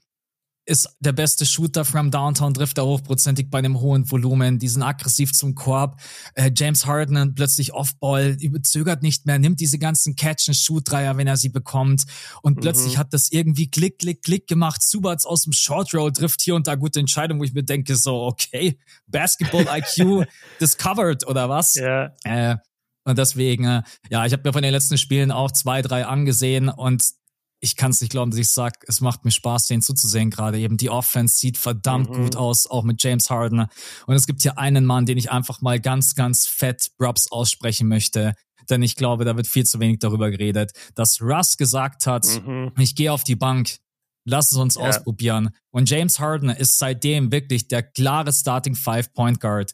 ist 0.64 0.96
der 1.00 1.12
beste 1.12 1.44
Shooter 1.44 1.84
from 1.84 2.10
Downtown, 2.10 2.54
trifft 2.54 2.78
er 2.78 2.86
hochprozentig 2.86 3.50
bei 3.50 3.58
einem 3.58 3.80
hohen 3.80 4.08
Volumen, 4.10 4.58
die 4.58 4.68
sind 4.68 4.82
aggressiv 4.82 5.32
zum 5.32 5.54
Korb. 5.54 6.00
Äh, 6.34 6.52
James 6.54 6.86
Harden 6.86 7.34
plötzlich 7.34 7.72
Offball, 7.72 8.36
überzögert 8.40 9.02
nicht 9.02 9.26
mehr, 9.26 9.38
nimmt 9.38 9.60
diese 9.60 9.78
ganzen 9.78 10.14
Catch-and-Shoot-Dreier, 10.14 11.16
wenn 11.16 11.26
er 11.26 11.36
sie 11.36 11.48
bekommt. 11.48 12.04
Und 12.42 12.56
mhm. 12.56 12.60
plötzlich 12.60 12.96
hat 12.96 13.12
das 13.12 13.30
irgendwie 13.32 13.70
Klick, 13.70 13.98
Klick, 13.98 14.22
Klick 14.22 14.46
gemacht. 14.46 14.82
Subats 14.82 15.26
aus 15.26 15.42
dem 15.42 15.52
Short 15.52 15.92
Roll 15.94 16.12
trifft 16.12 16.42
hier 16.42 16.54
und 16.54 16.66
da 16.66 16.76
gute 16.76 17.00
Entscheidungen, 17.00 17.40
wo 17.40 17.44
ich 17.44 17.54
mir 17.54 17.64
denke, 17.64 17.96
so, 17.96 18.22
okay, 18.22 18.78
Basketball-IQ 19.08 20.26
discovered 20.60 21.26
oder 21.26 21.48
was? 21.48 21.74
Ja. 21.74 22.12
Äh, 22.22 22.56
und 23.04 23.18
deswegen, 23.18 23.64
äh, 23.64 23.82
ja, 24.10 24.26
ich 24.26 24.32
habe 24.32 24.42
mir 24.44 24.52
von 24.52 24.62
den 24.62 24.70
letzten 24.70 24.96
Spielen 24.96 25.32
auch 25.32 25.50
zwei, 25.50 25.82
drei 25.82 26.06
angesehen 26.06 26.68
und 26.68 27.02
ich 27.64 27.76
kann 27.76 27.92
es 27.92 28.00
nicht 28.00 28.10
glauben, 28.10 28.32
dass 28.32 28.40
ich 28.40 28.50
sage, 28.50 28.80
es 28.88 29.00
macht 29.00 29.24
mir 29.24 29.30
Spaß, 29.30 29.68
den 29.68 29.82
zuzusehen 29.82 30.30
gerade. 30.30 30.58
Eben 30.58 30.76
die 30.76 30.90
Offense 30.90 31.36
sieht 31.38 31.56
verdammt 31.56 32.10
mhm. 32.10 32.24
gut 32.24 32.36
aus, 32.36 32.66
auch 32.66 32.82
mit 32.82 33.00
James 33.02 33.30
Harden. 33.30 33.66
Und 34.06 34.14
es 34.14 34.26
gibt 34.26 34.42
hier 34.42 34.58
einen 34.58 34.84
Mann, 34.84 35.06
den 35.06 35.16
ich 35.16 35.30
einfach 35.30 35.60
mal 35.60 35.78
ganz, 35.78 36.16
ganz 36.16 36.46
fett 36.46 36.88
Props 36.98 37.30
aussprechen 37.30 37.86
möchte. 37.86 38.34
denn 38.68 38.82
ich 38.82 38.96
glaube, 38.96 39.24
da 39.24 39.36
wird 39.36 39.46
viel 39.46 39.64
zu 39.64 39.78
wenig 39.78 40.00
darüber 40.00 40.30
geredet, 40.30 40.72
dass 40.96 41.20
Russ 41.20 41.56
gesagt 41.56 42.06
hat, 42.06 42.26
mhm. 42.44 42.72
ich 42.78 42.96
gehe 42.96 43.12
auf 43.12 43.22
die 43.22 43.36
Bank, 43.36 43.76
lass 44.24 44.50
es 44.50 44.58
uns 44.58 44.74
ja. 44.74 44.82
ausprobieren. 44.82 45.50
Und 45.70 45.88
James 45.88 46.18
Harden 46.18 46.50
ist 46.50 46.78
seitdem 46.78 47.30
wirklich 47.30 47.68
der 47.68 47.84
klare 47.84 48.32
Starting 48.32 48.74
Five 48.74 49.12
Point 49.12 49.40
Guard 49.40 49.72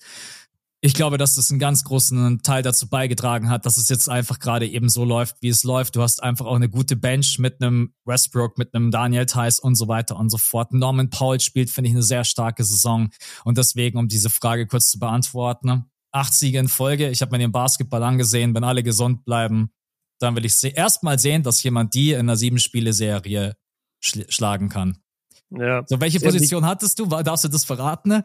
ich 0.81 0.95
glaube, 0.95 1.19
dass 1.19 1.35
das 1.35 1.51
einen 1.51 1.59
ganz 1.59 1.83
großen 1.83 2.41
Teil 2.43 2.63
dazu 2.63 2.89
beigetragen 2.89 3.51
hat, 3.51 3.67
dass 3.67 3.79
es 3.79 3.89
jetzt 3.89 4.09
einfach 4.09 4.39
gerade 4.39 4.67
eben 4.67 4.89
so 4.89 5.05
läuft, 5.05 5.37
wie 5.41 5.49
es 5.49 5.65
läuft. 5.65 5.97
Du 5.97 6.03
hast 6.03 6.23
einfach 6.23 6.47
auch 6.47 6.55
eine 6.55 6.69
gute 6.69 6.95
Bench 6.95 7.39
mit 7.41 7.61
einem 7.61 7.95
Westbrook, 8.05 8.59
mit 8.59 8.75
einem 8.75 8.93
Daniel 8.93 9.27
Theiss 9.27 9.59
und 9.59 9.75
so 9.75 9.89
weiter 9.89 10.17
und 10.17 10.31
so 10.31 10.39
fort. 10.39 10.73
Norman 10.73 11.11
Paul 11.11 11.41
spielt, 11.41 11.71
finde 11.71 11.89
ich, 11.89 11.95
eine 11.95 12.05
sehr 12.05 12.23
starke 12.25 12.63
Saison. 12.63 13.11
Und 13.45 13.59
deswegen, 13.59 13.99
um 13.99 14.07
diese 14.07 14.31
Frage 14.31 14.69
kurz 14.69 14.89
zu 14.91 15.01
beantworten, 15.01 15.91
acht 16.13 16.33
Siege 16.33 16.59
in 16.59 16.69
Folge. 16.69 17.11
Ich 17.11 17.23
habe 17.23 17.33
mir 17.33 17.39
den 17.39 17.53
Basketball 17.53 18.03
angesehen. 18.05 18.55
Wenn 18.55 18.65
alle 18.65 18.85
gesund 18.85 19.25
bleiben, 19.25 19.71
dann 20.21 20.37
will 20.37 20.45
ich 20.45 20.63
erstmal 20.63 21.19
sehen, 21.19 21.43
dass 21.43 21.63
jemand 21.63 21.95
die 21.95 22.13
in 22.13 22.21
einer 22.21 22.37
sieben-Spiele-Serie 22.37 23.57
schl 24.01 24.27
schlagen 24.29 24.69
kann. 24.69 24.99
Ja. 25.51 25.83
So, 25.87 26.01
welche 26.01 26.21
Position 26.21 26.67
hattest 26.67 26.99
du? 26.99 27.07
Darfst 27.07 27.45
du 27.45 27.49
das 27.49 27.65
verraten? 27.65 28.23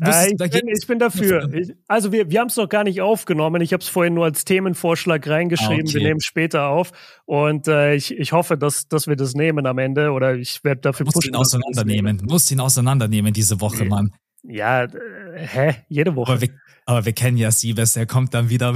Äh, 0.00 0.30
ich, 0.30 0.36
bin, 0.36 0.68
ich, 0.68 0.86
bin, 0.86 0.98
dafür. 0.98 1.52
Ich, 1.52 1.72
also 1.86 2.12
wir, 2.12 2.30
wir 2.30 2.40
haben 2.40 2.48
es 2.48 2.56
noch 2.56 2.68
gar 2.68 2.84
nicht 2.84 3.00
aufgenommen. 3.00 3.62
Ich 3.62 3.72
habe 3.72 3.82
es 3.82 3.88
vorhin 3.88 4.14
nur 4.14 4.24
als 4.24 4.44
Themenvorschlag 4.44 5.26
reingeschrieben. 5.26 5.86
Okay. 5.86 5.94
Wir 5.94 6.02
nehmen 6.02 6.20
später 6.20 6.68
auf. 6.68 6.92
Und 7.24 7.68
äh, 7.68 7.94
ich, 7.94 8.16
ich 8.16 8.32
hoffe, 8.32 8.56
dass, 8.56 8.88
dass 8.88 9.06
wir 9.06 9.16
das 9.16 9.34
nehmen 9.34 9.66
am 9.66 9.78
Ende. 9.78 10.10
Oder 10.10 10.34
ich 10.34 10.64
werde 10.64 10.80
dafür 10.80 11.06
pushen. 11.06 11.16
Musst 11.16 11.28
ihn 11.28 11.36
auseinandernehmen. 11.36 12.22
Musst 12.28 12.50
ihn 12.50 12.60
auseinandernehmen 12.60 13.32
diese 13.32 13.60
Woche, 13.60 13.84
Mann. 13.84 14.10
Ja, 14.42 14.84
äh, 14.84 14.90
hä? 15.36 15.74
Jede 15.88 16.16
Woche. 16.16 16.32
Aber 16.32 16.40
wir, 16.40 16.48
aber 16.86 17.04
wir 17.04 17.12
kennen 17.12 17.36
ja 17.36 17.50
Siebes, 17.50 17.96
er 17.96 18.06
kommt 18.06 18.34
dann 18.34 18.50
wieder. 18.50 18.74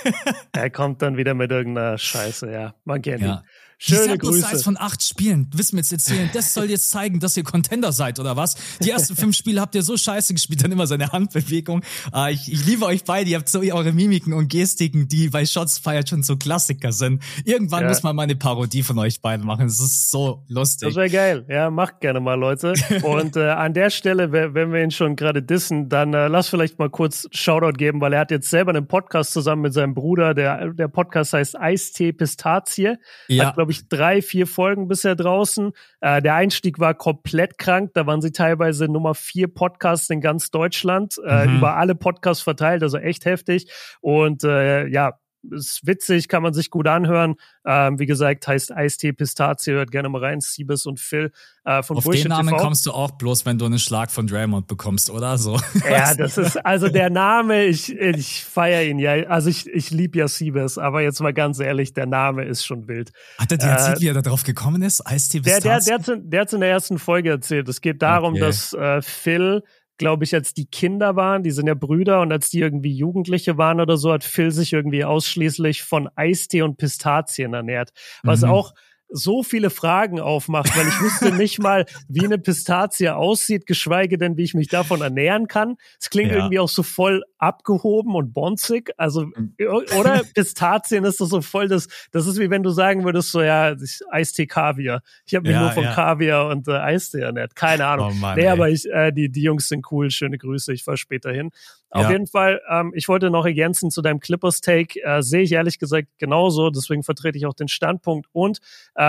er 0.52 0.70
kommt 0.70 1.02
dann 1.02 1.16
wieder 1.16 1.34
mit 1.34 1.50
irgendeiner 1.52 1.98
Scheiße, 1.98 2.50
ja. 2.50 2.74
Man 2.84 3.00
kennt 3.02 3.22
ja. 3.22 3.34
ihn. 3.34 3.40
Schöne 3.84 4.12
die 4.14 4.18
Grüße. 4.18 4.58
von 4.64 4.76
acht 4.78 5.02
Spielen. 5.02 5.50
Willst 5.54 5.72
mir 5.72 5.80
jetzt 5.80 5.92
erzählen, 5.92 6.30
das 6.32 6.54
soll 6.54 6.70
jetzt 6.70 6.90
zeigen, 6.90 7.20
dass 7.20 7.36
ihr 7.36 7.44
Contender 7.44 7.92
seid, 7.92 8.18
oder 8.18 8.36
was? 8.36 8.56
Die 8.82 8.90
ersten 8.90 9.14
fünf 9.14 9.36
Spiele 9.36 9.60
habt 9.60 9.74
ihr 9.74 9.82
so 9.82 9.96
scheiße 9.96 10.32
gespielt, 10.32 10.64
dann 10.64 10.72
immer 10.72 10.86
seine 10.86 11.12
Handbewegung. 11.12 11.82
Ah, 12.10 12.30
ich, 12.30 12.50
ich 12.50 12.64
liebe 12.64 12.86
euch 12.86 13.04
beide, 13.04 13.28
ihr 13.28 13.36
habt 13.36 13.48
so 13.48 13.60
eure 13.60 13.92
Mimiken 13.92 14.32
und 14.32 14.48
Gestiken, 14.48 15.06
die 15.08 15.28
bei 15.28 15.44
Shots 15.44 15.78
feiert 15.78 16.08
schon 16.08 16.22
so 16.22 16.36
Klassiker 16.36 16.92
sind. 16.92 17.22
Irgendwann 17.44 17.82
ja. 17.82 17.88
muss 17.88 18.02
man 18.02 18.16
mal 18.16 18.22
eine 18.22 18.36
Parodie 18.36 18.82
von 18.82 18.98
euch 18.98 19.20
beiden 19.20 19.44
machen. 19.44 19.66
Das 19.66 19.80
ist 19.80 20.10
so 20.10 20.44
lustig. 20.48 20.88
Das 20.88 20.96
wäre 20.96 21.10
geil. 21.10 21.44
Ja, 21.48 21.70
macht 21.70 22.00
gerne 22.00 22.20
mal, 22.20 22.34
Leute. 22.34 22.72
Und 23.02 23.36
äh, 23.36 23.50
an 23.50 23.74
der 23.74 23.90
Stelle, 23.90 24.32
wenn 24.32 24.72
wir 24.72 24.82
ihn 24.82 24.90
schon 24.90 25.16
gerade 25.16 25.42
dissen, 25.42 25.88
dann 25.88 26.14
äh, 26.14 26.28
lass 26.28 26.48
vielleicht 26.48 26.78
mal 26.78 26.88
kurz 26.88 27.28
Shoutout 27.32 27.76
geben, 27.76 28.00
weil 28.00 28.14
er 28.14 28.20
hat 28.20 28.30
jetzt 28.30 28.48
selber 28.48 28.70
einen 28.70 28.86
Podcast 28.86 29.32
zusammen 29.32 29.62
mit 29.62 29.74
seinem 29.74 29.94
Bruder. 29.94 30.32
Der, 30.32 30.72
der 30.72 30.88
Podcast 30.88 31.34
heißt 31.34 31.58
Eistee 31.58 32.12
Pistazie. 32.12 32.94
Ja. 33.28 33.46
Hat, 33.46 33.54
glaube 33.54 33.72
ich, 33.74 33.88
drei, 33.88 34.22
vier 34.22 34.46
Folgen 34.46 34.88
bisher 34.88 35.14
draußen. 35.14 35.72
Äh, 36.00 36.22
der 36.22 36.34
Einstieg 36.34 36.78
war 36.78 36.94
komplett 36.94 37.58
krank. 37.58 37.90
Da 37.94 38.06
waren 38.06 38.22
sie 38.22 38.32
teilweise 38.32 38.86
Nummer 38.86 39.14
vier 39.14 39.48
Podcasts 39.48 40.10
in 40.10 40.20
ganz 40.20 40.50
Deutschland, 40.50 41.16
äh, 41.26 41.46
mhm. 41.46 41.58
über 41.58 41.76
alle 41.76 41.94
Podcasts 41.94 42.42
verteilt, 42.42 42.82
also 42.82 42.98
echt 42.98 43.24
heftig. 43.24 43.70
Und 44.00 44.44
äh, 44.44 44.86
ja, 44.86 45.14
ist 45.50 45.86
witzig, 45.86 46.28
kann 46.28 46.42
man 46.42 46.52
sich 46.52 46.70
gut 46.70 46.86
anhören. 46.86 47.36
Ähm, 47.66 47.98
wie 47.98 48.06
gesagt, 48.06 48.46
heißt 48.46 48.72
Eistee 48.72 49.12
Pistazie, 49.12 49.72
hört 49.72 49.90
gerne 49.90 50.08
mal 50.08 50.22
rein, 50.22 50.40
Siebes 50.40 50.86
und 50.86 51.00
Phil 51.00 51.32
äh, 51.64 51.82
von 51.82 51.96
Auf 51.96 52.04
Bullshit 52.04 52.24
den 52.24 52.30
Namen 52.30 52.50
TV. 52.50 52.62
kommst 52.62 52.86
du 52.86 52.92
auch 52.92 53.12
bloß, 53.12 53.46
wenn 53.46 53.58
du 53.58 53.64
einen 53.64 53.78
Schlag 53.78 54.10
von 54.10 54.26
Draymond 54.26 54.66
bekommst, 54.66 55.10
oder 55.10 55.38
so? 55.38 55.60
Ja, 55.88 56.14
das 56.14 56.38
ist, 56.38 56.56
also 56.64 56.88
der 56.88 57.10
Name, 57.10 57.64
ich, 57.64 57.92
ich 57.92 58.44
feiere 58.44 58.84
ihn 58.84 58.98
ja, 58.98 59.12
also 59.28 59.50
ich, 59.50 59.66
ich 59.68 59.90
liebe 59.90 60.18
ja 60.18 60.28
Siebes, 60.28 60.78
aber 60.78 61.02
jetzt 61.02 61.20
mal 61.20 61.32
ganz 61.32 61.60
ehrlich, 61.60 61.92
der 61.92 62.06
Name 62.06 62.44
ist 62.44 62.64
schon 62.64 62.88
wild. 62.88 63.12
Hat 63.38 63.52
er 63.52 63.58
dir 63.58 63.66
erzählt, 63.66 63.98
äh, 63.98 64.00
wie 64.00 64.08
er 64.08 64.14
da 64.14 64.22
drauf 64.22 64.44
gekommen 64.44 64.82
ist? 64.82 65.06
Eistee 65.06 65.40
Pistazie? 65.40 65.90
Der, 65.90 65.98
der, 65.98 65.98
der, 65.98 66.16
der 66.16 66.40
hat 66.40 66.48
es 66.48 66.54
in 66.54 66.60
der 66.60 66.70
ersten 66.70 66.98
Folge 66.98 67.30
erzählt. 67.30 67.68
Es 67.68 67.80
geht 67.80 68.02
darum, 68.02 68.34
okay. 68.34 68.40
dass 68.40 68.72
äh, 68.72 69.02
Phil 69.02 69.62
glaube 69.98 70.24
ich, 70.24 70.34
als 70.34 70.54
die 70.54 70.66
Kinder 70.66 71.16
waren, 71.16 71.42
die 71.42 71.50
sind 71.50 71.66
ja 71.66 71.74
Brüder 71.74 72.20
und 72.20 72.32
als 72.32 72.50
die 72.50 72.60
irgendwie 72.60 72.92
Jugendliche 72.92 73.58
waren 73.58 73.80
oder 73.80 73.96
so, 73.96 74.12
hat 74.12 74.24
Phil 74.24 74.50
sich 74.50 74.72
irgendwie 74.72 75.04
ausschließlich 75.04 75.82
von 75.82 76.08
Eistee 76.16 76.62
und 76.62 76.76
Pistazien 76.76 77.54
ernährt. 77.54 77.90
Was 78.22 78.42
mhm. 78.42 78.50
auch 78.50 78.74
so 79.08 79.42
viele 79.42 79.70
Fragen 79.70 80.20
aufmacht, 80.20 80.76
weil 80.76 80.88
ich 80.88 81.00
wüsste 81.00 81.32
nicht 81.36 81.58
mal, 81.60 81.86
wie 82.08 82.24
eine 82.24 82.38
Pistazie 82.38 83.10
aussieht, 83.10 83.66
geschweige 83.66 84.18
denn, 84.18 84.36
wie 84.36 84.42
ich 84.42 84.54
mich 84.54 84.68
davon 84.68 85.00
ernähren 85.00 85.46
kann. 85.46 85.76
Es 86.00 86.10
klingt 86.10 86.30
ja. 86.30 86.36
irgendwie 86.36 86.58
auch 86.58 86.68
so 86.68 86.82
voll 86.82 87.22
abgehoben 87.38 88.14
und 88.14 88.32
bonzig. 88.32 88.92
Also, 88.96 89.26
mhm. 89.26 89.54
oder 89.98 90.22
Pistazien 90.34 91.04
ist 91.04 91.20
doch 91.20 91.26
so 91.26 91.42
voll 91.42 91.68
das, 91.68 91.88
das 92.12 92.26
ist 92.26 92.38
wie 92.38 92.50
wenn 92.50 92.62
du 92.62 92.70
sagen 92.70 93.04
würdest, 93.04 93.30
so, 93.30 93.42
ja, 93.42 93.74
Eistee 94.10 94.46
Kaviar. 94.46 95.02
Ich 95.26 95.34
habe 95.34 95.46
mich 95.46 95.54
ja, 95.54 95.62
nur 95.62 95.70
von 95.72 95.84
ja. 95.84 95.94
Kaviar 95.94 96.48
und 96.48 96.68
äh, 96.68 96.72
Eistee 96.72 97.20
ernährt. 97.20 97.54
Keine 97.54 97.86
Ahnung. 97.86 98.12
Oh 98.12 98.14
Mann, 98.14 98.36
nee, 98.36 98.42
ey. 98.42 98.48
aber 98.48 98.68
ich, 98.68 98.90
äh, 98.90 99.12
die, 99.12 99.30
die 99.30 99.42
Jungs 99.42 99.68
sind 99.68 99.86
cool. 99.90 100.10
Schöne 100.10 100.38
Grüße. 100.38 100.72
Ich 100.72 100.84
fahr 100.84 100.96
später 100.96 101.32
hin. 101.32 101.50
Auf 101.94 102.10
jeden 102.10 102.26
Fall, 102.26 102.60
ähm, 102.68 102.92
ich 102.96 103.06
wollte 103.06 103.30
noch 103.30 103.46
ergänzen 103.46 103.88
zu 103.88 104.02
deinem 104.02 104.18
Clippers-Take, 104.18 105.00
äh, 105.00 105.22
sehe 105.22 105.42
ich 105.42 105.52
ehrlich 105.52 105.78
gesagt 105.78 106.08
genauso, 106.18 106.70
deswegen 106.70 107.04
vertrete 107.04 107.38
ich 107.38 107.46
auch 107.46 107.54
den 107.54 107.68
Standpunkt. 107.68 108.26
Und 108.32 108.58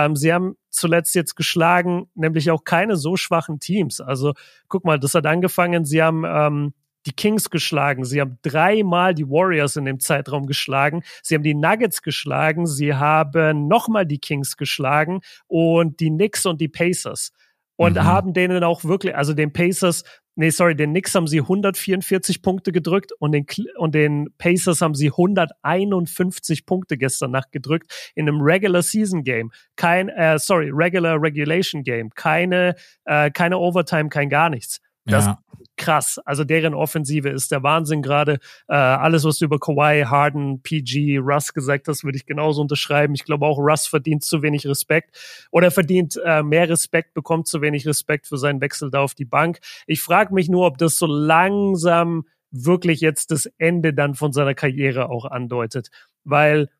ähm, 0.04 0.16
sie 0.16 0.32
haben 0.32 0.56
zuletzt 0.70 1.14
jetzt 1.14 1.36
geschlagen, 1.36 2.08
nämlich 2.14 2.50
auch 2.50 2.64
keine 2.64 2.96
so 2.96 3.16
schwachen 3.16 3.60
Teams. 3.60 4.00
Also 4.00 4.34
guck 4.68 4.84
mal, 4.84 4.98
das 4.98 5.14
hat 5.14 5.26
angefangen, 5.26 5.84
sie 5.84 6.02
haben 6.02 6.24
ähm, 6.26 6.74
die 7.06 7.12
Kings 7.12 7.50
geschlagen, 7.50 8.04
sie 8.04 8.20
haben 8.20 8.38
dreimal 8.42 9.14
die 9.14 9.28
Warriors 9.28 9.76
in 9.76 9.84
dem 9.84 10.00
Zeitraum 10.00 10.46
geschlagen, 10.46 11.02
sie 11.22 11.34
haben 11.34 11.44
die 11.44 11.54
Nuggets 11.54 12.02
geschlagen, 12.02 12.66
sie 12.66 12.94
haben 12.94 13.68
nochmal 13.68 14.06
die 14.06 14.18
Kings 14.18 14.56
geschlagen 14.56 15.20
und 15.46 16.00
die 16.00 16.10
Knicks 16.10 16.44
und 16.46 16.60
die 16.60 16.68
Pacers 16.68 17.32
und 17.76 17.96
mhm. 17.96 18.04
haben 18.04 18.32
denen 18.32 18.64
auch 18.64 18.84
wirklich, 18.84 19.14
also 19.14 19.34
den 19.34 19.52
Pacers 19.52 20.02
nee, 20.36 20.50
sorry, 20.50 20.76
den 20.76 20.90
Knicks 20.90 21.14
haben 21.14 21.26
sie 21.26 21.40
144 21.40 22.42
Punkte 22.42 22.70
gedrückt 22.70 23.12
und 23.18 23.32
den, 23.32 23.46
und 23.76 23.94
den 23.94 24.28
Pacers 24.38 24.80
haben 24.80 24.94
sie 24.94 25.08
151 25.08 26.66
Punkte 26.66 26.96
gestern 26.96 27.32
Nacht 27.32 27.50
gedrückt 27.52 28.12
in 28.14 28.28
einem 28.28 28.40
Regular 28.40 28.82
Season 28.82 29.24
Game. 29.24 29.50
Kein, 29.74 30.08
äh, 30.08 30.38
sorry, 30.38 30.70
Regular 30.72 31.20
Regulation 31.20 31.82
Game. 31.82 32.10
Keine, 32.10 32.76
äh, 33.04 33.30
keine 33.30 33.58
Overtime, 33.58 34.08
kein 34.08 34.28
gar 34.28 34.50
nichts. 34.50 34.80
Das 35.04 35.26
ja. 35.26 35.38
Krass. 35.76 36.18
Also 36.24 36.44
deren 36.44 36.74
Offensive 36.74 37.28
ist 37.28 37.50
der 37.52 37.62
Wahnsinn 37.62 38.02
gerade. 38.02 38.38
Äh, 38.68 38.74
alles, 38.74 39.24
was 39.24 39.38
du 39.38 39.44
über 39.44 39.58
Kawhi, 39.58 40.04
Harden, 40.04 40.62
PG, 40.62 41.18
Russ 41.18 41.52
gesagt 41.52 41.88
hast, 41.88 42.04
würde 42.04 42.16
ich 42.16 42.26
genauso 42.26 42.62
unterschreiben. 42.62 43.14
Ich 43.14 43.24
glaube 43.24 43.46
auch, 43.46 43.58
Russ 43.58 43.86
verdient 43.86 44.24
zu 44.24 44.42
wenig 44.42 44.66
Respekt 44.66 45.48
oder 45.50 45.70
verdient 45.70 46.20
äh, 46.24 46.42
mehr 46.42 46.68
Respekt, 46.68 47.14
bekommt 47.14 47.46
zu 47.46 47.60
wenig 47.60 47.86
Respekt 47.86 48.26
für 48.26 48.38
seinen 48.38 48.60
Wechsel 48.60 48.90
da 48.90 49.00
auf 49.00 49.14
die 49.14 49.24
Bank. 49.24 49.60
Ich 49.86 50.00
frage 50.00 50.34
mich 50.34 50.48
nur, 50.48 50.66
ob 50.66 50.78
das 50.78 50.98
so 50.98 51.06
langsam 51.06 52.26
wirklich 52.50 53.00
jetzt 53.00 53.30
das 53.30 53.46
Ende 53.58 53.92
dann 53.92 54.14
von 54.14 54.32
seiner 54.32 54.54
Karriere 54.54 55.10
auch 55.10 55.24
andeutet. 55.26 55.90
Weil, 56.24 56.70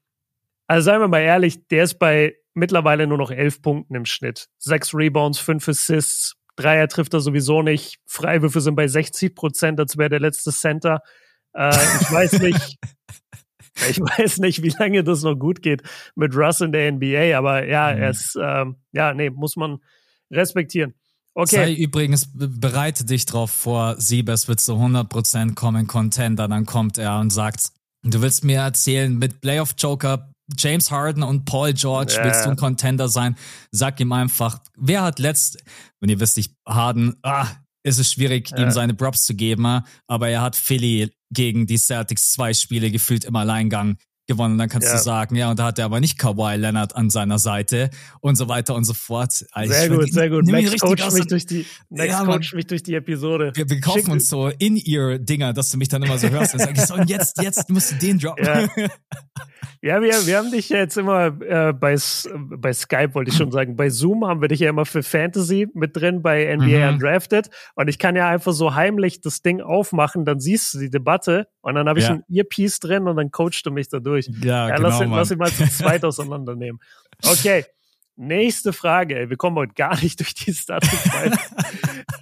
also 0.67 0.85
seien 0.85 1.01
wir 1.01 1.09
mal 1.09 1.21
ehrlich, 1.21 1.67
der 1.69 1.85
ist 1.85 1.99
bei 1.99 2.37
mittlerweile 2.55 3.07
nur 3.07 3.19
noch 3.19 3.31
elf 3.31 3.61
Punkten 3.61 3.95
im 3.95 4.07
Schnitt. 4.07 4.49
Sechs 4.59 4.95
Rebounds, 4.95 5.39
fünf 5.39 5.69
Assists, 5.69 6.37
Dreier 6.57 6.89
trifft 6.89 7.15
er 7.15 7.21
sowieso 7.21 7.63
nicht. 7.63 7.99
Freiwürfe 8.07 8.61
sind 8.61 8.75
bei 8.75 8.89
60 8.89 9.35
Prozent, 9.35 9.79
als 9.79 9.97
wäre 9.97 10.09
der 10.09 10.21
letzte 10.21 10.51
Center. 10.51 11.03
Äh, 11.55 11.71
ich 11.71 12.11
weiß 12.11 12.41
nicht, 12.41 12.79
ich 13.91 14.01
weiß 14.01 14.39
nicht, 14.39 14.63
wie 14.63 14.75
lange 14.79 15.05
das 15.05 15.23
noch 15.23 15.37
gut 15.37 15.63
geht 15.63 15.83
mit 16.15 16.35
Russ 16.35 16.61
in 16.61 16.73
der 16.73 16.91
NBA, 16.93 17.37
aber 17.37 17.67
ja, 17.67 17.93
mhm. 17.93 18.03
er 18.03 18.11
ist, 18.11 18.39
ähm, 18.41 18.77
ja, 18.93 19.15
nee, 19.15 19.31
muss 19.31 19.57
man 19.57 19.79
respektieren. 20.31 20.95
Okay. 21.35 21.57
Sei 21.57 21.75
übrigens, 21.75 22.31
bereite 22.33 23.05
dich 23.05 23.27
drauf 23.27 23.51
vor, 23.51 23.97
Siebes 24.01 24.49
wird 24.49 24.61
zu 24.61 24.73
100% 24.73 25.55
kommen, 25.55 25.87
Contender, 25.87 26.49
dann 26.49 26.65
kommt 26.65 26.97
er 26.97 27.19
und 27.21 27.31
sagt, 27.31 27.73
du 28.03 28.23
willst 28.23 28.43
mir 28.43 28.61
erzählen, 28.61 29.15
mit 29.19 29.43
Playoff 29.43 29.75
Joker 29.77 30.33
James 30.57 30.91
Harden 30.91 31.23
und 31.23 31.45
Paul 31.45 31.73
George, 31.73 32.15
yeah. 32.15 32.25
willst 32.25 32.45
du 32.45 32.51
ein 32.51 32.57
Contender 32.57 33.09
sein? 33.09 33.37
Sag 33.71 33.99
ihm 34.01 34.13
einfach, 34.13 34.61
wer 34.77 35.03
hat 35.03 35.19
letzt, 35.19 35.59
wenn 36.01 36.11
ihr 36.11 36.21
wisst, 36.21 36.39
ich 36.39 36.55
Harden, 36.67 37.17
ah, 37.23 37.49
ist 37.83 37.99
es 37.99 38.13
schwierig, 38.13 38.53
yeah. 38.53 38.63
ihm 38.63 38.71
seine 38.71 38.95
Props 38.95 39.25
zu 39.25 39.35
geben, 39.35 39.83
aber 40.07 40.29
er 40.29 40.43
hat 40.43 40.57
Philly 40.57 41.11
gegen 41.31 41.67
die 41.67 41.79
Celtics 41.79 42.33
zwei 42.33 42.55
Spiele 42.55 42.91
gefühlt 42.91 43.25
im 43.25 43.35
Alleingang 43.37 43.97
gewonnen. 44.27 44.59
Dann 44.59 44.69
kannst 44.69 44.89
ja. 44.89 44.97
du 44.97 45.03
sagen, 45.03 45.37
ja, 45.37 45.51
und 45.51 45.59
da 45.59 45.65
hat 45.65 45.79
er 45.79 45.85
aber 45.85 46.01
nicht 46.01 46.19
Kawhi 46.19 46.57
Leonard 46.57 46.95
an 46.97 47.11
seiner 47.11 47.39
Seite 47.39 47.91
und 48.21 48.37
so 48.37 48.49
weiter 48.49 48.75
und 48.75 48.85
so 48.85 48.95
fort. 48.95 49.47
Also 49.53 49.73
sehr 49.73 49.89
gut, 49.89 50.13
sehr 50.13 50.31
gut. 50.31 50.47
Max 50.47 50.79
coach 50.79 51.13
mich 51.13 51.27
durch 51.27 51.47
die, 51.47 51.67
Max 51.89 52.11
ja, 52.11 52.25
coach 52.25 52.55
mich 52.55 52.67
durch 52.67 52.83
die 52.83 52.95
Episode. 52.95 53.53
Wir, 53.55 53.69
wir 53.69 53.81
kaufen 53.81 54.01
Schick. 54.01 54.13
uns 54.13 54.29
so 54.29 54.49
In-Ear-Dinger, 54.49 55.53
dass 55.53 55.71
du 55.71 55.79
mich 55.79 55.89
dann 55.89 56.03
immer 56.03 56.19
so 56.19 56.29
hörst 56.29 56.55
und 56.55 56.61
sagst, 56.61 56.89
so, 56.89 56.95
und 56.95 57.09
jetzt, 57.09 57.41
jetzt 57.43 57.69
musst 57.71 57.93
du 57.93 57.97
den 57.97 58.19
droppen. 58.19 58.45
Ja. 58.45 58.69
Ja, 59.83 60.01
wir, 60.01 60.27
wir 60.27 60.39
haben 60.39 60.51
dich 60.51 60.69
ja 60.71 60.79
jetzt 60.79 60.97
immer 60.97 61.27
äh, 61.27 61.73
bei, 61.73 61.97
bei 62.35 62.73
Skype, 62.73 63.15
wollte 63.15 63.31
ich 63.31 63.37
schon 63.37 63.53
sagen, 63.53 63.77
bei 63.77 63.91
Zoom 63.91 64.27
haben 64.27 64.41
wir 64.41 64.49
dich 64.49 64.61
ja 64.61 64.71
immer 64.71 64.87
für 64.87 65.03
Fantasy 65.03 65.69
mit 65.75 65.97
drin 65.97 66.23
bei 66.23 66.55
NBA 66.57 66.65
mhm. 66.65 66.95
Undrafted. 66.95 67.51
Und 67.75 67.89
ich 67.89 67.99
kann 67.99 68.17
ja 68.17 68.29
einfach 68.29 68.53
so 68.53 68.75
heimlich 68.75 69.21
das 69.21 69.43
Ding 69.43 69.61
aufmachen, 69.61 70.25
dann 70.25 70.41
siehst 70.41 70.75
du 70.75 70.79
die 70.79 70.91
Debatte 70.91 71.47
und 71.67 71.75
dann 71.75 71.89
habe 71.89 71.99
ich 71.99 72.07
ja. 72.07 72.13
ein 72.13 72.25
Earpiece 72.29 72.79
drin 72.79 73.09
und 73.09 73.17
dann 73.17 73.33
coachst 73.33 73.67
du 73.67 73.73
mich 73.73 73.89
da 73.89 73.99
durch. 73.99 74.31
Ja, 74.41 74.69
ja 74.69 74.77
genau, 74.77 74.89
lass, 74.89 75.01
ihn, 75.01 75.11
lass 75.11 75.31
ihn 75.33 75.39
mal 75.39 75.51
zu 75.51 75.69
zweit 75.69 76.05
auseinandernehmen. 76.05 76.81
Okay. 77.25 77.65
Nächste 78.15 78.73
Frage. 78.75 79.31
Wir 79.31 79.37
kommen 79.37 79.57
heute 79.57 79.73
gar 79.75 79.99
nicht 80.01 80.21
durch 80.21 80.35
die 80.35 80.53
Statik. 80.53 80.91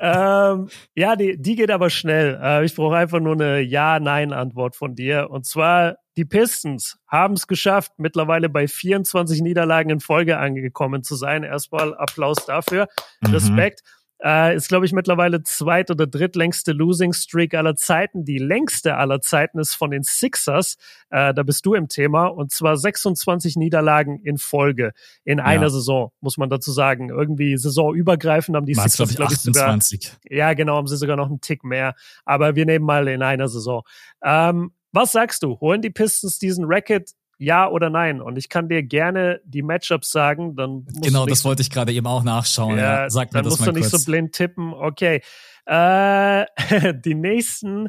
ähm, 0.01 0.69
ja, 0.95 1.17
die, 1.17 1.37
die 1.37 1.57
geht 1.57 1.71
aber 1.71 1.91
schnell. 1.91 2.39
Äh, 2.41 2.65
ich 2.65 2.75
brauche 2.75 2.97
einfach 2.97 3.21
nur 3.21 3.35
eine 3.35 3.61
Ja-Nein-Antwort 3.61 4.77
von 4.77 4.95
dir. 4.95 5.31
Und 5.31 5.47
zwar, 5.47 5.97
die 6.17 6.25
Pistons 6.25 6.97
haben 7.09 7.35
es 7.35 7.47
geschafft, 7.49 7.93
mittlerweile 7.97 8.49
bei 8.49 8.69
24 8.69 9.43
Niederlagen 9.43 9.91
in 9.91 10.01
Folge 10.01 10.39
angekommen 10.39 11.03
zu 11.03 11.17
sein. 11.17 11.43
Erstmal 11.43 11.95
Applaus 11.97 12.47
dafür. 12.47 12.89
Mhm. 13.21 13.35
Respekt. 13.35 13.83
Äh, 14.23 14.57
ist, 14.57 14.69
glaube 14.69 14.87
ich, 14.87 14.93
mittlerweile 14.93 15.43
zweit- 15.43 15.91
oder 15.91 16.07
drittlängste 16.07 16.73
Losing 16.73 17.13
Streak 17.13 17.55
aller 17.55 17.77
Zeiten. 17.77 18.25
Die 18.25 18.39
längste 18.39 18.97
aller 18.97 19.21
Zeiten 19.21 19.59
ist 19.59 19.75
von 19.75 19.91
den 19.91 20.03
Sixers. 20.03 20.77
Äh, 21.11 21.35
da 21.35 21.43
bist 21.43 21.67
du 21.67 21.75
im 21.75 21.89
Thema. 21.89 22.27
Und 22.27 22.53
zwar 22.53 22.77
26 22.77 23.57
Niederlagen 23.57 24.21
in 24.23 24.39
Folge 24.39 24.93
in 25.25 25.39
ja. 25.39 25.45
einer 25.45 25.71
Saison, 25.71 26.13
muss 26.21 26.39
man 26.39 26.49
dazu 26.49 26.73
sagen. 26.73 27.11
Irgendwie 27.11 27.57
saisonübergreifend 27.57 28.57
haben 28.57 28.67
die 28.67 28.77
War's, 28.77 28.93
Sixers, 28.93 29.17
glaube 29.17 29.33
ich, 29.33 29.39
28. 29.39 30.05
Sogar, 30.05 30.19
ja, 30.31 30.55
genau, 30.55 30.77
haben 30.77 30.87
sie 30.87 30.97
sogar 30.97 31.17
noch 31.17 31.29
einen 31.29 31.41
Tick 31.41 31.65
mehr. 31.65 31.95
Aber 32.25 32.55
wir 32.55 32.67
nehmen 32.67 32.85
mal 32.85 33.09
in 33.09 33.23
einer 33.23 33.49
Saison. 33.49 33.83
Ähm, 34.23 34.73
was 34.93 35.11
sagst 35.11 35.43
du? 35.43 35.59
Holen 35.61 35.83
die 35.83 35.91
Pistons 35.91 36.39
diesen 36.39 36.65
Racket 36.67 37.11
ja 37.39 37.69
oder 37.69 37.91
nein? 37.91 38.21
Und 38.21 38.37
ich 38.37 38.49
kann 38.49 38.69
dir 38.69 38.83
gerne 38.83 39.41
die 39.45 39.63
Matchups 39.63 40.11
sagen. 40.11 40.57
Dann 40.57 40.87
genau, 41.03 41.27
das 41.27 41.45
wollte 41.45 41.63
ich 41.63 41.71
gerade 41.71 41.93
eben 41.93 42.07
auch 42.07 42.23
nachschauen. 42.23 42.79
Ja, 42.79 43.03
ja. 43.03 43.11
Sag 43.11 43.33
mir 43.33 43.39
dann 43.39 43.45
das 43.45 43.53
musst 43.53 43.61
mal 43.61 43.73
du 43.73 43.81
nicht 43.81 43.91
kurz. 43.91 44.05
so 44.05 44.11
blind 44.11 44.33
tippen. 44.33 44.73
Okay. 44.73 45.23
Äh, 45.67 46.47
die 46.95 47.15
nächsten, 47.15 47.89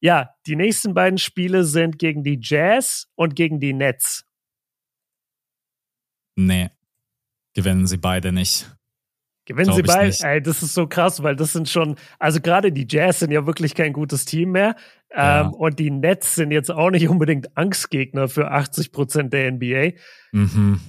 ja, 0.00 0.30
die 0.46 0.56
nächsten 0.56 0.94
beiden 0.94 1.18
Spiele 1.18 1.64
sind 1.64 1.98
gegen 1.98 2.22
die 2.22 2.38
Jazz 2.40 3.08
und 3.14 3.36
gegen 3.36 3.60
die 3.60 3.72
Nets. 3.72 4.24
Nee, 6.36 6.70
gewinnen 7.54 7.86
sie 7.86 7.96
beide 7.96 8.32
nicht. 8.32 8.74
Gewinnen 9.46 9.66
Glaub 9.66 9.76
sie 9.76 9.82
beide? 9.82 10.16
Ey, 10.22 10.42
das 10.42 10.62
ist 10.62 10.74
so 10.74 10.86
krass, 10.86 11.22
weil 11.22 11.36
das 11.36 11.52
sind 11.52 11.68
schon, 11.68 11.96
also 12.18 12.40
gerade 12.40 12.72
die 12.72 12.86
Jazz 12.88 13.20
sind 13.20 13.30
ja 13.30 13.46
wirklich 13.46 13.74
kein 13.74 13.92
gutes 13.92 14.24
Team 14.24 14.52
mehr. 14.52 14.76
Ja. 15.14 15.42
Ähm, 15.42 15.52
und 15.52 15.78
die 15.78 15.90
Nets 15.90 16.34
sind 16.34 16.50
jetzt 16.50 16.70
auch 16.70 16.90
nicht 16.90 17.08
unbedingt 17.08 17.56
Angstgegner 17.56 18.28
für 18.28 18.50
80 18.50 18.90
Prozent 18.90 19.32
der 19.32 19.52
NBA. 19.52 19.92
Mhm. 20.32 20.80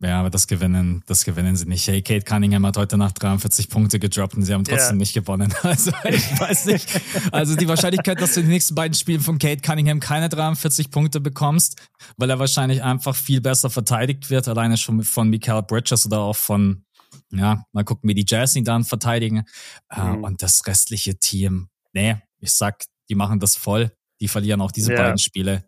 Ja, 0.00 0.20
aber 0.20 0.28
das 0.28 0.46
gewinnen, 0.46 1.02
das 1.06 1.24
gewinnen 1.24 1.56
sie 1.56 1.66
nicht. 1.66 1.86
Hey, 1.86 2.02
Kate 2.02 2.24
Cunningham 2.24 2.66
hat 2.66 2.76
heute 2.76 2.98
Nacht 2.98 3.22
43 3.22 3.70
Punkte 3.70 3.98
gedroppt 3.98 4.34
und 4.34 4.42
sie 4.42 4.52
haben 4.52 4.64
trotzdem 4.64 4.96
ja. 4.96 5.00
nicht 5.00 5.14
gewonnen. 5.14 5.54
Also 5.62 5.92
ich 6.04 6.40
weiß 6.40 6.66
nicht. 6.66 6.88
Also 7.32 7.56
die 7.56 7.66
Wahrscheinlichkeit, 7.66 8.20
dass 8.20 8.34
du 8.34 8.40
in 8.40 8.46
den 8.46 8.52
nächsten 8.52 8.74
beiden 8.74 8.94
Spielen 8.94 9.20
von 9.20 9.38
Kate 9.38 9.62
Cunningham 9.62 10.00
keine 10.00 10.28
43 10.28 10.90
Punkte 10.90 11.20
bekommst, 11.20 11.80
weil 12.18 12.28
er 12.28 12.38
wahrscheinlich 12.38 12.82
einfach 12.82 13.14
viel 13.16 13.40
besser 13.40 13.70
verteidigt 13.70 14.28
wird, 14.30 14.46
alleine 14.46 14.76
schon 14.76 15.02
von 15.04 15.30
Mikael 15.30 15.62
Bridges 15.62 16.04
oder 16.06 16.18
auch 16.18 16.36
von 16.36 16.84
ja, 17.30 17.64
mal 17.72 17.84
gucken, 17.84 18.08
wie 18.08 18.14
die 18.14 18.24
Jazz 18.26 18.56
ihn 18.56 18.64
dann 18.64 18.84
verteidigen. 18.84 19.44
Äh, 19.90 20.02
mhm. 20.02 20.24
Und 20.24 20.42
das 20.42 20.66
restliche 20.66 21.18
Team, 21.18 21.68
nee, 21.92 22.16
ich 22.40 22.52
sag, 22.52 22.84
die 23.08 23.14
machen 23.14 23.40
das 23.40 23.56
voll. 23.56 23.92
Die 24.20 24.28
verlieren 24.28 24.60
auch 24.60 24.72
diese 24.72 24.92
ja. 24.92 25.02
beiden 25.02 25.18
Spiele. 25.18 25.64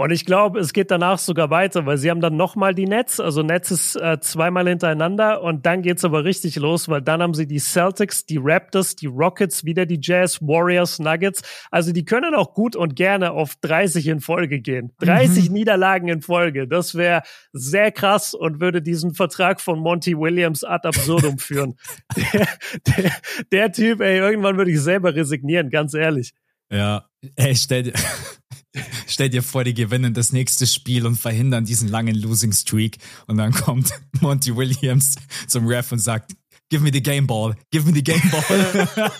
Und 0.00 0.12
ich 0.12 0.24
glaube, 0.24 0.60
es 0.60 0.72
geht 0.72 0.90
danach 0.90 1.18
sogar 1.18 1.50
weiter, 1.50 1.84
weil 1.84 1.98
sie 1.98 2.10
haben 2.10 2.22
dann 2.22 2.34
nochmal 2.34 2.74
die 2.74 2.86
Nets, 2.86 3.20
also 3.20 3.42
Nets 3.42 3.70
ist 3.70 3.96
äh, 3.96 4.18
zweimal 4.18 4.66
hintereinander 4.66 5.42
und 5.42 5.66
dann 5.66 5.82
geht's 5.82 6.06
aber 6.06 6.24
richtig 6.24 6.56
los, 6.56 6.88
weil 6.88 7.02
dann 7.02 7.20
haben 7.20 7.34
sie 7.34 7.46
die 7.46 7.58
Celtics, 7.58 8.24
die 8.24 8.38
Raptors, 8.40 8.96
die 8.96 9.08
Rockets, 9.08 9.66
wieder 9.66 9.84
die 9.84 9.98
Jazz, 10.00 10.40
Warriors, 10.40 11.00
Nuggets. 11.00 11.42
Also 11.70 11.92
die 11.92 12.06
können 12.06 12.34
auch 12.34 12.54
gut 12.54 12.76
und 12.76 12.96
gerne 12.96 13.32
auf 13.32 13.56
30 13.56 14.06
in 14.06 14.20
Folge 14.20 14.62
gehen. 14.62 14.94
30 15.00 15.50
mhm. 15.50 15.54
Niederlagen 15.54 16.08
in 16.08 16.22
Folge. 16.22 16.66
Das 16.66 16.94
wäre 16.94 17.20
sehr 17.52 17.92
krass 17.92 18.32
und 18.32 18.58
würde 18.58 18.80
diesen 18.80 19.12
Vertrag 19.12 19.60
von 19.60 19.80
Monty 19.80 20.16
Williams 20.16 20.64
ad 20.64 20.88
absurdum 20.88 21.36
führen. 21.38 21.76
Der, 22.16 22.48
der, 22.86 23.12
der 23.52 23.72
Typ, 23.72 24.00
ey, 24.00 24.16
irgendwann 24.16 24.56
würde 24.56 24.70
ich 24.70 24.80
selber 24.80 25.14
resignieren, 25.14 25.68
ganz 25.68 25.92
ehrlich. 25.92 26.32
Ja, 26.72 27.04
ey, 27.36 27.56
stell 27.56 27.84
dir, 27.84 27.92
stell 29.06 29.28
dir 29.28 29.42
vor, 29.42 29.64
die 29.64 29.74
gewinnen 29.74 30.14
das 30.14 30.32
nächste 30.32 30.66
Spiel 30.66 31.06
und 31.06 31.16
verhindern 31.16 31.64
diesen 31.64 31.88
langen 31.88 32.14
Losing 32.14 32.52
Streak. 32.52 32.98
Und 33.26 33.38
dann 33.38 33.52
kommt 33.52 33.92
Monty 34.20 34.54
Williams 34.54 35.16
zum 35.48 35.66
Ref 35.66 35.90
und 35.92 35.98
sagt, 35.98 36.32
give 36.70 36.82
me 36.82 36.90
the 36.92 37.02
game 37.02 37.26
ball, 37.26 37.56
give 37.72 37.86
me 37.86 37.92
the 37.92 38.04
game 38.04 38.22
ball. 38.30 39.10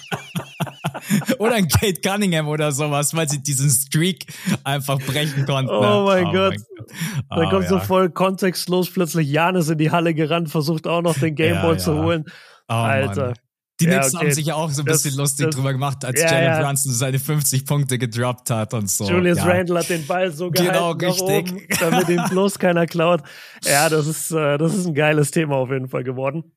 oder 1.38 1.54
ein 1.54 1.66
Kate 1.66 2.00
Cunningham 2.00 2.46
oder 2.46 2.70
sowas, 2.70 3.14
weil 3.14 3.28
sie 3.28 3.42
diesen 3.42 3.68
Streak 3.68 4.26
einfach 4.62 5.00
brechen 5.00 5.44
konnten. 5.44 5.72
Oh 5.72 6.04
mein 6.06 6.26
oh 6.26 6.32
Gott. 6.32 6.56
Gott. 6.56 6.90
Da 7.28 7.36
oh, 7.36 7.50
kommt 7.50 7.64
ja. 7.64 7.70
so 7.70 7.78
voll 7.80 8.10
kontextlos 8.10 8.90
plötzlich 8.90 9.28
Janis 9.28 9.68
in 9.68 9.78
die 9.78 9.90
Halle 9.90 10.14
gerannt, 10.14 10.50
versucht 10.50 10.86
auch 10.86 11.02
noch 11.02 11.18
den 11.18 11.34
Gameball 11.34 11.74
ja, 11.74 11.78
zu 11.78 11.94
holen. 12.00 12.24
Oh, 12.68 12.74
Alter. 12.74 13.26
Mann. 13.26 13.34
Die 13.80 13.86
ja, 13.86 13.92
Knicks 13.92 14.14
okay. 14.14 14.26
haben 14.26 14.32
sich 14.34 14.46
ja 14.46 14.54
auch 14.54 14.70
so 14.70 14.82
ein 14.82 14.86
das, 14.86 15.02
bisschen 15.02 15.18
lustig 15.18 15.46
das, 15.46 15.54
drüber 15.54 15.72
gemacht, 15.72 16.04
als 16.04 16.20
ja, 16.20 16.30
Jalen 16.30 16.44
ja. 16.44 16.62
Brunson 16.62 16.92
seine 16.92 17.18
50 17.18 17.64
Punkte 17.64 17.98
gedroppt 17.98 18.50
hat 18.50 18.74
und 18.74 18.90
so. 18.90 19.08
Julius 19.08 19.38
ja. 19.38 19.44
Randle 19.44 19.78
hat 19.78 19.88
den 19.88 20.06
Ball 20.06 20.30
so 20.30 20.50
gehalten 20.50 20.98
genau, 20.98 21.12
richtig. 21.12 21.52
Oben, 21.52 21.66
damit 21.80 22.08
ihn 22.08 22.22
bloß 22.28 22.58
keiner 22.58 22.86
klaut. 22.86 23.22
Ja, 23.64 23.88
das 23.88 24.06
ist, 24.06 24.30
äh, 24.30 24.58
das 24.58 24.74
ist 24.74 24.86
ein 24.86 24.94
geiles 24.94 25.30
Thema 25.30 25.56
auf 25.56 25.70
jeden 25.70 25.88
Fall 25.88 26.04
geworden. 26.04 26.52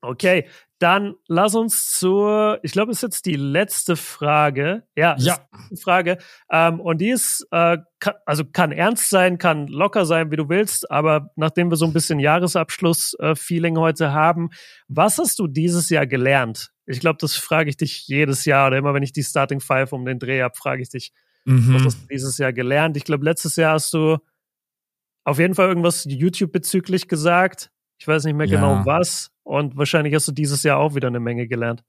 Okay, 0.00 0.46
dann 0.84 1.14
lass 1.28 1.54
uns 1.54 1.98
zur, 1.98 2.60
ich 2.62 2.72
glaube, 2.72 2.92
es 2.92 2.98
ist 2.98 3.02
jetzt 3.02 3.24
die 3.24 3.36
letzte 3.36 3.96
Frage. 3.96 4.82
Ja, 4.94 5.16
ja. 5.18 5.38
Frage. 5.82 6.18
Ähm, 6.50 6.78
und 6.78 6.98
die 7.00 7.08
ist, 7.08 7.48
äh, 7.52 7.78
kann, 8.00 8.14
also 8.26 8.44
kann 8.44 8.70
ernst 8.70 9.08
sein, 9.08 9.38
kann 9.38 9.66
locker 9.66 10.04
sein, 10.04 10.30
wie 10.30 10.36
du 10.36 10.50
willst. 10.50 10.90
Aber 10.90 11.30
nachdem 11.36 11.70
wir 11.70 11.76
so 11.76 11.86
ein 11.86 11.94
bisschen 11.94 12.18
Jahresabschluss-Feeling 12.18 13.78
heute 13.78 14.12
haben, 14.12 14.50
was 14.86 15.16
hast 15.16 15.38
du 15.38 15.46
dieses 15.46 15.88
Jahr 15.88 16.06
gelernt? 16.06 16.70
Ich 16.84 17.00
glaube, 17.00 17.16
das 17.18 17.34
frage 17.34 17.70
ich 17.70 17.78
dich 17.78 18.06
jedes 18.06 18.44
Jahr 18.44 18.66
oder 18.66 18.76
immer, 18.76 18.92
wenn 18.92 19.02
ich 19.02 19.12
die 19.12 19.24
Starting 19.24 19.60
Five 19.60 19.94
um 19.94 20.04
den 20.04 20.18
Dreh 20.18 20.42
habe, 20.42 20.54
frage 20.54 20.82
ich 20.82 20.90
dich, 20.90 21.14
mhm. 21.46 21.76
was 21.76 21.84
hast 21.86 22.02
du 22.02 22.08
dieses 22.08 22.36
Jahr 22.36 22.52
gelernt? 22.52 22.98
Ich 22.98 23.04
glaube, 23.04 23.24
letztes 23.24 23.56
Jahr 23.56 23.72
hast 23.72 23.94
du 23.94 24.18
auf 25.24 25.38
jeden 25.38 25.54
Fall 25.54 25.68
irgendwas 25.68 26.04
YouTube 26.06 26.52
bezüglich 26.52 27.08
gesagt. 27.08 27.70
Ich 28.04 28.08
weiß 28.08 28.24
nicht 28.24 28.36
mehr 28.36 28.46
ja. 28.46 28.60
genau 28.60 28.84
was. 28.84 29.30
Und 29.44 29.78
wahrscheinlich 29.78 30.14
hast 30.14 30.28
du 30.28 30.32
dieses 30.32 30.62
Jahr 30.62 30.76
auch 30.76 30.94
wieder 30.94 31.08
eine 31.08 31.20
Menge 31.20 31.48
gelernt. 31.48 31.82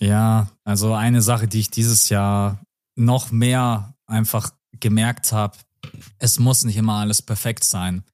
Ja, 0.00 0.50
also 0.64 0.92
eine 0.92 1.22
Sache, 1.22 1.48
die 1.48 1.60
ich 1.60 1.70
dieses 1.70 2.10
Jahr 2.10 2.60
noch 2.94 3.30
mehr 3.30 3.94
einfach 4.06 4.50
gemerkt 4.80 5.32
habe, 5.32 5.56
es 6.18 6.38
muss 6.38 6.64
nicht 6.64 6.76
immer 6.76 6.96
alles 6.96 7.22
perfekt 7.22 7.64
sein. 7.64 8.04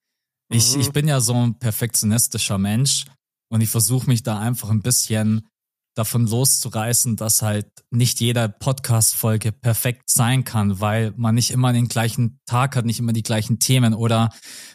Ich, 0.53 0.77
mhm. 0.77 0.83
ich 0.83 0.93
bin 0.93 1.09
ja 1.09 1.19
so 1.19 1.35
ein 1.35 1.59
perfektionistischer 1.59 2.59
Mensch 2.59 3.07
und 3.49 3.61
ich 3.61 3.71
versuche 3.71 4.07
mich 4.07 4.23
da 4.23 4.39
einfach 4.39 4.71
ein 4.71 4.83
bisschen 4.83 5.49
davon 5.95 6.27
loszureißen, 6.27 7.17
dass 7.17 7.43
halt 7.43 7.67
nicht 7.91 8.21
jeder 8.21 8.49
Podcast-Folge 8.49 9.53
perfekt 9.53 10.05
sein 10.09 10.45
kann, 10.45 10.81
weil 10.81 11.13
man 11.17 11.35
nicht 11.35 11.51
immer 11.51 11.73
den 11.73 11.89
gleichen 11.89 12.41
Tag 12.47 12.77
hat, 12.77 12.87
nicht 12.87 12.99
immer 12.99 13.13
die 13.13 13.23
gleichen 13.23 13.59
Themen. 13.59 13.93
Oder 13.93 14.31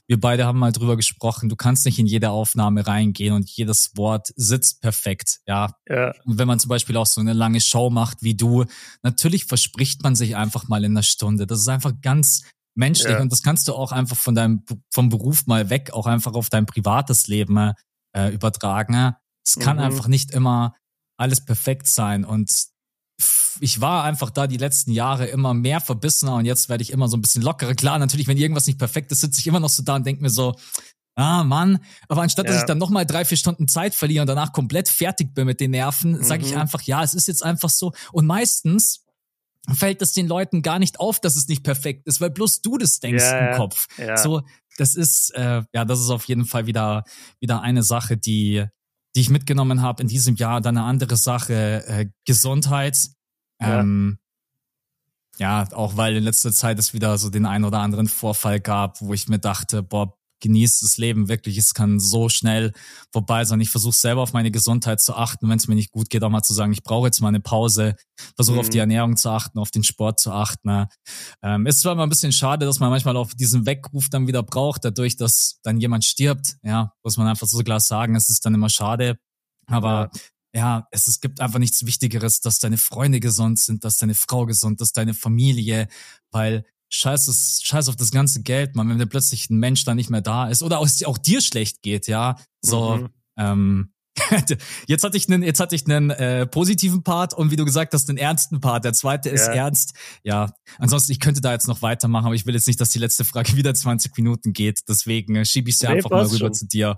wir 0.07 0.20
beide 0.20 0.45
haben 0.45 0.59
mal 0.59 0.72
drüber 0.72 0.95
gesprochen, 0.95 1.49
du 1.49 1.55
kannst 1.55 1.86
nicht 1.86 1.97
in 1.97 2.05
jede 2.05 2.30
Aufnahme 2.30 2.86
reingehen 2.86 3.34
und 3.34 3.49
jedes 3.49 3.91
Wort 3.95 4.28
sitzt 4.36 4.82
perfekt. 4.82 5.39
Ja. 5.47 5.72
ja. 5.89 6.13
Und 6.26 6.38
wenn 6.38 6.47
man 6.47 6.59
zum 6.59 6.70
Beispiel 6.70 6.97
auch 6.97 7.07
so 7.07 7.20
eine 7.20 7.34
lange 7.34 7.61
Show 7.61 7.89
macht 7.89 8.22
wie 8.22 8.36
du, 8.36 8.65
natürlich 9.01 9.45
verspricht 9.45 10.03
man 10.03 10.15
sich 10.15 10.36
einfach 10.36 10.68
mal 10.68 10.84
in 10.84 10.91
einer 10.91 11.03
Stunde. 11.03 11.47
Das 11.47 11.59
ist 11.59 11.68
einfach 11.68 11.93
ganz 12.01 12.43
menschlich 12.76 13.13
ja. 13.13 13.22
und 13.22 13.32
das 13.32 13.41
kannst 13.41 13.68
du 13.68 13.74
auch 13.74 13.91
einfach 13.91 14.15
von 14.15 14.36
deinem 14.36 14.63
vom 14.93 15.09
Beruf 15.09 15.47
mal 15.47 15.72
weg 15.72 15.91
auch 15.93 16.05
einfach 16.05 16.34
auf 16.34 16.49
dein 16.49 16.68
privates 16.68 17.28
Leben 17.28 17.74
äh, 18.15 18.32
übertragen. 18.32 19.15
Es 19.43 19.57
kann 19.57 19.78
mhm. 19.78 19.84
einfach 19.84 20.07
nicht 20.07 20.32
immer 20.32 20.76
alles 21.18 21.43
perfekt 21.43 21.88
sein. 21.88 22.24
Und 22.24 22.51
ich 23.59 23.82
war 23.82 24.03
einfach 24.03 24.30
da 24.30 24.47
die 24.47 24.57
letzten 24.57 24.91
Jahre 24.91 25.26
immer 25.26 25.53
mehr 25.53 25.82
verbissener 25.82 26.36
und 26.36 26.45
jetzt 26.45 26.70
werde 26.70 26.84
ich 26.84 26.91
immer 26.91 27.07
so 27.07 27.18
ein 27.18 27.22
bisschen 27.22 27.41
lockerer. 27.41 27.74
Klar, 27.74 27.97
natürlich, 27.99 28.28
wenn 28.28 28.38
irgendwas 28.38 28.68
nicht 28.68 28.80
perfekt 28.80 29.11
ist, 29.11 29.22
sitze 29.22 29.39
ich 29.39 29.47
immer 29.47 29.59
noch 29.59 29.70
so 29.70 29.84
da 29.84 29.95
und 29.95 30.05
denke 30.05 30.22
mir 30.22 30.30
so, 30.30 30.55
ah 31.15 31.43
Mann, 31.43 31.80
aber 32.07 32.22
anstatt 32.22 32.45
ja. 32.45 32.51
dass 32.51 32.61
ich 32.61 32.68
dann 32.68 32.78
nochmal 32.78 33.05
drei, 33.05 33.26
vier 33.26 33.38
Stunden 33.38 33.68
Zeit 33.68 33.95
verliere 33.95 34.22
und 34.22 34.28
danach 34.28 34.53
komplett 34.53 34.88
fertig 34.88 35.34
bin 35.34 35.47
mit 35.47 35.59
den 35.59 35.72
Nerven, 35.72 36.11
mhm. 36.11 36.24
sage 36.24 36.45
ich 36.45 36.55
einfach, 36.55 36.84
ja, 36.84 37.03
es 37.03 37.15
ist 37.15 37.28
jetzt 37.28 37.43
einfach 37.43 37.70
so. 37.70 37.91
Und 38.11 38.28
meistens 38.28 39.03
fällt 39.74 40.01
es 40.01 40.13
den 40.13 40.28
Leuten 40.28 40.61
gar 40.61 40.80
nicht 40.80 40.99
auf, 40.99 41.20
dass 41.20 41.36
es 41.36 41.47
nicht 41.47 41.63
perfekt 41.63 42.07
ist, 42.07 42.22
weil 42.22 42.30
bloß 42.30 42.61
du 42.61 42.78
das 42.78 42.99
denkst 42.99 43.24
ja, 43.24 43.51
im 43.51 43.57
Kopf. 43.57 43.88
Ja. 43.97 44.18
So, 44.18 44.43
das 44.78 44.95
ist, 44.95 45.32
äh, 45.32 45.63
ja, 45.74 45.86
das 45.86 45.99
ist 45.99 46.09
auf 46.09 46.26
jeden 46.26 46.45
Fall 46.45 46.68
wieder, 46.68 47.03
wieder 47.39 47.61
eine 47.61 47.84
Sache, 47.84 48.15
die, 48.15 48.65
die 49.18 49.22
ich 49.22 49.32
mitgenommen 49.32 49.82
habe 49.82 50.03
in 50.03 50.07
diesem 50.07 50.36
Jahr. 50.36 50.61
Dann 50.61 50.78
eine 50.78 50.86
andere 50.86 51.18
Sache, 51.18 51.84
äh, 51.88 52.05
Gesundheit. 52.26 53.09
Ja. 53.59 53.80
Ähm, 53.80 54.20
ja, 55.39 55.68
auch 55.74 55.97
weil 55.97 56.15
in 56.15 56.24
letzter 56.24 56.51
Zeit 56.51 56.78
es 56.78 56.93
wieder 56.93 57.18
so 57.18 57.32
den 57.32 57.47
einen 57.47 57.65
oder 57.65 57.80
anderen 57.80 58.07
Vorfall 58.07 58.59
gab, 58.59 59.01
wo 59.01 59.15
ich 59.15 59.28
mir 59.28 59.39
dachte, 59.39 59.82
boah, 59.82 60.16
genießt 60.39 60.83
das 60.83 60.97
Leben 60.97 61.27
wirklich. 61.27 61.57
Es 61.57 61.73
kann 61.73 61.99
so 61.99 62.29
schnell 62.29 62.73
vorbei 63.11 63.45
sein. 63.45 63.59
Ich 63.61 63.69
versuche 63.69 63.95
selber 63.95 64.21
auf 64.21 64.33
meine 64.33 64.51
Gesundheit 64.51 65.01
zu 65.01 65.15
achten, 65.15 65.49
wenn 65.49 65.57
es 65.57 65.67
mir 65.67 65.75
nicht 65.75 65.91
gut 65.91 66.09
geht, 66.09 66.23
auch 66.23 66.29
mal 66.29 66.43
zu 66.43 66.53
sagen, 66.53 66.71
ich 66.71 66.83
brauche 66.83 67.07
jetzt 67.07 67.21
mal 67.21 67.29
eine 67.29 67.39
Pause. 67.39 67.95
Versuche 68.35 68.55
mhm. 68.55 68.61
auf 68.61 68.69
die 68.69 68.77
mhm. 68.77 68.81
Ernährung 68.81 69.17
zu 69.17 69.29
achten, 69.29 69.59
auf 69.59 69.71
den 69.71 69.83
Sport 69.83 70.19
zu 70.19 70.31
achten. 70.31 70.67
Ne? 70.67 70.88
Ähm, 71.41 71.65
ist 71.65 71.81
zwar 71.81 71.93
immer 71.93 72.03
ein 72.03 72.09
bisschen 72.09 72.31
schade, 72.31 72.65
dass 72.65 72.79
man 72.79 72.89
manchmal 72.89 73.17
auch 73.17 73.33
diesen 73.33 73.65
Weckruf 73.65 74.09
dann 74.09 74.27
wieder 74.27 74.43
braucht, 74.43 74.85
dadurch, 74.85 75.15
dass 75.15 75.59
dann 75.63 75.79
jemand 75.79 76.05
stirbt. 76.05 76.57
Ja, 76.63 76.93
muss 77.03 77.17
man 77.17 77.27
einfach 77.27 77.47
so 77.47 77.59
klar 77.59 77.79
sagen. 77.79 78.15
Es 78.15 78.29
ist 78.29 78.45
dann 78.45 78.53
immer 78.53 78.69
schade. 78.69 79.19
Aber 79.67 80.09
ja 80.13 80.21
ja, 80.57 80.88
es, 80.91 81.07
es 81.07 81.19
gibt 81.19 81.39
einfach 81.39 81.59
nichts 81.59 81.85
Wichtigeres, 81.85 82.41
dass 82.41 82.57
deine 82.57 82.77
Freunde 82.77 83.19
gesund 83.19 83.59
sind, 83.59 83.83
dass 83.83 83.97
deine 83.97 84.15
Frau 84.15 84.45
gesund, 84.45 84.81
dass 84.81 84.91
deine 84.91 85.13
Familie, 85.13 85.88
weil 86.31 86.65
scheiß, 86.89 87.61
scheiß 87.63 87.89
auf 87.89 87.95
das 87.95 88.11
ganze 88.11 88.41
Geld, 88.41 88.75
man, 88.75 88.97
wenn 88.97 89.09
plötzlich 89.09 89.49
ein 89.49 89.57
Mensch 89.57 89.83
da 89.83 89.95
nicht 89.95 90.09
mehr 90.09 90.21
da 90.21 90.47
ist 90.47 90.63
oder 90.63 90.79
auch, 90.79 90.89
auch 91.05 91.17
dir 91.17 91.41
schlecht 91.41 91.81
geht, 91.81 92.07
ja, 92.07 92.38
so, 92.61 92.97
mhm. 92.97 93.09
ähm, 93.38 93.93
jetzt 94.88 95.03
hatte 95.03 95.17
ich 95.17 95.29
einen, 95.29 95.43
jetzt 95.43 95.59
hatte 95.59 95.75
ich 95.75 95.85
einen 95.85 96.09
äh, 96.09 96.45
positiven 96.47 97.03
Part 97.03 97.33
und 97.33 97.51
wie 97.51 97.55
du 97.55 97.65
gesagt 97.65 97.93
hast, 97.93 98.09
einen 98.09 98.17
ernsten 98.17 98.59
Part. 98.59 98.85
Der 98.85 98.93
zweite 98.93 99.29
ist 99.29 99.47
ja. 99.47 99.53
ernst. 99.53 99.93
Ja, 100.23 100.51
ansonsten 100.79 101.11
ich 101.11 101.19
könnte 101.19 101.41
da 101.41 101.51
jetzt 101.51 101.67
noch 101.67 101.81
weitermachen, 101.81 102.25
aber 102.25 102.35
ich 102.35 102.45
will 102.45 102.53
jetzt 102.53 102.67
nicht, 102.67 102.79
dass 102.81 102.89
die 102.89 102.99
letzte 102.99 103.25
Frage 103.25 103.53
wieder 103.55 103.73
20 103.73 104.15
Minuten 104.17 104.53
geht. 104.53 104.81
Deswegen 104.88 105.35
äh, 105.35 105.45
schiebe 105.45 105.69
ich 105.69 105.77
sie 105.77 105.88
nee, 105.88 105.93
einfach 105.93 106.09
mal 106.09 106.25
rüber 106.25 106.38
schon. 106.38 106.53
zu 106.53 106.67
dir. 106.67 106.97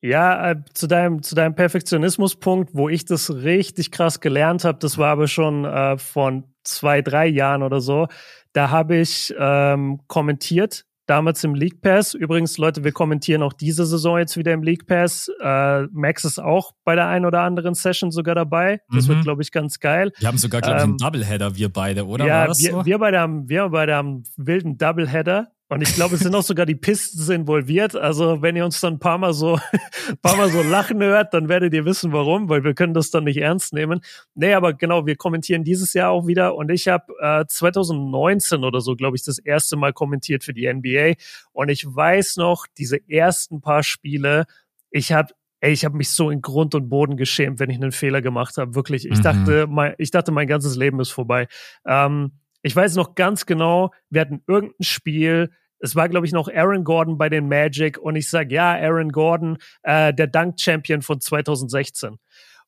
Ja, 0.00 0.50
äh, 0.50 0.56
zu 0.74 0.86
deinem 0.86 1.22
zu 1.22 1.34
deinem 1.34 1.54
Perfektionismuspunkt, 1.54 2.74
wo 2.74 2.88
ich 2.88 3.04
das 3.04 3.30
richtig 3.30 3.90
krass 3.90 4.20
gelernt 4.20 4.64
habe. 4.64 4.78
Das 4.78 4.98
war 4.98 5.10
aber 5.10 5.28
schon 5.28 5.64
äh, 5.64 5.98
von 5.98 6.44
zwei 6.64 7.02
drei 7.02 7.26
Jahren 7.26 7.62
oder 7.62 7.80
so. 7.80 8.08
Da 8.56 8.70
habe 8.70 8.96
ich 8.96 9.34
ähm, 9.38 10.00
kommentiert, 10.06 10.86
damals 11.04 11.44
im 11.44 11.54
League 11.54 11.82
Pass. 11.82 12.14
Übrigens, 12.14 12.56
Leute, 12.56 12.84
wir 12.84 12.92
kommentieren 12.92 13.42
auch 13.42 13.52
diese 13.52 13.84
Saison 13.84 14.16
jetzt 14.16 14.38
wieder 14.38 14.54
im 14.54 14.62
League 14.62 14.86
Pass. 14.86 15.30
Äh, 15.42 15.82
Max 15.92 16.24
ist 16.24 16.38
auch 16.38 16.72
bei 16.82 16.94
der 16.94 17.06
einen 17.06 17.26
oder 17.26 17.42
anderen 17.42 17.74
Session 17.74 18.10
sogar 18.10 18.34
dabei. 18.34 18.80
Das 18.90 19.04
mhm. 19.04 19.08
wird, 19.08 19.24
glaube 19.24 19.42
ich, 19.42 19.52
ganz 19.52 19.78
geil. 19.78 20.10
Wir 20.18 20.28
haben 20.28 20.38
sogar, 20.38 20.62
glaube 20.62 20.78
ich, 20.78 20.82
einen 20.84 20.92
ähm, 20.92 20.96
Doubleheader, 20.96 21.54
wir 21.54 21.70
beide, 21.70 22.06
oder? 22.06 22.24
Ja, 22.24 22.46
wir, 22.46 22.54
so? 22.54 22.86
wir 22.86 22.98
beide 22.98 23.20
haben, 23.20 23.46
wir 23.46 23.68
beide 23.68 23.94
haben 23.94 24.22
wilden 24.38 24.78
Doubleheader. 24.78 25.48
Und 25.68 25.82
ich 25.82 25.94
glaube, 25.94 26.14
es 26.14 26.20
sind 26.20 26.34
auch 26.34 26.44
sogar 26.44 26.64
die 26.64 26.76
Pistons 26.76 27.28
involviert. 27.28 27.96
Also 27.96 28.40
wenn 28.40 28.54
ihr 28.54 28.64
uns 28.64 28.80
dann 28.80 28.94
ein 28.94 28.98
paar 29.00 29.18
Mal 29.18 29.32
so, 29.32 29.54
ein 29.54 30.18
paar 30.22 30.36
Mal 30.36 30.48
so 30.48 30.62
lachen 30.62 31.02
hört, 31.02 31.34
dann 31.34 31.48
werdet 31.48 31.74
ihr 31.74 31.84
wissen, 31.84 32.12
warum, 32.12 32.48
weil 32.48 32.62
wir 32.62 32.74
können 32.74 32.94
das 32.94 33.10
dann 33.10 33.24
nicht 33.24 33.38
ernst 33.38 33.72
nehmen. 33.72 34.00
Nee, 34.34 34.54
aber 34.54 34.74
genau, 34.74 35.06
wir 35.06 35.16
kommentieren 35.16 35.64
dieses 35.64 35.92
Jahr 35.92 36.10
auch 36.10 36.28
wieder. 36.28 36.54
Und 36.54 36.70
ich 36.70 36.86
habe 36.86 37.12
äh, 37.20 37.44
2019 37.48 38.62
oder 38.62 38.80
so, 38.80 38.94
glaube 38.94 39.16
ich, 39.16 39.24
das 39.24 39.38
erste 39.38 39.76
Mal 39.76 39.92
kommentiert 39.92 40.44
für 40.44 40.54
die 40.54 40.72
NBA. 40.72 41.14
Und 41.52 41.68
ich 41.68 41.84
weiß 41.84 42.36
noch, 42.36 42.66
diese 42.78 42.98
ersten 43.08 43.60
paar 43.60 43.82
Spiele, 43.82 44.46
ich 44.90 45.12
habe 45.12 45.32
Ey, 45.60 45.72
ich 45.72 45.86
habe 45.86 45.96
mich 45.96 46.10
so 46.10 46.28
in 46.28 46.42
Grund 46.42 46.74
und 46.74 46.90
Boden 46.90 47.16
geschämt, 47.16 47.58
wenn 47.58 47.70
ich 47.70 47.76
einen 47.76 47.90
Fehler 47.90 48.20
gemacht 48.20 48.58
habe. 48.58 48.74
Wirklich. 48.74 49.06
Ich 49.06 49.18
mhm. 49.18 49.22
dachte, 49.22 49.66
mein, 49.66 49.94
ich 49.96 50.10
dachte, 50.10 50.30
mein 50.30 50.46
ganzes 50.46 50.76
Leben 50.76 51.00
ist 51.00 51.10
vorbei. 51.10 51.48
Ähm, 51.86 52.32
ich 52.66 52.74
weiß 52.74 52.96
noch 52.96 53.14
ganz 53.14 53.46
genau, 53.46 53.92
wir 54.10 54.22
hatten 54.22 54.42
irgendein 54.48 54.82
Spiel, 54.82 55.52
es 55.78 55.94
war, 55.94 56.08
glaube 56.08 56.26
ich, 56.26 56.32
noch 56.32 56.48
Aaron 56.48 56.82
Gordon 56.82 57.16
bei 57.16 57.28
den 57.28 57.46
Magic 57.46 57.96
und 57.96 58.16
ich 58.16 58.28
sage, 58.28 58.52
ja, 58.52 58.72
Aaron 58.72 59.12
Gordon, 59.12 59.58
äh, 59.84 60.12
der 60.12 60.26
Dunk-Champion 60.26 61.02
von 61.02 61.20
2016. 61.20 62.18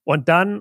Und 0.04 0.28
dann 0.28 0.60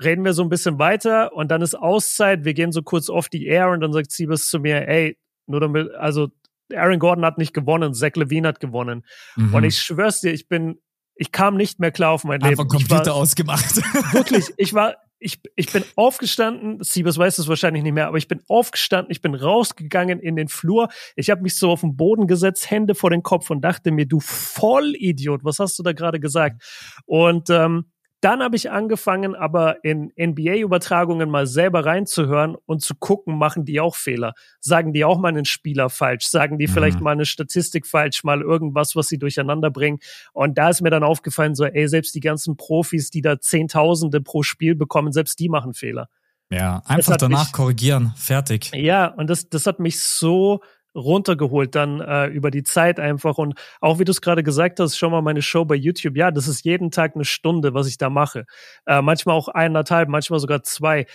reden 0.00 0.24
wir 0.24 0.32
so 0.32 0.44
ein 0.44 0.48
bisschen 0.48 0.78
weiter 0.78 1.32
und 1.32 1.50
dann 1.50 1.60
ist 1.60 1.74
Auszeit, 1.74 2.44
wir 2.44 2.54
gehen 2.54 2.70
so 2.70 2.82
kurz 2.82 3.10
off 3.10 3.28
die 3.28 3.46
Air 3.46 3.70
und 3.70 3.80
dann 3.80 3.92
sagt 3.92 4.12
Siebes 4.12 4.48
zu 4.48 4.60
mir, 4.60 4.86
ey, 4.86 5.18
nur 5.46 5.58
damit, 5.58 5.92
also 5.94 6.28
Aaron 6.72 7.00
Gordon 7.00 7.24
hat 7.24 7.36
nicht 7.36 7.54
gewonnen, 7.54 7.94
Zach 7.94 8.14
Levine 8.14 8.46
hat 8.46 8.60
gewonnen. 8.60 9.04
Mhm. 9.34 9.54
Und 9.54 9.64
ich 9.64 9.78
schwör's 9.78 10.20
dir, 10.20 10.32
ich 10.32 10.46
bin, 10.46 10.78
ich 11.16 11.32
kam 11.32 11.56
nicht 11.56 11.80
mehr 11.80 11.90
klar 11.90 12.12
auf 12.12 12.22
mein 12.22 12.38
Leben. 12.38 12.60
Einfach 12.60 12.68
Computer 12.68 13.06
war, 13.06 13.14
ausgemacht. 13.16 13.74
Wirklich, 14.12 14.52
ich 14.56 14.72
war, 14.72 14.94
ich, 15.20 15.40
ich 15.56 15.72
bin 15.72 15.84
aufgestanden, 15.96 16.82
Siebes 16.82 17.18
weiß 17.18 17.38
es 17.38 17.48
wahrscheinlich 17.48 17.82
nicht 17.82 17.92
mehr, 17.92 18.06
aber 18.06 18.18
ich 18.18 18.28
bin 18.28 18.40
aufgestanden, 18.48 19.10
ich 19.10 19.20
bin 19.20 19.34
rausgegangen 19.34 20.20
in 20.20 20.36
den 20.36 20.48
Flur, 20.48 20.88
ich 21.16 21.30
habe 21.30 21.42
mich 21.42 21.56
so 21.56 21.70
auf 21.70 21.80
den 21.80 21.96
Boden 21.96 22.26
gesetzt, 22.26 22.70
Hände 22.70 22.94
vor 22.94 23.10
den 23.10 23.22
Kopf 23.22 23.50
und 23.50 23.62
dachte 23.62 23.90
mir, 23.90 24.06
du 24.06 24.20
Vollidiot, 24.20 25.44
was 25.44 25.58
hast 25.58 25.78
du 25.78 25.82
da 25.82 25.92
gerade 25.92 26.20
gesagt? 26.20 26.62
Und 27.06 27.50
ähm, 27.50 27.86
dann 28.20 28.42
habe 28.42 28.56
ich 28.56 28.70
angefangen, 28.70 29.36
aber 29.36 29.84
in 29.84 30.12
NBA-Übertragungen 30.18 31.30
mal 31.30 31.46
selber 31.46 31.86
reinzuhören 31.86 32.56
und 32.66 32.82
zu 32.82 32.96
gucken, 32.96 33.38
machen 33.38 33.64
die 33.64 33.80
auch 33.80 33.94
Fehler? 33.94 34.34
Sagen 34.60 34.92
die 34.92 35.04
auch 35.04 35.18
mal 35.18 35.28
einen 35.28 35.44
Spieler 35.44 35.88
falsch? 35.88 36.26
Sagen 36.26 36.58
die 36.58 36.66
mhm. 36.66 36.72
vielleicht 36.72 37.00
mal 37.00 37.12
eine 37.12 37.26
Statistik 37.26 37.86
falsch? 37.86 38.24
Mal 38.24 38.42
irgendwas, 38.42 38.96
was 38.96 39.06
sie 39.06 39.18
durcheinander 39.18 39.70
bringen? 39.70 40.00
Und 40.32 40.58
da 40.58 40.70
ist 40.70 40.80
mir 40.80 40.90
dann 40.90 41.04
aufgefallen, 41.04 41.54
so, 41.54 41.64
ey, 41.64 41.86
selbst 41.86 42.14
die 42.14 42.20
ganzen 42.20 42.56
Profis, 42.56 43.10
die 43.10 43.22
da 43.22 43.40
Zehntausende 43.40 44.20
pro 44.20 44.42
Spiel 44.42 44.74
bekommen, 44.74 45.12
selbst 45.12 45.38
die 45.38 45.48
machen 45.48 45.74
Fehler. 45.74 46.08
Ja, 46.50 46.82
einfach 46.86 47.18
danach 47.18 47.44
mich, 47.44 47.52
korrigieren, 47.52 48.14
fertig. 48.16 48.70
Ja, 48.74 49.08
und 49.08 49.28
das, 49.28 49.48
das 49.50 49.66
hat 49.66 49.80
mich 49.80 50.00
so 50.00 50.60
runtergeholt 50.98 51.74
dann 51.74 52.00
äh, 52.00 52.26
über 52.26 52.50
die 52.50 52.62
Zeit 52.62 53.00
einfach. 53.00 53.38
Und 53.38 53.54
auch 53.80 53.98
wie 53.98 54.04
du 54.04 54.10
es 54.10 54.20
gerade 54.20 54.42
gesagt 54.42 54.80
hast, 54.80 54.96
schon 54.96 55.12
mal 55.12 55.22
meine 55.22 55.42
Show 55.42 55.64
bei 55.64 55.74
YouTube. 55.74 56.16
Ja, 56.16 56.30
das 56.30 56.48
ist 56.48 56.64
jeden 56.64 56.90
Tag 56.90 57.14
eine 57.14 57.24
Stunde, 57.24 57.74
was 57.74 57.86
ich 57.86 57.98
da 57.98 58.10
mache. 58.10 58.44
Äh, 58.86 59.02
manchmal 59.02 59.36
auch 59.36 59.48
eineinhalb, 59.48 60.08
manchmal 60.08 60.40
sogar 60.40 60.62
zwei. 60.62 61.06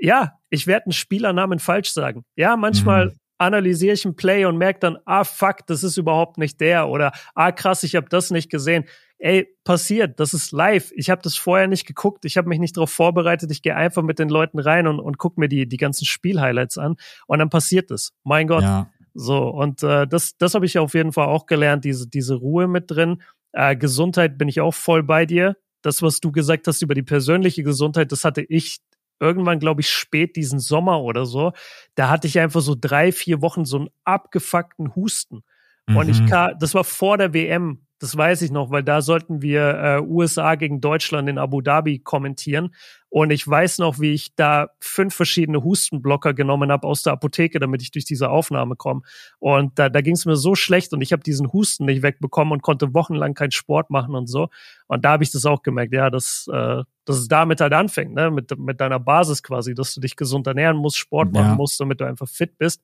Ja, 0.00 0.32
ich 0.48 0.66
werde 0.66 0.86
einen 0.86 0.92
Spielernamen 0.92 1.58
falsch 1.58 1.92
sagen. 1.92 2.24
Ja, 2.34 2.56
manchmal 2.56 3.06
mhm. 3.06 3.12
analysiere 3.38 3.94
ich 3.94 4.04
ein 4.04 4.16
Play 4.16 4.46
und 4.46 4.56
merke 4.56 4.80
dann, 4.80 4.98
ah 5.04 5.24
fuck, 5.24 5.66
das 5.66 5.82
ist 5.84 5.96
überhaupt 5.96 6.38
nicht 6.38 6.60
der. 6.60 6.88
Oder 6.88 7.12
ah 7.34 7.52
krass, 7.52 7.82
ich 7.82 7.96
habe 7.96 8.08
das 8.08 8.30
nicht 8.30 8.50
gesehen. 8.50 8.84
Ey, 9.18 9.54
passiert, 9.64 10.18
das 10.18 10.32
ist 10.32 10.50
live. 10.50 10.92
Ich 10.94 11.10
habe 11.10 11.20
das 11.20 11.36
vorher 11.36 11.68
nicht 11.68 11.86
geguckt, 11.86 12.24
ich 12.24 12.38
habe 12.38 12.48
mich 12.48 12.58
nicht 12.58 12.78
darauf 12.78 12.90
vorbereitet. 12.90 13.50
Ich 13.50 13.60
gehe 13.60 13.76
einfach 13.76 14.02
mit 14.02 14.18
den 14.18 14.30
Leuten 14.30 14.58
rein 14.58 14.86
und, 14.86 14.98
und 14.98 15.18
guck 15.18 15.36
mir 15.36 15.48
die, 15.48 15.68
die 15.68 15.76
ganzen 15.76 16.06
Spielhighlights 16.06 16.78
an. 16.78 16.96
Und 17.26 17.38
dann 17.38 17.50
passiert 17.50 17.90
es. 17.90 18.14
Mein 18.24 18.46
Gott. 18.46 18.62
Ja. 18.62 18.90
So, 19.14 19.48
und 19.48 19.82
äh, 19.82 20.06
das, 20.06 20.36
das 20.36 20.54
habe 20.54 20.66
ich 20.66 20.78
auf 20.78 20.94
jeden 20.94 21.12
Fall 21.12 21.26
auch 21.26 21.46
gelernt, 21.46 21.84
diese, 21.84 22.08
diese 22.08 22.34
Ruhe 22.34 22.68
mit 22.68 22.90
drin. 22.90 23.22
Äh, 23.52 23.76
Gesundheit 23.76 24.38
bin 24.38 24.48
ich 24.48 24.60
auch 24.60 24.74
voll 24.74 25.02
bei 25.02 25.26
dir. 25.26 25.56
Das, 25.82 26.02
was 26.02 26.20
du 26.20 26.30
gesagt 26.30 26.66
hast 26.66 26.82
über 26.82 26.94
die 26.94 27.02
persönliche 27.02 27.62
Gesundheit, 27.62 28.12
das 28.12 28.24
hatte 28.24 28.42
ich 28.42 28.80
irgendwann, 29.18 29.58
glaube 29.58 29.82
ich, 29.82 29.90
spät 29.90 30.36
diesen 30.36 30.58
Sommer 30.58 31.02
oder 31.02 31.26
so. 31.26 31.52
Da 31.94 32.08
hatte 32.08 32.26
ich 32.26 32.38
einfach 32.38 32.60
so 32.60 32.76
drei, 32.78 33.12
vier 33.12 33.42
Wochen 33.42 33.64
so 33.64 33.78
einen 33.78 33.88
abgefuckten 34.04 34.94
Husten. 34.94 35.42
Mhm. 35.86 35.96
Und 35.96 36.08
ich 36.08 36.20
mhm. 36.20 36.26
kam, 36.26 36.58
das 36.58 36.74
war 36.74 36.84
vor 36.84 37.18
der 37.18 37.34
WM. 37.34 37.86
Das 38.00 38.16
weiß 38.16 38.40
ich 38.40 38.50
noch, 38.50 38.70
weil 38.70 38.82
da 38.82 39.02
sollten 39.02 39.42
wir 39.42 39.74
äh, 39.78 40.00
USA 40.00 40.54
gegen 40.54 40.80
Deutschland 40.80 41.28
in 41.28 41.36
Abu 41.36 41.60
Dhabi 41.60 41.98
kommentieren. 41.98 42.74
Und 43.10 43.30
ich 43.30 43.46
weiß 43.46 43.76
noch, 43.78 44.00
wie 44.00 44.14
ich 44.14 44.34
da 44.36 44.70
fünf 44.80 45.14
verschiedene 45.14 45.62
Hustenblocker 45.62 46.32
genommen 46.32 46.72
habe 46.72 46.86
aus 46.86 47.02
der 47.02 47.12
Apotheke, 47.12 47.58
damit 47.58 47.82
ich 47.82 47.90
durch 47.90 48.06
diese 48.06 48.30
Aufnahme 48.30 48.74
komme. 48.74 49.02
Und 49.38 49.78
da, 49.78 49.90
da 49.90 50.00
ging 50.00 50.14
es 50.14 50.24
mir 50.24 50.36
so 50.36 50.54
schlecht 50.54 50.94
und 50.94 51.02
ich 51.02 51.12
habe 51.12 51.22
diesen 51.22 51.52
Husten 51.52 51.84
nicht 51.84 52.02
wegbekommen 52.02 52.54
und 52.54 52.62
konnte 52.62 52.94
wochenlang 52.94 53.34
keinen 53.34 53.50
Sport 53.50 53.90
machen 53.90 54.14
und 54.14 54.28
so. 54.28 54.48
Und 54.86 55.04
da 55.04 55.10
habe 55.10 55.22
ich 55.22 55.30
das 55.30 55.44
auch 55.44 55.62
gemerkt, 55.62 55.92
ja, 55.92 56.08
dass, 56.08 56.48
äh, 56.50 56.82
dass 57.04 57.16
es 57.18 57.28
damit 57.28 57.60
halt 57.60 57.74
anfängt, 57.74 58.14
ne? 58.14 58.30
mit, 58.30 58.58
mit 58.58 58.80
deiner 58.80 58.98
Basis 58.98 59.42
quasi, 59.42 59.74
dass 59.74 59.92
du 59.92 60.00
dich 60.00 60.16
gesund 60.16 60.46
ernähren 60.46 60.78
musst, 60.78 60.96
Sport 60.96 61.32
machen 61.32 61.56
musst, 61.58 61.78
damit 61.80 62.00
du 62.00 62.06
einfach 62.06 62.28
fit 62.28 62.56
bist. 62.56 62.80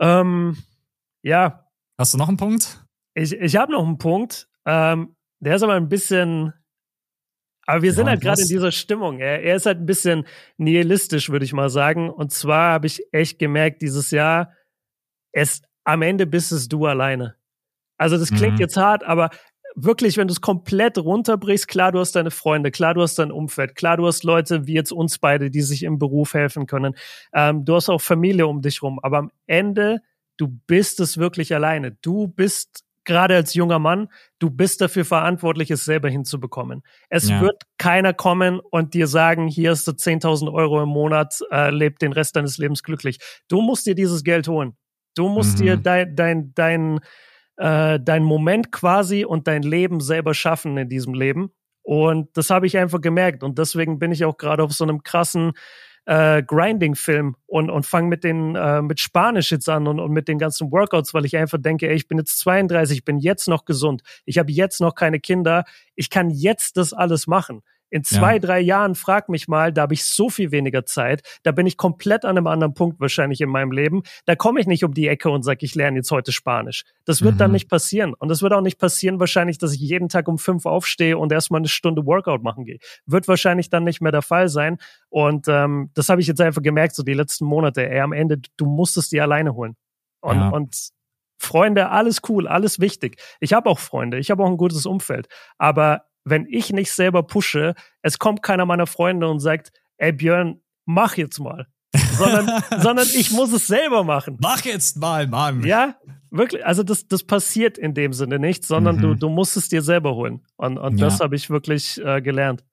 Ähm, 0.00 0.56
ja. 1.22 1.68
Hast 1.96 2.14
du 2.14 2.18
noch 2.18 2.26
einen 2.26 2.36
Punkt? 2.36 2.84
Ich, 3.14 3.32
ich 3.32 3.56
habe 3.56 3.72
noch 3.72 3.86
einen 3.86 3.98
Punkt. 3.98 4.48
Ähm, 4.66 5.16
der 5.40 5.56
ist 5.56 5.62
aber 5.62 5.74
ein 5.74 5.88
bisschen. 5.88 6.52
Aber 7.66 7.82
wir 7.82 7.90
ja, 7.90 7.96
sind 7.96 8.08
halt 8.08 8.20
gerade 8.20 8.42
in 8.42 8.48
dieser 8.48 8.72
Stimmung. 8.72 9.20
Er, 9.20 9.42
er 9.42 9.56
ist 9.56 9.66
halt 9.66 9.78
ein 9.78 9.86
bisschen 9.86 10.26
nihilistisch, 10.58 11.30
würde 11.30 11.44
ich 11.44 11.52
mal 11.52 11.70
sagen. 11.70 12.10
Und 12.10 12.32
zwar 12.32 12.72
habe 12.72 12.86
ich 12.86 13.02
echt 13.12 13.38
gemerkt, 13.38 13.80
dieses 13.80 14.10
Jahr, 14.10 14.52
es 15.32 15.62
am 15.84 16.02
Ende 16.02 16.26
bist 16.26 16.52
es 16.52 16.68
du 16.68 16.86
alleine. 16.86 17.36
Also 17.96 18.18
das 18.18 18.30
klingt 18.30 18.54
mhm. 18.54 18.60
jetzt 18.60 18.76
hart, 18.76 19.04
aber 19.04 19.30
wirklich, 19.74 20.16
wenn 20.16 20.28
du 20.28 20.32
es 20.32 20.40
komplett 20.40 20.98
runterbrichst, 20.98 21.68
klar, 21.68 21.92
du 21.92 21.98
hast 21.98 22.16
deine 22.16 22.30
Freunde, 22.30 22.70
klar, 22.70 22.94
du 22.94 23.02
hast 23.02 23.18
dein 23.18 23.30
Umfeld, 23.30 23.74
klar, 23.74 23.96
du 23.96 24.06
hast 24.06 24.24
Leute 24.24 24.66
wie 24.66 24.74
jetzt 24.74 24.92
uns 24.92 25.18
beide, 25.18 25.50
die 25.50 25.62
sich 25.62 25.82
im 25.82 25.98
Beruf 25.98 26.34
helfen 26.34 26.66
können. 26.66 26.94
Ähm, 27.32 27.64
du 27.64 27.74
hast 27.74 27.88
auch 27.88 28.00
Familie 28.00 28.46
um 28.46 28.62
dich 28.62 28.82
rum. 28.82 28.98
Aber 29.02 29.18
am 29.18 29.30
Ende, 29.46 30.00
du 30.36 30.48
bist 30.66 31.00
es 31.00 31.18
wirklich 31.18 31.54
alleine. 31.54 31.92
Du 32.02 32.28
bist 32.28 32.83
gerade 33.04 33.36
als 33.36 33.54
junger 33.54 33.78
Mann, 33.78 34.08
du 34.38 34.50
bist 34.50 34.80
dafür 34.80 35.04
verantwortlich, 35.04 35.70
es 35.70 35.84
selber 35.84 36.08
hinzubekommen. 36.08 36.82
Es 37.08 37.28
ja. 37.28 37.40
wird 37.40 37.62
keiner 37.78 38.12
kommen 38.12 38.60
und 38.60 38.94
dir 38.94 39.06
sagen, 39.06 39.46
hier 39.46 39.70
hast 39.70 39.86
du 39.86 39.92
10.000 39.92 40.52
Euro 40.52 40.82
im 40.82 40.88
Monat, 40.88 41.38
äh, 41.50 41.70
leb 41.70 41.98
den 41.98 42.12
Rest 42.12 42.36
deines 42.36 42.58
Lebens 42.58 42.82
glücklich. 42.82 43.18
Du 43.48 43.60
musst 43.60 43.86
dir 43.86 43.94
dieses 43.94 44.24
Geld 44.24 44.48
holen. 44.48 44.76
Du 45.14 45.28
musst 45.28 45.58
mhm. 45.58 45.62
dir 45.62 45.76
dein, 45.76 46.16
dein, 46.16 46.54
dein, 46.54 47.00
äh, 47.56 48.00
dein 48.00 48.24
Moment 48.24 48.72
quasi 48.72 49.24
und 49.24 49.46
dein 49.46 49.62
Leben 49.62 50.00
selber 50.00 50.34
schaffen 50.34 50.76
in 50.76 50.88
diesem 50.88 51.14
Leben. 51.14 51.50
Und 51.82 52.36
das 52.36 52.50
habe 52.50 52.66
ich 52.66 52.78
einfach 52.78 53.00
gemerkt. 53.00 53.42
Und 53.42 53.58
deswegen 53.58 53.98
bin 53.98 54.10
ich 54.10 54.24
auch 54.24 54.38
gerade 54.38 54.62
auf 54.62 54.72
so 54.72 54.84
einem 54.84 55.02
krassen 55.02 55.52
äh, 56.06 56.42
Grinding-Film 56.42 57.36
und, 57.46 57.70
und 57.70 57.86
fange 57.86 58.08
mit 58.08 58.24
den 58.24 58.54
äh, 58.56 58.82
mit 58.82 59.00
Spanisch 59.00 59.50
jetzt 59.50 59.68
an 59.68 59.86
und, 59.86 60.00
und 60.00 60.12
mit 60.12 60.28
den 60.28 60.38
ganzen 60.38 60.70
Workouts, 60.70 61.14
weil 61.14 61.24
ich 61.24 61.36
einfach 61.36 61.58
denke, 61.60 61.88
ey, 61.88 61.94
ich 61.94 62.08
bin 62.08 62.18
jetzt 62.18 62.38
32, 62.40 62.98
ich 62.98 63.04
bin 63.04 63.18
jetzt 63.18 63.48
noch 63.48 63.64
gesund, 63.64 64.02
ich 64.24 64.38
habe 64.38 64.52
jetzt 64.52 64.80
noch 64.80 64.94
keine 64.94 65.20
Kinder, 65.20 65.64
ich 65.94 66.10
kann 66.10 66.30
jetzt 66.30 66.76
das 66.76 66.92
alles 66.92 67.26
machen. 67.26 67.62
In 67.94 68.02
zwei, 68.02 68.32
ja. 68.32 68.38
drei 68.40 68.58
Jahren, 68.58 68.96
frag 68.96 69.28
mich 69.28 69.46
mal, 69.46 69.72
da 69.72 69.82
habe 69.82 69.94
ich 69.94 70.04
so 70.04 70.28
viel 70.28 70.50
weniger 70.50 70.84
Zeit, 70.84 71.22
da 71.44 71.52
bin 71.52 71.64
ich 71.64 71.76
komplett 71.76 72.24
an 72.24 72.36
einem 72.36 72.48
anderen 72.48 72.74
Punkt 72.74 72.98
wahrscheinlich 72.98 73.40
in 73.40 73.48
meinem 73.48 73.70
Leben. 73.70 74.02
Da 74.24 74.34
komme 74.34 74.58
ich 74.58 74.66
nicht 74.66 74.82
um 74.82 74.94
die 74.94 75.06
Ecke 75.06 75.30
und 75.30 75.44
sage, 75.44 75.64
ich 75.64 75.76
lerne 75.76 75.98
jetzt 75.98 76.10
heute 76.10 76.32
Spanisch. 76.32 76.82
Das 77.04 77.22
wird 77.22 77.34
mhm. 77.34 77.38
dann 77.38 77.52
nicht 77.52 77.70
passieren. 77.70 78.12
Und 78.12 78.32
es 78.32 78.42
wird 78.42 78.52
auch 78.52 78.62
nicht 78.62 78.80
passieren 78.80 79.20
wahrscheinlich, 79.20 79.58
dass 79.58 79.72
ich 79.72 79.78
jeden 79.78 80.08
Tag 80.08 80.26
um 80.26 80.38
fünf 80.38 80.66
aufstehe 80.66 81.16
und 81.16 81.30
erstmal 81.30 81.60
eine 81.60 81.68
Stunde 81.68 82.04
Workout 82.04 82.42
machen 82.42 82.64
gehe. 82.64 82.78
Wird 83.06 83.28
wahrscheinlich 83.28 83.70
dann 83.70 83.84
nicht 83.84 84.00
mehr 84.00 84.10
der 84.10 84.22
Fall 84.22 84.48
sein. 84.48 84.78
Und 85.08 85.46
ähm, 85.46 85.92
das 85.94 86.08
habe 86.08 86.20
ich 86.20 86.26
jetzt 86.26 86.40
einfach 86.40 86.62
gemerkt, 86.62 86.96
so 86.96 87.04
die 87.04 87.14
letzten 87.14 87.44
Monate. 87.44 87.88
Ey, 87.88 88.00
am 88.00 88.12
Ende, 88.12 88.40
du 88.56 88.66
musst 88.66 88.96
es 88.96 89.08
dir 89.08 89.22
alleine 89.22 89.54
holen. 89.54 89.76
Und, 90.20 90.38
ja. 90.38 90.48
und 90.48 90.88
Freunde, 91.38 91.90
alles 91.90 92.22
cool, 92.28 92.48
alles 92.48 92.80
wichtig. 92.80 93.22
Ich 93.38 93.52
habe 93.52 93.70
auch 93.70 93.78
Freunde, 93.78 94.18
ich 94.18 94.32
habe 94.32 94.42
auch 94.42 94.48
ein 94.48 94.56
gutes 94.56 94.84
Umfeld. 94.84 95.28
Aber 95.58 96.02
wenn 96.24 96.46
ich 96.46 96.72
nicht 96.72 96.92
selber 96.92 97.22
pushe, 97.22 97.74
es 98.02 98.18
kommt 98.18 98.42
keiner 98.42 98.66
meiner 98.66 98.86
Freunde 98.86 99.28
und 99.28 99.40
sagt, 99.40 99.72
ey 99.98 100.12
Björn, 100.12 100.60
mach 100.84 101.16
jetzt 101.16 101.38
mal. 101.38 101.66
sondern, 102.16 102.62
sondern 102.80 103.06
ich 103.14 103.30
muss 103.30 103.52
es 103.52 103.66
selber 103.66 104.04
machen. 104.04 104.38
Mach 104.40 104.64
jetzt 104.64 104.96
mal, 104.96 105.26
Mann. 105.26 105.64
Ja, 105.64 105.96
wirklich. 106.30 106.64
Also 106.64 106.82
das, 106.82 107.06
das 107.06 107.22
passiert 107.24 107.78
in 107.78 107.94
dem 107.94 108.12
Sinne 108.12 108.38
nicht, 108.38 108.64
sondern 108.64 108.96
mhm. 108.96 109.00
du, 109.00 109.14
du 109.14 109.28
musst 109.28 109.56
es 109.56 109.68
dir 109.68 109.82
selber 109.82 110.14
holen. 110.14 110.40
Und, 110.56 110.78
und 110.78 110.98
ja. 110.98 111.06
das 111.06 111.20
habe 111.20 111.36
ich 111.36 111.50
wirklich 111.50 112.00
äh, 112.04 112.20
gelernt. 112.20 112.64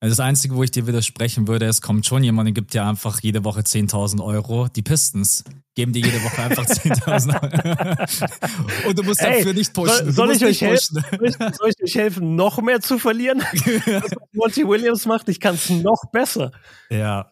Also 0.00 0.12
das 0.12 0.20
Einzige, 0.20 0.54
wo 0.54 0.62
ich 0.62 0.70
dir 0.70 0.86
widersprechen 0.86 1.48
würde, 1.48 1.66
es 1.66 1.82
kommt 1.82 2.06
schon 2.06 2.22
jemand, 2.22 2.46
der 2.46 2.52
gibt 2.52 2.72
dir 2.72 2.84
einfach 2.84 3.20
jede 3.20 3.42
Woche 3.44 3.60
10.000 3.60 4.22
Euro. 4.24 4.68
Die 4.68 4.82
Pistons 4.82 5.42
geben 5.74 5.92
dir 5.92 6.02
jede 6.02 6.22
Woche 6.22 6.40
einfach 6.40 6.64
10.000 6.66 7.42
Euro. 7.42 8.88
Und 8.88 8.98
du 8.98 9.02
musst 9.02 9.20
dafür 9.20 9.54
nicht 9.54 9.74
pushen. 9.74 10.12
Soll, 10.12 10.12
soll 10.12 10.30
ich 10.32 10.44
euch 10.44 10.60
helfen, 10.60 11.04
soll 11.58 11.70
ich 11.70 11.82
euch 11.82 11.94
helfen, 11.96 12.36
noch 12.36 12.62
mehr 12.62 12.80
zu 12.80 13.00
verlieren? 13.00 13.40
Was 13.52 14.12
Monty 14.32 14.68
Williams 14.68 15.04
macht, 15.06 15.28
ich 15.28 15.40
kann 15.40 15.56
es 15.56 15.68
noch 15.68 16.04
besser. 16.12 16.52
Ja. 16.90 17.30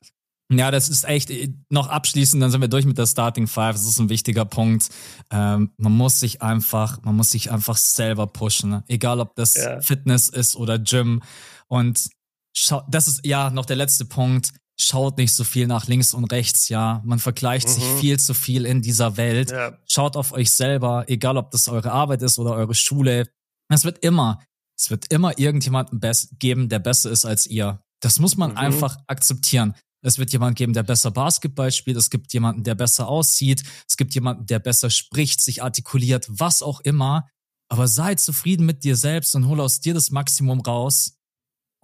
Ja, 0.48 0.70
das 0.70 0.88
ist 0.88 1.04
echt 1.04 1.30
noch 1.70 1.88
abschließend, 1.88 2.40
dann 2.40 2.52
sind 2.52 2.60
wir 2.60 2.68
durch 2.68 2.84
mit 2.84 2.98
der 2.98 3.06
Starting 3.06 3.48
Five. 3.48 3.74
Das 3.74 3.86
ist 3.86 3.98
ein 3.98 4.08
wichtiger 4.08 4.44
Punkt. 4.44 4.90
Ähm, 5.30 5.72
man 5.76 5.92
muss 5.92 6.20
sich 6.20 6.40
einfach, 6.40 7.02
man 7.02 7.16
muss 7.16 7.30
sich 7.30 7.50
einfach 7.50 7.76
selber 7.76 8.28
pushen. 8.28 8.70
Ne? 8.70 8.84
Egal 8.86 9.18
ob 9.18 9.34
das 9.34 9.54
ja. 9.54 9.80
Fitness 9.80 10.28
ist 10.28 10.54
oder 10.54 10.78
Gym. 10.78 11.20
Und 11.66 12.10
schau, 12.56 12.82
das 12.88 13.06
ist 13.06 13.24
ja 13.24 13.50
noch 13.50 13.66
der 13.66 13.76
letzte 13.76 14.04
Punkt. 14.04 14.52
Schaut 14.78 15.16
nicht 15.16 15.32
so 15.32 15.44
viel 15.44 15.66
nach 15.66 15.86
links 15.86 16.12
und 16.12 16.24
rechts, 16.32 16.68
ja. 16.68 17.02
Man 17.04 17.18
vergleicht 17.18 17.68
mhm. 17.68 17.72
sich 17.72 17.84
viel 18.00 18.18
zu 18.18 18.34
viel 18.34 18.66
in 18.66 18.82
dieser 18.82 19.16
Welt. 19.16 19.50
Ja. 19.50 19.78
Schaut 19.86 20.16
auf 20.16 20.32
euch 20.32 20.50
selber, 20.50 21.04
egal 21.08 21.36
ob 21.38 21.50
das 21.50 21.68
eure 21.68 21.92
Arbeit 21.92 22.22
ist 22.22 22.38
oder 22.38 22.52
eure 22.52 22.74
Schule. 22.74 23.28
Es 23.68 23.84
wird 23.84 23.98
immer, 24.00 24.42
es 24.78 24.90
wird 24.90 25.10
immer 25.12 25.38
irgendjemanden 25.38 26.00
geben, 26.38 26.68
der 26.68 26.78
besser 26.78 27.10
ist 27.10 27.24
als 27.24 27.46
ihr. 27.46 27.80
Das 28.00 28.18
muss 28.18 28.36
man 28.36 28.52
mhm. 28.52 28.58
einfach 28.58 28.98
akzeptieren. 29.06 29.74
Es 30.02 30.18
wird 30.18 30.30
jemand 30.30 30.56
geben, 30.56 30.74
der 30.74 30.82
besser 30.82 31.10
Basketball 31.10 31.72
spielt. 31.72 31.96
Es 31.96 32.10
gibt 32.10 32.32
jemanden, 32.32 32.62
der 32.62 32.74
besser 32.74 33.08
aussieht. 33.08 33.64
Es 33.88 33.96
gibt 33.96 34.14
jemanden, 34.14 34.46
der 34.46 34.58
besser 34.58 34.90
spricht, 34.90 35.40
sich 35.40 35.62
artikuliert, 35.62 36.26
was 36.28 36.62
auch 36.62 36.80
immer. 36.80 37.26
Aber 37.68 37.88
sei 37.88 38.14
zufrieden 38.14 38.66
mit 38.66 38.84
dir 38.84 38.94
selbst 38.94 39.34
und 39.34 39.48
hol 39.48 39.60
aus 39.60 39.80
dir 39.80 39.94
das 39.94 40.10
Maximum 40.10 40.60
raus. 40.60 41.15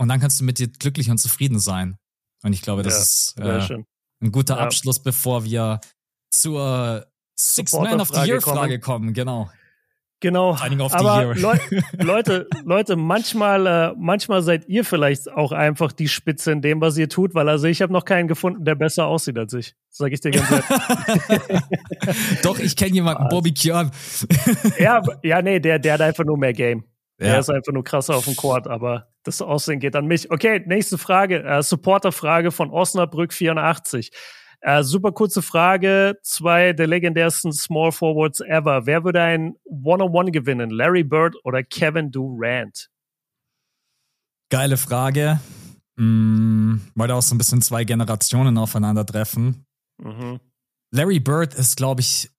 Und 0.02 0.08
dann 0.08 0.18
kannst 0.18 0.40
du 0.40 0.44
mit 0.44 0.58
dir 0.58 0.66
glücklich 0.66 1.10
und 1.10 1.18
zufrieden 1.18 1.60
sein. 1.60 1.96
Und 2.42 2.52
ich 2.52 2.62
glaube, 2.62 2.82
das 2.82 3.36
ja, 3.38 3.58
ist 3.58 3.70
äh, 3.70 3.76
ein 4.20 4.32
guter 4.32 4.56
ja. 4.56 4.60
Abschluss, 4.60 5.00
bevor 5.00 5.44
wir 5.44 5.80
zur 6.32 7.06
Six 7.36 7.72
Man 7.72 8.00
of 8.00 8.08
the 8.08 8.26
Year 8.26 8.40
Frage 8.40 8.80
kommen. 8.80 9.14
Genau. 9.14 9.48
Genau. 10.18 10.56
Aber 10.56 11.36
Le 11.36 11.60
Leute, 11.92 12.48
Leute, 12.64 12.96
manchmal, 12.96 13.64
äh, 13.64 13.94
manchmal 13.96 14.42
seid 14.42 14.68
ihr 14.68 14.84
vielleicht 14.84 15.30
auch 15.30 15.52
einfach 15.52 15.92
die 15.92 16.08
Spitze 16.08 16.50
in 16.50 16.62
dem, 16.62 16.80
was 16.80 16.96
ihr 16.96 17.08
tut, 17.08 17.36
weil 17.36 17.48
also 17.48 17.68
ich 17.68 17.80
habe 17.80 17.92
noch 17.92 18.04
keinen 18.04 18.26
gefunden, 18.26 18.64
der 18.64 18.74
besser 18.74 19.06
aussieht 19.06 19.38
als 19.38 19.52
ich. 19.52 19.76
Sag 19.88 20.10
ich 20.10 20.20
dir 20.20 20.32
ganz 20.32 20.50
ehrlich. 20.50 21.62
Doch, 22.42 22.58
ich 22.58 22.74
kenne 22.74 22.94
jemanden, 22.94 23.28
Bobby 23.28 23.54
Kjörn. 23.54 23.92
ja, 24.80 25.00
ja, 25.22 25.42
nee, 25.42 25.60
der, 25.60 25.78
der 25.78 25.92
hat 25.94 26.00
einfach 26.00 26.24
nur 26.24 26.38
mehr 26.38 26.54
Game. 26.54 26.82
Ja. 27.20 27.34
Er 27.34 27.38
ist 27.38 27.50
einfach 27.50 27.72
nur 27.72 27.84
krasser 27.84 28.16
auf 28.16 28.24
dem 28.24 28.34
Court, 28.34 28.66
aber 28.66 29.11
das 29.24 29.40
Aussehen 29.40 29.80
geht 29.80 29.96
an 29.96 30.06
mich. 30.06 30.30
Okay, 30.30 30.62
nächste 30.66 30.98
Frage. 30.98 31.42
Äh, 31.42 31.62
Supporterfrage 31.62 32.50
von 32.50 32.70
Osnabrück 32.70 33.32
84. 33.32 34.10
Äh, 34.60 34.82
super 34.84 35.12
kurze 35.12 35.42
Frage. 35.42 36.18
Zwei 36.22 36.72
der 36.72 36.86
legendärsten 36.86 37.52
Small 37.52 37.92
Forwards 37.92 38.40
ever. 38.40 38.86
Wer 38.86 39.04
würde 39.04 39.20
ein 39.20 39.56
One-on-One 39.64 40.30
gewinnen? 40.30 40.70
Larry 40.70 41.04
Bird 41.04 41.34
oder 41.44 41.62
Kevin 41.62 42.10
Durant? 42.10 42.88
Geile 44.50 44.76
Frage. 44.76 45.40
Mm, 45.96 46.76
weil 46.94 47.08
da 47.08 47.14
auch 47.14 47.22
so 47.22 47.34
ein 47.34 47.38
bisschen 47.38 47.62
zwei 47.62 47.84
Generationen 47.84 48.56
aufeinandertreffen. 48.56 49.64
Mhm. 49.98 50.40
Larry 50.92 51.20
Bird 51.20 51.54
ist, 51.54 51.76
glaube 51.76 52.00
ich, 52.00 52.30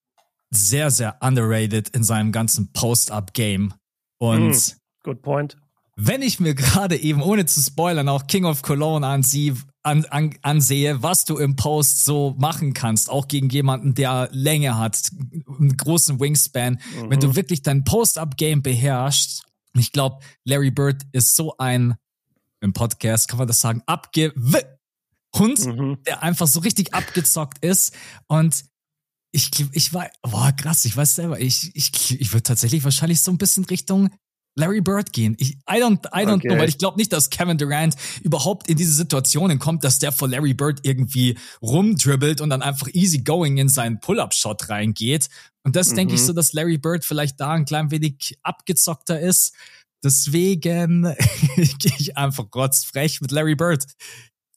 sehr, 0.49 0.91
sehr 0.91 1.17
underrated 1.21 1.89
in 1.89 2.03
seinem 2.03 2.31
ganzen 2.31 2.71
Post-Up-Game. 2.71 3.73
Und 4.19 4.51
mm, 4.51 5.03
good 5.03 5.21
point. 5.21 5.57
Wenn 5.95 6.23
ich 6.23 6.39
mir 6.39 6.55
gerade 6.55 6.97
eben, 6.97 7.21
ohne 7.21 7.45
zu 7.45 7.61
spoilern, 7.61 8.09
auch 8.09 8.25
King 8.27 8.45
of 8.45 8.63
Cologne 8.63 9.05
ansehe, 9.05 9.55
an, 9.83 10.05
an, 10.05 10.35
ansehe, 10.41 11.03
was 11.03 11.25
du 11.25 11.37
im 11.37 11.55
Post 11.55 12.03
so 12.05 12.35
machen 12.37 12.73
kannst, 12.73 13.09
auch 13.09 13.27
gegen 13.27 13.49
jemanden, 13.49 13.93
der 13.93 14.29
Länge 14.31 14.77
hat, 14.77 15.11
einen 15.59 15.77
großen 15.77 16.19
Wingspan, 16.19 16.73
mhm. 16.73 17.09
wenn 17.09 17.19
du 17.19 17.27
mhm. 17.29 17.35
wirklich 17.35 17.61
dein 17.61 17.83
Post-Up-Game 17.83 18.63
beherrschst, 18.63 19.43
ich 19.75 19.91
glaube, 19.91 20.19
Larry 20.45 20.71
Bird 20.71 21.03
ist 21.11 21.35
so 21.35 21.57
ein, 21.57 21.95
im 22.61 22.73
Podcast 22.73 23.27
kann 23.27 23.39
man 23.39 23.47
das 23.47 23.59
sagen, 23.59 23.83
abge 23.85 24.33
Hund, 25.35 25.65
mhm. 25.65 25.97
der 26.05 26.23
einfach 26.23 26.47
so 26.47 26.59
richtig 26.59 26.93
abgezockt 26.93 27.63
ist 27.63 27.93
und 28.27 28.65
ich, 29.31 29.49
ich 29.71 29.93
war, 29.93 30.09
boah, 30.21 30.51
krass, 30.51 30.85
ich 30.85 30.95
weiß 30.95 31.15
selber, 31.15 31.39
ich, 31.39 31.75
ich, 31.75 32.21
ich 32.21 32.33
würde 32.33 32.43
tatsächlich 32.43 32.83
wahrscheinlich 32.83 33.21
so 33.21 33.31
ein 33.31 33.39
bisschen 33.39 33.65
Richtung 33.65 34.11
Larry 34.55 34.81
Bird 34.81 35.13
gehen. 35.13 35.35
Ich, 35.39 35.53
I 35.69 35.81
don't, 35.81 36.05
I 36.13 36.25
don't 36.25 36.35
okay. 36.35 36.49
know, 36.49 36.57
weil 36.57 36.69
ich 36.69 36.77
glaube 36.77 36.97
nicht, 36.97 37.11
dass 37.11 37.29
Kevin 37.29 37.57
Durant 37.57 37.95
überhaupt 38.21 38.69
in 38.69 38.77
diese 38.77 38.93
Situationen 38.93 39.59
kommt, 39.59 39.83
dass 39.83 39.99
der 39.99 40.11
vor 40.11 40.27
Larry 40.27 40.53
Bird 40.53 40.79
irgendwie 40.83 41.37
rumdribbelt 41.61 42.41
und 42.41 42.49
dann 42.49 42.61
einfach 42.61 42.87
easy 42.93 43.19
going 43.19 43.57
in 43.57 43.69
seinen 43.69 43.99
Pull-Up-Shot 43.99 44.69
reingeht. 44.69 45.29
Und 45.63 45.75
das 45.75 45.91
mhm. 45.91 45.95
denke 45.95 46.15
ich 46.15 46.21
so, 46.21 46.33
dass 46.33 46.53
Larry 46.53 46.77
Bird 46.77 47.03
vielleicht 47.05 47.39
da 47.39 47.53
ein 47.53 47.65
klein 47.65 47.89
wenig 47.91 48.37
abgezockter 48.43 49.19
ist. 49.19 49.55
Deswegen 50.03 51.03
gehe 51.55 51.93
ich 51.97 52.17
einfach 52.17 52.45
rotzfrech 52.53 53.21
mit 53.21 53.31
Larry 53.31 53.55
Bird. 53.55 53.85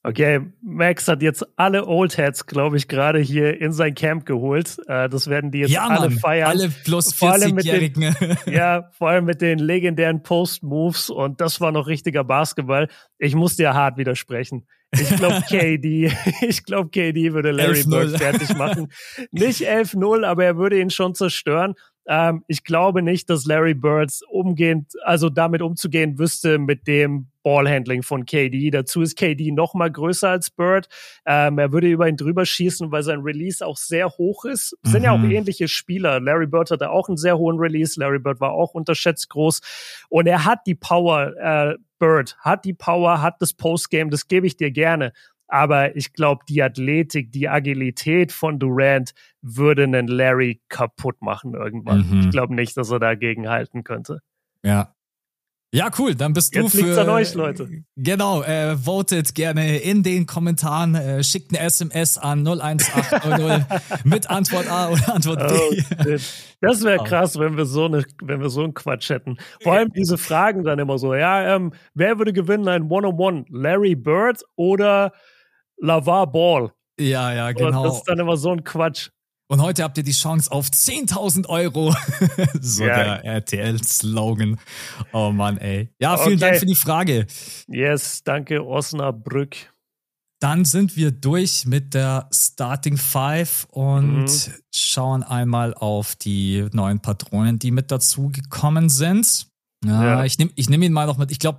Okay, 0.06 0.40
Max 0.62 1.08
hat 1.08 1.20
jetzt 1.20 1.44
alle 1.56 1.84
Old 1.84 2.16
Heads, 2.16 2.46
glaube 2.46 2.76
ich, 2.76 2.86
gerade 2.86 3.18
hier 3.18 3.60
in 3.60 3.72
sein 3.72 3.92
Camp 3.96 4.24
geholt. 4.24 4.76
Äh, 4.86 5.08
das 5.08 5.26
werden 5.26 5.50
die 5.50 5.58
jetzt 5.58 5.72
ja, 5.72 5.88
alle 5.88 6.10
Mann, 6.10 6.18
feiern. 6.20 6.48
Alle 6.48 6.68
plus 6.84 7.12
40-Jährigen. 7.12 8.14
Ja, 8.46 8.88
vor 8.92 9.08
allem 9.08 9.24
mit 9.24 9.40
den 9.40 9.58
legendären 9.58 10.22
Post-Moves 10.22 11.10
und 11.10 11.40
das 11.40 11.60
war 11.60 11.72
noch 11.72 11.88
richtiger 11.88 12.22
Basketball. 12.22 12.86
Ich 13.18 13.34
muss 13.34 13.56
dir 13.56 13.74
hart 13.74 13.98
widersprechen. 13.98 14.68
Ich 14.92 15.10
glaube, 15.16 15.42
KD, 15.48 16.12
ich 16.40 16.62
glaube, 16.62 16.90
KD 16.90 17.32
würde 17.32 17.50
Larry 17.50 17.82
Bird 17.82 18.16
fertig 18.16 18.56
machen. 18.56 18.92
Nicht 19.32 19.68
11-0, 19.68 20.24
aber 20.24 20.44
er 20.44 20.56
würde 20.56 20.80
ihn 20.80 20.90
schon 20.90 21.16
zerstören. 21.16 21.74
Ähm, 22.06 22.44
ich 22.46 22.62
glaube 22.62 23.02
nicht, 23.02 23.28
dass 23.28 23.44
Larry 23.44 23.74
Birds 23.74 24.22
umgehend, 24.22 24.92
also 25.02 25.30
damit 25.30 25.62
umzugehen 25.62 26.16
wüsste 26.20 26.58
mit 26.58 26.86
dem 26.86 27.26
Ballhandling 27.46 28.02
von 28.02 28.26
KD. 28.26 28.70
Dazu 28.72 29.02
ist 29.02 29.16
KD 29.16 29.52
noch 29.52 29.74
mal 29.74 29.88
größer 29.88 30.28
als 30.28 30.50
Bird. 30.50 30.88
Ähm, 31.24 31.58
er 31.58 31.70
würde 31.70 31.86
über 31.86 32.08
ihn 32.08 32.16
drüber 32.16 32.44
schießen, 32.44 32.90
weil 32.90 33.04
sein 33.04 33.20
Release 33.20 33.64
auch 33.64 33.76
sehr 33.76 34.08
hoch 34.08 34.44
ist. 34.44 34.76
Mhm. 34.82 34.90
Sind 34.90 35.02
ja 35.04 35.12
auch 35.12 35.18
mhm. 35.18 35.30
ähnliche 35.30 35.68
Spieler. 35.68 36.18
Larry 36.18 36.48
Bird 36.48 36.72
hatte 36.72 36.90
auch 36.90 37.06
einen 37.06 37.16
sehr 37.16 37.38
hohen 37.38 37.60
Release. 37.60 38.00
Larry 38.00 38.18
Bird 38.18 38.40
war 38.40 38.50
auch 38.50 38.74
unterschätzt 38.74 39.30
groß. 39.30 39.60
Und 40.08 40.26
er 40.26 40.44
hat 40.44 40.66
die 40.66 40.74
Power, 40.74 41.34
äh, 41.38 41.76
Bird 42.00 42.36
hat 42.40 42.64
die 42.64 42.74
Power, 42.74 43.22
hat 43.22 43.36
das 43.40 43.54
Postgame, 43.54 44.10
das 44.10 44.26
gebe 44.26 44.48
ich 44.48 44.56
dir 44.56 44.72
gerne. 44.72 45.12
Aber 45.46 45.94
ich 45.94 46.14
glaube, 46.14 46.44
die 46.48 46.64
Athletik, 46.64 47.30
die 47.30 47.48
Agilität 47.48 48.32
von 48.32 48.58
Durant 48.58 49.12
würde 49.40 49.84
einen 49.84 50.08
Larry 50.08 50.60
kaputt 50.68 51.22
machen 51.22 51.54
irgendwann. 51.54 52.10
Mhm. 52.10 52.20
Ich 52.22 52.30
glaube 52.30 52.56
nicht, 52.56 52.76
dass 52.76 52.90
er 52.90 52.98
dagegen 52.98 53.48
halten 53.48 53.84
könnte. 53.84 54.18
Ja, 54.64 54.95
ja, 55.72 55.90
cool. 55.98 56.14
Dann 56.14 56.32
bist 56.32 56.54
Jetzt 56.54 56.74
du 56.74 56.84
für. 56.84 57.00
an 57.00 57.08
euch, 57.08 57.34
Leute. 57.34 57.68
Genau, 57.96 58.42
äh, 58.42 58.76
votet 58.76 59.34
gerne 59.34 59.78
in 59.78 60.02
den 60.02 60.26
Kommentaren, 60.26 60.94
äh, 60.94 61.24
schickt 61.24 61.50
eine 61.50 61.66
SMS 61.66 62.18
an 62.18 62.46
01800 62.46 64.04
mit 64.04 64.30
Antwort 64.30 64.70
A 64.70 64.88
oder 64.90 65.14
Antwort 65.14 65.48
B. 65.48 65.54
Oh, 65.54 66.16
das 66.60 66.84
wäre 66.84 67.04
krass, 67.04 67.38
wenn 67.38 67.56
wir 67.56 67.66
so 67.66 67.86
eine, 67.86 68.04
wenn 68.22 68.40
wir 68.40 68.48
so 68.48 68.62
einen 68.62 68.74
Quatsch 68.74 69.10
hätten. 69.10 69.36
Vor 69.62 69.74
allem 69.74 69.92
diese 69.92 70.18
Fragen 70.18 70.64
dann 70.64 70.78
immer 70.78 70.98
so, 70.98 71.14
ja, 71.14 71.56
ähm, 71.56 71.72
wer 71.94 72.18
würde 72.18 72.32
gewinnen 72.32 72.68
ein 72.68 72.90
One-on-One? 72.90 73.46
Larry 73.50 73.96
Bird 73.96 74.42
oder 74.54 75.12
Lavar 75.78 76.30
Ball. 76.30 76.72
Ja, 76.98 77.32
ja, 77.34 77.52
genau. 77.52 77.82
Und 77.82 77.88
das 77.88 77.96
ist 77.98 78.08
dann 78.08 78.18
immer 78.18 78.36
so 78.36 78.50
ein 78.52 78.64
Quatsch. 78.64 79.10
Und 79.48 79.62
heute 79.62 79.84
habt 79.84 79.96
ihr 79.96 80.02
die 80.02 80.12
Chance 80.12 80.50
auf 80.50 80.68
10.000 80.68 81.48
Euro. 81.48 81.94
so 82.60 82.84
ja. 82.84 83.20
der 83.20 83.24
RTL-Slogan. 83.24 84.58
Oh 85.12 85.30
Mann, 85.30 85.58
ey. 85.58 85.88
Ja, 86.00 86.16
vielen 86.16 86.36
okay. 86.36 86.40
Dank 86.40 86.56
für 86.58 86.66
die 86.66 86.74
Frage. 86.74 87.26
Yes, 87.68 88.24
danke, 88.24 88.66
Osnabrück. 88.66 89.56
Dann 90.40 90.64
sind 90.64 90.96
wir 90.96 91.12
durch 91.12 91.64
mit 91.64 91.94
der 91.94 92.28
Starting 92.32 92.98
Five 92.98 93.66
und 93.70 94.24
mhm. 94.24 94.54
schauen 94.74 95.22
einmal 95.22 95.74
auf 95.74 96.16
die 96.16 96.66
neuen 96.72 97.00
Patronen, 97.00 97.58
die 97.58 97.70
mit 97.70 97.90
dazu 97.90 98.30
gekommen 98.30 98.88
sind. 98.88 99.46
Ja, 99.84 100.04
ja. 100.04 100.24
ich 100.24 100.38
nehme 100.38 100.50
ich 100.56 100.68
nehm 100.68 100.82
ihn 100.82 100.92
mal 100.92 101.06
noch 101.06 101.18
mit. 101.18 101.30
Ich 101.30 101.38
glaube, 101.38 101.58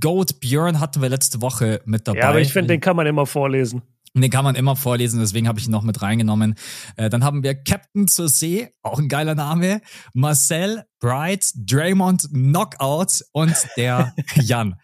Goat 0.00 0.40
Björn 0.40 0.80
hatten 0.80 1.00
wir 1.00 1.08
letzte 1.08 1.40
Woche 1.40 1.80
mit 1.84 2.06
dabei. 2.06 2.18
Ja, 2.18 2.28
aber 2.28 2.40
ich 2.40 2.52
finde, 2.52 2.74
den 2.74 2.80
kann 2.80 2.96
man 2.96 3.06
immer 3.06 3.26
vorlesen. 3.26 3.82
Den 4.14 4.30
kann 4.30 4.44
man 4.44 4.54
immer 4.54 4.76
vorlesen, 4.76 5.20
deswegen 5.20 5.48
habe 5.48 5.58
ich 5.58 5.66
ihn 5.66 5.70
noch 5.70 5.82
mit 5.82 6.02
reingenommen. 6.02 6.54
Äh, 6.96 7.08
dann 7.08 7.24
haben 7.24 7.42
wir 7.42 7.54
Captain 7.54 8.08
zur 8.08 8.28
See, 8.28 8.68
auch 8.82 8.98
ein 8.98 9.08
geiler 9.08 9.34
Name, 9.34 9.80
Marcel, 10.12 10.84
Bright, 11.00 11.50
Draymond, 11.56 12.28
Knockout 12.30 13.24
und 13.32 13.54
der 13.76 14.14
Jan. 14.34 14.76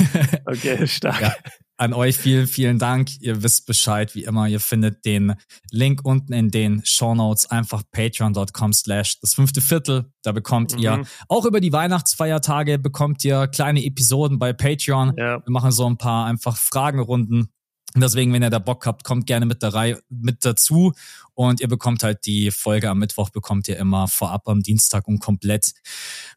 okay, 0.46 0.86
stark. 0.86 1.20
Ja, 1.20 1.34
an 1.78 1.92
euch 1.92 2.16
vielen, 2.16 2.46
vielen 2.46 2.78
Dank. 2.78 3.20
Ihr 3.20 3.42
wisst 3.42 3.66
Bescheid, 3.66 4.14
wie 4.14 4.24
immer. 4.24 4.46
Ihr 4.48 4.60
findet 4.60 5.04
den 5.04 5.34
Link 5.70 6.00
unten 6.04 6.32
in 6.32 6.50
den 6.50 6.80
Show 6.84 7.14
Notes. 7.14 7.50
Einfach 7.50 7.82
patreon.com 7.90 8.72
slash 8.72 9.20
das 9.20 9.34
fünfte 9.34 9.60
Viertel. 9.60 10.10
Da 10.22 10.32
bekommt 10.32 10.74
mhm. 10.74 10.82
ihr 10.82 11.02
auch 11.28 11.44
über 11.44 11.60
die 11.60 11.72
Weihnachtsfeiertage 11.72 12.78
bekommt 12.78 13.24
ihr 13.24 13.46
kleine 13.48 13.84
Episoden 13.84 14.38
bei 14.38 14.54
Patreon. 14.54 15.14
Ja. 15.18 15.44
Wir 15.44 15.50
machen 15.50 15.70
so 15.70 15.86
ein 15.86 15.98
paar 15.98 16.26
einfach 16.26 16.56
Fragenrunden 16.56 17.40
und 17.40 17.50
deswegen, 18.00 18.32
wenn 18.32 18.42
ihr 18.42 18.50
da 18.50 18.58
Bock 18.58 18.86
habt, 18.86 19.04
kommt 19.04 19.26
gerne 19.26 19.46
mit, 19.46 19.62
der 19.62 19.74
Reihe, 19.74 20.00
mit 20.08 20.44
dazu. 20.44 20.92
Und 21.34 21.60
ihr 21.60 21.68
bekommt 21.68 22.02
halt 22.02 22.26
die 22.26 22.50
Folge 22.50 22.90
am 22.90 22.98
Mittwoch, 22.98 23.30
bekommt 23.30 23.68
ihr 23.68 23.76
immer 23.76 24.08
vorab 24.08 24.48
am 24.48 24.62
Dienstag 24.62 25.06
und 25.06 25.18
komplett 25.18 25.72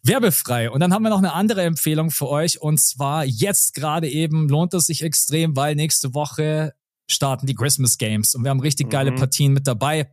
werbefrei. 0.04 0.70
Und 0.70 0.82
dann 0.82 0.94
haben 0.94 1.04
wir 1.04 1.10
noch 1.10 1.20
eine 1.20 1.34
andere 1.34 1.64
Empfehlung 1.64 2.12
für 2.12 2.28
euch. 2.28 2.62
Und 2.62 2.80
zwar 2.82 3.26
jetzt 3.26 3.74
gerade 3.74 4.10
eben 4.10 4.50
lohnt 4.50 4.74
es 4.74 4.86
sich 4.86 5.04
extrem, 5.04 5.56
weil 5.56 5.76
nächste 5.76 6.14
Woche 6.14 6.74
starten 7.08 7.48
die 7.48 7.56
Christmas 7.56 7.98
Games. 7.98 8.36
Und 8.36 8.44
wir 8.44 8.52
haben 8.52 8.60
richtig 8.60 8.90
geile 8.90 9.12
mhm. 9.12 9.16
Partien 9.16 9.54
mit 9.54 9.68
dabei. 9.68 10.12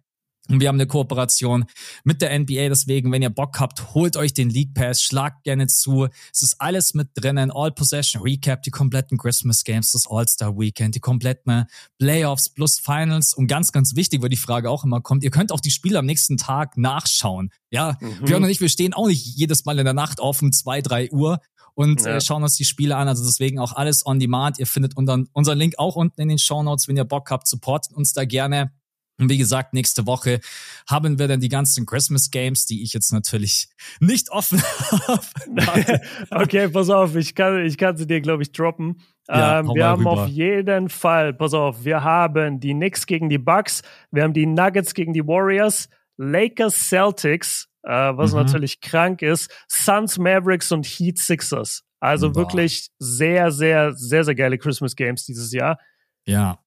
Und 0.48 0.60
wir 0.60 0.68
haben 0.68 0.76
eine 0.76 0.86
Kooperation 0.86 1.64
mit 2.04 2.22
der 2.22 2.38
NBA. 2.38 2.68
Deswegen, 2.68 3.10
wenn 3.12 3.22
ihr 3.22 3.30
Bock 3.30 3.58
habt, 3.58 3.94
holt 3.94 4.16
euch 4.16 4.32
den 4.32 4.50
League 4.50 4.74
Pass, 4.74 5.02
schlagt 5.02 5.44
gerne 5.44 5.66
zu. 5.66 6.08
Es 6.32 6.42
ist 6.42 6.60
alles 6.60 6.94
mit 6.94 7.10
drinnen. 7.14 7.50
All 7.50 7.72
Possession 7.72 8.22
Recap, 8.22 8.62
die 8.62 8.70
kompletten 8.70 9.18
Christmas 9.18 9.64
Games, 9.64 9.92
das 9.92 10.06
All-Star 10.08 10.56
Weekend, 10.58 10.94
die 10.94 11.00
kompletten 11.00 11.66
Playoffs 11.98 12.48
plus 12.48 12.78
Finals. 12.78 13.34
Und 13.34 13.48
ganz, 13.48 13.72
ganz 13.72 13.96
wichtig, 13.96 14.22
wo 14.22 14.28
die 14.28 14.36
Frage 14.36 14.70
auch 14.70 14.84
immer 14.84 15.00
kommt, 15.00 15.24
ihr 15.24 15.30
könnt 15.30 15.52
auch 15.52 15.60
die 15.60 15.70
Spiele 15.70 15.98
am 15.98 16.06
nächsten 16.06 16.36
Tag 16.36 16.76
nachschauen. 16.76 17.50
Ja, 17.70 17.98
mhm. 18.00 18.28
wir 18.28 18.36
und 18.36 18.42
nicht, 18.42 18.60
wir 18.60 18.68
stehen 18.68 18.94
auch 18.94 19.08
nicht 19.08 19.24
jedes 19.24 19.64
Mal 19.64 19.78
in 19.78 19.84
der 19.84 19.94
Nacht 19.94 20.20
auf 20.20 20.40
um 20.42 20.52
zwei, 20.52 20.80
drei 20.80 21.10
Uhr 21.10 21.40
und 21.76 22.00
ja. 22.02 22.16
äh, 22.16 22.20
schauen 22.20 22.42
uns 22.42 22.56
die 22.56 22.64
Spiele 22.64 22.96
an. 22.96 23.06
Also 23.06 23.24
deswegen 23.24 23.58
auch 23.58 23.72
alles 23.72 24.04
on 24.06 24.18
demand. 24.18 24.58
Ihr 24.58 24.66
findet 24.66 24.96
unseren, 24.96 25.28
unseren 25.32 25.58
Link 25.58 25.74
auch 25.78 25.94
unten 25.94 26.20
in 26.20 26.28
den 26.28 26.38
Show 26.38 26.62
Notes, 26.62 26.88
wenn 26.88 26.96
ihr 26.96 27.04
Bock 27.04 27.30
habt, 27.30 27.46
supportet 27.46 27.92
uns 27.92 28.14
da 28.14 28.24
gerne. 28.24 28.72
Und 29.18 29.30
wie 29.30 29.38
gesagt, 29.38 29.72
nächste 29.72 30.06
Woche 30.06 30.40
haben 30.88 31.18
wir 31.18 31.26
dann 31.26 31.40
die 31.40 31.48
ganzen 31.48 31.86
Christmas 31.86 32.30
Games, 32.30 32.66
die 32.66 32.82
ich 32.82 32.92
jetzt 32.92 33.12
natürlich 33.12 33.68
nicht 33.98 34.30
offen 34.30 34.62
habe. 34.90 36.00
okay, 36.30 36.68
pass 36.68 36.90
auf, 36.90 37.16
ich 37.16 37.34
kann, 37.34 37.64
ich 37.64 37.78
kann 37.78 37.96
sie 37.96 38.06
dir, 38.06 38.20
glaube 38.20 38.42
ich, 38.42 38.52
droppen. 38.52 39.00
Ja, 39.28 39.60
ähm, 39.60 39.70
wir 39.74 39.86
haben 39.86 40.06
rüber. 40.06 40.24
auf 40.24 40.28
jeden 40.28 40.88
Fall, 40.88 41.32
pass 41.32 41.54
auf, 41.54 41.84
wir 41.84 42.04
haben 42.04 42.60
die 42.60 42.74
Knicks 42.74 43.06
gegen 43.06 43.28
die 43.28 43.38
Bucks, 43.38 43.82
wir 44.10 44.22
haben 44.22 44.34
die 44.34 44.46
Nuggets 44.46 44.94
gegen 44.94 45.12
die 45.12 45.26
Warriors, 45.26 45.88
Lakers 46.16 46.88
Celtics, 46.88 47.68
äh, 47.82 47.90
was 47.90 48.32
mhm. 48.32 48.40
natürlich 48.40 48.80
krank 48.80 49.22
ist, 49.22 49.50
Suns 49.68 50.18
Mavericks 50.18 50.70
und 50.72 50.86
Heat 50.86 51.18
Sixers. 51.18 51.82
Also 52.00 52.30
Boah. 52.30 52.42
wirklich 52.42 52.90
sehr, 52.98 53.50
sehr, 53.50 53.94
sehr, 53.94 54.24
sehr 54.24 54.34
geile 54.34 54.58
Christmas 54.58 54.94
Games 54.94 55.24
dieses 55.24 55.52
Jahr. 55.52 55.78
Ja, 56.24 56.58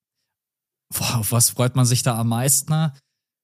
Boah, 0.93 1.19
auf 1.19 1.31
was 1.31 1.51
freut 1.51 1.75
man 1.75 1.85
sich 1.85 2.03
da 2.03 2.17
am 2.17 2.29
meisten? 2.29 2.91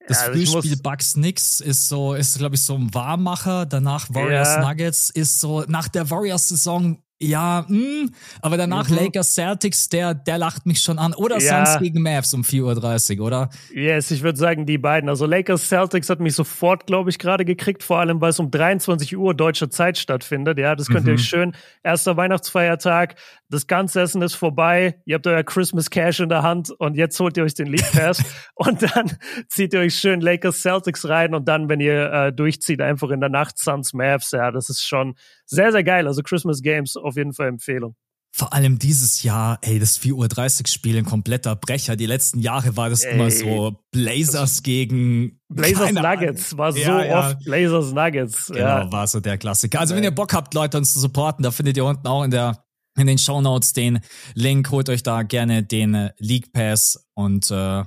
Das 0.07 0.21
ja, 0.21 0.27
also 0.27 0.51
Frühspiel 0.51 0.77
Bugs 0.77 1.15
Nix 1.15 1.59
ist 1.59 1.87
so, 1.87 2.13
ist, 2.13 2.37
glaube 2.37 2.55
ich, 2.55 2.61
so 2.61 2.75
ein 2.75 2.93
Warmmacher. 2.93 3.65
Danach 3.65 4.07
Warriors 4.09 4.55
ja. 4.55 4.67
Nuggets 4.67 5.09
ist 5.09 5.39
so, 5.39 5.63
nach 5.67 5.87
der 5.87 6.09
Warriors-Saison 6.09 7.01
ja, 7.19 7.65
mh, 7.67 7.77
hm, 7.77 8.11
aber 8.41 8.57
danach 8.57 8.89
mhm. 8.89 8.97
Lakers 8.97 9.35
Celtics, 9.35 9.87
der, 9.87 10.13
der 10.13 10.37
lacht 10.37 10.65
mich 10.65 10.81
schon 10.81 10.99
an. 10.99 11.13
Oder 11.13 11.39
ja. 11.39 11.65
Suns 11.65 11.81
gegen 11.81 12.01
Mavs 12.01 12.33
um 12.33 12.41
4.30 12.41 13.19
Uhr, 13.19 13.25
oder? 13.27 13.49
Yes, 13.73 14.11
ich 14.11 14.21
würde 14.21 14.37
sagen, 14.37 14.65
die 14.65 14.77
beiden. 14.77 15.09
Also 15.09 15.25
Lakers 15.25 15.69
Celtics 15.69 16.09
hat 16.09 16.19
mich 16.19 16.35
sofort, 16.35 16.87
glaube 16.87 17.09
ich, 17.09 17.17
gerade 17.17 17.45
gekriegt, 17.45 17.83
vor 17.83 17.99
allem, 17.99 18.19
weil 18.19 18.31
es 18.31 18.39
um 18.39 18.51
23 18.51 19.15
Uhr 19.15 19.33
deutsche 19.33 19.69
Zeit 19.69 19.97
stattfindet. 19.97 20.59
Ja, 20.59 20.75
das 20.75 20.87
könnt 20.87 21.05
mhm. 21.05 21.13
ihr 21.13 21.17
schön. 21.17 21.55
Erster 21.83 22.17
Weihnachtsfeiertag, 22.17 23.15
das 23.49 23.67
ganze 23.67 24.01
Essen 24.01 24.21
ist 24.21 24.35
vorbei, 24.35 24.99
ihr 25.05 25.15
habt 25.15 25.27
euer 25.27 25.43
Christmas 25.43 25.89
Cash 25.89 26.19
in 26.19 26.29
der 26.29 26.43
Hand 26.43 26.71
und 26.71 26.95
jetzt 26.95 27.19
holt 27.19 27.37
ihr 27.37 27.43
euch 27.43 27.53
den 27.53 27.67
League 27.67 27.89
Pass 27.93 28.23
und 28.55 28.81
dann 28.81 29.17
zieht 29.47 29.73
ihr 29.73 29.81
euch 29.81 29.95
schön 29.95 30.19
Lakers 30.19 30.61
Celtics 30.61 31.07
rein 31.07 31.33
und 31.33 31.47
dann, 31.47 31.69
wenn 31.69 31.79
ihr 31.79 32.11
äh, 32.11 32.33
durchzieht, 32.33 32.81
einfach 32.81 33.09
in 33.11 33.19
der 33.19 33.29
Nacht 33.29 33.57
Suns 33.59 33.93
Mavs. 33.93 34.31
Ja, 34.31 34.51
das 34.51 34.69
ist 34.69 34.83
schon 34.85 35.15
sehr, 35.45 35.71
sehr 35.71 35.83
geil. 35.83 36.07
Also 36.07 36.21
Christmas 36.23 36.61
Games 36.61 36.95
auf 36.97 37.15
jeden 37.15 37.33
Fall 37.33 37.47
Empfehlung. 37.47 37.95
Vor 38.37 38.51
allem 38.51 38.79
dieses 38.79 39.23
Jahr, 39.23 39.59
ey, 39.61 39.79
das 39.79 39.97
4.30 39.97 40.59
Uhr 40.59 40.67
Spiel, 40.67 40.97
ein 40.97 41.05
kompletter 41.05 41.55
Brecher. 41.55 41.95
Die 41.95 42.05
letzten 42.05 42.39
Jahre 42.39 42.75
war 42.75 42.89
das 42.89 43.05
ey, 43.05 43.13
immer 43.13 43.31
so 43.31 43.79
Blazers 43.91 44.61
gegen 44.61 45.39
Blazers 45.47 45.93
Nuggets, 45.93 46.57
war 46.57 46.73
so 46.73 46.79
ja, 46.79 47.05
ja. 47.05 47.19
oft 47.19 47.39
Blazers 47.45 47.93
Nuggets. 47.93 48.47
Genau, 48.47 48.59
ja. 48.59 48.91
war 48.91 49.07
so 49.07 49.21
der 49.21 49.37
Klassiker. 49.37 49.79
Also 49.79 49.95
wenn 49.95 50.03
ihr 50.03 50.11
Bock 50.11 50.33
habt, 50.33 50.53
Leute, 50.53 50.77
uns 50.77 50.91
zu 50.91 50.99
supporten, 50.99 51.43
da 51.43 51.51
findet 51.51 51.77
ihr 51.77 51.85
unten 51.85 52.05
auch 52.07 52.23
in 52.23 52.31
der 52.31 52.65
in 52.97 53.07
den 53.07 53.17
Show 53.17 53.39
Notes 53.39 53.71
den 53.71 53.99
Link. 54.33 54.69
Holt 54.69 54.89
euch 54.89 55.03
da 55.03 55.23
gerne 55.23 55.63
den 55.63 56.09
League 56.17 56.51
Pass 56.51 57.07
und 57.13 57.49
äh, 57.51 57.83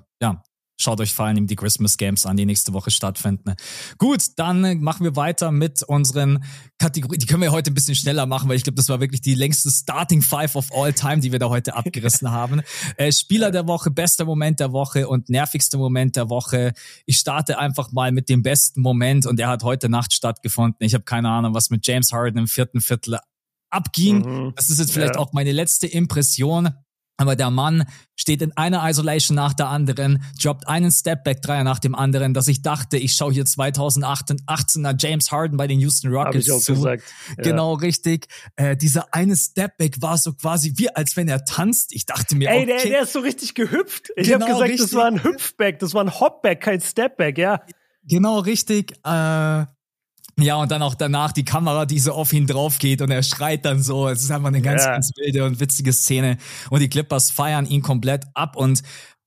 Schaut 0.80 1.00
euch 1.00 1.12
vor 1.12 1.26
allem 1.26 1.48
die 1.48 1.56
Christmas 1.56 1.96
Games 1.96 2.24
an, 2.24 2.36
die 2.36 2.46
nächste 2.46 2.72
Woche 2.72 2.92
stattfinden. 2.92 3.54
Gut, 3.98 4.22
dann 4.36 4.80
machen 4.80 5.02
wir 5.02 5.16
weiter 5.16 5.50
mit 5.50 5.82
unseren 5.82 6.44
Kategorien. 6.78 7.18
Die 7.18 7.26
können 7.26 7.42
wir 7.42 7.50
heute 7.50 7.72
ein 7.72 7.74
bisschen 7.74 7.96
schneller 7.96 8.26
machen, 8.26 8.48
weil 8.48 8.54
ich 8.54 8.62
glaube, 8.62 8.76
das 8.76 8.88
war 8.88 9.00
wirklich 9.00 9.20
die 9.20 9.34
längste 9.34 9.72
Starting 9.72 10.22
Five 10.22 10.54
of 10.54 10.72
all 10.72 10.92
time, 10.92 11.18
die 11.18 11.32
wir 11.32 11.40
da 11.40 11.48
heute 11.48 11.74
abgerissen 11.74 12.30
haben. 12.32 12.62
Äh, 12.96 13.10
Spieler 13.10 13.50
der 13.50 13.66
Woche, 13.66 13.90
bester 13.90 14.24
Moment 14.24 14.60
der 14.60 14.72
Woche 14.72 15.08
und 15.08 15.28
nervigster 15.28 15.78
Moment 15.78 16.14
der 16.14 16.30
Woche. 16.30 16.72
Ich 17.06 17.16
starte 17.16 17.58
einfach 17.58 17.90
mal 17.90 18.12
mit 18.12 18.28
dem 18.28 18.44
besten 18.44 18.80
Moment 18.80 19.26
und 19.26 19.40
der 19.40 19.48
hat 19.48 19.64
heute 19.64 19.88
Nacht 19.88 20.12
stattgefunden. 20.12 20.86
Ich 20.86 20.94
habe 20.94 21.02
keine 21.02 21.28
Ahnung, 21.28 21.54
was 21.54 21.70
mit 21.70 21.84
James 21.88 22.12
Harden 22.12 22.38
im 22.38 22.46
vierten 22.46 22.80
Viertel 22.80 23.18
abging. 23.70 24.18
Mhm. 24.18 24.52
Das 24.54 24.70
ist 24.70 24.78
jetzt 24.78 24.92
vielleicht 24.92 25.16
ja. 25.16 25.20
auch 25.20 25.32
meine 25.32 25.50
letzte 25.50 25.88
Impression. 25.88 26.72
Aber 27.18 27.34
der 27.34 27.50
Mann 27.50 27.84
steht 28.14 28.42
in 28.42 28.56
einer 28.56 28.88
Isolation 28.88 29.34
nach 29.34 29.52
der 29.52 29.68
anderen, 29.68 30.22
droppt 30.40 30.68
einen 30.68 30.92
Stepback-Dreier 30.92 31.64
nach 31.64 31.80
dem 31.80 31.96
anderen, 31.96 32.32
dass 32.32 32.46
ich 32.46 32.62
dachte, 32.62 32.96
ich 32.96 33.12
schaue 33.14 33.32
hier 33.32 33.44
2018er 33.44 34.94
James 34.96 35.32
Harden 35.32 35.56
bei 35.56 35.66
den 35.66 35.80
Houston 35.80 36.12
Rockets 36.12 36.34
Hab 36.34 36.42
ich 36.42 36.52
auch 36.52 36.60
zu. 36.60 36.74
Gesagt. 36.74 37.02
Ja. 37.36 37.42
Genau, 37.42 37.74
richtig. 37.74 38.28
Äh, 38.54 38.76
dieser 38.76 39.12
eine 39.12 39.34
Stepback 39.34 40.00
war 40.00 40.16
so 40.16 40.32
quasi 40.32 40.74
wie, 40.76 40.94
als 40.94 41.16
wenn 41.16 41.28
er 41.28 41.44
tanzt. 41.44 41.92
Ich 41.92 42.06
dachte 42.06 42.36
mir, 42.36 42.50
Ey, 42.50 42.62
okay. 42.62 42.66
der, 42.66 42.90
der 42.92 43.02
ist 43.02 43.12
so 43.12 43.18
richtig 43.18 43.54
gehüpft. 43.54 44.10
Ich 44.14 44.28
genau, 44.28 44.46
habe 44.46 44.52
gesagt, 44.52 44.70
richtig. 44.70 44.86
das 44.86 44.94
war 44.94 45.06
ein 45.06 45.24
Hüpfback, 45.24 45.80
das 45.80 45.94
war 45.94 46.04
ein 46.04 46.20
Hopback, 46.20 46.60
kein 46.60 46.80
Stepback, 46.80 47.36
ja. 47.36 47.62
Genau, 48.04 48.38
richtig. 48.38 48.92
Äh, 49.04 49.66
ja, 50.38 50.56
und 50.56 50.70
dann 50.70 50.82
auch 50.82 50.94
danach 50.94 51.32
die 51.32 51.44
Kamera, 51.44 51.84
die 51.84 51.98
so 51.98 52.12
auf 52.12 52.32
ihn 52.32 52.46
drauf 52.46 52.78
geht 52.78 53.02
und 53.02 53.10
er 53.10 53.22
schreit 53.22 53.64
dann 53.64 53.82
so. 53.82 54.08
Es 54.08 54.22
ist 54.22 54.30
einfach 54.30 54.48
eine 54.48 54.62
ganz, 54.62 54.84
ja. 54.84 54.92
ganz 54.92 55.10
wilde 55.16 55.44
und 55.44 55.60
witzige 55.60 55.92
Szene. 55.92 56.38
Und 56.70 56.80
die 56.80 56.88
Clippers 56.88 57.30
feiern 57.30 57.66
ihn 57.66 57.82
komplett 57.82 58.24
ab 58.34 58.56
und 58.56 58.82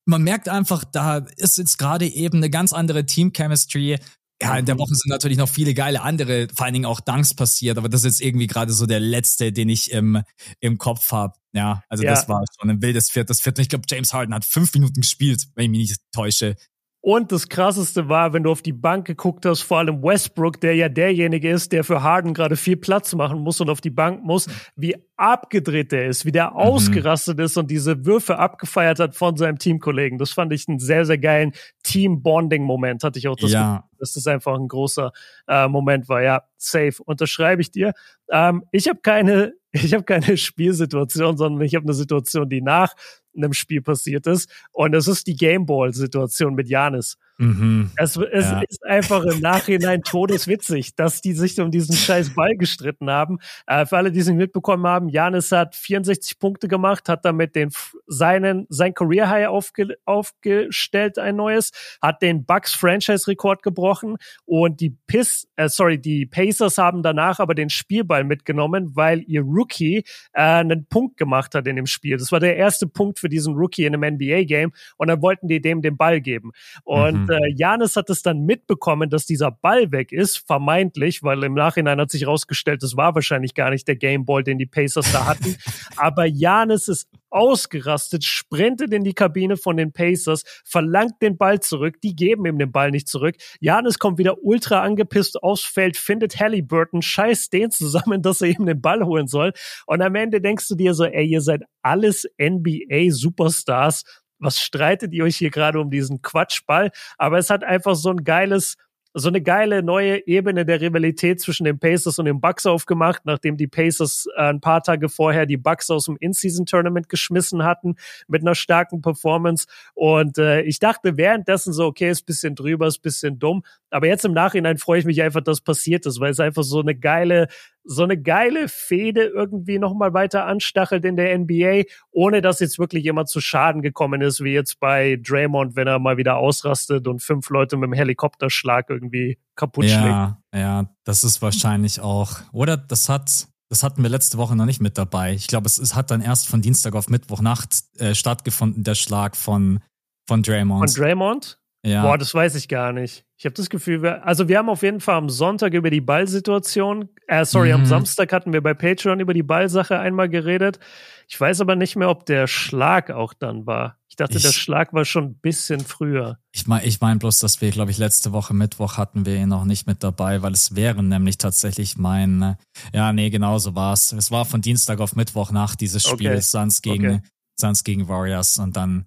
man 0.06 0.24
merkt 0.24 0.50
einfach, 0.50 0.84
da 0.84 1.18
ist 1.38 1.58
jetzt 1.58 1.78
gerade 1.78 2.08
eben 2.08 2.38
eine 2.38 2.50
ganz 2.50 2.74
andere 2.74 3.06
Team-Chemistry. 3.06 3.98
Ja, 4.42 4.58
in 4.58 4.66
der 4.66 4.80
Woche 4.80 4.96
sind 4.96 5.10
natürlich 5.10 5.38
noch 5.38 5.50
viele 5.50 5.76
geile 5.76 6.02
andere, 6.02 6.48
vor 6.54 6.66
allen 6.66 6.74
Dingen 6.74 6.86
auch 6.86 7.00
Dunks 7.00 7.36
passiert, 7.36 7.78
aber 7.78 7.90
das 7.90 8.02
ist 8.04 8.20
jetzt 8.20 8.28
irgendwie 8.28 8.48
gerade 8.48 8.74
so 8.74 8.88
der 8.88 9.00
letzte, 9.00 9.52
den 9.54 9.70
ich 9.70 9.92
im, 9.92 10.24
im 10.60 10.80
Kopf 10.80 11.12
habe. 11.12 11.36
Ja, 11.54 11.84
also 11.90 12.04
ja. 12.04 12.12
das 12.12 12.28
war 12.28 12.44
schon 12.60 12.72
ein 12.72 12.82
wildes 12.82 13.12
viertes 13.12 13.40
Viertel. 13.42 13.62
Ich 13.62 13.70
glaube, 13.70 13.86
James 13.88 14.14
Harden 14.14 14.34
hat 14.34 14.46
fünf 14.46 14.74
Minuten 14.74 15.02
gespielt, 15.02 15.44
wenn 15.54 15.66
ich 15.66 15.70
mich 15.70 15.90
nicht 15.90 16.02
täusche. 16.12 16.56
Und 17.04 17.32
das 17.32 17.50
krasseste 17.50 18.10
war, 18.10 18.32
wenn 18.32 18.44
du 18.44 18.52
auf 18.52 18.62
die 18.62 18.74
Bank 18.74 19.08
geguckt 19.08 19.48
hast, 19.48 19.62
vor 19.62 19.80
allem 19.80 20.04
Westbrook, 20.04 20.62
der 20.62 20.76
ja 20.76 20.88
derjenige 20.88 21.50
ist, 21.50 21.72
der 21.72 21.84
für 21.84 22.04
Harden 22.04 22.36
gerade 22.36 22.56
viel 22.56 22.78
Platz 22.78 23.16
machen 23.16 23.40
muss 23.40 23.60
und 23.60 23.72
auf 23.72 23.82
die 23.82 23.90
Bank 23.90 24.24
muss, 24.24 24.48
wie 24.76 24.96
abgedreht 25.18 25.92
der 25.92 26.06
ist, 26.08 26.26
wie 26.26 26.32
der 26.32 26.52
mhm. 26.52 26.58
ausgerastet 26.58 27.40
ist 27.40 27.58
und 27.58 27.72
diese 27.72 28.06
Würfe 28.06 28.38
abgefeiert 28.38 29.00
hat 29.00 29.16
von 29.16 29.36
seinem 29.36 29.58
Teamkollegen. 29.58 30.20
Das 30.20 30.30
fand 30.30 30.54
ich 30.54 30.68
einen 30.68 30.78
sehr, 30.78 31.06
sehr 31.08 31.18
geilen 31.18 31.54
Team-Bonding-Moment, 31.82 33.04
hatte 33.04 33.18
ich 33.18 33.28
auch 33.28 33.36
das 33.36 33.52
ja. 33.52 33.78
Gefühl, 33.78 33.90
dass 33.98 34.14
das 34.14 34.28
einfach 34.28 34.54
ein 34.54 34.68
großer 34.68 35.12
äh, 35.48 35.68
Moment 35.68 36.08
war. 36.08 36.22
Ja, 36.22 36.44
safe, 36.58 37.02
unterschreibe 37.04 37.64
ich 37.64 37.72
dir. 37.72 37.94
Ähm, 38.30 38.64
ich 38.72 38.88
habe 38.88 39.00
keine, 39.02 39.54
ich 39.72 39.96
habe 39.96 40.04
keine 40.04 40.38
Spielsituation, 40.38 41.36
sondern 41.36 41.62
ich 41.66 41.74
habe 41.74 41.86
eine 41.86 41.96
Situation, 41.96 42.48
die 42.48 42.62
nach 42.62 42.94
einem 43.36 43.54
Spiel 43.54 43.82
passiert 43.82 44.28
ist. 44.28 44.50
Und 44.72 44.94
es 44.94 45.08
ist 45.08 45.28
die 45.28 45.36
Gameball-Situation 45.36 46.56
mit 46.56 46.70
Janis. 46.70 47.18
Mhm. 47.42 47.90
Es, 47.96 48.18
es 48.18 48.52
ja. 48.52 48.62
ist 48.62 48.86
einfach 48.86 49.24
im 49.24 49.40
Nachhinein 49.40 50.04
todeswitzig, 50.04 50.96
dass 50.96 51.22
die 51.22 51.34
sich 51.34 51.60
um 51.60 51.72
diesen 51.72 51.96
scheiß 51.96 52.36
Ball 52.36 52.56
gestritten 52.56 53.10
haben. 53.10 53.40
Äh, 53.66 53.88
für 53.88 53.98
alle, 53.98 54.12
die 54.12 54.20
es 54.20 54.28
nicht 54.28 54.38
mitbekommen 54.38 54.86
haben, 54.86 55.10
Janis 55.10 55.52
hat 55.52 55.76
64 55.76 56.38
Punkte 56.38 56.68
gemacht, 56.68 57.10
hat 57.10 57.26
damit 57.26 57.56
den, 57.56 57.72
seinen, 58.06 58.68
sein 58.70 58.94
Career 58.94 59.28
High 59.28 59.48
aufge, 59.48 59.96
aufgestellt, 60.06 61.18
ein 61.18 61.36
neues, 61.36 61.72
hat 62.00 62.22
den 62.22 62.46
Bucks 62.46 62.76
Franchise-Rekord 62.76 63.64
gebrochen 63.64 64.18
und 64.46 64.80
die 64.80 64.96
Piss, 65.08 65.48
äh, 65.56 65.68
sorry, 65.68 65.98
die 65.98 66.28
Pacers 66.28 66.78
haben 66.78 67.02
danach 67.02 67.40
aber 67.40 67.56
den 67.56 67.72
Spielball 67.72 68.24
mitgenommen, 68.24 68.96
weil 68.96 69.24
ihr 69.26 69.42
Rookie 69.42 70.04
äh, 70.34 70.42
einen 70.42 70.86
Punkt 70.86 71.18
gemacht 71.18 71.56
hat 71.56 71.66
in 71.66 71.76
dem 71.76 71.88
Spiel. 71.88 72.18
Das 72.18 72.32
war 72.32 72.40
der 72.40 72.56
erste 72.56 72.86
Punkt 72.86 73.18
für 73.18 73.30
diesen 73.30 73.56
Rookie 73.56 73.86
in 73.86 73.96
einem 73.96 74.14
NBA-Game 74.14 74.74
und 74.98 75.08
dann 75.08 75.24
wollten 75.24 75.48
die 75.48 75.60
dem 75.60 75.82
den 75.82 75.98
Ball 75.98 76.22
geben. 76.22 76.52
Und 76.84 77.24
mhm 77.24 77.31
äh, 77.32 77.54
Janis 77.56 77.96
hat 77.96 78.10
es 78.10 78.22
dann 78.22 78.46
mitbekommen, 78.46 79.10
dass 79.10 79.26
dieser 79.26 79.52
Ball 79.52 79.92
weg 79.92 80.12
ist, 80.12 80.38
vermeintlich, 80.46 81.24
weil 81.24 81.44
im 81.44 81.54
Nachhinein 81.54 82.00
hat 82.00 82.12
sich 82.12 82.22
herausgestellt, 82.22 82.84
das 82.84 82.96
war 82.96 83.16
wahrscheinlich 83.16 83.54
gar 83.54 83.70
nicht 83.70 83.88
der 83.88 83.96
Gameball, 83.96 84.44
den 84.44 84.58
die 84.58 84.66
Pacers 84.66 85.12
da 85.12 85.26
hatten. 85.26 85.56
Aber 85.98 86.26
Janis 86.26 86.88
ist 86.88 87.08
ausgerastet, 87.32 88.24
sprintet 88.24 88.94
in 88.94 89.04
die 89.04 89.14
Kabine 89.14 89.58
von 89.58 89.78
den 89.78 89.94
Pacers, 89.94 90.44
verlangt 90.66 91.22
den 91.22 91.38
Ball 91.38 91.60
zurück, 91.60 92.02
die 92.02 92.16
geben 92.16 92.46
ihm 92.46 92.60
den 92.60 92.72
Ball 92.72 92.92
nicht 92.92 93.08
zurück. 93.08 93.36
Janis 93.60 94.00
kommt 94.00 94.18
wieder 94.18 94.44
ultra 94.44 94.82
angepisst 94.82 95.42
aufs 95.42 95.64
Feld, 95.64 95.98
findet 95.98 96.40
Halliburton, 96.40 97.02
scheißt 97.02 97.52
den 97.54 97.72
zusammen, 97.72 98.22
dass 98.22 98.42
er 98.42 98.50
ihm 98.50 98.66
den 98.66 98.82
Ball 98.82 99.06
holen 99.06 99.28
soll. 99.28 99.54
Und 99.88 100.02
am 100.02 100.16
Ende 100.16 100.42
denkst 100.42 100.68
du 100.68 100.76
dir 100.76 100.94
so, 100.94 101.06
ey, 101.06 101.26
ihr 101.26 101.42
seid 101.42 101.62
alles 101.82 102.28
NBA-Superstars 102.38 104.04
was 104.42 104.60
streitet 104.60 105.14
ihr 105.14 105.24
euch 105.24 105.38
hier 105.38 105.52
gerade 105.52 105.80
um 105.80 105.90
diesen 105.90 106.22
Quatschball? 106.22 106.92
Aber 107.18 107.38
es 107.38 107.50
hat 107.50 107.64
einfach 107.64 107.96
so 107.96 108.10
ein 108.10 108.24
geiles, 108.24 108.76
so 109.14 109.30
eine 109.30 109.42
geile 109.42 109.84
neue 109.84 110.26
Ebene 110.26 110.66
der 110.66 110.82
Rivalität 110.82 111.42
zwischen 111.42 111.66
den 111.66 111.80
Pacers 111.80 112.18
und 112.18 112.26
den 112.26 112.42
Bucks 112.42 112.66
aufgemacht, 112.66 113.22
nachdem 113.26 113.58
die 113.58 113.68
Pacers 113.68 114.28
äh, 114.36 114.44
ein 114.44 114.62
paar 114.62 114.82
Tage 114.82 115.10
vorher 115.10 115.46
die 115.46 115.58
Bucks 115.58 115.90
aus 115.90 116.06
dem 116.06 116.18
In-Season-Tournament 116.20 117.10
geschmissen 117.10 117.64
hatten 117.64 117.96
mit 118.28 118.42
einer 118.42 118.56
starken 118.56 119.02
Performance. 119.02 119.68
Und 119.94 120.38
äh, 120.38 120.62
ich 120.62 120.80
dachte 120.80 121.18
währenddessen 121.18 121.74
so, 121.74 121.86
okay, 121.86 122.10
ist 122.10 122.26
bisschen 122.26 122.56
drüber, 122.56 122.88
ist 122.88 123.02
bisschen 123.02 123.38
dumm. 123.38 123.64
Aber 123.92 124.08
jetzt 124.08 124.26
im 124.26 124.34
Nachhinein 124.34 124.78
freue 124.78 125.00
ich 125.00 125.06
mich 125.06 125.22
einfach, 125.22 125.42
dass 125.42 125.62
passiert 125.62 126.06
ist, 126.06 126.20
weil 126.20 126.32
es 126.32 126.40
einfach 126.40 126.64
so 126.64 126.80
eine 126.80 126.96
geile 126.96 127.48
so 127.84 128.04
eine 128.04 128.18
geile 128.18 128.70
Fehde 128.70 129.24
irgendwie 129.24 129.80
nochmal 129.80 130.14
weiter 130.14 130.46
anstachelt 130.46 131.04
in 131.06 131.16
der 131.16 131.38
NBA, 131.38 131.84
ohne 132.12 132.42
dass 132.42 132.60
jetzt 132.60 132.80
wirklich 132.80 133.04
jemand 133.04 133.30
zu 133.30 133.42
Schaden 133.42 133.82
gekommen 133.82 134.22
ist, 134.22 134.44
wie 134.44 134.54
jetzt 134.54 134.80
bei 134.80 135.20
Draymond, 135.22 135.76
wenn 135.76 135.88
er 135.88 136.00
mal 136.00 136.18
wieder 136.18 136.38
ausrastet 136.38 137.08
und 137.08 137.22
fünf 137.22 137.50
Leute 137.50 137.78
mit 137.78 137.88
dem 137.88 137.94
Helikopterschlag 137.94 138.90
irgendwie 138.90 139.40
kaputt 139.56 139.86
ja, 139.86 140.00
schlägt. 140.00 140.64
Ja, 140.64 140.90
das 141.04 141.24
ist 141.24 141.42
wahrscheinlich 141.42 142.02
auch. 142.02 142.40
Oder 142.52 142.78
das 142.78 143.10
hat, 143.10 143.48
das 143.70 143.84
hatten 143.84 144.04
wir 144.04 144.10
letzte 144.10 144.38
Woche 144.38 144.56
noch 144.56 144.66
nicht 144.66 144.82
mit 144.82 144.98
dabei. 144.98 145.34
Ich 145.34 145.48
glaube, 145.48 145.66
es, 145.66 145.78
es 145.78 145.96
hat 145.96 146.12
dann 146.12 146.22
erst 146.22 146.48
von 146.48 146.62
Dienstag 146.62 146.96
auf 146.96 147.10
Mittwochnacht 147.10 147.84
äh, 147.98 148.14
stattgefunden, 148.14 148.84
der 148.84 148.96
Schlag 148.96 149.36
von, 149.36 149.80
von 150.28 150.44
Draymond. 150.44 150.92
Von 150.92 151.04
Draymond? 151.04 151.61
Ja. 151.84 152.04
Boah, 152.04 152.18
das 152.18 152.34
weiß 152.34 152.56
ich 152.56 152.68
gar 152.68 152.94
nicht. 152.94 153.26
Ich 153.38 153.46
habe 153.46 153.56
das 153.56 153.70
Gefühl, 153.70 154.04
wir, 154.04 154.26
also 154.26 154.48
wir 154.48 154.60
haben 154.60 154.70
auf 154.70 154.84
jeden 154.84 155.00
Fall 155.00 155.16
am 155.16 155.30
Sonntag 155.30 155.74
über 155.74 155.90
die 155.90 156.02
Ballsituation, 156.02 157.10
äh, 157.28 157.44
sorry, 157.44 157.70
mhm. 157.70 157.76
am 157.76 157.86
Samstag 157.88 158.32
hatten 158.34 158.54
wir 158.54 158.62
bei 158.62 158.76
Patreon 158.76 159.20
über 159.20 159.34
die 159.34 159.42
Ballsache 159.42 159.98
einmal 159.98 160.30
geredet. 160.30 160.80
Ich 161.28 161.42
weiß 161.42 161.62
aber 161.62 161.76
nicht 161.76 161.96
mehr, 161.96 162.10
ob 162.10 162.26
der 162.28 162.46
Schlag 162.46 163.10
auch 163.10 163.34
dann 163.34 163.66
war. 163.66 163.98
Ich 164.10 164.16
dachte, 164.16 164.38
ich, 164.38 164.44
der 164.44 164.52
Schlag 164.52 164.94
war 164.94 165.06
schon 165.06 165.24
ein 165.24 165.36
bisschen 165.36 165.80
früher. 165.80 166.38
Ich 166.52 166.68
meine 166.68 166.86
ich 166.86 167.02
mein 167.02 167.18
bloß, 167.18 167.40
dass 167.40 167.62
wir, 167.62 167.72
glaube 167.72 167.90
ich, 167.90 167.98
letzte 167.98 168.32
Woche 168.32 168.54
Mittwoch 168.54 168.98
hatten 168.98 169.26
wir 169.26 169.38
ihn 169.38 169.50
noch 169.50 169.66
nicht 169.66 169.88
mit 169.88 170.04
dabei, 170.04 170.44
weil 170.44 170.52
es 170.52 170.76
wäre 170.76 171.02
nämlich 171.02 171.40
tatsächlich 171.40 171.98
mein, 171.98 172.42
äh, 172.42 172.56
ja, 172.94 173.12
nee, 173.12 173.32
genau 173.32 173.58
so 173.58 173.74
war 173.74 173.94
es. 173.94 174.12
Es 174.12 174.30
war 174.30 174.46
von 174.46 174.62
Dienstag 174.62 175.00
auf 175.00 175.16
Mittwoch 175.16 175.52
nach 175.52 175.76
dieses 175.76 176.04
Spiels 176.04 176.54
okay. 176.54 176.64
Suns 176.64 176.82
gegen, 176.84 177.08
okay. 177.08 177.22
Suns 177.60 177.84
gegen 177.84 178.08
Warriors 178.08 178.60
und 178.60 178.76
dann 178.76 179.06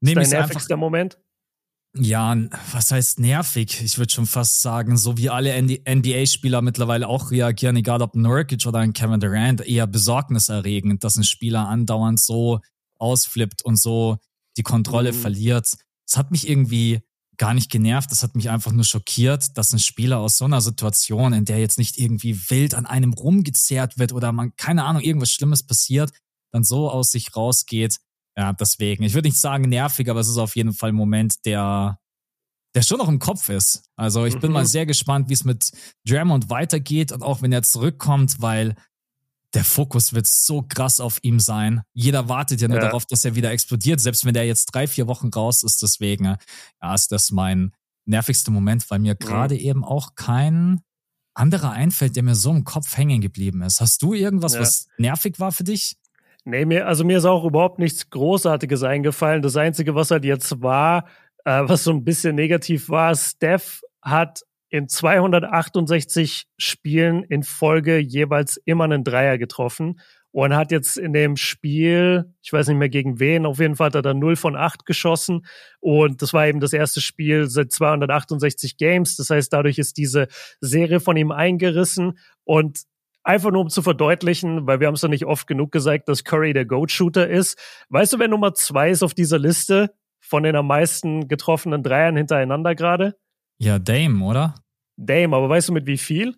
nehme 0.00 0.20
ich 0.20 0.28
es 0.28 0.34
einfach. 0.34 0.76
Moment? 0.76 1.18
Ja, 1.96 2.36
was 2.72 2.92
heißt 2.92 3.18
nervig? 3.18 3.82
Ich 3.82 3.98
würde 3.98 4.12
schon 4.12 4.26
fast 4.26 4.62
sagen, 4.62 4.96
so 4.96 5.16
wie 5.16 5.28
alle 5.28 5.60
NBA-Spieler 5.60 6.62
mittlerweile 6.62 7.08
auch 7.08 7.32
reagieren, 7.32 7.74
egal 7.76 8.00
ob 8.00 8.14
Nurkic 8.14 8.64
oder 8.66 8.78
ein 8.78 8.92
Kevin 8.92 9.18
Durant, 9.18 9.60
eher 9.62 9.88
besorgniserregend, 9.88 11.02
dass 11.02 11.16
ein 11.16 11.24
Spieler 11.24 11.66
andauernd 11.68 12.20
so 12.20 12.60
ausflippt 12.98 13.64
und 13.64 13.76
so 13.76 14.18
die 14.56 14.62
Kontrolle 14.62 15.12
mhm. 15.12 15.16
verliert. 15.16 15.66
Es 16.06 16.16
hat 16.16 16.30
mich 16.30 16.48
irgendwie 16.48 17.00
gar 17.38 17.54
nicht 17.54 17.70
genervt, 17.70 18.12
das 18.12 18.22
hat 18.22 18.36
mich 18.36 18.50
einfach 18.50 18.70
nur 18.70 18.84
schockiert, 18.84 19.56
dass 19.56 19.72
ein 19.72 19.78
Spieler 19.80 20.18
aus 20.18 20.36
so 20.36 20.44
einer 20.44 20.60
Situation, 20.60 21.32
in 21.32 21.44
der 21.44 21.58
jetzt 21.58 21.78
nicht 21.78 21.98
irgendwie 21.98 22.38
wild 22.50 22.74
an 22.74 22.86
einem 22.86 23.14
rumgezerrt 23.14 23.98
wird 23.98 24.12
oder 24.12 24.30
man, 24.30 24.54
keine 24.56 24.84
Ahnung, 24.84 25.02
irgendwas 25.02 25.30
Schlimmes 25.30 25.64
passiert, 25.64 26.12
dann 26.52 26.62
so 26.62 26.88
aus 26.90 27.10
sich 27.10 27.34
rausgeht 27.34 27.96
ja, 28.36 28.52
deswegen. 28.52 29.02
Ich 29.02 29.14
würde 29.14 29.28
nicht 29.28 29.40
sagen 29.40 29.68
nervig, 29.68 30.08
aber 30.08 30.20
es 30.20 30.28
ist 30.28 30.38
auf 30.38 30.56
jeden 30.56 30.72
Fall 30.72 30.90
ein 30.90 30.94
Moment, 30.94 31.44
der, 31.44 31.98
der 32.74 32.82
schon 32.82 32.98
noch 32.98 33.08
im 33.08 33.18
Kopf 33.18 33.48
ist. 33.48 33.84
Also 33.96 34.24
ich 34.24 34.36
mhm. 34.36 34.40
bin 34.40 34.52
mal 34.52 34.62
mhm. 34.62 34.68
sehr 34.68 34.86
gespannt, 34.86 35.28
wie 35.28 35.34
es 35.34 35.44
mit 35.44 35.72
Draymond 36.06 36.50
weitergeht 36.50 37.12
und 37.12 37.22
auch 37.22 37.42
wenn 37.42 37.52
er 37.52 37.62
zurückkommt, 37.62 38.40
weil 38.40 38.74
der 39.54 39.64
Fokus 39.64 40.12
wird 40.12 40.28
so 40.28 40.62
krass 40.62 41.00
auf 41.00 41.18
ihm 41.22 41.40
sein. 41.40 41.82
Jeder 41.92 42.28
wartet 42.28 42.60
ja 42.60 42.68
nur 42.68 42.78
ja. 42.78 42.84
darauf, 42.84 43.04
dass 43.06 43.24
er 43.24 43.34
wieder 43.34 43.50
explodiert, 43.50 44.00
selbst 44.00 44.24
wenn 44.24 44.34
der 44.34 44.46
jetzt 44.46 44.66
drei, 44.66 44.86
vier 44.86 45.08
Wochen 45.08 45.28
raus 45.28 45.64
ist. 45.64 45.82
Deswegen, 45.82 46.36
ja, 46.80 46.94
ist 46.94 47.10
das 47.10 47.30
mein 47.30 47.72
nervigster 48.04 48.52
Moment, 48.52 48.88
weil 48.90 49.00
mir 49.00 49.16
gerade 49.16 49.54
mhm. 49.56 49.60
eben 49.60 49.84
auch 49.84 50.14
kein 50.14 50.82
anderer 51.34 51.72
einfällt, 51.72 52.16
der 52.16 52.22
mir 52.22 52.34
so 52.34 52.50
im 52.50 52.64
Kopf 52.64 52.96
hängen 52.96 53.20
geblieben 53.20 53.62
ist. 53.62 53.80
Hast 53.80 54.02
du 54.02 54.14
irgendwas, 54.14 54.54
ja. 54.54 54.60
was 54.60 54.86
nervig 54.98 55.38
war 55.40 55.52
für 55.52 55.64
dich? 55.64 55.96
Nee, 56.44 56.64
mir, 56.64 56.86
also 56.86 57.04
mir 57.04 57.18
ist 57.18 57.24
auch 57.26 57.44
überhaupt 57.44 57.78
nichts 57.78 58.08
Großartiges 58.10 58.82
eingefallen. 58.82 59.42
Das 59.42 59.56
Einzige, 59.56 59.94
was 59.94 60.10
halt 60.10 60.24
jetzt 60.24 60.62
war, 60.62 61.06
äh, 61.44 61.62
was 61.64 61.84
so 61.84 61.90
ein 61.90 62.04
bisschen 62.04 62.34
negativ 62.34 62.88
war, 62.88 63.14
Steph 63.14 63.82
hat 64.02 64.42
in 64.70 64.88
268 64.88 66.46
Spielen 66.56 67.24
in 67.24 67.42
Folge 67.42 67.98
jeweils 67.98 68.56
immer 68.64 68.84
einen 68.84 69.04
Dreier 69.04 69.36
getroffen 69.36 70.00
und 70.32 70.54
hat 70.54 70.70
jetzt 70.70 70.96
in 70.96 71.12
dem 71.12 71.36
Spiel, 71.36 72.32
ich 72.40 72.52
weiß 72.52 72.68
nicht 72.68 72.76
mehr 72.76 72.88
gegen 72.88 73.18
wen, 73.18 73.46
auf 73.46 73.58
jeden 73.58 73.74
Fall 73.74 73.86
hat 73.86 73.96
er 73.96 74.02
da 74.02 74.14
0 74.14 74.36
von 74.36 74.54
8 74.54 74.86
geschossen 74.86 75.44
und 75.80 76.22
das 76.22 76.32
war 76.32 76.46
eben 76.46 76.60
das 76.60 76.72
erste 76.72 77.00
Spiel 77.00 77.48
seit 77.48 77.72
268 77.72 78.76
Games. 78.76 79.16
Das 79.16 79.30
heißt, 79.30 79.52
dadurch 79.52 79.78
ist 79.78 79.96
diese 79.96 80.28
Serie 80.60 81.00
von 81.00 81.16
ihm 81.16 81.32
eingerissen 81.32 82.18
und 82.44 82.82
Einfach 83.22 83.50
nur 83.50 83.60
um 83.60 83.68
zu 83.68 83.82
verdeutlichen, 83.82 84.66
weil 84.66 84.80
wir 84.80 84.86
haben 84.86 84.94
es 84.94 85.02
ja 85.02 85.08
nicht 85.08 85.26
oft 85.26 85.46
genug 85.46 85.72
gesagt, 85.72 86.08
dass 86.08 86.24
Curry 86.24 86.52
der 86.52 86.64
Goat-Shooter 86.64 87.28
ist. 87.28 87.58
Weißt 87.90 88.14
du, 88.14 88.18
wer 88.18 88.28
Nummer 88.28 88.54
zwei 88.54 88.90
ist 88.90 89.02
auf 89.02 89.12
dieser 89.12 89.38
Liste 89.38 89.94
von 90.20 90.42
den 90.42 90.56
am 90.56 90.66
meisten 90.66 91.28
getroffenen 91.28 91.82
Dreiern 91.82 92.16
hintereinander 92.16 92.74
gerade? 92.74 93.16
Ja, 93.58 93.78
Dame, 93.78 94.24
oder? 94.24 94.54
Dame, 94.96 95.36
aber 95.36 95.48
weißt 95.48 95.68
du 95.68 95.72
mit 95.72 95.86
wie 95.86 95.98
viel? 95.98 96.34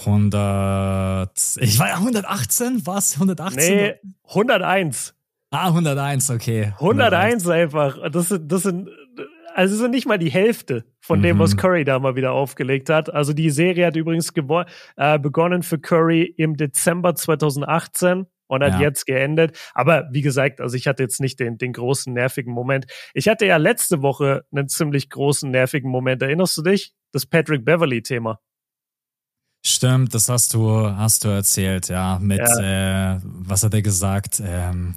100. 0.00 1.30
Ich 1.60 1.78
war 1.78 1.88
ja 1.88 1.94
118, 1.94 2.86
was? 2.86 3.14
118? 3.14 3.76
Nee, 3.76 3.94
101. 4.28 5.14
Ah, 5.50 5.68
101, 5.68 6.30
okay. 6.30 6.72
101, 6.80 7.46
101 7.46 7.48
einfach. 7.48 8.10
Das 8.10 8.28
sind, 8.28 8.50
das 8.50 8.62
sind 8.64 8.88
also 9.54 9.76
sind 9.76 9.92
nicht 9.92 10.06
mal 10.06 10.18
die 10.18 10.30
Hälfte 10.30 10.84
von 11.00 11.22
dem, 11.22 11.38
was 11.38 11.54
mhm. 11.54 11.58
Curry 11.58 11.84
da 11.84 11.98
mal 11.98 12.16
wieder 12.16 12.32
aufgelegt 12.32 12.90
hat. 12.90 13.12
Also 13.12 13.32
die 13.32 13.50
Serie 13.50 13.86
hat 13.86 13.96
übrigens 13.96 14.32
äh, 14.96 15.18
begonnen 15.18 15.62
für 15.62 15.78
Curry 15.78 16.22
im 16.36 16.56
Dezember 16.56 17.14
2018 17.14 18.26
und 18.46 18.62
hat 18.62 18.74
ja. 18.74 18.80
jetzt 18.80 19.06
geendet. 19.06 19.58
Aber 19.74 20.08
wie 20.10 20.22
gesagt, 20.22 20.60
also 20.60 20.76
ich 20.76 20.86
hatte 20.86 21.02
jetzt 21.02 21.20
nicht 21.20 21.40
den, 21.40 21.56
den 21.58 21.72
großen 21.72 22.12
nervigen 22.12 22.52
Moment. 22.52 22.86
Ich 23.14 23.28
hatte 23.28 23.46
ja 23.46 23.56
letzte 23.56 24.02
Woche 24.02 24.44
einen 24.52 24.68
ziemlich 24.68 25.08
großen 25.10 25.50
nervigen 25.50 25.90
Moment. 25.90 26.22
Erinnerst 26.22 26.56
du 26.56 26.62
dich? 26.62 26.92
Das 27.12 27.26
Patrick 27.26 27.64
Beverly-Thema. 27.64 28.40
Stimmt, 29.66 30.14
das 30.14 30.28
hast 30.28 30.52
du, 30.52 30.90
hast 30.90 31.24
du 31.24 31.28
erzählt, 31.28 31.88
ja. 31.88 32.18
Mit, 32.20 32.38
ja. 32.38 33.14
Äh, 33.14 33.20
was 33.22 33.62
hat 33.62 33.72
er 33.72 33.80
gesagt? 33.80 34.42
Ähm, 34.44 34.96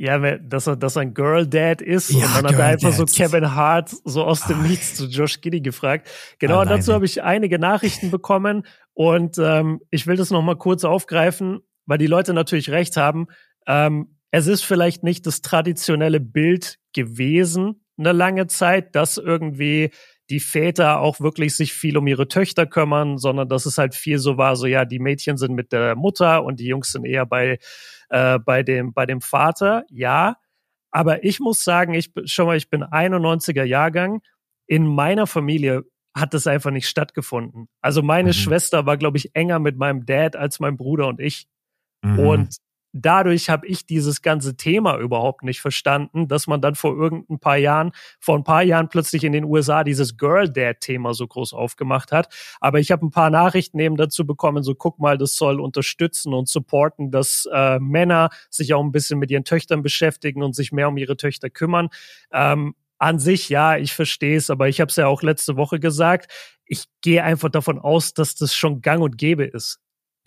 ja, 0.00 0.38
dass 0.38 0.66
er, 0.66 0.76
dass 0.76 0.96
er 0.96 1.02
ein 1.02 1.12
Girl 1.12 1.46
Dad 1.46 1.82
ist. 1.82 2.10
Ja, 2.10 2.24
und 2.24 2.36
dann 2.36 2.46
hat 2.46 2.58
er 2.58 2.64
einfach 2.64 2.96
Dad. 2.96 2.96
so 2.96 3.04
Kevin 3.04 3.54
Hart 3.54 3.90
so 4.04 4.24
aus 4.24 4.46
dem 4.46 4.62
Nichts 4.62 4.94
zu 4.94 5.06
Josh 5.06 5.42
Giddy 5.42 5.60
gefragt. 5.60 6.08
Genau, 6.38 6.60
Alleine. 6.60 6.78
dazu 6.78 6.94
habe 6.94 7.04
ich 7.04 7.22
einige 7.22 7.58
Nachrichten 7.58 8.10
bekommen 8.10 8.64
und 8.94 9.36
ähm, 9.38 9.80
ich 9.90 10.06
will 10.06 10.16
das 10.16 10.30
nochmal 10.30 10.56
kurz 10.56 10.84
aufgreifen, 10.84 11.60
weil 11.84 11.98
die 11.98 12.06
Leute 12.06 12.32
natürlich 12.32 12.70
recht 12.70 12.96
haben. 12.96 13.26
Ähm, 13.66 14.16
es 14.30 14.46
ist 14.46 14.64
vielleicht 14.64 15.02
nicht 15.02 15.26
das 15.26 15.42
traditionelle 15.42 16.20
Bild 16.20 16.78
gewesen, 16.94 17.84
eine 17.98 18.12
lange 18.12 18.46
Zeit, 18.46 18.94
dass 18.94 19.18
irgendwie 19.18 19.90
die 20.30 20.40
Väter 20.40 21.00
auch 21.00 21.20
wirklich 21.20 21.56
sich 21.56 21.72
viel 21.72 21.96
um 21.98 22.06
ihre 22.06 22.28
Töchter 22.28 22.64
kümmern, 22.64 23.18
sondern 23.18 23.48
dass 23.48 23.66
es 23.66 23.78
halt 23.78 23.94
viel 23.94 24.18
so 24.18 24.38
war, 24.38 24.56
so 24.56 24.66
ja, 24.66 24.84
die 24.84 25.00
Mädchen 25.00 25.36
sind 25.36 25.54
mit 25.54 25.72
der 25.72 25.96
Mutter 25.96 26.44
und 26.44 26.60
die 26.60 26.66
Jungs 26.66 26.92
sind 26.92 27.04
eher 27.04 27.26
bei, 27.26 27.58
äh, 28.08 28.38
bei, 28.38 28.62
dem, 28.62 28.92
bei 28.92 29.06
dem 29.06 29.20
Vater, 29.20 29.84
ja. 29.90 30.36
Aber 30.92 31.24
ich 31.24 31.40
muss 31.40 31.62
sagen, 31.62 31.94
ich 31.94 32.12
schon 32.24 32.46
mal, 32.46 32.56
ich 32.56 32.70
bin 32.70 32.82
91er 32.82 33.64
Jahrgang. 33.64 34.22
In 34.66 34.86
meiner 34.86 35.26
Familie 35.26 35.84
hat 36.14 36.34
das 36.34 36.46
einfach 36.46 36.70
nicht 36.70 36.88
stattgefunden. 36.88 37.68
Also 37.80 38.02
meine 38.02 38.30
mhm. 38.30 38.34
Schwester 38.34 38.86
war, 38.86 38.96
glaube 38.96 39.18
ich, 39.18 39.34
enger 39.34 39.58
mit 39.58 39.76
meinem 39.76 40.06
Dad 40.06 40.36
als 40.36 40.58
mein 40.60 40.76
Bruder 40.76 41.06
und 41.06 41.20
ich. 41.20 41.46
Mhm. 42.02 42.18
Und 42.18 42.56
dadurch 42.92 43.48
habe 43.50 43.66
ich 43.66 43.86
dieses 43.86 44.22
ganze 44.22 44.56
Thema 44.56 44.98
überhaupt 44.98 45.42
nicht 45.42 45.60
verstanden, 45.60 46.28
dass 46.28 46.46
man 46.46 46.60
dann 46.60 46.74
vor 46.74 46.96
irgendein 46.96 47.38
paar 47.38 47.56
Jahren, 47.56 47.92
vor 48.18 48.36
ein 48.36 48.44
paar 48.44 48.62
Jahren 48.62 48.88
plötzlich 48.88 49.24
in 49.24 49.32
den 49.32 49.44
USA 49.44 49.84
dieses 49.84 50.16
Girl 50.16 50.48
Dad 50.48 50.80
Thema 50.80 51.14
so 51.14 51.26
groß 51.26 51.52
aufgemacht 51.52 52.12
hat. 52.12 52.32
Aber 52.60 52.80
ich 52.80 52.90
habe 52.90 53.06
ein 53.06 53.10
paar 53.10 53.30
Nachrichten 53.30 53.78
eben 53.78 53.96
dazu 53.96 54.26
bekommen, 54.26 54.62
so 54.62 54.74
guck 54.74 54.98
mal, 54.98 55.18
das 55.18 55.36
soll 55.36 55.60
unterstützen 55.60 56.34
und 56.34 56.48
supporten, 56.48 57.10
dass 57.10 57.48
äh, 57.52 57.78
Männer 57.78 58.30
sich 58.50 58.74
auch 58.74 58.82
ein 58.82 58.92
bisschen 58.92 59.18
mit 59.18 59.30
ihren 59.30 59.44
Töchtern 59.44 59.82
beschäftigen 59.82 60.42
und 60.42 60.54
sich 60.54 60.72
mehr 60.72 60.88
um 60.88 60.96
ihre 60.96 61.16
Töchter 61.16 61.50
kümmern. 61.50 61.88
Ähm, 62.32 62.74
an 62.98 63.18
sich, 63.18 63.48
ja, 63.48 63.78
ich 63.78 63.94
verstehe 63.94 64.36
es, 64.36 64.50
aber 64.50 64.68
ich 64.68 64.80
habe 64.80 64.90
es 64.90 64.96
ja 64.96 65.06
auch 65.06 65.22
letzte 65.22 65.56
Woche 65.56 65.80
gesagt. 65.80 66.30
Ich 66.66 66.84
gehe 67.00 67.24
einfach 67.24 67.48
davon 67.48 67.78
aus, 67.78 68.12
dass 68.12 68.34
das 68.34 68.54
schon 68.54 68.82
gang 68.82 69.02
und 69.02 69.16
gäbe 69.16 69.44
ist. 69.44 69.80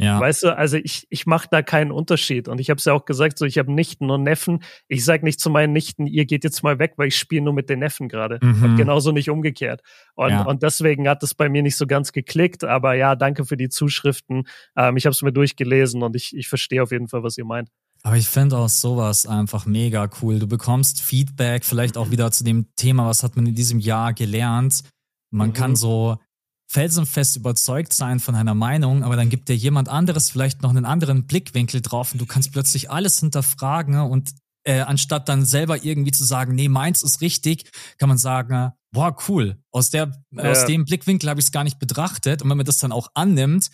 Ja. 0.04 0.20
Weißt 0.20 0.44
du, 0.44 0.58
also 0.58 0.78
ich, 0.78 1.08
ich 1.10 1.26
mache 1.26 1.48
da 1.50 1.62
keinen 1.62 1.92
Unterschied. 1.92 2.48
Und 2.48 2.60
ich 2.60 2.70
habe 2.70 2.78
es 2.78 2.86
ja 2.86 2.94
auch 2.94 3.06
gesagt, 3.06 3.38
so 3.38 3.46
ich 3.46 3.58
habe 3.58 3.72
Nichten 3.72 4.10
und 4.10 4.24
Neffen. 4.24 4.64
Ich 4.88 5.06
sage 5.06 5.24
nicht 5.24 5.40
zu 5.40 5.50
meinen 5.50 5.74
Nichten, 5.74 6.08
ihr 6.08 6.26
geht 6.26 6.44
jetzt 6.44 6.64
mal 6.64 6.80
weg, 6.80 6.94
weil 6.98 7.08
ich 7.08 7.18
spiele 7.18 7.44
nur 7.44 7.54
mit 7.54 7.70
den 7.70 7.80
Neffen 7.80 8.10
gerade. 8.10 8.40
Mhm. 8.42 8.64
Und 8.64 8.76
genauso 8.76 9.12
nicht 9.12 9.30
umgekehrt. 9.30 9.82
Und, 10.16 10.32
ja. 10.32 10.44
und 10.44 10.64
deswegen 10.64 11.08
hat 11.08 11.24
es 11.24 11.34
bei 11.34 11.50
mir 11.50 11.64
nicht 11.64 11.78
so 11.78 11.88
ganz 11.88 12.12
geklickt. 12.12 12.64
Aber 12.64 12.94
ja, 12.96 13.16
danke 13.16 13.46
für 13.46 13.58
die 13.58 13.70
Zuschriften. 13.70 14.44
Ähm, 14.76 14.98
ich 14.98 15.06
habe 15.06 15.14
es 15.14 15.22
mir 15.22 15.34
durchgelesen 15.34 16.04
und 16.04 16.16
ich, 16.16 16.36
ich 16.36 16.48
verstehe 16.48 16.84
auf 16.84 16.92
jeden 16.92 17.08
Fall, 17.08 17.24
was 17.24 17.38
ihr 17.38 17.46
meint. 17.46 17.70
Aber 18.04 18.18
ich 18.18 18.28
finde 18.28 18.58
auch 18.58 18.70
sowas 18.70 19.26
einfach 19.26 19.66
mega 19.66 20.10
cool. 20.22 20.38
Du 20.38 20.48
bekommst 20.48 21.02
Feedback, 21.02 21.64
vielleicht 21.64 21.96
auch 21.96 22.12
wieder 22.12 22.32
zu 22.32 22.44
dem 22.44 22.68
Thema, 22.76 23.08
was 23.08 23.24
hat 23.24 23.38
man 23.38 23.46
in 23.46 23.56
diesem 23.56 23.80
Jahr 23.80 24.14
gelernt. 24.14 24.84
Man 25.32 25.50
mhm. 25.50 25.54
kann 25.54 25.76
so 25.78 26.18
felsenfest 26.68 27.36
überzeugt 27.36 27.94
sein 27.94 28.20
von 28.20 28.36
einer 28.36 28.56
Meinung, 28.56 29.04
aber 29.04 29.16
dann 29.16 29.30
gibt 29.30 29.50
dir 29.50 29.56
jemand 29.56 29.90
anderes 29.90 30.30
vielleicht 30.30 30.62
noch 30.62 30.72
einen 30.72 30.86
anderen 30.86 31.28
Blickwinkel 31.28 31.82
drauf 31.82 32.14
und 32.14 32.20
du 32.20 32.26
kannst 32.26 32.52
plötzlich 32.52 32.90
alles 32.90 33.20
hinterfragen 33.20 34.00
und 34.00 34.32
äh, 34.66 34.80
anstatt 34.80 35.30
dann 35.30 35.46
selber 35.46 35.84
irgendwie 35.84 36.12
zu 36.12 36.24
sagen, 36.24 36.56
nee, 36.56 36.70
meins 36.70 37.04
ist 37.04 37.22
richtig, 37.22 37.70
kann 37.98 38.10
man 38.10 38.18
sagen, 38.18 38.72
boah, 38.92 39.16
cool, 39.28 39.62
aus 39.72 39.90
der, 39.90 40.12
ja. 40.32 40.52
aus 40.52 40.66
dem 40.66 40.86
Blickwinkel 40.86 41.30
habe 41.30 41.40
ich 41.40 41.48
es 41.48 41.52
gar 41.52 41.64
nicht 41.64 41.80
betrachtet 41.80 42.42
und 42.42 42.50
wenn 42.50 42.58
man 42.58 42.66
das 42.66 42.78
dann 42.78 42.92
auch 42.92 43.10
annimmt, 43.14 43.70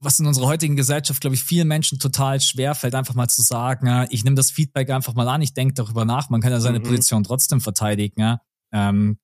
was 0.00 0.20
in 0.20 0.26
unserer 0.26 0.46
heutigen 0.46 0.76
Gesellschaft, 0.76 1.20
glaube 1.20 1.34
ich, 1.34 1.42
vielen 1.42 1.66
Menschen 1.66 1.98
total 1.98 2.40
schwer 2.40 2.74
fällt, 2.74 2.94
einfach 2.94 3.14
mal 3.14 3.28
zu 3.28 3.42
sagen, 3.42 4.06
ich 4.10 4.22
nehme 4.22 4.36
das 4.36 4.50
Feedback 4.50 4.90
einfach 4.90 5.14
mal 5.14 5.28
an, 5.28 5.42
ich 5.42 5.54
denke 5.54 5.74
darüber 5.74 6.04
nach, 6.04 6.30
man 6.30 6.40
kann 6.40 6.52
ja 6.52 6.60
seine 6.60 6.78
mhm. 6.78 6.84
Position 6.84 7.24
trotzdem 7.24 7.60
verteidigen. 7.60 8.38
Ähm, 8.72 9.18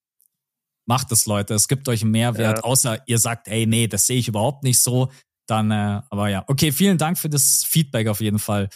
macht 0.87 1.13
es, 1.13 1.27
Leute. 1.27 1.55
Es 1.55 1.69
gibt 1.69 1.89
euch 1.89 2.03
einen 2.03 2.11
Mehrwert, 2.11 2.59
ja. 2.59 2.65
außer 2.65 2.99
ihr 3.07 3.19
sagt, 3.19 3.49
ey, 3.49 3.67
nee, 3.67 3.87
das 3.87 4.07
sehe 4.07 4.19
ich 4.19 4.29
überhaupt 4.29 4.65
nicht 4.65 4.81
so. 4.81 5.11
Dann, 5.47 5.71
äh, 5.71 6.01
aber 6.11 6.29
ja, 6.29 6.45
okay, 6.47 6.73
vielen 6.73 6.99
Dank 6.99 7.19
für 7.19 7.29
das 7.29 7.65
Feedback 7.67 8.09
auf 8.09 8.21
jeden 8.21 8.39
Fall. 8.39 8.71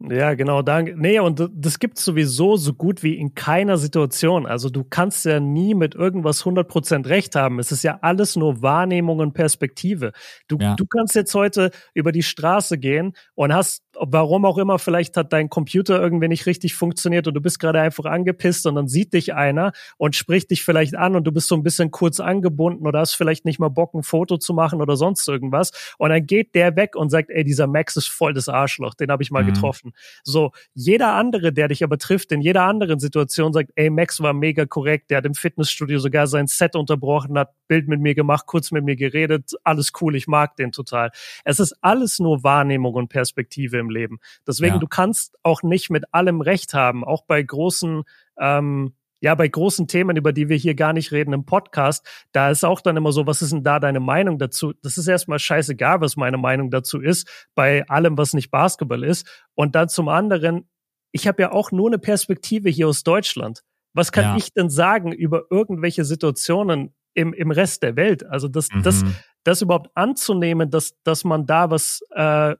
Ja, 0.00 0.34
genau, 0.34 0.62
danke. 0.62 0.94
Nee, 0.96 1.18
und 1.18 1.50
das 1.52 1.80
gibt 1.80 1.98
sowieso 1.98 2.56
so 2.56 2.72
gut 2.72 3.02
wie 3.02 3.16
in 3.16 3.34
keiner 3.34 3.78
Situation. 3.78 4.46
Also 4.46 4.70
du 4.70 4.84
kannst 4.84 5.24
ja 5.24 5.40
nie 5.40 5.74
mit 5.74 5.96
irgendwas 5.96 6.44
100% 6.44 7.08
recht 7.08 7.34
haben. 7.34 7.58
Es 7.58 7.72
ist 7.72 7.82
ja 7.82 7.98
alles 8.00 8.36
nur 8.36 8.62
Wahrnehmung 8.62 9.18
und 9.18 9.32
Perspektive. 9.32 10.12
Du, 10.46 10.56
ja. 10.60 10.76
du 10.76 10.86
kannst 10.86 11.16
jetzt 11.16 11.34
heute 11.34 11.72
über 11.94 12.12
die 12.12 12.22
Straße 12.22 12.78
gehen 12.78 13.12
und 13.34 13.52
hast 13.52 13.82
warum 14.00 14.44
auch 14.44 14.58
immer, 14.58 14.78
vielleicht 14.78 15.16
hat 15.16 15.32
dein 15.32 15.48
Computer 15.48 16.00
irgendwie 16.00 16.28
nicht 16.28 16.46
richtig 16.46 16.74
funktioniert 16.74 17.26
und 17.26 17.34
du 17.34 17.40
bist 17.40 17.58
gerade 17.58 17.80
einfach 17.80 18.04
angepisst 18.04 18.66
und 18.66 18.74
dann 18.74 18.88
sieht 18.88 19.12
dich 19.12 19.34
einer 19.34 19.72
und 19.96 20.16
spricht 20.16 20.50
dich 20.50 20.64
vielleicht 20.64 20.96
an 20.96 21.16
und 21.16 21.24
du 21.24 21.32
bist 21.32 21.48
so 21.48 21.54
ein 21.54 21.62
bisschen 21.62 21.90
kurz 21.90 22.20
angebunden 22.20 22.86
oder 22.86 23.00
hast 23.00 23.14
vielleicht 23.14 23.44
nicht 23.44 23.58
mal 23.58 23.68
Bock, 23.68 23.94
ein 23.94 24.02
Foto 24.02 24.38
zu 24.38 24.54
machen 24.54 24.80
oder 24.80 24.96
sonst 24.96 25.26
irgendwas. 25.28 25.72
Und 25.98 26.10
dann 26.10 26.26
geht 26.26 26.54
der 26.54 26.76
weg 26.76 26.96
und 26.96 27.10
sagt, 27.10 27.30
ey, 27.30 27.44
dieser 27.44 27.66
Max 27.66 27.96
ist 27.96 28.08
voll 28.08 28.32
das 28.32 28.48
Arschloch, 28.48 28.94
den 28.94 29.10
habe 29.10 29.22
ich 29.22 29.30
mal 29.30 29.42
mhm. 29.42 29.54
getroffen. 29.54 29.92
So, 30.22 30.52
jeder 30.74 31.14
andere, 31.14 31.52
der 31.52 31.68
dich 31.68 31.82
aber 31.82 31.98
trifft, 31.98 32.32
in 32.32 32.40
jeder 32.40 32.64
anderen 32.64 32.98
Situation 32.98 33.52
sagt, 33.52 33.70
ey, 33.74 33.90
Max 33.90 34.20
war 34.20 34.32
mega 34.32 34.66
korrekt, 34.66 35.10
der 35.10 35.18
hat 35.18 35.26
im 35.26 35.34
Fitnessstudio 35.34 35.98
sogar 35.98 36.26
sein 36.26 36.46
Set 36.46 36.76
unterbrochen, 36.76 37.38
hat 37.38 37.52
Bild 37.66 37.88
mit 37.88 38.00
mir 38.00 38.14
gemacht, 38.14 38.46
kurz 38.46 38.70
mit 38.70 38.84
mir 38.84 38.96
geredet, 38.96 39.52
alles 39.64 39.92
cool, 40.00 40.16
ich 40.16 40.26
mag 40.26 40.56
den 40.56 40.72
total. 40.72 41.10
Es 41.44 41.60
ist 41.60 41.76
alles 41.80 42.18
nur 42.18 42.42
Wahrnehmung 42.42 42.94
und 42.94 43.08
Perspektive 43.08 43.78
im 43.78 43.87
im 43.88 43.90
Leben. 43.90 44.18
Deswegen, 44.46 44.74
ja. 44.74 44.80
du 44.80 44.86
kannst 44.86 45.36
auch 45.42 45.62
nicht 45.62 45.90
mit 45.90 46.04
allem 46.12 46.40
Recht 46.40 46.74
haben, 46.74 47.04
auch 47.04 47.24
bei 47.26 47.42
großen, 47.42 48.02
ähm, 48.38 48.94
ja, 49.20 49.34
bei 49.34 49.48
großen 49.48 49.88
Themen, 49.88 50.16
über 50.16 50.32
die 50.32 50.48
wir 50.48 50.56
hier 50.56 50.74
gar 50.74 50.92
nicht 50.92 51.10
reden 51.10 51.32
im 51.32 51.44
Podcast, 51.44 52.06
da 52.32 52.50
ist 52.50 52.64
auch 52.64 52.80
dann 52.80 52.96
immer 52.96 53.12
so, 53.12 53.26
was 53.26 53.42
ist 53.42 53.52
denn 53.52 53.64
da 53.64 53.80
deine 53.80 54.00
Meinung 54.00 54.38
dazu? 54.38 54.72
Das 54.82 54.96
ist 54.96 55.08
erstmal 55.08 55.38
scheißegal, 55.38 56.00
was 56.00 56.16
meine 56.16 56.38
Meinung 56.38 56.70
dazu 56.70 57.00
ist, 57.00 57.48
bei 57.54 57.86
allem, 57.88 58.16
was 58.16 58.32
nicht 58.32 58.50
Basketball 58.50 59.02
ist. 59.02 59.26
Und 59.54 59.74
dann 59.74 59.88
zum 59.88 60.08
anderen, 60.08 60.68
ich 61.10 61.26
habe 61.26 61.42
ja 61.42 61.52
auch 61.52 61.72
nur 61.72 61.88
eine 61.88 61.98
Perspektive 61.98 62.68
hier 62.68 62.88
aus 62.88 63.02
Deutschland. 63.02 63.64
Was 63.94 64.12
kann 64.12 64.24
ja. 64.24 64.36
ich 64.36 64.52
denn 64.52 64.70
sagen 64.70 65.12
über 65.12 65.44
irgendwelche 65.50 66.04
Situationen 66.04 66.94
im, 67.14 67.32
im 67.32 67.50
Rest 67.50 67.82
der 67.82 67.96
Welt? 67.96 68.24
Also 68.24 68.46
das, 68.46 68.70
mhm. 68.70 68.82
das, 68.82 69.04
das 69.42 69.62
überhaupt 69.62 69.90
anzunehmen, 69.94 70.70
dass, 70.70 70.94
dass 71.02 71.24
man 71.24 71.46
da 71.46 71.70
was 71.70 72.02
äh, 72.10 72.54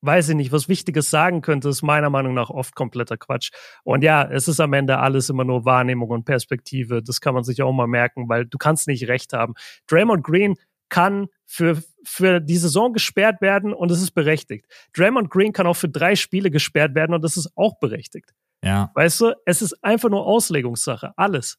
weiß 0.00 0.30
ich 0.30 0.36
nicht, 0.36 0.52
was 0.52 0.68
Wichtiges 0.68 1.10
sagen 1.10 1.42
könnte, 1.42 1.68
ist 1.68 1.82
meiner 1.82 2.10
Meinung 2.10 2.34
nach 2.34 2.50
oft 2.50 2.74
kompletter 2.74 3.16
Quatsch. 3.16 3.50
Und 3.84 4.02
ja, 4.02 4.22
es 4.22 4.48
ist 4.48 4.60
am 4.60 4.72
Ende 4.72 4.98
alles 4.98 5.28
immer 5.28 5.44
nur 5.44 5.64
Wahrnehmung 5.64 6.10
und 6.10 6.24
Perspektive. 6.24 7.02
Das 7.02 7.20
kann 7.20 7.34
man 7.34 7.44
sich 7.44 7.62
auch 7.62 7.72
mal 7.72 7.86
merken, 7.86 8.28
weil 8.28 8.46
du 8.46 8.58
kannst 8.58 8.86
nicht 8.86 9.08
recht 9.08 9.32
haben. 9.32 9.54
Draymond 9.86 10.24
Green 10.24 10.56
kann 10.88 11.26
für, 11.44 11.82
für 12.04 12.40
die 12.40 12.56
Saison 12.56 12.92
gesperrt 12.92 13.40
werden 13.40 13.74
und 13.74 13.90
es 13.90 14.00
ist 14.00 14.12
berechtigt. 14.12 14.66
Draymond 14.94 15.30
Green 15.30 15.52
kann 15.52 15.66
auch 15.66 15.76
für 15.76 15.88
drei 15.88 16.16
Spiele 16.16 16.50
gesperrt 16.50 16.94
werden 16.94 17.14
und 17.14 17.22
das 17.22 17.36
ist 17.36 17.50
auch 17.56 17.78
berechtigt. 17.78 18.32
Ja. 18.64 18.90
Weißt 18.94 19.20
du, 19.20 19.34
es 19.44 19.62
ist 19.62 19.84
einfach 19.84 20.08
nur 20.08 20.26
Auslegungssache. 20.26 21.12
Alles. 21.16 21.58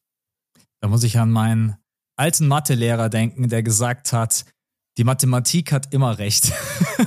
Da 0.82 0.88
muss 0.88 1.04
ich 1.04 1.20
an 1.20 1.32
meinen 1.32 1.78
alten 2.16 2.48
Mathelehrer 2.48 3.10
denken, 3.10 3.50
der 3.50 3.64
gesagt 3.64 4.12
hat, 4.14 4.46
die 5.00 5.06
Mathematik 5.06 5.72
hat 5.72 5.94
immer 5.94 6.20
recht. 6.20 6.52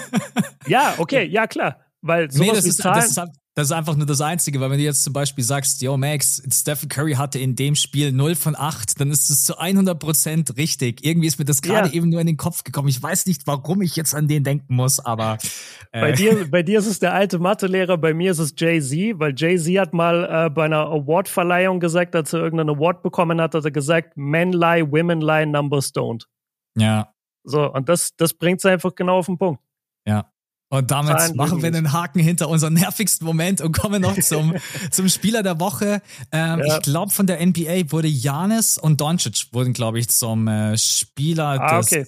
ja, 0.67 0.95
okay, 0.97 1.27
ja 1.27 1.47
klar. 1.47 1.77
Weil 2.01 2.31
sowas 2.31 2.47
nee, 2.47 2.55
das, 2.55 2.65
ist, 2.65 2.79
Zahlen 2.79 2.97
das, 2.97 3.11
ist, 3.11 3.21
das 3.55 3.67
ist 3.67 3.73
einfach 3.73 3.97
nur 3.97 4.07
das 4.07 4.23
Einzige, 4.23 4.61
weil 4.61 4.71
wenn 4.71 4.79
du 4.79 4.85
jetzt 4.85 5.05
zum 5.05 5.13
Beispiel 5.13 5.45
sagst, 5.45 5.83
yo 5.83 5.99
Max, 5.99 6.43
Stephen 6.51 6.89
Curry 6.89 7.13
hatte 7.13 7.39
in 7.39 7.55
dem 7.55 7.75
Spiel 7.75 8.11
0 8.11 8.35
von 8.35 8.57
8, 8.57 8.99
dann 8.99 9.11
ist 9.11 9.29
es 9.29 9.45
zu 9.45 9.61
100% 9.61 10.57
richtig. 10.57 11.05
Irgendwie 11.05 11.27
ist 11.27 11.39
mir 11.39 11.45
das 11.45 11.61
gerade 11.61 11.89
ja. 11.89 11.95
eben 11.95 12.09
nur 12.09 12.23
in 12.23 12.27
den 12.27 12.39
Kopf 12.39 12.65
gekommen. 12.65 12.89
Ich 12.89 13.01
weiß 13.01 13.27
nicht, 13.27 13.47
warum 13.47 13.83
ich 13.83 13.95
jetzt 13.95 14.15
an 14.15 14.27
den 14.27 14.43
denken 14.43 14.75
muss, 14.75 14.99
aber... 14.99 15.37
Äh. 15.93 16.01
Bei, 16.01 16.13
dir, 16.13 16.47
bei 16.51 16.63
dir 16.63 16.79
ist 16.79 16.87
es 16.87 16.99
der 16.99 17.13
alte 17.13 17.39
Mathelehrer, 17.39 17.99
bei 17.99 18.15
mir 18.15 18.31
ist 18.31 18.39
es 18.39 18.55
Jay-Z, 18.57 19.21
weil 19.21 19.35
Jay-Z 19.37 19.79
hat 19.79 19.93
mal 19.93 20.47
äh, 20.47 20.49
bei 20.49 20.65
einer 20.65 20.87
Award-Verleihung 20.87 21.79
gesagt, 21.79 22.17
als 22.17 22.33
er 22.33 22.41
irgendeinen 22.41 22.71
Award 22.71 23.03
bekommen 23.03 23.39
hat, 23.39 23.55
hat 23.55 23.67
er 23.67 23.71
gesagt, 23.71 24.17
Men 24.17 24.53
lie, 24.53 24.91
women 24.91 25.21
lie, 25.21 25.45
numbers 25.45 25.95
don't. 25.95 26.23
Ja. 26.75 27.12
So, 27.45 27.73
und 27.73 27.89
das, 27.89 28.15
das 28.17 28.35
bringt 28.35 28.61
es 28.61 28.67
einfach 28.67 28.95
genau 28.95 29.19
auf 29.19 29.27
den 29.27 29.39
Punkt. 29.39 29.63
Ja. 30.07 30.33
Und 30.73 30.91
damit 30.91 31.19
Zahlen 31.19 31.37
machen 31.37 31.61
wir 31.61 31.67
einen 31.67 31.93
Haken 31.93 32.21
hinter 32.21 32.49
unseren 32.49 32.73
nervigsten 32.73 33.27
Moment 33.27 33.61
und 33.61 33.73
kommen 33.73 34.01
noch 34.01 34.19
zum, 34.21 34.55
zum 34.91 35.09
Spieler 35.11 35.43
der 35.43 35.61
Woche. 35.61 36.01
Ähm, 36.31 36.61
ja. 36.61 36.77
Ich 36.77 36.83
glaube, 36.83 37.13
von 37.13 37.27
der 37.27 37.45
NBA 37.45 37.93
wurde 37.93 38.09
Janis 38.09 38.79
und 38.79 38.99
Doncic 39.01 39.49
wurden, 39.53 39.75
glaube 39.75 39.99
ich, 39.99 40.09
zum 40.09 40.49
äh, 40.49 40.79
Spieler 40.79 41.61
ah, 41.61 41.79
des, 41.79 41.93
okay. 41.93 42.07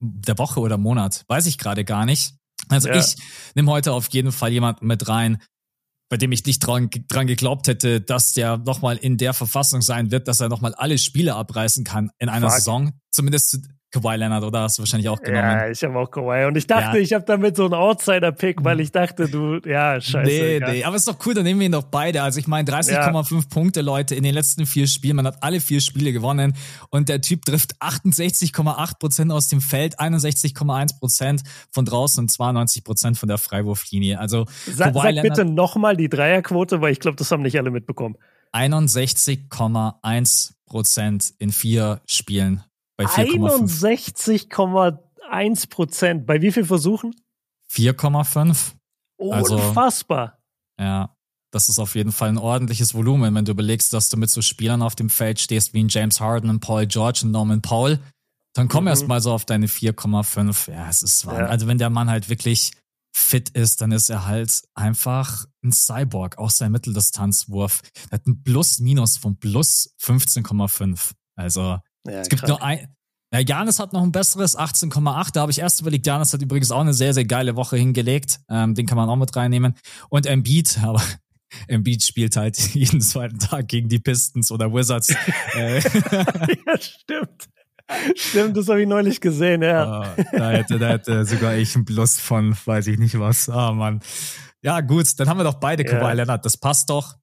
der 0.00 0.38
Woche 0.38 0.60
oder 0.60 0.78
Monat. 0.78 1.24
Weiß 1.28 1.44
ich 1.44 1.58
gerade 1.58 1.84
gar 1.84 2.06
nicht. 2.06 2.32
Also 2.70 2.88
ja. 2.88 2.96
ich 2.96 3.16
nehme 3.54 3.70
heute 3.70 3.92
auf 3.92 4.08
jeden 4.08 4.32
Fall 4.32 4.52
jemanden 4.52 4.86
mit 4.86 5.06
rein, 5.06 5.42
bei 6.08 6.16
dem 6.16 6.32
ich 6.32 6.46
nicht 6.46 6.60
dran, 6.60 6.88
dran 7.08 7.26
geglaubt 7.26 7.68
hätte, 7.68 8.00
dass 8.00 8.32
der 8.32 8.56
nochmal 8.56 8.96
in 8.96 9.18
der 9.18 9.34
Verfassung 9.34 9.82
sein 9.82 10.10
wird, 10.10 10.28
dass 10.28 10.40
er 10.40 10.48
nochmal 10.48 10.74
alle 10.74 10.96
Spiele 10.96 11.34
abreißen 11.34 11.84
kann 11.84 12.10
in 12.18 12.30
einer 12.30 12.48
Fuck. 12.48 12.58
Saison. 12.58 12.92
Zumindest 13.10 13.68
Kawhi 13.90 14.16
Leonard, 14.16 14.44
oder? 14.44 14.60
Hast 14.60 14.76
du 14.76 14.82
wahrscheinlich 14.82 15.08
auch 15.08 15.20
genommen. 15.20 15.48
Ja, 15.48 15.70
ich 15.70 15.82
habe 15.82 15.98
auch 15.98 16.10
Kawhi. 16.10 16.44
Und 16.44 16.56
ich 16.56 16.66
dachte, 16.66 16.98
ja. 16.98 17.02
ich 17.02 17.14
habe 17.14 17.24
damit 17.24 17.56
so 17.56 17.64
einen 17.64 17.74
Outsider-Pick, 17.74 18.62
weil 18.62 18.80
ich 18.80 18.92
dachte, 18.92 19.28
du, 19.28 19.60
ja, 19.64 19.98
scheiße. 19.98 20.30
Nee, 20.30 20.56
egal. 20.56 20.72
nee, 20.72 20.84
aber 20.84 20.96
ist 20.96 21.08
doch 21.08 21.16
cool, 21.24 21.32
dann 21.32 21.44
nehmen 21.44 21.60
wir 21.60 21.66
ihn 21.66 21.72
doch 21.72 21.84
beide. 21.84 22.22
Also 22.22 22.38
ich 22.38 22.46
meine, 22.46 22.70
30,5 22.70 23.34
ja. 23.34 23.40
Punkte, 23.48 23.80
Leute, 23.80 24.14
in 24.14 24.24
den 24.24 24.34
letzten 24.34 24.66
vier 24.66 24.86
Spielen. 24.86 25.16
Man 25.16 25.26
hat 25.26 25.42
alle 25.42 25.60
vier 25.60 25.80
Spiele 25.80 26.12
gewonnen 26.12 26.54
und 26.90 27.08
der 27.08 27.22
Typ 27.22 27.46
trifft 27.46 27.80
68,8 27.80 28.98
Prozent 28.98 29.32
aus 29.32 29.48
dem 29.48 29.62
Feld, 29.62 29.98
61,1 29.98 30.98
Prozent 30.98 31.42
von 31.70 31.86
draußen 31.86 32.22
und 32.22 32.28
92 32.28 32.84
Prozent 32.84 33.16
von 33.16 33.28
der 33.28 33.38
Freiwurflinie. 33.38 34.20
Also 34.20 34.44
Sa 34.66 34.90
Kawhi 34.90 35.00
sag 35.00 35.14
Leonard, 35.14 35.22
bitte 35.22 35.46
nochmal 35.46 35.96
die 35.96 36.10
Dreierquote, 36.10 36.82
weil 36.82 36.92
ich 36.92 37.00
glaube, 37.00 37.16
das 37.16 37.30
haben 37.30 37.42
nicht 37.42 37.58
alle 37.58 37.70
mitbekommen. 37.70 38.16
61,1 38.52 40.52
Prozent 40.66 41.32
in 41.38 41.52
vier 41.52 42.02
Spielen 42.04 42.64
bei 42.98 43.06
61,1 43.06 45.70
Prozent. 45.70 46.26
Bei 46.26 46.42
wie 46.42 46.52
viel 46.52 46.64
Versuchen? 46.64 47.14
4,5. 47.70 48.72
Also, 49.18 49.56
Unfassbar. 49.56 50.38
Also, 50.76 50.90
ja. 50.90 51.14
das 51.52 51.68
ist 51.68 51.78
auf 51.78 51.94
jeden 51.94 52.10
Fall 52.12 52.30
ein 52.30 52.38
ordentliches 52.38 52.94
Volumen, 52.94 53.34
wenn 53.34 53.44
du 53.44 53.52
überlegst, 53.52 53.92
dass 53.92 54.08
du 54.08 54.16
mit 54.16 54.30
so 54.30 54.40
Spielern 54.42 54.82
auf 54.82 54.96
dem 54.96 55.10
Feld 55.10 55.38
stehst 55.38 55.74
wie 55.74 55.82
ein 55.82 55.88
James 55.88 56.20
Harden 56.20 56.50
und 56.50 56.58
Paul 56.60 56.86
George 56.86 57.20
und 57.24 57.30
Norman 57.30 57.62
Paul. 57.62 58.00
Dann 58.52 58.66
komm 58.68 58.84
mhm. 58.84 58.88
erst 58.88 59.06
mal 59.06 59.20
so 59.20 59.32
auf 59.32 59.44
deine 59.44 59.68
4,5. 59.68 60.72
Ja, 60.72 60.88
es 60.88 61.04
ist 61.04 61.24
wahr. 61.24 61.38
Ja. 61.40 61.46
Also 61.46 61.68
wenn 61.68 61.78
der 61.78 61.90
Mann 61.90 62.10
halt 62.10 62.28
wirklich 62.28 62.72
fit 63.14 63.50
ist, 63.50 63.80
dann 63.80 63.92
ist 63.92 64.10
er 64.10 64.26
halt 64.26 64.64
einfach 64.74 65.46
ein 65.62 65.70
Cyborg, 65.72 66.38
auch 66.38 66.50
sein 66.50 66.72
Mitteldistanzwurf. 66.72 67.82
Er 68.10 68.18
hat 68.18 68.26
ein 68.26 68.42
Plus-Minus 68.42 69.18
von 69.18 69.38
plus 69.38 69.94
15,5. 70.00 71.12
Also 71.36 71.78
ja, 72.08 72.20
es 72.20 72.28
gibt 72.28 72.42
krank. 72.42 72.60
nur 72.60 72.62
ein. 72.62 72.94
Ja, 73.32 73.40
Janis 73.40 73.78
hat 73.78 73.92
noch 73.92 74.02
ein 74.02 74.12
besseres 74.12 74.56
18,8. 74.56 75.32
Da 75.34 75.42
habe 75.42 75.52
ich 75.52 75.58
erst 75.58 75.80
überlegt, 75.80 76.06
Janis 76.06 76.32
hat 76.32 76.40
übrigens 76.40 76.70
auch 76.70 76.80
eine 76.80 76.94
sehr, 76.94 77.12
sehr 77.12 77.26
geile 77.26 77.56
Woche 77.56 77.76
hingelegt. 77.76 78.40
Ähm, 78.48 78.74
den 78.74 78.86
kann 78.86 78.96
man 78.96 79.08
auch 79.08 79.16
mit 79.16 79.34
reinnehmen. 79.36 79.74
Und 80.08 80.26
Embiid, 80.26 80.78
aber 80.82 81.02
Embiid 81.66 82.02
spielt 82.02 82.36
halt 82.36 82.56
jeden 82.74 83.00
zweiten 83.00 83.38
Tag 83.38 83.68
gegen 83.68 83.88
die 83.88 83.98
Pistons 83.98 84.50
oder 84.50 84.72
Wizards. 84.72 85.14
Äh, 85.54 85.80
ja, 85.80 86.78
stimmt. 86.78 87.48
Stimmt, 88.14 88.56
das 88.56 88.68
habe 88.68 88.82
ich 88.82 88.88
neulich 88.88 89.20
gesehen, 89.20 89.62
ja. 89.62 90.14
Oh, 90.16 90.22
da, 90.32 90.50
hätte, 90.50 90.78
da 90.78 90.88
hätte 90.90 91.24
sogar 91.24 91.56
ich 91.56 91.74
ein 91.74 91.86
Plus 91.86 92.20
von, 92.20 92.54
weiß 92.64 92.86
ich 92.88 92.98
nicht 92.98 93.18
was. 93.18 93.48
Ah, 93.48 93.70
oh, 93.70 93.72
Mann. 93.72 94.00
Ja, 94.62 94.80
gut, 94.82 95.18
dann 95.18 95.28
haben 95.28 95.38
wir 95.38 95.44
doch 95.44 95.54
beide 95.54 95.84
ja. 95.84 95.90
Kawhi 95.90 96.14
Leonard. 96.14 96.44
Das 96.44 96.58
passt 96.58 96.90
doch. 96.90 97.16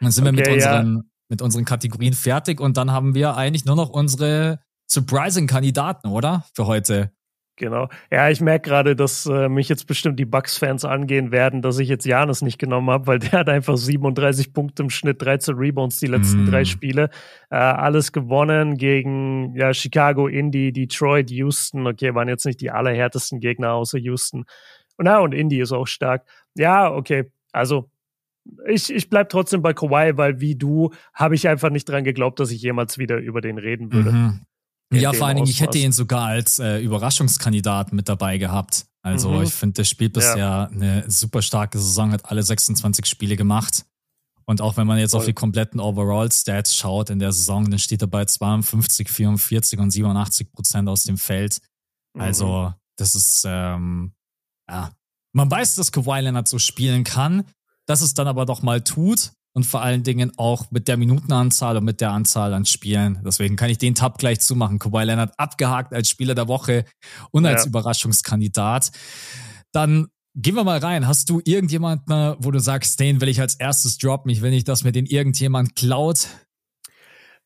Dann 0.00 0.10
sind 0.10 0.26
okay, 0.26 0.36
wir 0.36 0.44
mit 0.44 0.54
unseren. 0.54 1.10
Mit 1.28 1.42
unseren 1.42 1.64
Kategorien 1.64 2.14
fertig 2.14 2.60
und 2.60 2.76
dann 2.76 2.92
haben 2.92 3.14
wir 3.14 3.36
eigentlich 3.36 3.64
nur 3.64 3.76
noch 3.76 3.90
unsere 3.90 4.60
surprising 4.86 5.46
Kandidaten, 5.46 6.08
oder? 6.08 6.44
Für 6.54 6.66
heute. 6.66 7.12
Genau. 7.58 7.88
Ja, 8.10 8.30
ich 8.30 8.40
merke 8.40 8.68
gerade, 8.68 8.94
dass 8.94 9.26
äh, 9.26 9.48
mich 9.48 9.68
jetzt 9.68 9.86
bestimmt 9.88 10.18
die 10.18 10.24
Bucks-Fans 10.24 10.84
angehen 10.84 11.32
werden, 11.32 11.60
dass 11.60 11.80
ich 11.80 11.88
jetzt 11.88 12.06
Janis 12.06 12.40
nicht 12.40 12.58
genommen 12.58 12.88
habe, 12.88 13.08
weil 13.08 13.18
der 13.18 13.32
hat 13.32 13.48
einfach 13.48 13.76
37 13.76 14.52
Punkte 14.52 14.84
im 14.84 14.90
Schnitt, 14.90 15.20
13 15.20 15.56
Rebounds 15.56 15.98
die 15.98 16.06
letzten 16.06 16.44
mm. 16.44 16.50
drei 16.50 16.64
Spiele. 16.64 17.10
Äh, 17.50 17.56
alles 17.56 18.12
gewonnen 18.12 18.76
gegen 18.76 19.56
ja, 19.56 19.74
Chicago, 19.74 20.28
Indy, 20.28 20.72
Detroit, 20.72 21.30
Houston. 21.30 21.88
Okay, 21.88 22.14
waren 22.14 22.28
jetzt 22.28 22.46
nicht 22.46 22.60
die 22.60 22.70
allerhärtesten 22.70 23.40
Gegner 23.40 23.72
außer 23.72 23.98
Houston. 23.98 24.44
Und, 24.96 25.06
ja, 25.06 25.18
und 25.18 25.34
Indy 25.34 25.60
ist 25.60 25.72
auch 25.72 25.86
stark. 25.86 26.24
Ja, 26.54 26.92
okay. 26.92 27.32
Also 27.50 27.90
ich, 28.66 28.92
ich 28.92 29.08
bleib 29.08 29.28
trotzdem 29.28 29.62
bei 29.62 29.72
Kawhi, 29.72 30.16
weil 30.16 30.40
wie 30.40 30.54
du 30.54 30.92
habe 31.14 31.34
ich 31.34 31.48
einfach 31.48 31.70
nicht 31.70 31.88
dran 31.88 32.04
geglaubt, 32.04 32.40
dass 32.40 32.50
ich 32.50 32.62
jemals 32.62 32.98
wieder 32.98 33.18
über 33.18 33.40
den 33.40 33.58
reden 33.58 33.92
würde. 33.92 34.12
Mhm. 34.12 34.40
Ja, 34.92 35.12
vor 35.12 35.26
allen 35.26 35.36
Dingen, 35.36 35.48
ich 35.48 35.60
hätte 35.60 35.78
ihn 35.78 35.92
sogar 35.92 36.26
als 36.26 36.58
äh, 36.58 36.78
Überraschungskandidat 36.80 37.92
mit 37.92 38.08
dabei 38.08 38.38
gehabt. 38.38 38.86
Also 39.02 39.30
mhm. 39.30 39.42
ich 39.42 39.52
finde, 39.52 39.74
der 39.74 39.84
spielt 39.84 40.14
bisher 40.14 40.36
ja. 40.36 40.64
eine 40.64 41.04
super 41.10 41.42
starke 41.42 41.78
Saison, 41.78 42.12
hat 42.12 42.24
alle 42.30 42.42
26 42.42 43.06
Spiele 43.06 43.36
gemacht. 43.36 43.84
Und 44.46 44.62
auch 44.62 44.78
wenn 44.78 44.86
man 44.86 44.98
jetzt 44.98 45.10
Voll. 45.10 45.20
auf 45.20 45.26
die 45.26 45.34
kompletten 45.34 45.78
Overall-Stats 45.78 46.74
schaut 46.74 47.10
in 47.10 47.18
der 47.18 47.32
Saison, 47.32 47.68
dann 47.68 47.78
steht 47.78 48.00
er 48.00 48.08
bei 48.08 48.24
52, 48.24 49.10
44 49.10 49.78
und 49.78 49.90
87 49.90 50.50
Prozent 50.50 50.88
aus 50.88 51.04
dem 51.04 51.18
Feld. 51.18 51.60
Also, 52.18 52.70
mhm. 52.70 52.74
das 52.96 53.14
ist, 53.14 53.44
ähm, 53.46 54.12
ja. 54.68 54.90
Man 55.34 55.50
weiß, 55.50 55.74
dass 55.74 55.92
Kawhi 55.92 56.20
Leonard 56.20 56.48
so 56.48 56.58
spielen 56.58 57.04
kann, 57.04 57.44
dass 57.88 58.02
es 58.02 58.14
dann 58.14 58.28
aber 58.28 58.46
doch 58.46 58.62
mal 58.62 58.82
tut 58.82 59.32
und 59.54 59.64
vor 59.64 59.82
allen 59.82 60.02
Dingen 60.02 60.30
auch 60.36 60.70
mit 60.70 60.88
der 60.88 60.96
Minutenanzahl 60.96 61.76
und 61.78 61.84
mit 61.84 62.00
der 62.00 62.12
Anzahl 62.12 62.52
an 62.54 62.66
Spielen. 62.66 63.20
Deswegen 63.24 63.56
kann 63.56 63.70
ich 63.70 63.78
den 63.78 63.94
Tab 63.94 64.18
gleich 64.18 64.40
zumachen. 64.40 64.78
Kawhi 64.78 65.04
Leonard 65.04 65.32
abgehakt 65.38 65.94
als 65.94 66.10
Spieler 66.10 66.34
der 66.34 66.48
Woche 66.48 66.84
und 67.32 67.46
als 67.46 67.64
ja. 67.64 67.68
Überraschungskandidat. 67.68 68.92
Dann 69.72 70.08
gehen 70.34 70.54
wir 70.54 70.64
mal 70.64 70.78
rein. 70.78 71.06
Hast 71.06 71.30
du 71.30 71.40
irgendjemanden, 71.44 72.36
wo 72.38 72.50
du 72.50 72.60
sagst, 72.60 73.00
den 73.00 73.20
will 73.20 73.28
ich 73.28 73.40
als 73.40 73.54
erstes 73.54 73.98
droppen? 73.98 74.30
Ich 74.30 74.42
will 74.42 74.50
nicht, 74.50 74.68
dass 74.68 74.84
mir 74.84 74.92
den 74.92 75.06
irgendjemand 75.06 75.74
klaut. 75.74 76.28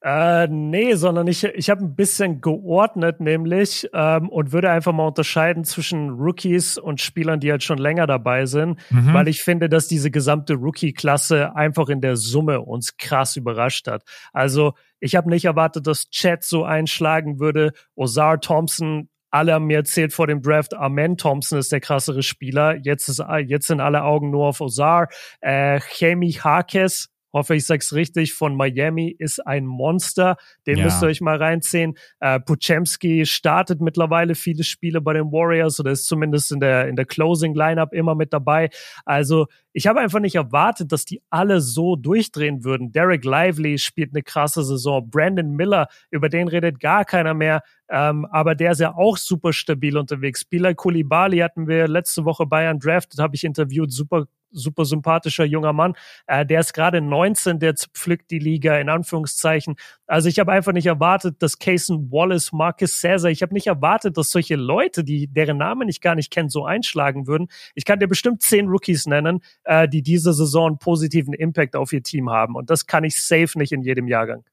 Äh, 0.05 0.49
nee, 0.49 0.95
sondern 0.95 1.29
ich, 1.29 1.45
ich 1.45 1.71
habe 1.71 1.85
ein 1.85 1.95
bisschen 1.95 2.41
geordnet, 2.41 3.21
nämlich, 3.21 3.89
ähm, 3.95 4.29
und 4.31 4.51
würde 4.51 4.69
einfach 4.69 4.93
mal 4.93 5.07
unterscheiden 5.07 5.63
zwischen 5.65 6.11
Rookies 6.11 6.77
und 6.77 7.01
Spielern, 7.01 7.39
die 7.39 7.53
halt 7.53 7.63
schon 7.63 7.79
länger 7.79 8.09
dabei 8.09 8.47
sind, 8.47 8.81
mhm. 8.91 9.15
weil 9.15 9.29
ich 9.29 9.43
finde, 9.43 9.69
dass 9.69 9.87
diese 9.87 10.11
gesamte 10.11 10.55
Rookie-Klasse 10.55 11.55
einfach 11.55 11.89
in 11.89 12.01
der 12.01 12.17
Summe 12.17 12.63
uns 12.63 12.97
krass 12.97 13.37
überrascht 13.37 13.87
hat. 13.87 14.03
Also, 14.33 14.73
ich 14.99 15.15
habe 15.15 15.31
nicht 15.31 15.45
erwartet, 15.45 15.87
dass 15.87 16.11
Chat 16.11 16.43
so 16.43 16.65
einschlagen 16.65 17.39
würde. 17.39 17.73
Ozar 17.95 18.41
Thompson, 18.41 19.09
alle 19.31 19.55
haben 19.55 19.67
mir 19.67 19.79
erzählt 19.79 20.13
vor 20.13 20.27
dem 20.27 20.43
Draft, 20.43 20.75
Amen 20.75 21.17
Thompson 21.17 21.61
ist 21.61 21.71
der 21.71 21.81
krassere 21.81 22.25
Spieler. 22.25 22.77
Jetzt 22.77 23.09
ist, 23.09 23.23
jetzt 23.47 23.69
sind 23.69 23.81
alle 23.81 24.03
Augen 24.03 24.31
nur 24.31 24.49
auf 24.49 24.61
Ozar. 24.61 25.09
Äh, 25.41 25.79
Chemi 25.79 26.33
Harkes, 26.33 27.12
hoffe 27.33 27.55
ich 27.55 27.67
sag's 27.67 27.93
richtig, 27.93 28.35
von 28.35 28.57
Miami 28.57 29.15
ist 29.19 29.47
ein 29.47 29.67
Monster. 29.67 30.37
Den 30.67 30.79
ja. 30.79 30.85
müsst 30.85 31.03
ihr 31.03 31.07
euch 31.07 31.21
mal 31.21 31.37
reinziehen. 31.37 31.95
Äh, 32.21 32.41
Puchemski 32.41 33.27
startet 33.27 33.81
mittlerweile 33.81 34.35
viele 34.35 34.65
Spiele 34.65 35.01
bei 35.01 35.15
den 35.15 35.33
Warriors 35.33 35.81
oder 35.81 35.93
ist 35.93 36.07
zumindest 36.07 36.53
in 36.53 36.61
der, 36.61 36.89
in 36.89 36.97
der 36.97 37.07
Closing 37.07 37.55
Lineup 37.55 37.93
immer 37.93 38.15
mit 38.15 38.33
dabei. 38.33 38.71
Also 39.05 39.47
ich 39.73 39.87
habe 39.87 40.01
einfach 40.01 40.21
nicht 40.21 40.35
erwartet, 40.35 40.93
dass 40.93 41.05
die 41.05 41.23
alle 41.31 41.61
so 41.61 41.97
durchdrehen 41.97 42.65
würden. 42.65 42.93
Derek 42.93 43.25
Lively 43.25 43.79
spielt 43.79 44.11
eine 44.13 44.23
krasse 44.23 44.63
Saison. 44.65 45.09
Brandon 45.09 45.53
Miller, 45.53 45.89
über 46.11 46.29
den 46.29 46.49
redet 46.49 46.79
gar 46.79 47.05
keiner 47.05 47.33
mehr. 47.33 47.63
Ähm, 47.89 48.27
aber 48.27 48.55
der 48.55 48.73
ist 48.73 48.81
ja 48.81 48.95
auch 48.95 49.17
super 49.17 49.53
stabil 49.53 49.97
unterwegs. 49.97 50.45
Bilal 50.45 50.75
Koulibaly 50.75 51.39
hatten 51.39 51.69
wir 51.69 51.89
letzte 51.89 52.25
Woche 52.25 52.47
bei 52.47 52.71
Undrafted, 52.71 53.19
habe 53.19 53.35
ich 53.35 53.45
interviewt. 53.45 53.93
Super 53.93 54.27
super 54.53 54.85
sympathischer 54.85 55.45
junger 55.45 55.73
Mann. 55.73 55.95
Äh, 56.27 56.47
der 56.47 56.61
ist 56.61 56.73
gerade 56.73 57.01
19, 57.01 57.59
der 57.59 57.75
pflückt 57.75 58.31
die 58.31 58.39
Liga 58.39 58.77
in 58.77 58.89
Anführungszeichen. 58.89 59.77
Also 60.07 60.29
ich 60.29 60.39
habe 60.39 60.53
einfach 60.53 60.73
nicht 60.73 60.87
erwartet, 60.87 61.43
dass 61.43 61.59
Cason 61.59 62.11
Wallace, 62.11 62.53
Marcus 62.53 63.01
Caesar, 63.01 63.31
ich 63.31 63.43
habe 63.43 63.55
nicht 63.55 63.67
erwartet, 63.67 64.17
dass 64.17 64.31
solche 64.31 64.57
Leute, 64.57 65.05
die 65.05 65.27
deren 65.27 65.57
Namen 65.57 65.89
ich 65.89 66.01
gar 66.01 66.15
nicht 66.15 66.31
kenne, 66.31 66.51
so 66.51 66.65
einschlagen 66.65 67.27
würden. 67.27 67.49
Ich 67.75 67.85
kann 67.85 67.99
dir 67.99 68.09
bestimmt 68.09 68.43
zehn 68.43 68.69
Rookies 68.69 69.07
nennen, 69.07 69.41
äh, 69.65 69.89
die 69.89 70.03
diese 70.03 70.33
Saison 70.33 70.79
positiven 70.79 71.35
Impact 71.35 71.77
auf 71.77 71.93
ihr 71.93 72.03
Team 72.03 72.31
haben. 72.31 72.55
Und 72.55 72.71
das 72.71 72.87
kann 72.87 73.05
ich 73.05 73.21
safe 73.21 73.59
nicht 73.59 73.73
in 73.73 73.83
jedem 73.83 74.09
Jahrgang. 74.09 74.45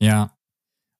Ja, 0.00 0.33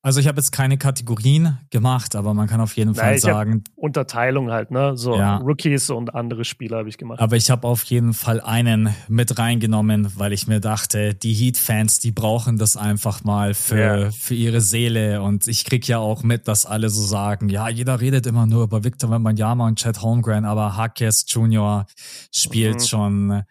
also 0.05 0.21
ich 0.21 0.29
habe 0.29 0.37
jetzt 0.37 0.53
keine 0.53 0.77
Kategorien 0.77 1.57
gemacht, 1.71 2.15
aber 2.15 2.35
man 2.35 2.47
kann 2.47 2.61
auf 2.61 2.77
jeden 2.77 2.95
Fall 2.95 3.13
Nein, 3.13 3.19
sagen. 3.19 3.65
Unterteilung 3.75 4.51
halt, 4.51 4.71
ne? 4.71 4.99
So 4.99 5.17
ja. 5.17 5.39
Rookies 5.39 5.89
und 5.89 6.15
andere 6.15 6.45
Spieler 6.45 6.77
habe 6.77 6.91
ich 6.91 6.99
gemacht. 6.99 7.21
Aber 7.21 7.37
ich 7.37 7.51
habe 7.51 7.67
auf 7.67 7.85
jeden 7.85 8.13
Fall 8.13 8.43
einen 8.43 8.95
mit 9.09 9.39
reingenommen, 9.39 10.13
weil 10.17 10.35
ich 10.35 10.47
mir 10.47 10.61
dachte, 10.61 11.15
die 11.15 11.33
Heat-Fans, 11.33 12.01
die 12.01 12.13
brauchen 12.13 12.59
das 12.59 12.77
einfach 12.77 13.25
mal 13.25 13.55
für, 13.55 13.79
ja. 13.79 14.11
für 14.11 14.35
ihre 14.35 14.61
Seele. 14.61 15.23
Und 15.23 15.49
ich 15.49 15.65
krieg 15.65 15.89
ja 15.89 16.01
auch 16.01 16.23
mit, 16.23 16.49
dass 16.49 16.67
alle 16.67 16.91
so 16.91 17.03
sagen, 17.03 17.49
ja, 17.49 17.71
jeder 17.71 17.99
redet 17.99 18.27
immer 18.27 18.45
nur 18.45 18.65
über 18.65 18.85
Victor 18.85 19.11
Wembanyama 19.11 19.67
und 19.67 19.79
Chad 19.79 20.03
Holmgren, 20.03 20.45
aber 20.45 20.77
Hakes 20.77 21.25
Jr. 21.29 21.87
spielt 22.31 22.81
mhm. 22.81 22.85
schon 22.85 23.43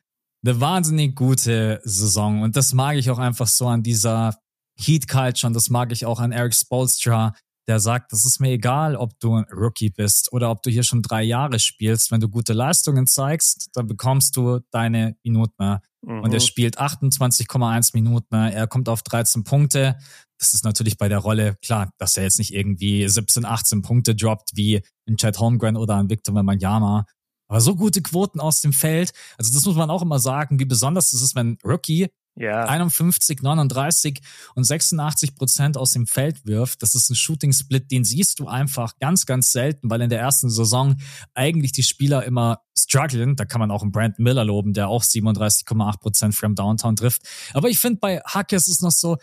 eine 0.46 0.62
wahnsinnig 0.62 1.16
gute 1.16 1.82
Saison. 1.84 2.44
Und 2.44 2.56
das 2.56 2.74
mag 2.74 2.96
ich 2.96 3.10
auch 3.10 3.18
einfach 3.18 3.48
so 3.48 3.68
an 3.68 3.82
dieser 3.82 4.36
Heat 4.76 5.08
Culture 5.08 5.48
und 5.48 5.54
das 5.54 5.70
mag 5.70 5.92
ich 5.92 6.06
auch 6.06 6.20
an 6.20 6.32
Eric 6.32 6.56
Spolstra, 6.56 7.34
der 7.68 7.80
sagt, 7.80 8.12
das 8.12 8.26
ist 8.26 8.40
mir 8.40 8.52
egal, 8.52 8.96
ob 8.96 9.18
du 9.20 9.36
ein 9.36 9.46
Rookie 9.52 9.90
bist 9.90 10.34
oder 10.34 10.52
ob 10.52 10.62
du 10.64 10.70
hier 10.70 10.84
schon 10.84 11.02
drei 11.02 11.24
Jahre 11.24 11.60
spielst. 11.60 12.12
Wenn 12.12 12.20
du 12.20 12.28
gute 12.28 12.54
Leistungen 12.54 13.08
zeigst, 13.08 13.70
dann 13.74 13.88
bekommst 13.88 14.36
du 14.36 14.60
deine 14.72 15.16
Minuten. 15.24 15.78
Mhm. 16.02 16.22
Und 16.22 16.34
er 16.34 16.40
mhm. 16.40 16.46
spielt 16.46 16.80
28,1 16.80 17.92
Minuten. 17.94 18.36
Er 18.36 18.68
kommt 18.68 18.90
auf 18.90 19.02
13 19.04 19.46
Punkte. 19.46 19.98
Das 20.38 20.54
ist 20.54 20.66
natürlich 20.66 20.98
bei 20.98 21.08
der 21.08 21.20
Rolle 21.20 21.56
klar, 21.64 21.90
dass 21.98 22.18
er 22.18 22.24
jetzt 22.24 22.38
nicht 22.38 22.54
irgendwie 22.54 23.08
17, 23.08 23.46
18 23.46 23.82
Punkte 23.82 24.14
droppt 24.14 24.52
wie 24.56 24.82
in 25.06 25.16
Chad 25.16 25.40
Holmgren 25.40 25.78
oder 25.78 25.96
ein 25.96 26.10
Victor 26.10 26.36
Wembanyama. 26.36 27.06
Aber 27.48 27.62
so 27.62 27.76
gute 27.76 28.02
Quoten 28.02 28.42
aus 28.42 28.60
dem 28.60 28.74
Feld. 28.74 29.14
Also 29.38 29.54
das 29.54 29.66
muss 29.66 29.76
man 29.76 29.90
auch 29.90 30.02
immer 30.02 30.20
sagen, 30.20 30.60
wie 30.60 30.66
besonders 30.66 31.12
das 31.12 31.22
ist, 31.22 31.36
wenn 31.36 31.58
Rookie 31.64 32.10
ja. 32.36 32.66
51, 32.66 33.42
39 33.42 34.22
und 34.56 34.64
86 34.64 35.36
Prozent 35.36 35.78
aus 35.78 35.92
dem 35.92 36.08
Feld 36.08 36.46
wirft. 36.46 36.82
Das 36.82 36.96
ist 36.96 37.10
ein 37.10 37.16
Shooting-Split, 37.16 37.92
den 37.92 38.04
siehst 38.04 38.40
du 38.40 38.48
einfach 38.48 38.98
ganz, 39.00 39.26
ganz 39.26 39.52
selten, 39.52 39.90
weil 39.90 40.02
in 40.02 40.10
der 40.10 40.20
ersten 40.20 40.50
Saison 40.50 40.96
eigentlich 41.36 41.74
die 41.74 41.84
Spieler 41.84 42.24
immer 42.24 42.62
strugglen. 42.78 43.36
Da 43.36 43.46
kann 43.46 43.60
man 43.60 43.70
auch 43.70 43.84
einen 43.84 43.92
Brand 43.92 44.18
Miller 44.18 44.46
loben, 44.46 44.74
der 44.74 44.88
auch 44.88 45.04
37,8 45.04 46.00
Prozent 46.00 46.36
from 46.36 46.56
Downtown 46.56 46.96
trifft. 46.96 47.22
Aber 47.54 47.70
ich 47.70 47.80
finde, 47.80 48.00
bei 48.00 48.20
Hackers 48.26 48.68
ist 48.68 48.82
noch 48.82 48.92
so, 48.92 49.18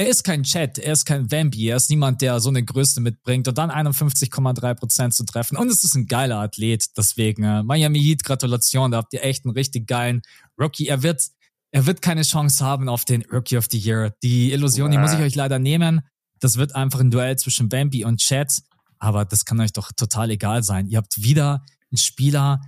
er 0.00 0.08
ist 0.08 0.22
kein 0.22 0.44
Chat, 0.44 0.78
er 0.78 0.92
ist 0.92 1.06
kein 1.06 1.28
Vampi, 1.30 1.66
er 1.66 1.76
ist 1.76 1.90
niemand, 1.90 2.22
der 2.22 2.38
so 2.38 2.50
eine 2.50 2.64
Größe 2.64 3.00
mitbringt 3.00 3.48
und 3.48 3.58
dann 3.58 3.70
51,3 3.70 4.74
Prozent 4.74 5.14
zu 5.14 5.24
treffen. 5.24 5.56
Und 5.56 5.68
es 5.68 5.82
ist 5.82 5.96
ein 5.96 6.06
geiler 6.06 6.38
Athlet, 6.38 6.96
deswegen 6.96 7.42
äh, 7.42 7.64
Miami 7.64 8.00
Heat, 8.00 8.22
Gratulation, 8.22 8.92
da 8.92 8.98
habt 8.98 9.12
ihr 9.12 9.24
echt 9.24 9.44
einen 9.44 9.54
richtig 9.54 9.88
geilen 9.88 10.22
Rookie. 10.56 10.86
Er 10.86 11.02
wird 11.02 11.22
er 11.70 11.86
wird 11.86 12.02
keine 12.02 12.22
Chance 12.22 12.64
haben 12.64 12.88
auf 12.88 13.04
den 13.04 13.22
Rookie 13.30 13.56
of 13.56 13.66
the 13.70 13.78
Year. 13.78 14.14
Die 14.22 14.52
Illusion, 14.52 14.90
die 14.90 14.98
muss 14.98 15.12
ich 15.12 15.20
euch 15.20 15.34
leider 15.34 15.58
nehmen. 15.58 16.02
Das 16.40 16.56
wird 16.56 16.74
einfach 16.74 17.00
ein 17.00 17.10
Duell 17.10 17.36
zwischen 17.36 17.68
Bambi 17.68 18.04
und 18.04 18.20
Chad. 18.20 18.62
Aber 18.98 19.24
das 19.24 19.44
kann 19.44 19.60
euch 19.60 19.72
doch 19.72 19.92
total 19.92 20.30
egal 20.30 20.62
sein. 20.62 20.86
Ihr 20.86 20.98
habt 20.98 21.22
wieder 21.22 21.64
einen 21.90 21.98
Spieler, 21.98 22.60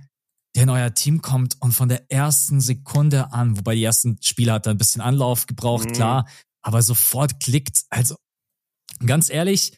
der 0.55 0.63
in 0.63 0.69
euer 0.69 0.93
Team 0.93 1.21
kommt 1.21 1.55
und 1.59 1.71
von 1.71 1.89
der 1.89 2.11
ersten 2.11 2.61
Sekunde 2.61 3.31
an, 3.33 3.57
wobei 3.57 3.75
die 3.75 3.83
ersten 3.83 4.17
Spieler 4.21 4.53
hat 4.53 4.67
er 4.67 4.73
ein 4.73 4.77
bisschen 4.77 5.01
Anlauf 5.01 5.47
gebraucht, 5.47 5.89
mhm. 5.89 5.93
klar, 5.93 6.27
aber 6.61 6.81
sofort 6.81 7.39
klickt. 7.39 7.83
Also 7.89 8.15
ganz 9.05 9.29
ehrlich, 9.29 9.77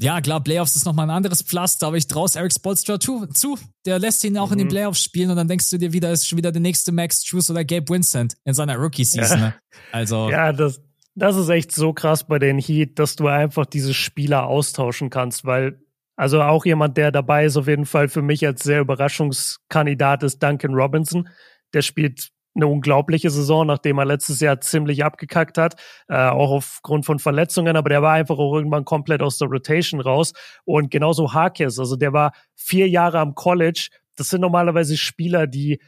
ja, 0.00 0.20
klar, 0.20 0.42
Playoffs 0.42 0.76
ist 0.76 0.86
nochmal 0.86 1.06
ein 1.06 1.14
anderes 1.14 1.42
Pflaster, 1.42 1.88
aber 1.88 1.96
ich 1.96 2.06
traue 2.06 2.28
Eric 2.34 2.52
Spolstra 2.52 2.98
zu, 2.98 3.26
zu. 3.26 3.58
Der 3.84 3.98
lässt 3.98 4.24
ihn 4.24 4.38
auch 4.38 4.46
mhm. 4.46 4.52
in 4.52 4.58
den 4.58 4.66
mhm. 4.68 4.70
Playoffs 4.70 5.04
spielen 5.04 5.30
und 5.30 5.36
dann 5.36 5.48
denkst 5.48 5.68
du 5.70 5.78
dir 5.78 5.92
wieder, 5.92 6.10
ist 6.10 6.26
schon 6.26 6.38
wieder 6.38 6.52
der 6.52 6.62
nächste 6.62 6.90
Max 6.90 7.22
Trues 7.22 7.50
oder 7.50 7.64
Gabe 7.64 7.88
Vincent 7.88 8.34
in 8.44 8.54
seiner 8.54 8.76
Rookie-Season. 8.76 9.38
Ja. 9.38 9.46
Ne? 9.46 9.54
Also. 9.92 10.30
Ja, 10.40 10.52
das, 10.52 10.80
das 11.14 11.36
ist 11.36 11.48
echt 11.48 11.72
so 11.72 11.92
krass 11.92 12.26
bei 12.26 12.38
den 12.38 12.58
Heat, 12.58 12.98
dass 12.98 13.16
du 13.16 13.26
einfach 13.26 13.66
diese 13.66 13.92
Spieler 13.92 14.46
austauschen 14.46 15.10
kannst, 15.10 15.44
weil 15.44 15.80
also 16.16 16.42
auch 16.42 16.66
jemand, 16.66 16.96
der 16.96 17.12
dabei 17.12 17.46
ist, 17.46 17.56
auf 17.56 17.66
jeden 17.66 17.86
Fall 17.86 18.08
für 18.08 18.22
mich 18.22 18.46
als 18.46 18.62
sehr 18.62 18.80
Überraschungskandidat 18.80 20.22
ist 20.22 20.42
Duncan 20.42 20.74
Robinson. 20.74 21.28
Der 21.72 21.82
spielt 21.82 22.30
eine 22.54 22.66
unglaubliche 22.66 23.30
Saison, 23.30 23.66
nachdem 23.66 23.98
er 23.98 24.04
letztes 24.04 24.40
Jahr 24.40 24.60
ziemlich 24.60 25.04
abgekackt 25.04 25.58
hat, 25.58 25.76
äh, 26.08 26.16
auch 26.16 26.50
aufgrund 26.50 27.06
von 27.06 27.18
Verletzungen, 27.18 27.76
aber 27.76 27.88
der 27.88 28.02
war 28.02 28.12
einfach 28.12 28.38
auch 28.38 28.54
irgendwann 28.54 28.84
komplett 28.84 29.22
aus 29.22 29.38
der 29.38 29.48
Rotation 29.48 30.00
raus. 30.00 30.32
Und 30.64 30.90
genauso 30.90 31.32
Harkes, 31.32 31.78
also 31.78 31.96
der 31.96 32.12
war 32.12 32.32
vier 32.54 32.88
Jahre 32.88 33.20
am 33.20 33.34
College. 33.34 33.88
Das 34.16 34.28
sind 34.30 34.40
normalerweise 34.40 34.96
Spieler, 34.96 35.46
die 35.46 35.80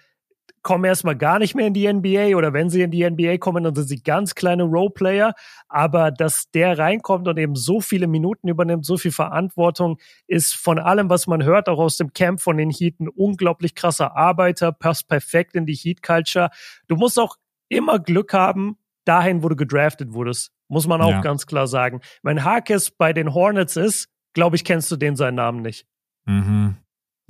kommen 0.63 0.85
erstmal 0.85 1.17
gar 1.17 1.39
nicht 1.39 1.55
mehr 1.55 1.67
in 1.67 1.75
die 1.75 1.93
NBA 1.93 2.37
oder 2.37 2.53
wenn 2.53 2.71
sie 2.71 2.83
in 2.83 2.91
die 2.91 3.09
NBA 3.09 3.39
kommen, 3.39 3.65
dann 3.65 3.75
sind 3.75 3.89
sie 3.89 4.03
ganz 4.03 4.35
kleine 4.35 4.63
Roleplayer. 4.63 5.35
Aber 5.69 6.11
dass 6.11 6.51
der 6.51 6.79
reinkommt 6.79 7.27
und 7.29 7.39
eben 7.39 7.57
so 7.57 7.81
viele 7.81 8.07
Minuten 8.07 8.49
übernimmt, 8.49 8.87
so 8.87 8.97
viel 8.97 9.13
Verantwortung, 9.13 9.99
ist 10.27 10.55
von 10.55 10.79
allem, 10.79 11.11
was 11.11 11.27
man 11.27 11.45
hört, 11.45 11.69
auch 11.69 11.79
aus 11.79 11.97
dem 11.97 12.13
Camp 12.13 12.41
von 12.41 12.57
den 12.57 12.71
Heat, 12.71 13.01
ein 13.01 13.09
unglaublich 13.09 13.75
krasser 13.75 14.17
Arbeiter, 14.17 14.73
passt 14.73 15.09
perfekt 15.09 15.55
in 15.55 15.67
die 15.67 15.75
Heat-Culture. 15.75 16.51
Du 16.89 16.97
musst 16.97 17.19
auch 17.19 17.37
immer 17.69 17.99
Glück 17.99 18.33
haben, 18.33 18.77
dahin, 19.05 19.43
wo 19.43 19.49
du 19.49 19.57
gedraftet 19.57 20.13
wurdest. 20.13 20.53
Muss 20.69 20.87
man 20.87 21.03
auch 21.03 21.11
ja. 21.11 21.21
ganz 21.21 21.47
klar 21.47 21.67
sagen. 21.67 22.01
Wenn 22.23 22.45
Harkes 22.45 22.91
bei 22.91 23.13
den 23.13 23.35
Hornets 23.35 23.77
ist, 23.77 24.09
glaube 24.33 24.57
ich, 24.57 24.65
kennst 24.65 24.91
du 24.91 24.97
den 24.97 25.17
seinen 25.17 25.35
Namen 25.35 25.63
nicht. 25.63 25.87
Mhm. 26.25 26.77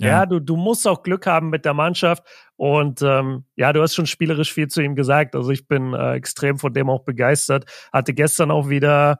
Ja, 0.03 0.09
ja 0.09 0.25
du, 0.25 0.39
du 0.39 0.55
musst 0.55 0.87
auch 0.87 1.03
Glück 1.03 1.25
haben 1.25 1.49
mit 1.49 1.65
der 1.65 1.73
Mannschaft. 1.73 2.23
Und 2.55 3.01
ähm, 3.01 3.45
ja, 3.55 3.73
du 3.73 3.81
hast 3.81 3.95
schon 3.95 4.05
spielerisch 4.05 4.53
viel 4.53 4.67
zu 4.67 4.81
ihm 4.81 4.95
gesagt. 4.95 5.35
Also 5.35 5.51
ich 5.51 5.67
bin 5.67 5.93
äh, 5.93 6.13
extrem 6.13 6.57
von 6.57 6.73
dem 6.73 6.89
auch 6.89 7.03
begeistert. 7.03 7.65
Hatte 7.91 8.13
gestern 8.13 8.51
auch 8.51 8.69
wieder, 8.69 9.19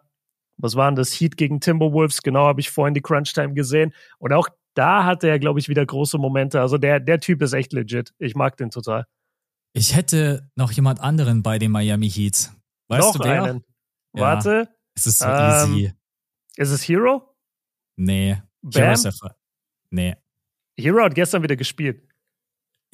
was 0.57 0.75
waren 0.75 0.95
das, 0.95 1.11
Heat 1.11 1.37
gegen 1.37 1.59
Timberwolves, 1.59 2.21
genau, 2.21 2.45
habe 2.45 2.61
ich 2.61 2.69
vorhin 2.69 2.93
die 2.93 3.01
Crunch 3.01 3.33
Time 3.33 3.53
gesehen. 3.53 3.93
Und 4.19 4.33
auch 4.33 4.47
da 4.75 5.05
hatte 5.05 5.27
er, 5.27 5.39
glaube 5.39 5.59
ich, 5.59 5.69
wieder 5.69 5.85
große 5.85 6.17
Momente. 6.17 6.59
Also 6.61 6.77
der, 6.77 6.99
der 6.99 7.19
Typ 7.19 7.41
ist 7.41 7.53
echt 7.53 7.73
legit. 7.73 8.13
Ich 8.17 8.35
mag 8.35 8.57
den 8.57 8.69
total. 8.69 9.05
Ich 9.73 9.95
hätte 9.95 10.49
noch 10.55 10.71
jemand 10.71 10.99
anderen 10.99 11.41
bei 11.43 11.57
den 11.59 11.71
Miami 11.71 12.09
Heat. 12.09 12.51
Weißt 12.87 13.07
noch 13.07 13.17
du 13.17 13.23
wer? 13.23 13.43
einen. 13.43 13.63
Ja, 14.15 14.21
Warte. 14.21 14.69
Es 14.95 15.07
ist 15.07 15.19
so 15.19 15.25
ähm, 15.25 15.73
easy. 15.73 15.93
Ist 16.55 16.69
es 16.69 16.87
Hero? 16.87 17.35
Nee. 17.95 18.41
Bam? 18.61 18.83
Hero 18.83 18.93
ist 18.93 19.03
der 19.03 19.35
Nee. 19.89 20.15
Hero 20.77 21.03
hat 21.03 21.15
gestern 21.15 21.43
wieder 21.43 21.55
gespielt. 21.55 22.03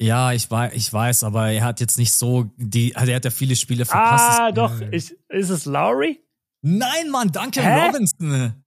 Ja, 0.00 0.32
ich 0.32 0.50
weiß, 0.50 0.72
ich 0.74 0.90
weiß, 0.90 1.24
aber 1.24 1.50
er 1.50 1.62
hat 1.62 1.80
jetzt 1.80 1.98
nicht 1.98 2.12
so 2.12 2.50
die, 2.56 2.96
also 2.96 3.10
er 3.10 3.16
hat 3.16 3.24
ja 3.24 3.30
viele 3.30 3.54
Spiele 3.54 3.84
verpasst. 3.84 4.40
Ah, 4.40 4.50
doch. 4.50 4.80
Ich, 4.90 5.14
ist 5.28 5.50
es 5.50 5.66
Lowry? 5.66 6.24
Nein, 6.62 7.10
Mann, 7.10 7.30
Duncan 7.30 7.64
Hä? 7.64 7.86
Robinson. 7.86 8.64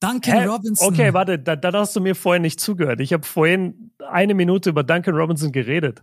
Duncan 0.00 0.40
Hä? 0.40 0.46
Robinson. 0.46 0.92
Okay, 0.92 1.12
warte, 1.12 1.38
da, 1.38 1.56
da 1.56 1.72
hast 1.72 1.96
du 1.96 2.00
mir 2.00 2.14
vorhin 2.14 2.42
nicht 2.42 2.60
zugehört. 2.60 3.00
Ich 3.00 3.12
habe 3.12 3.24
vorhin 3.24 3.92
eine 4.08 4.34
Minute 4.34 4.70
über 4.70 4.84
Duncan 4.84 5.16
Robinson 5.16 5.50
geredet. 5.50 6.02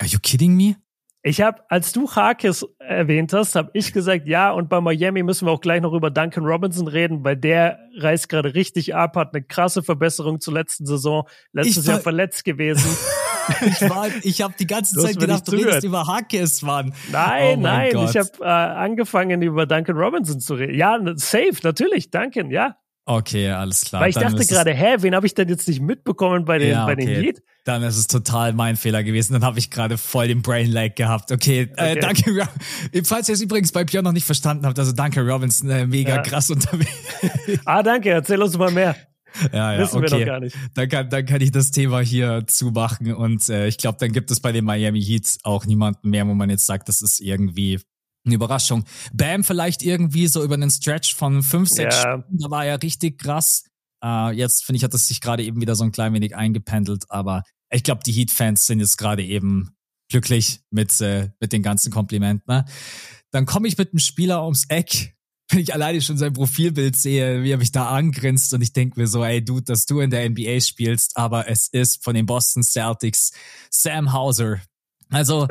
Are 0.00 0.08
you 0.08 0.18
kidding 0.20 0.56
me? 0.56 0.76
Ich 1.24 1.40
habe, 1.40 1.62
als 1.68 1.92
du 1.92 2.10
Harkes 2.10 2.66
erwähnt 2.80 3.32
hast, 3.32 3.54
habe 3.54 3.70
ich 3.74 3.92
gesagt, 3.92 4.26
ja, 4.26 4.50
und 4.50 4.68
bei 4.68 4.80
Miami 4.80 5.22
müssen 5.22 5.46
wir 5.46 5.52
auch 5.52 5.60
gleich 5.60 5.80
noch 5.80 5.92
über 5.92 6.10
Duncan 6.10 6.44
Robinson 6.44 6.88
reden, 6.88 7.22
weil 7.22 7.36
der 7.36 7.78
reißt 7.96 8.28
gerade 8.28 8.54
richtig 8.54 8.96
ab, 8.96 9.14
hat 9.14 9.32
eine 9.32 9.44
krasse 9.44 9.84
Verbesserung 9.84 10.40
zur 10.40 10.54
letzten 10.54 10.84
Saison, 10.84 11.28
letztes 11.52 11.86
Jahr 11.86 12.00
verletzt 12.00 12.44
gewesen. 12.44 12.90
ich 13.66 13.88
war, 13.88 14.08
ich 14.22 14.42
habe 14.42 14.54
die 14.58 14.66
ganze 14.66 14.96
Zeit 14.96 15.16
gedacht, 15.16 15.46
du 15.46 15.52
redest 15.52 15.84
über 15.84 16.08
Harkes, 16.08 16.60
Mann. 16.62 16.92
Nein, 17.12 17.58
oh 17.58 17.62
nein, 17.62 17.92
Gott. 17.92 18.10
ich 18.10 18.16
habe 18.16 18.30
äh, 18.40 18.44
angefangen 18.44 19.42
über 19.42 19.66
Duncan 19.66 19.96
Robinson 19.96 20.40
zu 20.40 20.54
reden. 20.54 20.74
Ja, 20.74 20.98
safe, 21.14 21.58
natürlich, 21.62 22.10
Duncan, 22.10 22.50
ja. 22.50 22.76
Okay, 23.04 23.50
alles 23.50 23.82
klar. 23.82 24.02
Weil 24.02 24.10
ich 24.10 24.14
Dann 24.14 24.32
dachte 24.32 24.46
gerade, 24.46 24.72
hä, 24.72 24.96
wen 25.00 25.14
habe 25.14 25.26
ich 25.26 25.34
denn 25.34 25.48
jetzt 25.48 25.66
nicht 25.66 25.80
mitbekommen 25.80 26.44
bei 26.44 26.58
den, 26.58 26.70
ja, 26.70 26.84
okay. 26.84 26.94
bei 26.94 27.04
den 27.04 27.22
Heat? 27.22 27.42
Dann 27.64 27.82
ist 27.82 27.96
es 27.96 28.06
total 28.06 28.52
mein 28.52 28.76
Fehler 28.76 29.02
gewesen. 29.02 29.32
Dann 29.32 29.44
habe 29.44 29.58
ich 29.58 29.70
gerade 29.70 29.98
voll 29.98 30.28
den 30.28 30.42
Brain 30.42 30.70
Lag 30.70 30.94
gehabt. 30.94 31.32
Okay, 31.32 31.62
äh, 31.62 31.72
okay. 31.72 31.92
Äh, 31.92 32.00
danke. 32.00 32.48
Falls 33.04 33.28
ihr 33.28 33.34
es 33.34 33.40
übrigens 33.40 33.72
bei 33.72 33.84
Björn 33.84 34.04
noch 34.04 34.12
nicht 34.12 34.26
verstanden 34.26 34.66
habt, 34.66 34.78
also 34.78 34.92
danke 34.92 35.20
Robinson, 35.20 35.68
äh, 35.70 35.86
mega 35.86 36.16
ja. 36.16 36.22
krass 36.22 36.50
unterwegs. 36.50 36.90
ah, 37.64 37.82
danke, 37.82 38.10
erzähl 38.10 38.40
uns 38.40 38.56
mal 38.56 38.70
mehr. 38.70 38.96
Ja, 39.50 39.72
ja, 39.72 39.78
Wissen 39.78 39.96
okay. 39.96 40.12
wir 40.12 40.18
doch 40.18 40.26
gar 40.26 40.40
nicht. 40.40 40.54
Dann 40.74 40.88
kann, 40.90 41.08
dann 41.08 41.24
kann 41.24 41.40
ich 41.40 41.50
das 41.50 41.70
Thema 41.70 42.00
hier 42.00 42.44
zumachen 42.46 43.14
und 43.14 43.48
äh, 43.48 43.66
ich 43.66 43.78
glaube, 43.78 43.96
dann 43.98 44.12
gibt 44.12 44.30
es 44.30 44.40
bei 44.40 44.52
den 44.52 44.66
Miami 44.66 45.02
Heat 45.02 45.38
auch 45.42 45.64
niemanden 45.64 46.10
mehr, 46.10 46.26
wo 46.26 46.34
man 46.34 46.50
jetzt 46.50 46.66
sagt, 46.66 46.86
das 46.88 47.00
ist 47.00 47.18
irgendwie 47.18 47.80
eine 48.24 48.34
Überraschung. 48.34 48.84
Bam 49.12 49.44
vielleicht 49.44 49.82
irgendwie 49.82 50.26
so 50.26 50.42
über 50.42 50.54
einen 50.54 50.70
Stretch 50.70 51.14
von 51.14 51.42
fünf, 51.42 51.68
sechs 51.68 51.96
ja. 51.96 52.00
Stunden, 52.00 52.38
da 52.38 52.50
war 52.50 52.64
er 52.64 52.82
richtig 52.82 53.18
krass. 53.18 53.64
Uh, 54.04 54.30
jetzt 54.30 54.64
finde 54.64 54.78
ich, 54.78 54.84
hat 54.84 54.94
es 54.94 55.06
sich 55.06 55.20
gerade 55.20 55.44
eben 55.44 55.60
wieder 55.60 55.76
so 55.76 55.84
ein 55.84 55.92
klein 55.92 56.12
wenig 56.12 56.34
eingependelt, 56.34 57.04
aber 57.08 57.44
ich 57.70 57.84
glaube, 57.84 58.02
die 58.04 58.12
Heat-Fans 58.12 58.66
sind 58.66 58.80
jetzt 58.80 58.98
gerade 58.98 59.24
eben 59.24 59.76
glücklich 60.10 60.60
mit, 60.70 61.00
äh, 61.00 61.30
mit 61.40 61.52
den 61.52 61.62
ganzen 61.62 61.90
Komplimenten. 61.90 62.44
Ne? 62.46 62.64
Dann 63.30 63.46
komme 63.46 63.68
ich 63.68 63.78
mit 63.78 63.92
einem 63.92 63.98
Spieler 63.98 64.44
ums 64.44 64.66
Eck, 64.68 65.14
wenn 65.50 65.60
ich 65.60 65.72
alleine 65.72 66.00
schon 66.00 66.18
sein 66.18 66.32
Profilbild 66.32 66.96
sehe, 66.96 67.42
wie 67.42 67.50
er 67.50 67.58
mich 67.58 67.72
da 67.72 67.90
angrinst 67.90 68.52
und 68.54 68.62
ich 68.62 68.72
denke 68.72 69.00
mir 69.00 69.06
so, 69.06 69.24
ey 69.24 69.44
Dude, 69.44 69.64
dass 69.64 69.86
du 69.86 70.00
in 70.00 70.10
der 70.10 70.28
NBA 70.28 70.60
spielst, 70.60 71.16
aber 71.16 71.48
es 71.48 71.68
ist 71.68 72.02
von 72.02 72.14
den 72.14 72.26
Boston 72.26 72.62
Celtics 72.62 73.32
Sam 73.70 74.12
Hauser, 74.12 74.60
also 75.12 75.46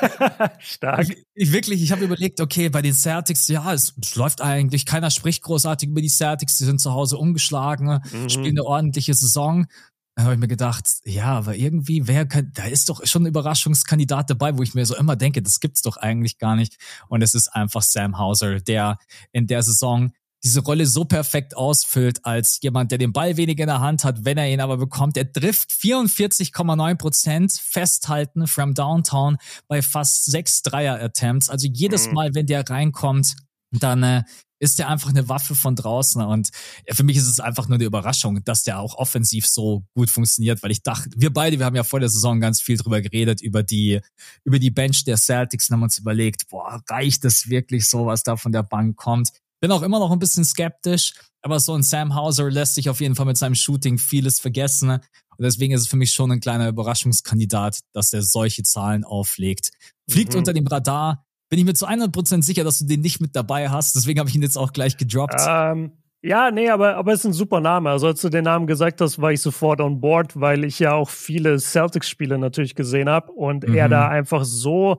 stark. 0.58 1.08
Ich, 1.08 1.24
ich 1.34 1.52
wirklich, 1.52 1.82
ich 1.82 1.92
habe 1.92 2.04
überlegt, 2.04 2.40
okay, 2.40 2.68
bei 2.70 2.82
den 2.82 2.94
Celtics, 2.94 3.46
ja, 3.48 3.72
es, 3.72 3.94
es, 4.00 4.16
läuft 4.16 4.40
eigentlich, 4.40 4.86
keiner 4.86 5.10
spricht 5.10 5.42
großartig 5.42 5.90
über 5.90 6.00
die 6.00 6.08
Celtics, 6.08 6.56
die 6.56 6.64
sind 6.64 6.80
zu 6.80 6.92
Hause 6.92 7.18
ungeschlagen, 7.18 8.00
mhm. 8.10 8.28
spielen 8.28 8.58
eine 8.58 8.64
ordentliche 8.64 9.14
Saison. 9.14 9.66
Da 10.16 10.24
habe 10.24 10.34
ich 10.34 10.40
mir 10.40 10.48
gedacht, 10.48 10.86
ja, 11.04 11.26
aber 11.26 11.56
irgendwie, 11.56 12.06
wer 12.06 12.24
kann, 12.24 12.50
da 12.54 12.64
ist 12.64 12.88
doch 12.88 13.04
schon 13.04 13.24
ein 13.24 13.26
Überraschungskandidat 13.26 14.30
dabei, 14.30 14.56
wo 14.56 14.62
ich 14.62 14.74
mir 14.74 14.86
so 14.86 14.96
immer 14.96 15.16
denke, 15.16 15.42
das 15.42 15.60
gibt's 15.60 15.82
doch 15.82 15.96
eigentlich 15.96 16.38
gar 16.38 16.56
nicht. 16.56 16.76
Und 17.08 17.22
es 17.22 17.34
ist 17.34 17.48
einfach 17.48 17.82
Sam 17.82 18.16
Hauser, 18.16 18.60
der 18.60 18.98
in 19.32 19.46
der 19.46 19.62
Saison 19.62 20.12
diese 20.44 20.60
Rolle 20.60 20.86
so 20.86 21.04
perfekt 21.04 21.56
ausfüllt 21.56 22.24
als 22.24 22.58
jemand, 22.62 22.90
der 22.90 22.98
den 22.98 23.12
Ball 23.12 23.36
wenig 23.36 23.58
in 23.58 23.66
der 23.66 23.80
Hand 23.80 24.04
hat, 24.04 24.24
wenn 24.24 24.36
er 24.36 24.50
ihn 24.50 24.60
aber 24.60 24.76
bekommt. 24.76 25.16
Er 25.16 25.32
trifft 25.32 25.70
44,9 25.70 26.94
Prozent 26.96 27.52
festhalten 27.52 28.46
from 28.46 28.74
Downtown 28.74 29.38
bei 29.68 29.80
fast 29.80 30.26
sechs 30.26 30.62
Dreier-Attempts. 30.62 31.48
Also 31.48 31.66
jedes 31.66 32.08
mhm. 32.08 32.14
Mal, 32.14 32.34
wenn 32.34 32.46
der 32.46 32.68
reinkommt, 32.68 33.34
dann 33.70 34.02
äh, 34.02 34.22
ist 34.60 34.78
der 34.78 34.88
einfach 34.88 35.10
eine 35.10 35.28
Waffe 35.28 35.54
von 35.54 35.76
draußen. 35.76 36.22
Und 36.22 36.50
für 36.90 37.02
mich 37.02 37.16
ist 37.16 37.26
es 37.26 37.40
einfach 37.40 37.68
nur 37.68 37.76
eine 37.76 37.84
Überraschung, 37.84 38.42
dass 38.44 38.62
der 38.62 38.80
auch 38.80 38.96
offensiv 38.96 39.46
so 39.46 39.84
gut 39.94 40.10
funktioniert, 40.10 40.62
weil 40.62 40.70
ich 40.70 40.82
dachte, 40.82 41.10
wir 41.16 41.32
beide, 41.32 41.58
wir 41.58 41.66
haben 41.66 41.76
ja 41.76 41.84
vor 41.84 42.00
der 42.00 42.08
Saison 42.08 42.40
ganz 42.40 42.60
viel 42.60 42.76
drüber 42.76 43.00
geredet, 43.00 43.42
über 43.42 43.62
die, 43.62 44.00
über 44.44 44.58
die 44.58 44.70
Bench 44.70 45.04
der 45.04 45.16
Celtics 45.16 45.68
und 45.68 45.74
haben 45.74 45.82
uns 45.82 45.98
überlegt, 45.98 46.48
boah, 46.48 46.82
reicht 46.88 47.24
das 47.24 47.48
wirklich 47.48 47.88
so, 47.88 48.06
was 48.06 48.22
da 48.22 48.36
von 48.36 48.52
der 48.52 48.62
Bank 48.62 48.96
kommt? 48.96 49.30
Bin 49.64 49.72
auch 49.72 49.80
immer 49.80 49.98
noch 49.98 50.10
ein 50.10 50.18
bisschen 50.18 50.44
skeptisch, 50.44 51.14
aber 51.40 51.58
so 51.58 51.72
ein 51.72 51.82
Sam 51.82 52.14
Hauser 52.14 52.50
lässt 52.50 52.74
sich 52.74 52.90
auf 52.90 53.00
jeden 53.00 53.14
Fall 53.14 53.24
mit 53.24 53.38
seinem 53.38 53.54
Shooting 53.54 53.96
vieles 53.96 54.38
vergessen. 54.38 54.90
Und 54.90 55.00
deswegen 55.38 55.72
ist 55.72 55.80
es 55.80 55.86
für 55.86 55.96
mich 55.96 56.12
schon 56.12 56.30
ein 56.30 56.40
kleiner 56.40 56.68
Überraschungskandidat, 56.68 57.80
dass 57.94 58.12
er 58.12 58.20
solche 58.20 58.62
Zahlen 58.62 59.04
auflegt. 59.04 59.70
Fliegt 60.06 60.34
mhm. 60.34 60.40
unter 60.40 60.52
dem 60.52 60.66
Radar. 60.66 61.24
Bin 61.48 61.58
ich 61.58 61.64
mir 61.64 61.72
zu 61.72 61.88
100% 61.88 62.42
sicher, 62.42 62.62
dass 62.62 62.80
du 62.80 62.84
den 62.84 63.00
nicht 63.00 63.22
mit 63.22 63.34
dabei 63.34 63.70
hast. 63.70 63.96
Deswegen 63.96 64.20
habe 64.20 64.28
ich 64.28 64.34
ihn 64.34 64.42
jetzt 64.42 64.58
auch 64.58 64.70
gleich 64.74 64.98
gedroppt. 64.98 65.40
Ähm, 65.48 65.92
ja, 66.20 66.50
nee, 66.50 66.68
aber, 66.68 66.96
aber 66.96 67.14
es 67.14 67.20
ist 67.20 67.24
ein 67.24 67.32
super 67.32 67.60
Name. 67.60 67.88
Also 67.88 68.08
als 68.08 68.20
du 68.20 68.28
den 68.28 68.44
Namen 68.44 68.66
gesagt 68.66 69.00
hast, 69.00 69.18
war 69.18 69.32
ich 69.32 69.40
sofort 69.40 69.80
on 69.80 69.98
board, 69.98 70.38
weil 70.38 70.62
ich 70.64 70.78
ja 70.78 70.92
auch 70.92 71.08
viele 71.08 71.58
Celtics-Spiele 71.58 72.36
natürlich 72.36 72.74
gesehen 72.74 73.08
habe 73.08 73.32
und 73.32 73.66
mhm. 73.66 73.74
er 73.76 73.88
da 73.88 74.08
einfach 74.08 74.44
so 74.44 74.98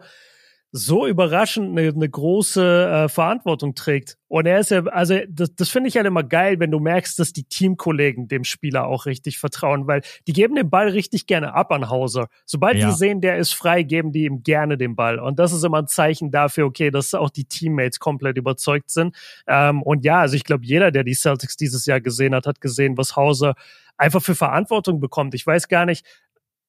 so 0.78 1.08
überraschend 1.08 1.70
eine, 1.70 1.88
eine 1.88 2.10
große 2.10 3.06
äh, 3.06 3.08
Verantwortung 3.08 3.76
trägt. 3.76 4.18
Und 4.28 4.46
er 4.46 4.60
ist 4.60 4.72
ja, 4.72 4.84
also 4.88 5.18
das, 5.30 5.56
das 5.56 5.70
finde 5.70 5.88
ich 5.88 5.96
halt 5.96 6.06
immer 6.06 6.24
geil, 6.24 6.60
wenn 6.60 6.70
du 6.70 6.82
merkst, 6.82 7.18
dass 7.18 7.32
die 7.32 7.46
Teamkollegen 7.46 8.28
dem 8.28 8.44
Spieler 8.44 8.86
auch 8.86 9.06
richtig 9.06 9.40
vertrauen, 9.40 9.88
weil 9.88 10.02
die 10.28 10.34
geben 10.34 10.56
den 10.56 10.70
Ball 10.70 10.90
richtig 10.90 11.28
gerne 11.28 11.54
ab 11.54 11.72
an 11.72 11.90
Hauser. 11.90 12.28
Sobald 12.46 12.76
ja. 12.78 12.90
die 12.90 12.94
sehen, 12.94 13.22
der 13.22 13.38
ist 13.38 13.54
frei, 13.54 13.84
geben 13.84 14.12
die 14.12 14.26
ihm 14.26 14.44
gerne 14.44 14.78
den 14.78 14.98
Ball. 14.98 15.18
Und 15.18 15.40
das 15.40 15.54
ist 15.54 15.64
immer 15.64 15.82
ein 15.82 15.88
Zeichen 15.88 16.30
dafür, 16.30 16.66
okay, 16.66 16.92
dass 16.92 17.14
auch 17.14 17.30
die 17.30 17.46
Teammates 17.46 18.00
komplett 18.00 18.38
überzeugt 18.38 18.90
sind. 18.90 19.16
Ähm, 19.48 19.82
und 19.82 20.04
ja, 20.04 20.20
also 20.20 20.36
ich 20.36 20.44
glaube, 20.44 20.66
jeder, 20.66 20.92
der 20.92 21.06
die 21.06 21.16
Celtics 21.16 21.56
dieses 21.56 21.86
Jahr 21.86 22.02
gesehen 22.02 22.36
hat, 22.36 22.48
hat 22.48 22.60
gesehen, 22.60 22.98
was 22.98 23.16
Hauser 23.16 23.56
einfach 23.96 24.22
für 24.22 24.36
Verantwortung 24.36 25.00
bekommt. 25.00 25.36
Ich 25.36 25.48
weiß 25.48 25.70
gar 25.70 25.86
nicht, 25.86 26.06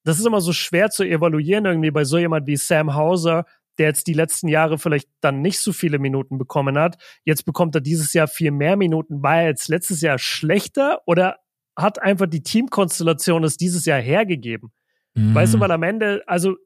das 0.05 0.21
ist 0.21 0.27
immer 0.27 0.41
so 0.41 0.53
schwer 0.53 0.91
zu 0.91 1.03
evaluieren 1.03 1.65
irgendwie 1.65 1.91
bei 1.91 2.05
so 2.05 2.19
jemand 2.19 2.47
wie 2.47 2.57
Sam 2.57 2.95
Hauser, 2.95 3.45
der 3.79 3.89
jetzt 3.89 4.07
die 4.07 4.13
letzten 4.13 4.49
Jahre 4.49 4.79
vielleicht 4.79 5.09
dann 5.21 5.43
nicht 5.43 5.61
so 5.61 5.73
viele 5.73 5.99
Minuten 5.99 6.39
bekommen 6.39 6.79
hat. 6.79 6.97
Jetzt 7.25 7.45
bekommt 7.45 7.75
er 7.75 7.81
dieses 7.81 8.13
Jahr 8.13 8.29
viel 8.29 8.51
mehr 8.51 8.77
Minuten. 8.77 9.23
War 9.23 9.43
er 9.43 9.49
jetzt 9.49 9.69
letztes 9.69 10.01
Jahr 10.01 10.19
schlechter 10.19 11.01
oder 11.07 11.39
hat 11.77 12.03
einfach 12.03 12.27
die 12.27 12.43
Teamkonstellation 12.43 13.45
es 13.45 13.57
dieses 13.57 13.85
Jahr 13.85 14.01
hergegeben? 14.01 14.73
Mhm. 15.15 15.35
Weißt 15.35 15.55
du, 15.55 15.61
weil 15.61 15.71
am 15.71 15.83
Ende, 15.83 16.23
also 16.27 16.57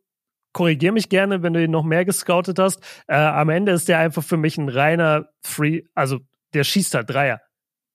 korrigier 0.53 0.93
mich 0.93 1.09
gerne, 1.09 1.43
wenn 1.43 1.53
du 1.53 1.63
ihn 1.63 1.71
noch 1.71 1.85
mehr 1.85 2.05
gescoutet 2.05 2.59
hast. 2.59 2.83
Äh, 3.07 3.17
am 3.17 3.49
Ende 3.49 3.73
ist 3.73 3.89
der 3.89 3.99
einfach 3.99 4.25
für 4.25 4.37
mich 4.37 4.59
ein 4.59 4.69
reiner 4.69 5.29
Free, 5.43 5.83
also 5.95 6.19
der 6.55 6.65
schießt 6.65 6.95
halt 6.95 7.11
Dreier. 7.11 7.41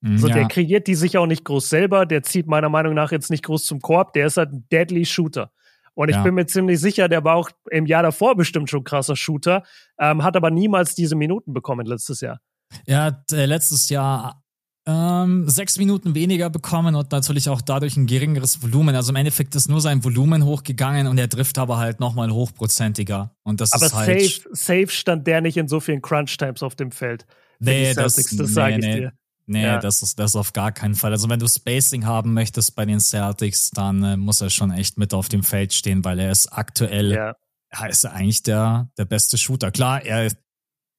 Mhm, 0.01 0.17
so, 0.17 0.27
ja. 0.27 0.35
der 0.35 0.47
kreiert 0.47 0.87
die 0.87 0.95
sich 0.95 1.17
auch 1.17 1.25
nicht 1.25 1.43
groß 1.43 1.69
selber, 1.69 2.05
der 2.05 2.23
zieht 2.23 2.47
meiner 2.47 2.69
Meinung 2.69 2.93
nach 2.93 3.11
jetzt 3.11 3.29
nicht 3.29 3.43
groß 3.43 3.65
zum 3.65 3.81
Korb, 3.81 4.13
der 4.13 4.27
ist 4.27 4.37
halt 4.37 4.51
ein 4.53 4.65
Deadly 4.71 5.05
Shooter. 5.05 5.51
Und 5.95 6.09
ich 6.09 6.15
ja. 6.15 6.23
bin 6.23 6.35
mir 6.35 6.45
ziemlich 6.45 6.79
sicher, 6.79 7.07
der 7.07 7.23
war 7.23 7.35
auch 7.35 7.49
im 7.71 7.85
Jahr 7.85 8.03
davor 8.03 8.35
bestimmt 8.35 8.69
schon 8.69 8.83
krasser 8.83 9.15
Shooter, 9.15 9.63
ähm, 9.99 10.23
hat 10.23 10.35
aber 10.35 10.51
niemals 10.51 10.93
diese 10.93 11.15
Minuten 11.15 11.53
bekommen 11.53 11.85
letztes 11.85 12.21
Jahr. 12.21 12.39
Er 12.85 13.03
hat 13.03 13.31
äh, 13.31 13.45
letztes 13.45 13.89
Jahr 13.89 14.43
ähm, 14.87 15.49
sechs 15.49 15.77
Minuten 15.77 16.13
weniger 16.13 16.49
bekommen 16.49 16.95
und 16.95 17.11
natürlich 17.11 17.49
auch 17.49 17.61
dadurch 17.61 17.97
ein 17.97 18.05
geringeres 18.05 18.61
Volumen. 18.61 18.95
Also 18.95 19.11
im 19.11 19.15
Endeffekt 19.15 19.55
ist 19.55 19.67
nur 19.67 19.81
sein 19.81 20.03
Volumen 20.03 20.45
hochgegangen 20.45 21.07
und 21.07 21.17
er 21.17 21.29
trifft 21.29 21.57
aber 21.57 21.77
halt 21.77 21.99
nochmal 21.99 22.29
hochprozentiger. 22.29 23.35
Und 23.43 23.61
das 23.61 23.71
aber 23.73 23.85
ist 23.87 23.93
halt. 23.95 24.21
Safe, 24.21 24.49
safe 24.51 24.87
stand 24.89 25.25
der 25.25 25.41
nicht 25.41 25.57
in 25.57 25.67
so 25.67 25.79
vielen 25.79 26.01
Crunch-Times 26.01 26.61
auf 26.61 26.75
dem 26.75 26.91
Feld. 26.91 27.25
Nee, 27.59 27.93
das, 27.93 28.15
das 28.15 28.31
nee, 28.31 28.45
sage 28.45 28.75
ich 28.75 28.85
nee. 28.85 28.99
dir. 28.99 29.13
Nee, 29.47 29.63
ja. 29.63 29.79
das 29.79 30.01
ist 30.01 30.17
das 30.17 30.35
auf 30.35 30.53
gar 30.53 30.71
keinen 30.71 30.95
Fall. 30.95 31.11
Also 31.11 31.29
wenn 31.29 31.39
du 31.39 31.47
Spacing 31.47 32.05
haben 32.05 32.33
möchtest 32.33 32.75
bei 32.75 32.85
den 32.85 32.99
Celtics, 32.99 33.69
dann 33.69 34.03
äh, 34.03 34.17
muss 34.17 34.41
er 34.41 34.49
schon 34.49 34.71
echt 34.71 34.97
mit 34.97 35.13
auf 35.13 35.29
dem 35.29 35.43
Feld 35.43 35.73
stehen, 35.73 36.03
weil 36.03 36.19
er 36.19 36.31
ist 36.31 36.47
aktuell, 36.47 37.11
ja, 37.11 37.35
ja 37.73 37.85
ist 37.85 38.03
er 38.03 38.13
eigentlich 38.13 38.41
der, 38.41 38.89
der 38.97 39.05
beste 39.05 39.37
Shooter. 39.37 39.71
Klar, 39.71 40.03
er 40.03 40.31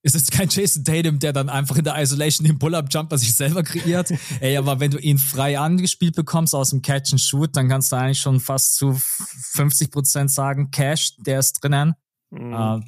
ist 0.06 0.14
jetzt 0.14 0.31
kein 0.31 0.48
Jason 0.48 0.85
Tatum, 0.85 1.18
der 1.18 1.32
dann 1.32 1.48
einfach 1.48 1.77
in 1.77 1.82
der 1.82 2.01
Isolation 2.01 2.47
den 2.47 2.60
Pull-Up-Jumper 2.60 3.18
sich 3.18 3.35
selber 3.35 3.64
kreiert. 3.64 4.12
Ey, 4.40 4.56
aber 4.56 4.78
wenn 4.78 4.93
du 4.93 4.98
ihn 4.98 5.18
frei 5.18 5.59
angespielt 5.59 6.14
bekommst 6.14 6.55
aus 6.55 6.70
dem 6.70 6.81
Catch 6.81 7.12
and 7.12 7.20
Shoot, 7.20 7.56
dann 7.56 7.68
kannst 7.68 7.90
du 7.90 7.97
eigentlich 7.97 8.20
schon 8.20 8.39
fast 8.39 8.77
zu 8.77 8.94
50 8.94 9.90
Prozent 9.90 10.31
sagen, 10.31 10.70
Cash, 10.70 11.16
der 11.18 11.40
ist 11.40 11.55
drinnen. 11.55 11.94
Mhm. 12.31 12.52
Uh, 12.52 12.81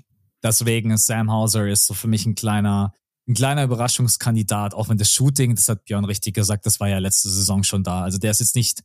deswegen 0.45 0.93
ist 0.93 1.07
Sam 1.07 1.33
Hauser 1.33 1.67
ist 1.67 1.87
so 1.87 1.95
für 1.95 2.07
mich 2.07 2.25
ein 2.25 2.37
kleiner, 2.37 2.93
ein 3.29 3.35
kleiner 3.35 3.65
Überraschungskandidat, 3.65 4.75
auch 4.75 4.89
wenn 4.89 4.99
das 4.99 5.13
Shooting, 5.13 5.55
das 5.55 5.69
hat 5.69 5.85
Björn 5.85 6.05
richtig 6.05 6.35
gesagt, 6.35 6.67
das 6.67 6.81
war 6.81 6.89
ja 6.89 6.99
letzte 6.99 7.29
Saison 7.29 7.63
schon 7.63 7.83
da. 7.83 8.03
Also 8.03 8.19
der 8.19 8.31
ist 8.31 8.41
jetzt 8.41 8.57
nicht 8.57 8.83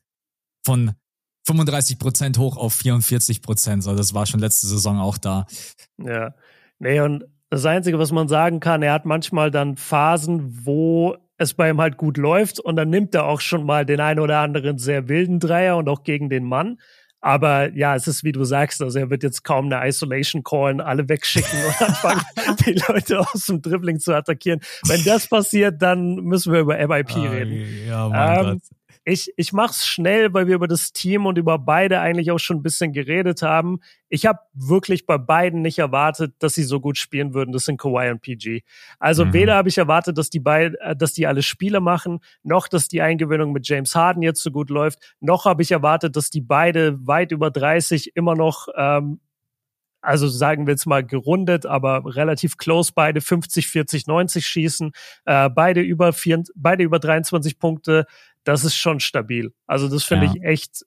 von 0.65 0.91
35 1.47 1.97
Prozent 1.97 2.37
hoch 2.37 2.57
auf 2.57 2.73
44 2.73 3.41
Prozent, 3.41 3.83
sondern 3.83 3.97
das 3.97 4.13
war 4.13 4.25
schon 4.25 4.39
letzte 4.39 4.67
Saison 4.67 4.99
auch 4.99 5.17
da. 5.17 5.45
Ja. 5.97 6.35
Nee, 6.79 6.99
und 6.99 7.25
das 7.49 7.65
Einzige, 7.65 7.99
was 7.99 8.11
man 8.11 8.27
sagen 8.27 8.59
kann, 8.59 8.81
er 8.81 8.93
hat 8.93 9.05
manchmal 9.05 9.51
dann 9.51 9.77
Phasen, 9.77 10.65
wo 10.65 11.15
es 11.37 11.53
bei 11.53 11.69
ihm 11.69 11.79
halt 11.79 11.97
gut 11.97 12.17
läuft 12.17 12.59
und 12.59 12.75
dann 12.75 12.89
nimmt 12.89 13.15
er 13.15 13.25
auch 13.25 13.41
schon 13.41 13.65
mal 13.65 13.85
den 13.85 13.99
einen 13.99 14.19
oder 14.19 14.39
anderen 14.39 14.77
sehr 14.77 15.07
wilden 15.07 15.39
Dreier 15.39 15.77
und 15.77 15.87
auch 15.89 16.03
gegen 16.03 16.29
den 16.29 16.43
Mann. 16.43 16.79
Aber 17.23 17.73
ja, 17.73 17.95
es 17.95 18.05
ist 18.05 18.25
wie 18.25 18.33
du 18.33 18.43
sagst, 18.43 18.81
also 18.81 18.99
er 18.99 19.09
wird 19.09 19.23
jetzt 19.23 19.45
kaum 19.45 19.71
eine 19.71 19.87
Isolation 19.87 20.43
callen, 20.43 20.81
alle 20.81 21.07
wegschicken 21.07 21.57
und 21.65 21.81
anfangen, 21.87 22.21
die 22.65 22.73
Leute 22.73 23.21
aus 23.21 23.45
dem 23.45 23.61
Dribbling 23.61 23.97
zu 24.01 24.13
attackieren. 24.13 24.59
Wenn 24.87 25.01
das 25.05 25.27
passiert, 25.27 25.81
dann 25.81 26.15
müssen 26.15 26.51
wir 26.51 26.59
über 26.59 26.75
MIP 26.75 27.15
ah, 27.15 27.29
reden. 27.29 27.87
Ja, 27.87 28.09
mein 28.09 28.37
ähm, 28.37 28.45
Gott. 28.45 28.61
Ich, 29.05 29.33
ich 29.35 29.51
mach's 29.51 29.85
schnell, 29.85 30.33
weil 30.33 30.47
wir 30.47 30.55
über 30.55 30.67
das 30.67 30.93
Team 30.93 31.25
und 31.25 31.37
über 31.37 31.59
beide 31.59 31.99
eigentlich 31.99 32.31
auch 32.31 32.37
schon 32.39 32.57
ein 32.57 32.63
bisschen 32.63 32.93
geredet 32.93 33.41
haben. 33.41 33.79
Ich 34.07 34.25
habe 34.25 34.39
wirklich 34.53 35.05
bei 35.05 35.17
beiden 35.17 35.61
nicht 35.61 35.79
erwartet, 35.79 36.35
dass 36.39 36.53
sie 36.53 36.63
so 36.63 36.79
gut 36.79 36.97
spielen 36.97 37.33
würden. 37.33 37.51
Das 37.51 37.65
sind 37.65 37.77
Kawhi 37.77 38.09
und 38.11 38.21
PG. 38.21 38.61
Also 38.99 39.25
mhm. 39.25 39.33
weder 39.33 39.55
habe 39.55 39.67
ich 39.67 39.77
erwartet, 39.77 40.17
dass 40.17 40.29
die 40.29 40.39
beide, 40.39 40.79
äh, 40.79 40.95
dass 40.95 41.11
die 41.11 41.27
alle 41.27 41.43
Spiele 41.43 41.81
machen, 41.81 42.19
noch 42.43 42.69
dass 42.69 42.87
die 42.87 43.01
Eingewöhnung 43.01 43.51
mit 43.51 43.67
James 43.67 43.93
Harden 43.93 44.23
jetzt 44.23 44.41
so 44.41 44.51
gut 44.51 44.69
läuft, 44.69 45.15
noch 45.19 45.43
habe 45.45 45.63
ich 45.63 45.71
erwartet, 45.71 46.15
dass 46.15 46.29
die 46.29 46.41
beide 46.41 47.05
weit 47.05 47.33
über 47.33 47.51
30 47.51 48.15
immer 48.15 48.35
noch 48.35 48.69
ähm, 48.77 49.19
also 50.03 50.27
sagen 50.27 50.67
wir 50.67 50.73
jetzt 50.73 50.85
mal 50.85 51.03
gerundet, 51.03 51.65
aber 51.65 52.03
relativ 52.05 52.57
close 52.57 52.91
beide 52.93 53.21
50, 53.21 53.67
40, 53.67 54.05
90 54.05 54.45
schießen, 54.45 54.91
äh, 55.25 55.49
beide 55.49 55.81
über 55.81 56.11
vier, 56.11 56.43
beide 56.55 56.83
über 56.83 56.99
23 56.99 57.57
Punkte, 57.57 58.05
das 58.43 58.63
ist 58.63 58.75
schon 58.75 58.99
stabil. 58.99 59.53
Also 59.67 59.87
das 59.87 60.03
finde 60.03 60.27
ja. 60.27 60.33
ich 60.35 60.43
echt 60.43 60.85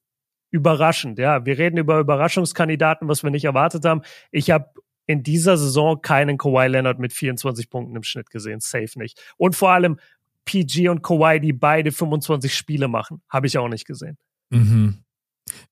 überraschend. 0.51 1.19
Ja, 1.19 1.45
wir 1.45 1.59
reden 1.59 1.79
über 1.79 1.99
Überraschungskandidaten, 1.99 3.09
was 3.09 3.23
wir 3.23 3.31
nicht 3.31 3.45
erwartet 3.45 3.85
haben. 3.85 4.03
Ich 4.31 4.51
habe 4.51 4.71
in 5.07 5.23
dieser 5.23 5.57
Saison 5.57 6.01
keinen 6.03 6.39
Kawhi 6.39 6.67
Leonard 6.67 6.99
mit 6.99 7.13
24 7.13 7.71
Punkten 7.71 7.97
im 7.97 8.03
Schnitt 8.03 8.31
gesehen, 8.31 8.61
safe 8.61 8.99
nicht. 8.99 9.21
Und 9.37 9.55
vor 9.55 9.71
allem 9.71 9.99
PG 10.45 10.89
und 10.89 11.03
Kawhi, 11.03 11.41
die 11.41 11.53
beide 11.53 11.93
25 11.93 12.55
Spiele 12.55 12.89
machen, 12.89 13.23
habe 13.29 13.47
ich 13.47 13.59
auch 13.59 13.69
nicht 13.69 13.87
gesehen. 13.87 14.19
Mhm. 14.51 15.03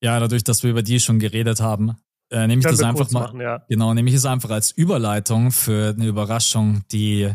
Ja, 0.00 0.20
dadurch, 0.20 0.44
dass 0.44 0.62
wir 0.62 0.70
über 0.70 0.82
die 0.82 1.00
schon 1.00 1.18
geredet 1.18 1.60
haben, 1.60 1.96
äh, 2.30 2.46
nehme 2.46 2.60
ich 2.60 2.66
das 2.66 2.82
einfach 2.82 3.10
mal. 3.10 3.20
Machen, 3.20 3.40
ja. 3.40 3.64
Genau, 3.68 3.92
nehme 3.94 4.08
ich 4.08 4.16
es 4.16 4.24
einfach 4.24 4.50
als 4.50 4.70
Überleitung 4.70 5.50
für 5.50 5.94
eine 5.96 6.06
Überraschung, 6.06 6.82
die 6.90 7.32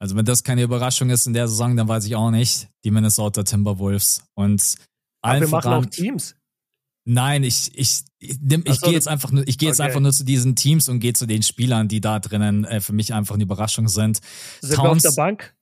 also 0.00 0.16
wenn 0.16 0.24
das 0.24 0.42
keine 0.42 0.62
Überraschung 0.62 1.10
ist 1.10 1.26
in 1.26 1.34
der 1.34 1.46
Saison, 1.46 1.76
dann 1.76 1.86
weiß 1.86 2.06
ich 2.06 2.16
auch 2.16 2.30
nicht. 2.30 2.68
Die 2.84 2.90
Minnesota 2.90 3.42
Timberwolves. 3.42 4.22
Und 4.34 4.76
Aber 5.22 5.40
wir 5.40 5.48
machen 5.48 5.72
auch 5.72 5.86
Teams. 5.86 6.34
Nein, 7.04 7.44
ich, 7.44 7.70
ich, 7.74 8.04
ich, 8.18 8.38
ich, 8.40 8.66
ich 8.66 8.80
gehe 8.80 8.92
jetzt 8.92 9.08
einfach 9.08 9.30
nur, 9.30 9.46
ich 9.46 9.58
gehe 9.58 9.68
jetzt 9.68 9.80
okay. 9.80 9.88
einfach 9.88 10.00
nur 10.00 10.12
zu 10.12 10.24
diesen 10.24 10.56
Teams 10.56 10.88
und 10.88 11.00
gehe 11.00 11.12
zu 11.12 11.26
den 11.26 11.42
Spielern, 11.42 11.88
die 11.88 12.00
da 12.00 12.18
drinnen 12.18 12.64
äh, 12.64 12.80
für 12.80 12.92
mich 12.92 13.12
einfach 13.12 13.34
eine 13.34 13.44
Überraschung 13.44 13.88
sind. 13.88 14.20
Sind 14.60 14.76
Towns, 14.76 15.02
wir 15.02 15.10
auf 15.10 15.14
der 15.14 15.22
Bank? 15.22 15.54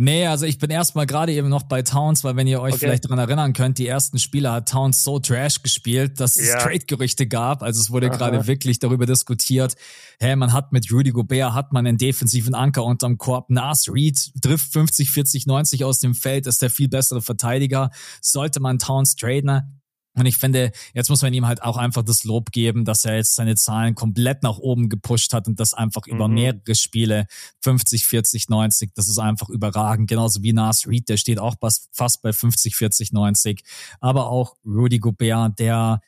Nee, 0.00 0.28
also 0.28 0.46
ich 0.46 0.58
bin 0.58 0.70
erstmal 0.70 1.06
gerade 1.06 1.32
eben 1.32 1.48
noch 1.48 1.64
bei 1.64 1.82
Towns, 1.82 2.22
weil 2.22 2.36
wenn 2.36 2.46
ihr 2.46 2.60
euch 2.60 2.74
okay. 2.74 2.86
vielleicht 2.86 3.04
daran 3.06 3.18
erinnern 3.18 3.52
könnt, 3.52 3.78
die 3.78 3.88
ersten 3.88 4.20
Spiele 4.20 4.52
hat 4.52 4.68
Towns 4.68 5.02
so 5.02 5.18
trash 5.18 5.60
gespielt, 5.60 6.20
dass 6.20 6.36
es 6.36 6.52
Trade-Gerüchte 6.52 7.26
gab. 7.26 7.64
Also 7.64 7.80
es 7.80 7.90
wurde 7.90 8.08
gerade 8.08 8.46
wirklich 8.46 8.78
darüber 8.78 9.06
diskutiert, 9.06 9.74
hey, 10.20 10.36
man 10.36 10.52
hat 10.52 10.70
mit 10.70 10.92
Rudy 10.92 11.10
Gobert, 11.10 11.52
hat 11.52 11.72
man 11.72 11.84
einen 11.84 11.98
defensiven 11.98 12.54
Anker 12.54 12.84
unterm 12.84 13.18
Korb. 13.18 13.50
Nas 13.50 13.88
Reed 13.92 14.30
trifft 14.40 14.72
50, 14.72 15.10
40, 15.10 15.46
90 15.48 15.84
aus 15.84 15.98
dem 15.98 16.14
Feld, 16.14 16.46
ist 16.46 16.62
der 16.62 16.70
viel 16.70 16.88
bessere 16.88 17.20
Verteidiger. 17.20 17.90
Sollte 18.20 18.60
man 18.60 18.78
Towns 18.78 19.16
traden? 19.16 19.77
Und 20.18 20.26
ich 20.26 20.36
finde, 20.36 20.72
jetzt 20.94 21.10
muss 21.10 21.22
man 21.22 21.32
ihm 21.32 21.46
halt 21.46 21.62
auch 21.62 21.76
einfach 21.76 22.02
das 22.02 22.24
Lob 22.24 22.50
geben, 22.52 22.84
dass 22.84 23.04
er 23.04 23.16
jetzt 23.16 23.34
seine 23.34 23.56
Zahlen 23.56 23.94
komplett 23.94 24.42
nach 24.42 24.58
oben 24.58 24.88
gepusht 24.88 25.32
hat 25.32 25.48
und 25.48 25.60
das 25.60 25.74
einfach 25.74 26.06
mhm. 26.06 26.14
über 26.14 26.28
mehrere 26.28 26.74
Spiele 26.74 27.26
50, 27.60 28.06
40, 28.06 28.48
90, 28.48 28.90
das 28.94 29.08
ist 29.08 29.18
einfach 29.18 29.48
überragend. 29.48 30.08
Genauso 30.08 30.42
wie 30.42 30.52
Nas 30.52 30.86
Reed, 30.86 31.08
der 31.08 31.16
steht 31.16 31.38
auch 31.38 31.56
fast 31.92 32.22
bei 32.22 32.32
50, 32.32 32.76
40, 32.76 33.12
90. 33.12 33.62
Aber 34.00 34.28
auch 34.30 34.56
Rudy 34.64 34.98
Gobert, 34.98 35.58
der 35.58 36.00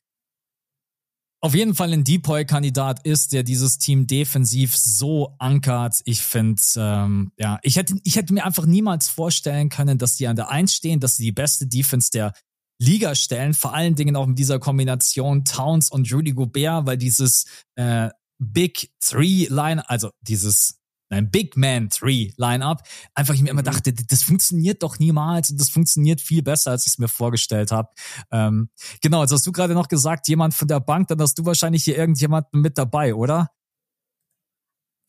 auf 1.42 1.54
jeden 1.54 1.74
Fall 1.74 1.92
ein 1.92 2.04
Depoy-Kandidat 2.04 3.06
ist, 3.06 3.32
der 3.32 3.42
dieses 3.42 3.78
Team 3.78 4.06
defensiv 4.06 4.76
so 4.76 5.34
ankert. 5.38 6.00
Ich 6.04 6.20
finde, 6.20 6.60
ähm, 6.76 7.32
ja, 7.38 7.58
ich 7.62 7.76
hätte, 7.76 7.96
ich 8.04 8.16
hätte 8.16 8.34
mir 8.34 8.44
einfach 8.44 8.66
niemals 8.66 9.08
vorstellen 9.08 9.70
können, 9.70 9.96
dass 9.96 10.16
die 10.16 10.26
an 10.26 10.36
der 10.36 10.50
Eins 10.50 10.74
stehen, 10.74 11.00
dass 11.00 11.16
sie 11.16 11.24
die 11.24 11.32
beste 11.32 11.66
Defense 11.66 12.10
der 12.10 12.34
Liga 12.80 13.14
stellen, 13.14 13.54
vor 13.54 13.74
allen 13.74 13.94
Dingen 13.94 14.16
auch 14.16 14.26
mit 14.26 14.38
dieser 14.38 14.58
Kombination 14.58 15.44
Towns 15.44 15.90
und 15.90 16.12
Rudy 16.12 16.32
Gobert, 16.32 16.86
weil 16.86 16.96
dieses 16.96 17.44
äh, 17.76 18.08
Big 18.38 18.90
Three 19.00 19.46
Line, 19.48 19.88
also 19.88 20.10
dieses 20.22 20.80
nein, 21.10 21.30
Big 21.30 21.56
Man 21.56 21.90
Three 21.90 22.32
Line-Up, 22.36 22.82
einfach 23.14 23.34
ich 23.34 23.42
mir 23.42 23.50
immer 23.50 23.60
mhm. 23.60 23.66
dachte, 23.66 23.92
das 23.92 24.22
funktioniert 24.22 24.82
doch 24.82 24.98
niemals 24.98 25.50
und 25.50 25.60
das 25.60 25.68
funktioniert 25.68 26.22
viel 26.22 26.42
besser, 26.42 26.70
als 26.70 26.86
ich 26.86 26.94
es 26.94 26.98
mir 26.98 27.08
vorgestellt 27.08 27.70
habe. 27.70 27.90
Ähm, 28.32 28.70
genau, 29.02 29.20
jetzt 29.20 29.32
hast 29.32 29.46
du 29.46 29.52
gerade 29.52 29.74
noch 29.74 29.88
gesagt, 29.88 30.26
jemand 30.28 30.54
von 30.54 30.68
der 30.68 30.80
Bank, 30.80 31.08
dann 31.08 31.20
hast 31.20 31.38
du 31.38 31.44
wahrscheinlich 31.44 31.84
hier 31.84 31.98
irgendjemanden 31.98 32.62
mit 32.62 32.78
dabei, 32.78 33.14
oder? 33.14 33.50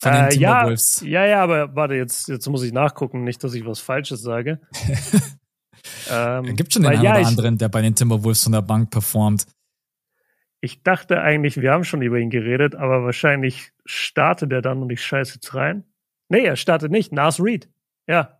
Von 0.01 0.13
den 0.13 0.25
äh. 0.25 0.35
Ja, 0.35 0.67
ja, 1.01 1.25
ja, 1.25 1.43
aber 1.43 1.75
warte, 1.75 1.93
jetzt, 1.93 2.27
jetzt 2.27 2.49
muss 2.49 2.63
ich 2.63 2.73
nachgucken, 2.73 3.23
nicht, 3.23 3.43
dass 3.43 3.53
ich 3.53 3.65
was 3.65 3.79
Falsches 3.79 4.21
sage. 4.21 4.59
Ähm, 6.09 6.55
Gibt 6.55 6.73
schon 6.73 6.83
den 6.83 6.91
einen 6.91 7.03
ja, 7.03 7.17
oder 7.17 7.27
anderen, 7.27 7.57
der 7.57 7.69
bei 7.69 7.81
den 7.81 7.95
Timberwolves 7.95 8.43
von 8.43 8.51
der 8.51 8.61
Bank 8.61 8.91
performt. 8.91 9.45
Ich 10.61 10.83
dachte 10.83 11.21
eigentlich, 11.21 11.59
wir 11.59 11.71
haben 11.71 11.83
schon 11.83 12.01
über 12.01 12.19
ihn 12.19 12.29
geredet, 12.29 12.75
aber 12.75 13.03
wahrscheinlich 13.03 13.71
startet 13.85 14.51
er 14.51 14.61
dann 14.61 14.81
und 14.81 14.91
ich 14.91 15.03
scheiße 15.03 15.35
jetzt 15.35 15.55
rein. 15.55 15.83
Nee, 16.29 16.45
er 16.45 16.55
startet 16.55 16.91
nicht. 16.91 17.11
Nas 17.11 17.43
Reed. 17.43 17.67
Ja. 18.07 18.37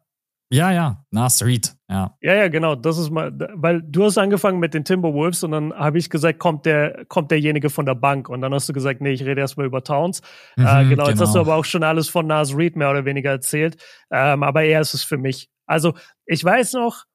Ja, 0.54 0.70
ja, 0.70 1.06
Nas 1.12 1.46
Reed, 1.46 1.74
ja. 1.90 2.18
Ja, 2.22 2.34
ja, 2.36 2.48
genau. 2.50 2.76
Das 2.76 2.98
ist 2.98 3.10
mal, 3.10 3.32
weil 3.54 3.82
du 3.82 4.04
hast 4.04 4.18
angefangen 4.18 4.60
mit 4.60 4.74
den 4.74 4.84
Timberwolves 4.84 5.46
und 5.46 5.52
dann 5.52 5.74
habe 5.74 5.98
ich 5.98 6.10
gesagt, 6.10 6.40
kommt 6.40 6.66
der, 6.66 7.06
kommt 7.08 7.32
derjenige 7.32 7.70
von 7.70 7.86
der 7.86 7.96
Bank 7.96 8.28
und 8.28 8.42
dann 8.42 8.54
hast 8.54 8.68
du 8.68 8.74
gesagt, 8.74 9.00
nee, 9.00 9.12
ich 9.12 9.24
rede 9.24 9.40
erstmal 9.40 9.66
über 9.66 9.82
Towns. 9.82 10.22
Mhm, 10.58 10.68
äh, 10.68 10.90
genau, 10.90 11.08
jetzt 11.08 11.22
hast 11.22 11.36
du 11.36 11.40
genau. 11.40 11.52
aber 11.52 11.56
auch 11.56 11.64
schon 11.64 11.84
alles 11.84 12.10
von 12.10 12.28
Nas 12.28 12.56
Reed 12.56 12.76
mehr 12.76 12.92
oder 12.92 13.06
weniger 13.06 13.32
erzählt. 13.32 13.82
Ähm, 14.12 14.44
aber 14.44 14.64
er 14.64 14.82
ist 14.82 14.94
es 14.94 15.06
für 15.06 15.18
mich. 15.18 15.50
Also 15.66 15.94
ich 16.26 16.44
weiß 16.44 16.74
noch, 16.74 17.06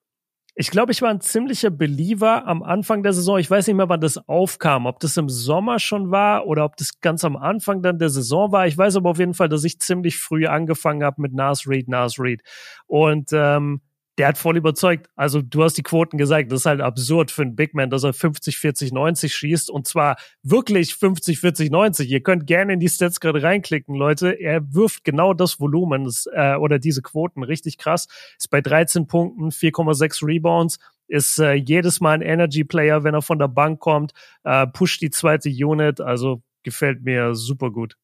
Ich 0.58 0.70
glaube, 0.70 0.90
ich 0.90 1.02
war 1.02 1.10
ein 1.10 1.20
ziemlicher 1.20 1.68
Believer 1.68 2.46
am 2.46 2.62
Anfang 2.62 3.02
der 3.02 3.12
Saison. 3.12 3.38
Ich 3.38 3.50
weiß 3.50 3.66
nicht 3.66 3.76
mehr, 3.76 3.90
wann 3.90 4.00
das 4.00 4.16
aufkam, 4.26 4.86
ob 4.86 4.98
das 5.00 5.18
im 5.18 5.28
Sommer 5.28 5.78
schon 5.78 6.10
war 6.10 6.46
oder 6.46 6.64
ob 6.64 6.78
das 6.78 7.02
ganz 7.02 7.24
am 7.24 7.36
Anfang 7.36 7.82
dann 7.82 7.98
der 7.98 8.08
Saison 8.08 8.52
war. 8.52 8.66
Ich 8.66 8.78
weiß 8.78 8.96
aber 8.96 9.10
auf 9.10 9.18
jeden 9.18 9.34
Fall, 9.34 9.50
dass 9.50 9.64
ich 9.64 9.78
ziemlich 9.80 10.16
früh 10.16 10.46
angefangen 10.46 11.04
habe 11.04 11.20
mit 11.20 11.34
Nas 11.34 11.68
Reed, 11.68 11.88
Nas 11.88 12.18
Reed. 12.18 12.40
Und 12.86 13.34
ähm, 13.34 13.82
der 14.18 14.28
hat 14.28 14.38
voll 14.38 14.56
überzeugt. 14.56 15.08
Also 15.14 15.42
du 15.42 15.62
hast 15.62 15.74
die 15.74 15.82
Quoten 15.82 16.16
gesagt, 16.16 16.50
das 16.50 16.60
ist 16.60 16.66
halt 16.66 16.80
absurd 16.80 17.30
für 17.30 17.42
einen 17.42 17.56
Big 17.56 17.74
Man, 17.74 17.90
dass 17.90 18.04
er 18.04 18.12
50, 18.12 18.56
40, 18.56 18.92
90 18.92 19.34
schießt 19.34 19.70
und 19.70 19.86
zwar 19.86 20.16
wirklich 20.42 20.94
50, 20.94 21.38
40, 21.38 21.70
90. 21.70 22.08
Ihr 22.10 22.22
könnt 22.22 22.46
gerne 22.46 22.72
in 22.74 22.80
die 22.80 22.88
Stats 22.88 23.20
gerade 23.20 23.42
reinklicken, 23.42 23.94
Leute. 23.94 24.30
Er 24.30 24.72
wirft 24.74 25.04
genau 25.04 25.34
das 25.34 25.60
Volumen 25.60 26.04
das, 26.04 26.26
äh, 26.32 26.54
oder 26.56 26.78
diese 26.78 27.02
Quoten 27.02 27.42
richtig 27.42 27.78
krass. 27.78 28.08
Ist 28.38 28.50
bei 28.50 28.60
13 28.60 29.06
Punkten, 29.06 29.50
4,6 29.50 30.26
Rebounds, 30.26 30.78
ist 31.08 31.38
äh, 31.38 31.52
jedes 31.52 32.00
Mal 32.00 32.14
ein 32.14 32.22
Energy 32.22 32.64
Player, 32.64 33.04
wenn 33.04 33.14
er 33.14 33.22
von 33.22 33.38
der 33.38 33.48
Bank 33.48 33.80
kommt, 33.80 34.12
äh, 34.44 34.66
pusht 34.66 35.02
die 35.02 35.10
zweite 35.10 35.50
Unit, 35.50 36.00
also 36.00 36.42
gefällt 36.62 37.02
mir 37.02 37.34
super 37.34 37.70
gut. 37.70 37.96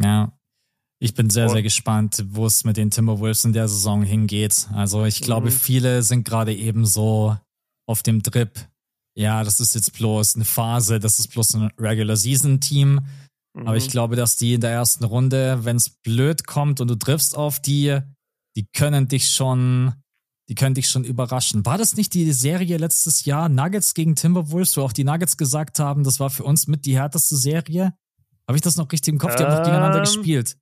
Ja, 0.00 0.32
ich 1.00 1.14
bin 1.14 1.30
sehr, 1.30 1.48
sehr 1.48 1.62
gespannt, 1.62 2.24
wo 2.28 2.46
es 2.46 2.64
mit 2.64 2.76
den 2.76 2.90
Timberwolves 2.90 3.44
in 3.44 3.52
der 3.52 3.68
Saison 3.68 4.02
hingeht. 4.02 4.68
Also 4.72 5.04
ich 5.04 5.20
glaube, 5.20 5.50
mhm. 5.50 5.54
viele 5.54 6.02
sind 6.02 6.24
gerade 6.24 6.54
eben 6.54 6.86
so 6.86 7.36
auf 7.86 8.02
dem 8.02 8.22
Trip. 8.22 8.50
Ja, 9.16 9.44
das 9.44 9.60
ist 9.60 9.74
jetzt 9.74 9.92
bloß 9.94 10.36
eine 10.36 10.44
Phase, 10.44 10.98
das 10.98 11.18
ist 11.18 11.28
bloß 11.28 11.54
ein 11.54 11.70
Regular 11.78 12.16
Season 12.16 12.60
Team. 12.60 13.00
Mhm. 13.54 13.66
Aber 13.66 13.76
ich 13.76 13.86
mhm. 13.86 13.90
glaube, 13.90 14.16
dass 14.16 14.36
die 14.36 14.54
in 14.54 14.60
der 14.60 14.70
ersten 14.70 15.04
Runde, 15.04 15.64
wenn 15.64 15.76
es 15.76 15.90
blöd 15.90 16.46
kommt 16.46 16.80
und 16.80 16.88
du 16.88 16.96
triffst 16.96 17.36
auf 17.36 17.60
die, 17.60 18.00
die 18.56 18.66
können 18.72 19.06
dich 19.06 19.30
schon, 19.30 19.94
die 20.48 20.56
können 20.56 20.74
dich 20.74 20.88
schon 20.88 21.04
überraschen. 21.04 21.64
War 21.64 21.78
das 21.78 21.96
nicht 21.96 22.12
die 22.14 22.32
Serie 22.32 22.76
letztes 22.76 23.24
Jahr 23.24 23.48
Nuggets 23.48 23.94
gegen 23.94 24.16
Timberwolves, 24.16 24.76
wo 24.76 24.82
auch 24.82 24.92
die 24.92 25.04
Nuggets 25.04 25.36
gesagt 25.36 25.78
haben, 25.78 26.02
das 26.02 26.18
war 26.18 26.30
für 26.30 26.42
uns 26.42 26.66
mit 26.66 26.86
die 26.86 26.96
härteste 26.96 27.36
Serie? 27.36 27.94
Habe 28.48 28.56
ich 28.56 28.62
das 28.62 28.76
noch 28.76 28.90
richtig 28.90 29.12
im 29.12 29.18
Kopf? 29.18 29.36
Die 29.36 29.42
ähm, 29.44 29.48
haben 29.48 29.58
noch 29.58 29.64
gegeneinander 29.64 29.98
ähm, 29.98 30.04
gespielt. 30.04 30.56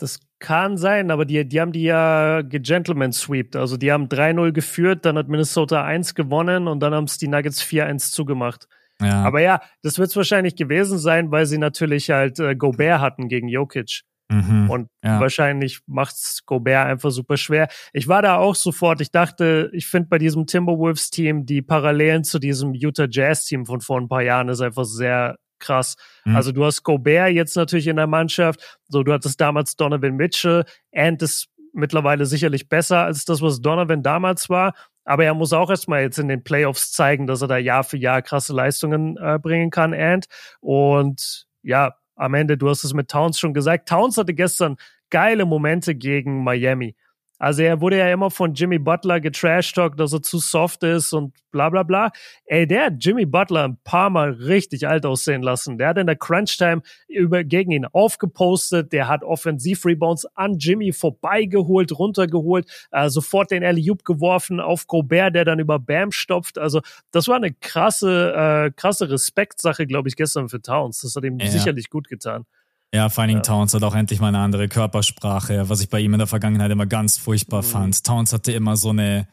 Das 0.00 0.20
kann 0.38 0.78
sein, 0.78 1.10
aber 1.10 1.26
die, 1.26 1.46
die 1.46 1.60
haben 1.60 1.72
die 1.72 1.82
ja 1.82 2.40
gegentleman 2.42 3.12
sweept. 3.12 3.54
Also 3.54 3.76
die 3.76 3.92
haben 3.92 4.08
3-0 4.08 4.52
geführt, 4.52 5.04
dann 5.04 5.18
hat 5.18 5.28
Minnesota 5.28 5.84
1 5.84 6.14
gewonnen 6.14 6.68
und 6.68 6.80
dann 6.80 6.94
haben 6.94 7.04
es 7.04 7.18
die 7.18 7.28
Nuggets 7.28 7.62
4-1 7.62 8.12
zugemacht. 8.12 8.66
Ja. 9.00 9.22
Aber 9.22 9.40
ja, 9.40 9.60
das 9.82 9.98
wird 9.98 10.08
es 10.08 10.16
wahrscheinlich 10.16 10.56
gewesen 10.56 10.98
sein, 10.98 11.30
weil 11.30 11.46
sie 11.46 11.58
natürlich 11.58 12.10
halt 12.10 12.38
äh, 12.38 12.56
Gobert 12.56 13.00
hatten 13.00 13.28
gegen 13.28 13.48
Jokic. 13.48 14.02
Mhm, 14.30 14.70
und 14.70 14.88
ja. 15.04 15.18
wahrscheinlich 15.18 15.80
macht's 15.86 16.46
Gobert 16.46 16.86
einfach 16.86 17.10
super 17.10 17.36
schwer. 17.36 17.68
Ich 17.92 18.06
war 18.06 18.22
da 18.22 18.36
auch 18.36 18.54
sofort, 18.54 19.00
ich 19.00 19.10
dachte, 19.10 19.70
ich 19.72 19.88
finde 19.88 20.08
bei 20.08 20.18
diesem 20.18 20.46
Timberwolves-Team 20.46 21.46
die 21.46 21.62
Parallelen 21.62 22.22
zu 22.22 22.38
diesem 22.38 22.72
Utah 22.72 23.08
Jazz-Team 23.10 23.66
von 23.66 23.80
vor 23.80 24.00
ein 24.00 24.08
paar 24.08 24.22
Jahren 24.22 24.48
ist 24.48 24.60
einfach 24.60 24.84
sehr 24.84 25.36
krass. 25.60 25.96
Mhm. 26.24 26.36
Also 26.36 26.52
du 26.52 26.64
hast 26.64 26.82
Gobert 26.82 27.32
jetzt 27.32 27.56
natürlich 27.56 27.86
in 27.86 27.96
der 27.96 28.06
Mannschaft. 28.06 28.78
So, 28.88 29.02
du 29.02 29.12
hattest 29.12 29.40
damals 29.40 29.76
Donovan 29.76 30.16
Mitchell. 30.16 30.64
Ant 30.92 31.22
ist 31.22 31.48
mittlerweile 31.72 32.26
sicherlich 32.26 32.68
besser 32.68 33.04
als 33.04 33.24
das, 33.24 33.42
was 33.42 33.60
Donovan 33.60 34.02
damals 34.02 34.50
war. 34.50 34.74
Aber 35.04 35.24
er 35.24 35.34
muss 35.34 35.52
auch 35.52 35.70
erstmal 35.70 36.02
jetzt 36.02 36.18
in 36.18 36.28
den 36.28 36.42
Playoffs 36.42 36.92
zeigen, 36.92 37.26
dass 37.26 37.42
er 37.42 37.48
da 37.48 37.56
Jahr 37.56 37.84
für 37.84 37.96
Jahr 37.96 38.22
krasse 38.22 38.52
Leistungen 38.52 39.16
äh, 39.16 39.38
bringen 39.40 39.70
kann, 39.70 39.94
Ant. 39.94 40.26
Und 40.60 41.46
ja, 41.62 41.94
am 42.16 42.34
Ende, 42.34 42.58
du 42.58 42.68
hast 42.68 42.84
es 42.84 42.92
mit 42.92 43.08
Towns 43.08 43.38
schon 43.38 43.54
gesagt. 43.54 43.88
Towns 43.88 44.18
hatte 44.18 44.34
gestern 44.34 44.76
geile 45.10 45.46
Momente 45.46 45.94
gegen 45.94 46.44
Miami. 46.44 46.94
Also 47.40 47.62
er 47.62 47.80
wurde 47.80 47.96
ja 47.96 48.12
immer 48.12 48.30
von 48.30 48.52
Jimmy 48.52 48.78
Butler 48.78 49.18
getrashtalkt, 49.18 49.98
dass 49.98 50.12
er 50.12 50.20
zu 50.20 50.38
soft 50.38 50.82
ist 50.84 51.14
und 51.14 51.34
bla 51.50 51.70
bla 51.70 51.84
bla. 51.84 52.10
Ey, 52.44 52.66
der 52.66 52.86
hat 52.86 52.92
Jimmy 53.00 53.24
Butler 53.24 53.64
ein 53.64 53.78
paar 53.82 54.10
Mal 54.10 54.32
richtig 54.32 54.86
alt 54.86 55.06
aussehen 55.06 55.42
lassen. 55.42 55.78
Der 55.78 55.88
hat 55.88 55.96
in 55.96 56.06
der 56.06 56.16
Crunch-Time 56.16 56.82
über, 57.08 57.42
gegen 57.42 57.70
ihn 57.70 57.86
aufgepostet. 57.86 58.92
Der 58.92 59.08
hat 59.08 59.24
Offensiv-Rebounds 59.24 60.26
an 60.34 60.58
Jimmy 60.58 60.92
vorbeigeholt, 60.92 61.98
runtergeholt, 61.98 62.88
äh, 62.90 63.08
sofort 63.08 63.50
den 63.50 63.64
alley 63.64 63.90
geworfen 64.04 64.60
auf 64.60 64.86
Gobert, 64.86 65.34
der 65.34 65.46
dann 65.46 65.60
über 65.60 65.78
Bam 65.78 66.12
stopft. 66.12 66.58
Also 66.58 66.82
das 67.10 67.26
war 67.26 67.36
eine 67.36 67.54
krasse, 67.54 68.34
äh, 68.36 68.70
krasse 68.70 69.08
Respektsache, 69.08 69.86
glaube 69.86 70.10
ich, 70.10 70.16
gestern 70.16 70.50
für 70.50 70.60
Towns. 70.60 71.00
Das 71.00 71.16
hat 71.16 71.24
ihm 71.24 71.38
ja. 71.38 71.46
sicherlich 71.46 71.88
gut 71.88 72.06
getan. 72.06 72.44
Ja, 72.92 73.08
Dingen 73.08 73.36
ja. 73.36 73.40
Towns 73.40 73.72
hat 73.72 73.84
auch 73.84 73.94
endlich 73.94 74.20
mal 74.20 74.28
eine 74.28 74.40
andere 74.40 74.68
Körpersprache, 74.68 75.68
was 75.68 75.80
ich 75.80 75.88
bei 75.88 76.00
ihm 76.00 76.12
in 76.12 76.18
der 76.18 76.26
Vergangenheit 76.26 76.70
immer 76.70 76.86
ganz 76.86 77.18
furchtbar 77.18 77.62
mhm. 77.62 77.66
fand. 77.66 78.04
Towns 78.04 78.32
hatte 78.32 78.52
immer 78.52 78.76
so 78.76 78.90
eine 78.90 79.28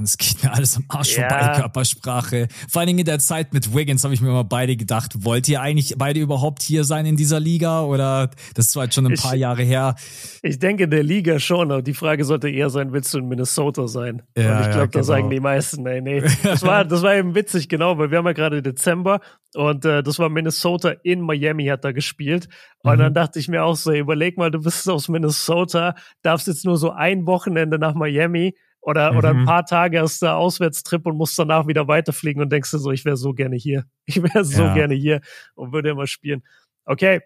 es 0.00 0.16
geht 0.16 0.42
mir 0.42 0.52
alles 0.52 0.76
am 0.76 0.84
Arsch 0.88 1.16
ja. 1.16 1.28
vorbei, 1.28 1.60
Körpersprache. 1.60 2.48
Vor 2.68 2.80
allen 2.80 2.86
Dingen 2.86 3.00
in 3.00 3.04
der 3.04 3.18
Zeit 3.18 3.52
mit 3.52 3.74
Wiggins 3.74 4.04
habe 4.04 4.14
ich 4.14 4.20
mir 4.20 4.28
immer 4.28 4.44
beide 4.44 4.76
gedacht, 4.76 5.24
wollt 5.24 5.48
ihr 5.48 5.60
eigentlich 5.60 5.94
beide 5.98 6.18
überhaupt 6.18 6.62
hier 6.62 6.84
sein 6.84 7.04
in 7.04 7.16
dieser 7.16 7.40
Liga? 7.40 7.82
Oder 7.82 8.30
das 8.54 8.66
ist 8.66 8.74
jetzt 8.74 8.94
schon 8.94 9.06
ein 9.06 9.12
ich, 9.12 9.22
paar 9.22 9.36
Jahre 9.36 9.62
her. 9.62 9.94
Ich 10.42 10.58
denke 10.58 10.84
in 10.84 10.90
der 10.90 11.02
Liga 11.02 11.38
schon, 11.38 11.70
aber 11.70 11.82
die 11.82 11.94
Frage 11.94 12.24
sollte 12.24 12.48
eher 12.48 12.70
sein, 12.70 12.92
willst 12.92 13.12
du 13.12 13.18
in 13.18 13.28
Minnesota 13.28 13.86
sein? 13.86 14.22
Ja, 14.36 14.56
Und 14.56 14.62
ich 14.62 14.70
glaube, 14.70 14.78
ja, 14.78 14.86
genau. 14.86 14.98
das 14.98 15.06
sagen 15.06 15.30
die 15.30 15.40
meisten, 15.40 15.82
nee, 15.82 16.00
nee. 16.00 16.22
Das 16.42 16.62
war, 16.62 16.84
das 16.84 17.02
war 17.02 17.14
eben 17.14 17.34
witzig, 17.34 17.68
genau, 17.68 17.98
weil 17.98 18.10
wir 18.10 18.18
haben 18.18 18.26
ja 18.26 18.32
gerade 18.32 18.62
Dezember 18.62 19.20
und 19.54 19.84
äh, 19.84 20.02
das 20.02 20.18
war 20.18 20.28
Minnesota 20.28 20.90
in 21.02 21.20
Miami 21.20 21.66
hat 21.66 21.84
da 21.84 21.92
gespielt. 21.92 22.48
Und 22.82 22.96
mhm. 22.96 22.98
dann 22.98 23.14
dachte 23.14 23.38
ich 23.38 23.48
mir 23.48 23.62
auch 23.64 23.76
so, 23.76 23.92
überleg 23.92 24.38
mal, 24.38 24.50
du 24.50 24.60
bist 24.60 24.88
aus 24.88 25.08
Minnesota, 25.08 25.94
darfst 26.22 26.46
jetzt 26.46 26.64
nur 26.64 26.78
so 26.78 26.90
ein 26.90 27.26
Wochenende 27.26 27.78
nach 27.78 27.94
Miami 27.94 28.54
oder, 28.82 29.12
mhm. 29.12 29.18
oder 29.18 29.30
ein 29.30 29.40
mhm. 29.40 29.44
paar 29.46 29.64
Tage 29.64 30.00
hast 30.00 30.20
du 30.22 30.26
Auswärtstrip 30.26 31.06
und 31.06 31.16
musst 31.16 31.38
danach 31.38 31.66
wieder 31.66 31.88
weiterfliegen 31.88 32.42
und 32.42 32.50
denkst 32.50 32.72
dir 32.72 32.78
so, 32.78 32.90
ich 32.90 33.04
wäre 33.04 33.16
so 33.16 33.32
gerne 33.32 33.56
hier. 33.56 33.84
Ich 34.04 34.20
wäre 34.20 34.44
so 34.44 34.62
ja. 34.62 34.74
gerne 34.74 34.94
hier 34.94 35.20
und 35.54 35.72
würde 35.72 35.90
immer 35.90 36.08
spielen. 36.08 36.42
Okay, 36.84 37.20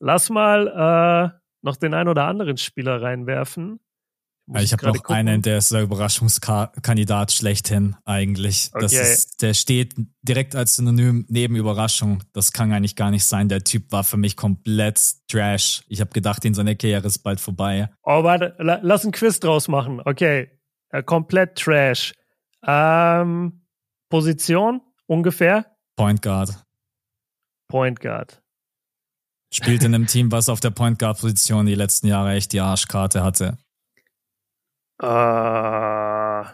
lass 0.00 0.30
mal 0.30 0.66
äh, 0.66 1.38
noch 1.60 1.76
den 1.76 1.92
ein 1.92 2.08
oder 2.08 2.24
anderen 2.24 2.56
Spieler 2.56 3.02
reinwerfen. 3.02 3.78
Ich, 4.56 4.64
ich 4.64 4.72
habe 4.72 4.86
noch 4.86 4.94
gucken. 4.94 5.14
einen, 5.14 5.42
der 5.42 5.58
ist 5.58 5.70
der 5.70 5.82
Überraschungskandidat 5.82 7.32
schlechthin 7.32 7.96
eigentlich. 8.04 8.70
Okay. 8.72 8.82
Das 8.82 8.92
ist, 8.92 9.42
der 9.42 9.54
steht 9.54 9.94
direkt 10.22 10.56
als 10.56 10.76
Synonym 10.76 11.26
neben 11.28 11.54
Überraschung. 11.54 12.22
Das 12.32 12.52
kann 12.52 12.72
eigentlich 12.72 12.96
gar 12.96 13.10
nicht 13.10 13.24
sein. 13.24 13.48
Der 13.48 13.62
Typ 13.62 13.92
war 13.92 14.02
für 14.02 14.16
mich 14.16 14.36
komplett 14.36 15.00
Trash. 15.28 15.84
Ich 15.86 16.00
habe 16.00 16.10
gedacht, 16.10 16.44
in 16.44 16.54
seiner 16.54 16.74
Karriere 16.74 17.06
ist 17.06 17.18
bald 17.18 17.38
vorbei. 17.38 17.90
Oh, 18.02 18.24
warte, 18.24 18.56
lass 18.58 19.04
einen 19.04 19.12
Quiz 19.12 19.38
draus 19.38 19.68
machen. 19.68 20.00
Okay, 20.04 20.50
äh, 20.92 21.02
komplett 21.02 21.58
Trash. 21.58 22.12
Ähm, 22.64 23.62
Position 24.08 24.80
ungefähr? 25.06 25.66
Point 25.96 26.22
Guard. 26.22 26.64
Point 27.68 28.00
Guard. 28.00 28.42
Spielt 29.52 29.82
in 29.82 29.94
einem 29.94 30.06
Team, 30.08 30.30
was 30.30 30.48
auf 30.48 30.60
der 30.60 30.70
Point 30.70 30.98
Guard 30.98 31.18
Position 31.18 31.66
die 31.66 31.74
letzten 31.74 32.06
Jahre 32.06 32.32
echt 32.32 32.52
die 32.52 32.60
Arschkarte 32.60 33.24
hatte. 33.24 33.58
Uh, 35.02 36.46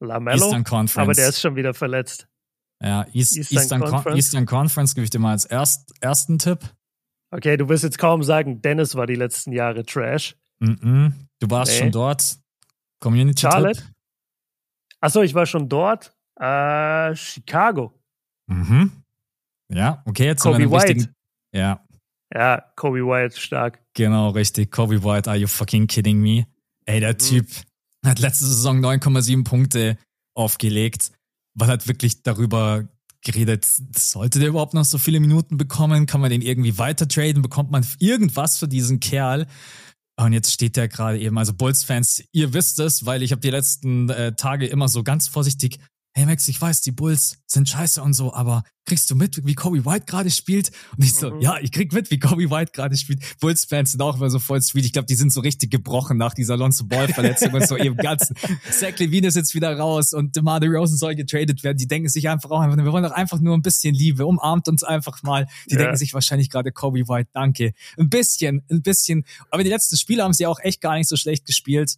Lamello? 0.00 0.44
Eastern 0.44 0.64
Conference. 0.64 0.98
Aber 0.98 1.14
der 1.14 1.28
ist 1.28 1.40
schon 1.40 1.56
wieder 1.56 1.72
verletzt. 1.72 2.28
Ja, 2.82 3.06
East, 3.12 3.36
Eastern, 3.36 3.58
Eastern, 3.58 3.80
Conference. 3.80 4.04
Con 4.04 4.16
Eastern 4.16 4.46
Conference 4.46 4.94
gebe 4.94 5.04
ich 5.04 5.10
dir 5.10 5.18
mal 5.18 5.32
als 5.32 5.44
erst, 5.44 5.94
ersten 6.00 6.38
Tipp. 6.38 6.60
Okay, 7.30 7.56
du 7.56 7.68
wirst 7.68 7.84
jetzt 7.84 7.98
kaum 7.98 8.22
sagen, 8.22 8.62
Dennis 8.62 8.94
war 8.94 9.06
die 9.06 9.14
letzten 9.14 9.52
Jahre 9.52 9.84
Trash. 9.84 10.36
Mm 10.60 10.72
-mm. 10.72 11.12
Du 11.40 11.50
warst 11.50 11.72
nee. 11.72 11.78
schon 11.78 11.92
dort. 11.92 12.38
Community 13.00 13.40
Charlotte. 13.40 13.82
Achso, 15.00 15.22
ich 15.22 15.34
war 15.34 15.46
schon 15.46 15.68
dort. 15.68 16.14
Äh, 16.40 17.14
Chicago. 17.16 17.92
Mhm. 18.46 18.92
Ja, 19.70 20.02
okay, 20.06 20.26
jetzt 20.26 20.42
Kobe 20.42 20.56
sind 20.56 20.70
wir 20.70 20.78
White. 20.78 21.14
Ja. 21.52 21.84
Ja, 22.34 22.62
Kobe 22.76 23.04
White, 23.06 23.40
stark. 23.40 23.80
Genau, 23.94 24.30
richtig. 24.30 24.70
Kobe 24.70 25.02
White, 25.02 25.30
are 25.30 25.38
you 25.38 25.46
fucking 25.46 25.86
kidding 25.86 26.20
me? 26.20 26.46
Ey, 26.84 27.00
der 27.00 27.14
mhm. 27.14 27.18
Typ 27.18 27.46
hat 28.04 28.18
letzte 28.18 28.44
Saison 28.44 28.84
9,7 28.84 29.44
Punkte 29.44 29.98
aufgelegt, 30.34 31.12
weil 31.54 31.68
hat 31.68 31.88
wirklich 31.88 32.22
darüber 32.22 32.88
geredet, 33.22 33.66
sollte 33.96 34.38
der 34.38 34.48
überhaupt 34.48 34.74
noch 34.74 34.84
so 34.84 34.98
viele 34.98 35.20
Minuten 35.20 35.56
bekommen? 35.56 36.06
Kann 36.06 36.20
man 36.20 36.30
den 36.30 36.42
irgendwie 36.42 36.78
weiter 36.78 37.08
traden? 37.08 37.42
Bekommt 37.42 37.70
man 37.70 37.84
irgendwas 37.98 38.58
für 38.58 38.68
diesen 38.68 39.00
Kerl? 39.00 39.46
Und 40.18 40.32
jetzt 40.32 40.52
steht 40.52 40.76
der 40.76 40.88
gerade 40.88 41.18
eben, 41.18 41.38
also 41.38 41.54
Bulls-Fans, 41.54 42.24
ihr 42.32 42.52
wisst 42.52 42.80
es, 42.80 43.06
weil 43.06 43.22
ich 43.22 43.30
habe 43.30 43.40
die 43.40 43.50
letzten 43.50 44.08
äh, 44.10 44.32
Tage 44.34 44.66
immer 44.66 44.88
so 44.88 45.04
ganz 45.04 45.28
vorsichtig 45.28 45.78
hey 46.14 46.26
Max, 46.26 46.48
ich 46.48 46.60
weiß, 46.60 46.80
die 46.80 46.90
Bulls 46.90 47.38
sind 47.46 47.68
scheiße 47.68 48.02
und 48.02 48.12
so, 48.12 48.34
aber 48.34 48.64
kriegst 48.88 49.10
du 49.10 49.14
mit, 49.14 49.46
wie 49.46 49.54
Kobe 49.54 49.84
White 49.84 50.06
gerade 50.06 50.30
spielt? 50.30 50.70
Und 50.96 51.04
ich 51.04 51.14
so, 51.14 51.30
mhm. 51.30 51.40
ja, 51.40 51.58
ich 51.60 51.70
krieg 51.70 51.92
mit, 51.92 52.10
wie 52.10 52.18
Kobe 52.18 52.50
White 52.50 52.72
gerade 52.72 52.96
spielt. 52.96 53.22
Bulls-Fans 53.40 53.92
sind 53.92 54.00
auch 54.00 54.16
immer 54.16 54.30
so 54.30 54.38
voll 54.38 54.60
sweet. 54.62 54.86
Ich 54.86 54.92
glaube, 54.92 55.06
die 55.06 55.14
sind 55.14 55.32
so 55.32 55.40
richtig 55.40 55.70
gebrochen 55.70 56.16
nach 56.16 56.34
dieser 56.34 56.56
Lonzo 56.56 56.86
Ball-Verletzung 56.86 57.52
und 57.52 57.68
so 57.68 57.76
im 57.76 57.96
Ganzen. 57.98 58.34
Zach 58.70 58.98
Levine 58.98 59.28
ist 59.28 59.36
jetzt 59.36 59.54
wieder 59.54 59.76
raus 59.78 60.14
und 60.14 60.34
DeMar 60.34 60.58
DeRozan 60.60 60.96
soll 60.96 61.14
getradet 61.14 61.62
werden. 61.62 61.76
Die 61.76 61.86
denken 61.86 62.08
sich 62.08 62.28
einfach 62.28 62.50
auch 62.50 62.60
einfach, 62.60 62.76
wir 62.76 62.92
wollen 62.92 63.04
doch 63.04 63.12
einfach 63.12 63.40
nur 63.40 63.54
ein 63.54 63.62
bisschen 63.62 63.94
Liebe. 63.94 64.26
Umarmt 64.26 64.68
uns 64.68 64.82
einfach 64.82 65.22
mal. 65.22 65.46
Die 65.70 65.74
ja. 65.74 65.82
denken 65.82 65.96
sich 65.96 66.14
wahrscheinlich 66.14 66.48
gerade 66.48 66.72
Kobe 66.72 67.08
White, 67.08 67.30
danke. 67.32 67.72
Ein 67.98 68.08
bisschen, 68.08 68.64
ein 68.70 68.82
bisschen. 68.82 69.24
Aber 69.50 69.62
die 69.62 69.70
letzten 69.70 69.96
Spiele 69.96 70.24
haben 70.24 70.32
sie 70.32 70.46
auch 70.46 70.58
echt 70.60 70.80
gar 70.80 70.96
nicht 70.96 71.08
so 71.08 71.16
schlecht 71.16 71.44
gespielt. 71.44 71.96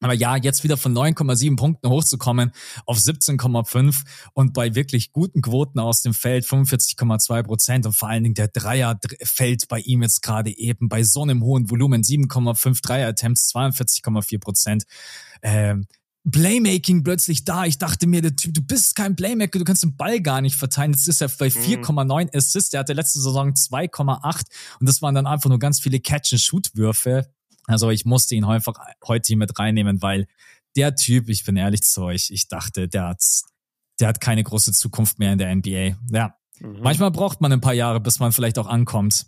Aber 0.00 0.14
ja, 0.14 0.36
jetzt 0.36 0.62
wieder 0.62 0.76
von 0.76 0.94
9,7 0.94 1.56
Punkten 1.56 1.88
hochzukommen 1.88 2.52
auf 2.86 2.98
17,5 2.98 4.04
und 4.32 4.54
bei 4.54 4.74
wirklich 4.74 5.12
guten 5.12 5.42
Quoten 5.42 5.80
aus 5.80 6.02
dem 6.02 6.14
Feld 6.14 6.44
45,2 6.44 7.42
Prozent 7.42 7.86
und 7.86 7.94
vor 7.94 8.08
allen 8.08 8.22
Dingen 8.22 8.34
der 8.34 8.48
Dreier 8.48 8.98
fällt 9.22 9.66
bei 9.68 9.80
ihm 9.80 10.02
jetzt 10.02 10.22
gerade 10.22 10.56
eben 10.56 10.88
bei 10.88 11.02
so 11.02 11.22
einem 11.22 11.42
hohen 11.42 11.68
Volumen 11.68 12.02
7,5 12.02 12.80
Dreier-Attempts, 12.80 13.52
42,4 13.54 14.38
Prozent. 14.38 14.84
Ähm, 15.42 15.86
Playmaking 16.30 17.04
plötzlich 17.04 17.44
da. 17.44 17.64
Ich 17.64 17.78
dachte 17.78 18.06
mir, 18.06 18.20
der 18.20 18.36
Typ, 18.36 18.52
du 18.54 18.60
bist 18.60 18.94
kein 18.94 19.16
Playmaker, 19.16 19.58
du 19.58 19.64
kannst 19.64 19.82
den 19.82 19.96
Ball 19.96 20.20
gar 20.20 20.40
nicht 20.40 20.56
verteilen. 20.56 20.92
Jetzt 20.92 21.08
ist 21.08 21.22
er 21.22 21.28
bei 21.28 21.48
4,9 21.48 22.24
mhm. 22.24 22.30
Assists. 22.34 22.70
Der 22.70 22.80
hatte 22.80 22.92
letzte 22.92 23.20
Saison 23.20 23.52
2,8 23.52 24.42
und 24.80 24.88
das 24.88 25.00
waren 25.00 25.14
dann 25.14 25.26
einfach 25.26 25.48
nur 25.48 25.58
ganz 25.58 25.80
viele 25.80 26.00
Catch-and-Shoot-Würfe. 26.00 27.30
Also 27.68 27.90
ich 27.90 28.04
musste 28.04 28.34
ihn 28.34 28.44
einfach 28.44 28.74
heute 29.06 29.28
hier 29.28 29.36
mit 29.36 29.58
reinnehmen, 29.58 30.02
weil 30.02 30.26
der 30.76 30.94
Typ, 30.94 31.28
ich 31.28 31.44
bin 31.44 31.56
ehrlich 31.56 31.82
zu 31.82 32.02
euch, 32.02 32.30
ich 32.30 32.48
dachte, 32.48 32.88
der 32.88 33.08
hat, 33.08 33.22
der 34.00 34.08
hat 34.08 34.20
keine 34.20 34.42
große 34.42 34.72
Zukunft 34.72 35.18
mehr 35.18 35.32
in 35.32 35.38
der 35.38 35.54
NBA. 35.54 35.96
Ja. 36.10 36.34
Mhm. 36.60 36.80
Manchmal 36.82 37.10
braucht 37.10 37.40
man 37.40 37.52
ein 37.52 37.60
paar 37.60 37.74
Jahre, 37.74 38.00
bis 38.00 38.18
man 38.18 38.32
vielleicht 38.32 38.58
auch 38.58 38.66
ankommt. 38.66 39.26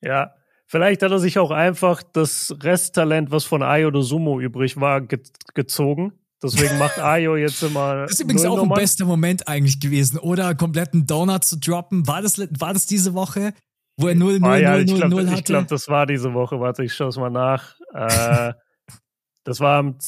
Ja, 0.00 0.34
Vielleicht 0.66 1.02
hat 1.02 1.10
er 1.10 1.18
sich 1.18 1.38
auch 1.38 1.50
einfach 1.50 2.02
das 2.02 2.54
Resttalent, 2.62 3.30
was 3.30 3.44
von 3.44 3.62
Ayo 3.62 3.88
oder 3.88 4.02
Sumo 4.02 4.40
übrig 4.40 4.80
war, 4.80 5.00
ge 5.02 5.20
gezogen. 5.54 6.12
Deswegen 6.42 6.78
macht 6.78 6.98
Ayo 7.02 7.36
jetzt 7.36 7.62
immer. 7.62 8.02
Das 8.02 8.12
ist 8.12 8.20
übrigens 8.20 8.44
auch 8.44 8.62
ein 8.62 8.68
bester 8.70 9.04
Moment 9.04 9.46
eigentlich 9.46 9.78
gewesen, 9.78 10.18
oder? 10.18 10.54
Kompletten 10.54 11.06
Donut 11.06 11.44
zu 11.44 11.58
droppen. 11.58 12.06
War 12.06 12.22
das, 12.22 12.38
war 12.38 12.72
das 12.72 12.86
diese 12.86 13.14
Woche? 13.14 13.52
Wo 13.96 14.08
er 14.08 14.14
0, 14.14 14.40
0, 14.40 14.50
ah, 14.50 14.56
ja, 14.56 14.76
0, 14.76 14.84
0, 14.84 14.96
glaub, 14.96 15.10
0 15.10 15.26
hatte? 15.26 15.38
Ich 15.38 15.44
glaube, 15.44 15.66
das 15.66 15.88
war 15.88 16.06
diese 16.06 16.34
Woche. 16.34 16.58
Warte, 16.58 16.84
ich 16.84 16.94
schaue 16.94 17.08
es 17.08 17.16
mal 17.16 17.30
nach. 17.30 17.76
äh, 17.94 18.52
das 19.44 19.60
war 19.60 19.78
am, 19.78 19.98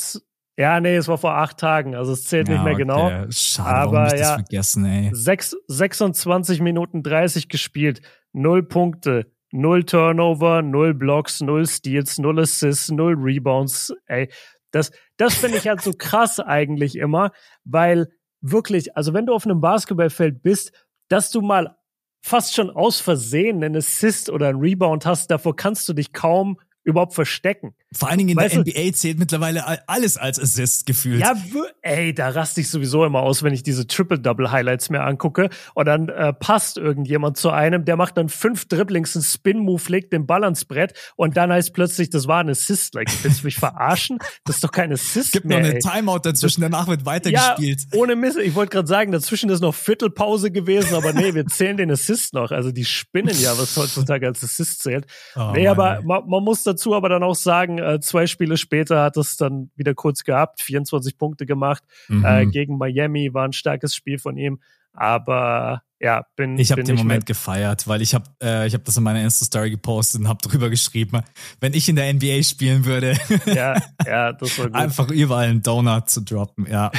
ja, 0.59 0.81
nee, 0.81 0.97
es 0.97 1.07
war 1.07 1.19
vor 1.19 1.37
acht 1.37 1.59
Tagen, 1.59 1.95
also 1.95 2.13
es 2.13 2.25
zählt 2.25 2.49
ja, 2.49 2.55
nicht 2.55 2.65
mehr 2.65 2.73
okay. 2.73 2.83
genau. 2.83 3.31
Schade, 3.31 3.77
aber 3.77 4.15
ich 4.15 4.21
ja, 4.21 4.35
vergessen, 4.35 4.87
ey. 4.87 5.11
6, 5.13 5.57
26 5.69 6.61
Minuten 6.63 7.03
30 7.03 7.49
gespielt, 7.49 8.01
null 8.33 8.63
Punkte, 8.63 9.31
null 9.53 9.85
Turnover, 9.85 10.63
null 10.63 10.95
Blocks, 10.95 11.43
null 11.43 11.67
Steals, 11.67 12.19
null 12.19 12.41
Assists, 12.41 12.91
null 12.91 13.15
Rebounds. 13.19 13.93
Ey, 14.07 14.31
das, 14.71 14.91
das 15.19 15.35
finde 15.35 15.59
ich 15.59 15.69
halt 15.69 15.83
so 15.83 15.93
krass 15.93 16.41
eigentlich 16.41 16.97
immer, 16.97 17.33
weil 17.65 18.09
wirklich, 18.41 18.97
also 18.97 19.13
wenn 19.13 19.27
du 19.27 19.35
auf 19.35 19.45
einem 19.45 19.61
Basketballfeld 19.61 20.43
bist, 20.43 20.73
dass 21.09 21.31
du 21.31 21.43
mal 21.43 21.77
fast 22.21 22.55
schon 22.55 22.71
aus 22.71 23.01
Versehen 23.01 23.63
einen 23.63 23.77
Assist 23.77 24.31
oder 24.31 24.49
einen 24.49 24.61
Rebound 24.61 25.07
hast, 25.07 25.31
davor 25.31 25.57
kannst 25.57 25.89
du 25.89 25.93
dich 25.93 26.13
kaum 26.13 26.59
überhaupt 26.85 27.15
verstecken. 27.15 27.75
Vor 27.93 28.09
allen 28.09 28.19
Dingen 28.19 28.31
in 28.31 28.37
weißt 28.37 28.57
der 28.57 28.65
du, 28.65 28.71
NBA 28.71 28.93
zählt 28.95 29.19
mittlerweile 29.19 29.89
alles 29.89 30.17
als 30.17 30.41
Assist 30.41 30.87
gefühlt. 30.87 31.21
Ja, 31.21 31.35
ey, 31.83 32.13
da 32.13 32.31
raste 32.31 32.61
ich 32.61 32.69
sowieso 32.69 33.05
immer 33.05 33.21
aus, 33.21 33.45
wenn 33.45 33.55
ich 33.55 33.63
diese 33.63 33.87
Triple-Double-Highlights 33.87 34.91
mir 34.91 35.03
angucke. 35.03 35.51
Und 35.75 35.87
dann 35.87 36.09
äh, 36.09 36.33
passt 36.33 36.79
irgendjemand 36.79 37.37
zu 37.37 37.51
einem, 37.51 37.85
der 37.85 37.97
macht 37.97 38.17
dann 38.17 38.29
fünf 38.29 38.67
Dribblings, 38.67 39.15
einen 39.15 39.23
Spin-Move, 39.23 39.83
legt 39.87 40.13
den 40.13 40.27
Ball 40.27 40.43
ans 40.43 40.65
Brett 40.65 40.95
und 41.15 41.37
dann 41.37 41.53
heißt 41.53 41.73
plötzlich, 41.75 42.11
das 42.11 42.27
war 42.27 42.41
ein 42.41 42.51
Assist. 42.51 42.95
Like, 42.95 43.09
willst 43.23 43.43
du 43.43 43.47
mich 43.47 43.57
verarschen? 43.57 44.19
Das 44.45 44.57
ist 44.57 44.65
doch 44.65 44.73
kein 44.73 44.93
Assist 44.93 45.33
Gibt 45.33 45.47
mehr, 45.47 45.59
noch 45.61 45.67
eine 45.67 45.75
ey. 45.75 45.81
Timeout 45.81 46.21
dazwischen, 46.25 46.63
danach 46.63 46.89
wird 46.89 47.07
weitergespielt. 47.07 47.83
Ja, 47.93 47.99
ohne 48.01 48.17
Mist. 48.17 48.37
Ich 48.39 48.57
wollte 48.57 48.71
gerade 48.71 48.89
sagen, 48.89 49.13
dazwischen 49.13 49.49
ist 49.49 49.61
noch 49.61 49.75
Viertelpause 49.75 50.51
gewesen, 50.51 50.95
aber 50.97 51.13
nee, 51.13 51.35
wir 51.35 51.47
zählen 51.47 51.77
den 51.77 51.93
Assist 51.93 52.35
noch. 52.35 52.51
Also 52.51 52.73
die 52.73 52.85
spinnen 52.85 53.37
ja, 53.39 53.57
was 53.57 53.77
heutzutage 53.77 54.27
als 54.27 54.43
Assist 54.43 54.83
zählt. 54.83 55.07
Oh, 55.37 55.53
nee, 55.55 55.67
Mann, 55.67 55.79
aber 55.79 56.03
man, 56.03 56.29
man 56.29 56.43
muss 56.43 56.65
dazu 56.65 56.95
aber 56.95 57.09
dann 57.09 57.23
auch 57.23 57.37
sagen, 57.37 57.76
äh, 57.79 58.01
zwei 58.01 58.27
Spiele 58.27 58.57
später 58.57 59.03
hat 59.03 59.17
es 59.17 59.37
dann 59.37 59.71
wieder 59.77 59.95
kurz 59.95 60.25
gehabt, 60.25 60.63
24 60.63 61.19
Punkte 61.19 61.47
gemacht. 61.47 61.83
Mhm. 62.09 62.25
Äh, 62.25 62.47
gegen 62.47 62.79
Miami 62.79 63.33
war 63.33 63.45
ein 63.45 63.53
starkes 63.53 63.95
Spiel 63.95 64.19
von 64.19 64.37
ihm. 64.37 64.61
Aber 64.93 65.83
ja, 66.01 66.27
bin 66.37 66.59
ich 66.59 66.73
habe 66.73 66.83
den 66.83 66.97
Moment 66.97 67.27
gefeiert, 67.27 67.87
weil 67.89 68.03
ich 68.03 68.15
habe 68.15 68.27
äh, 68.43 68.67
ich 68.67 68.75
habe 68.75 68.85
das 68.85 68.97
in 68.97 69.03
meiner 69.03 69.23
Insta 69.23 69.47
Story 69.47 69.71
gepostet 69.71 70.21
und 70.21 70.29
habe 70.29 70.47
drüber 70.47 70.69
geschrieben, 70.69 71.23
wenn 71.61 71.73
ich 71.73 71.89
in 71.89 71.97
der 71.97 72.13
NBA 72.13 72.43
spielen 72.43 72.85
würde, 72.85 73.17
ja, 73.47 73.81
ja, 74.07 74.33
das 74.33 74.59
war 74.59 74.67
gut. 74.67 74.75
einfach 74.75 75.11
überall 75.11 75.49
einen 75.49 75.63
Donut 75.63 76.11
zu 76.11 76.21
droppen, 76.23 76.67
ja. 76.67 76.91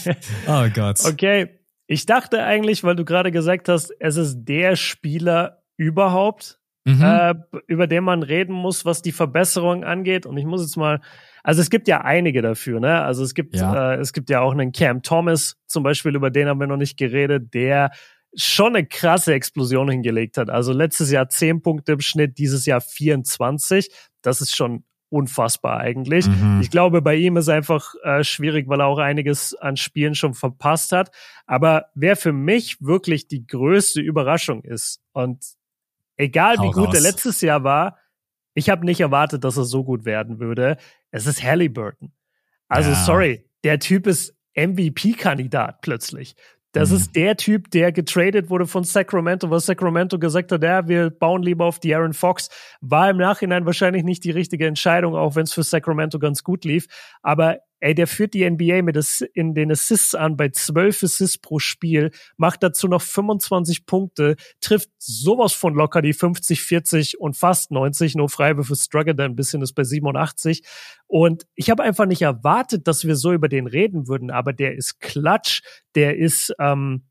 oh 0.46 0.68
Gott. 0.74 1.04
Okay, 1.04 1.60
ich 1.86 2.06
dachte 2.06 2.44
eigentlich, 2.44 2.82
weil 2.82 2.96
du 2.96 3.04
gerade 3.04 3.30
gesagt 3.30 3.68
hast, 3.68 3.92
es 4.00 4.16
ist 4.16 4.44
der 4.44 4.76
Spieler 4.76 5.62
überhaupt, 5.76 6.58
mhm. 6.86 7.02
äh, 7.02 7.34
über 7.66 7.86
den 7.86 8.04
man 8.04 8.22
reden 8.22 8.54
muss, 8.54 8.84
was 8.84 9.02
die 9.02 9.12
Verbesserung 9.12 9.84
angeht. 9.84 10.24
Und 10.24 10.36
ich 10.38 10.44
muss 10.44 10.62
jetzt 10.62 10.76
mal, 10.76 11.00
also 11.42 11.60
es 11.60 11.68
gibt 11.68 11.88
ja 11.88 12.02
einige 12.02 12.42
dafür, 12.42 12.80
ne? 12.80 13.02
Also 13.02 13.24
es 13.24 13.34
gibt, 13.34 13.56
ja. 13.56 13.94
äh, 13.94 13.96
es 13.96 14.12
gibt 14.12 14.30
ja 14.30 14.40
auch 14.40 14.52
einen 14.52 14.72
Cam 14.72 15.02
Thomas 15.02 15.56
zum 15.66 15.82
Beispiel, 15.82 16.14
über 16.14 16.30
den 16.30 16.48
haben 16.48 16.60
wir 16.60 16.66
noch 16.66 16.76
nicht 16.76 16.96
geredet, 16.96 17.52
der 17.54 17.90
schon 18.34 18.76
eine 18.76 18.86
krasse 18.86 19.34
Explosion 19.34 19.90
hingelegt 19.90 20.38
hat. 20.38 20.48
Also 20.48 20.72
letztes 20.72 21.10
Jahr 21.10 21.28
10 21.28 21.62
Punkte 21.62 21.92
im 21.92 22.00
Schnitt, 22.00 22.38
dieses 22.38 22.66
Jahr 22.66 22.80
24. 22.80 23.90
Das 24.22 24.40
ist 24.40 24.54
schon 24.54 24.84
unfassbar 25.08 25.78
eigentlich. 25.78 26.26
Mhm. 26.26 26.60
Ich 26.60 26.70
glaube, 26.70 27.00
bei 27.00 27.14
ihm 27.14 27.36
ist 27.36 27.48
einfach 27.48 27.94
äh, 28.02 28.22
schwierig, 28.22 28.68
weil 28.68 28.80
er 28.80 28.86
auch 28.86 28.98
einiges 28.98 29.54
an 29.54 29.76
Spielen 29.76 30.14
schon 30.14 30.34
verpasst 30.34 30.92
hat. 30.92 31.10
Aber 31.46 31.86
wer 31.94 32.16
für 32.16 32.32
mich 32.32 32.76
wirklich 32.80 33.26
die 33.26 33.46
größte 33.46 34.00
Überraschung 34.00 34.62
ist, 34.62 35.00
und 35.12 35.44
Egal 36.16 36.56
wie 36.58 36.70
gut 36.70 36.88
raus. 36.88 36.94
er 36.94 37.00
letztes 37.00 37.40
Jahr 37.40 37.64
war, 37.64 37.98
ich 38.54 38.70
habe 38.70 38.86
nicht 38.86 39.00
erwartet, 39.00 39.44
dass 39.44 39.56
er 39.56 39.64
so 39.64 39.84
gut 39.84 40.04
werden 40.04 40.40
würde. 40.40 40.78
Es 41.10 41.26
ist 41.26 41.42
Halliburton. 41.42 42.12
Also 42.68 42.90
ja. 42.90 42.96
sorry, 42.96 43.50
der 43.64 43.78
Typ 43.78 44.06
ist 44.06 44.34
MVP-Kandidat 44.54 45.82
plötzlich. 45.82 46.34
Das 46.72 46.90
mhm. 46.90 46.96
ist 46.96 47.16
der 47.16 47.36
Typ, 47.36 47.70
der 47.70 47.92
getradet 47.92 48.50
wurde 48.50 48.66
von 48.66 48.84
Sacramento, 48.84 49.50
was 49.50 49.66
Sacramento 49.66 50.18
gesagt 50.18 50.52
hat, 50.52 50.62
ja, 50.62 50.86
wir 50.88 51.10
bauen 51.10 51.42
lieber 51.42 51.64
auf 51.64 51.78
die 51.78 51.94
Aaron 51.94 52.12
Fox. 52.12 52.48
War 52.80 53.08
im 53.10 53.16
Nachhinein 53.16 53.66
wahrscheinlich 53.66 54.04
nicht 54.04 54.24
die 54.24 54.30
richtige 54.30 54.66
Entscheidung, 54.66 55.14
auch 55.14 55.36
wenn 55.36 55.44
es 55.44 55.52
für 55.52 55.62
Sacramento 55.62 56.18
ganz 56.18 56.42
gut 56.42 56.64
lief. 56.64 56.86
Aber 57.22 57.58
Ey, 57.80 57.94
der 57.94 58.06
führt 58.06 58.34
die 58.34 58.48
NBA 58.48 58.82
mit 58.82 58.96
in 59.34 59.54
den 59.54 59.70
Assists 59.70 60.14
an 60.14 60.36
bei 60.36 60.48
12 60.48 61.02
Assists 61.02 61.38
pro 61.38 61.58
Spiel, 61.58 62.10
macht 62.36 62.62
dazu 62.62 62.88
noch 62.88 63.02
25 63.02 63.84
Punkte, 63.86 64.36
trifft 64.60 64.90
sowas 64.98 65.52
von 65.52 65.74
locker 65.74 66.00
die 66.00 66.14
50, 66.14 66.62
40 66.62 67.20
und 67.20 67.36
fast 67.36 67.70
90, 67.70 68.14
nur 68.14 68.28
Freiwürfe 68.28 68.76
struggle 68.76 69.14
da 69.14 69.24
ein 69.24 69.36
bisschen 69.36 69.62
ist 69.62 69.74
bei 69.74 69.84
87. 69.84 70.62
Und 71.06 71.46
ich 71.54 71.70
habe 71.70 71.82
einfach 71.82 72.06
nicht 72.06 72.22
erwartet, 72.22 72.86
dass 72.86 73.04
wir 73.04 73.16
so 73.16 73.32
über 73.32 73.48
den 73.48 73.66
reden 73.66 74.08
würden, 74.08 74.30
aber 74.30 74.52
der 74.52 74.74
ist 74.74 75.00
klatsch, 75.00 75.60
der 75.94 76.16
ist 76.16 76.54
ähm, 76.58 77.04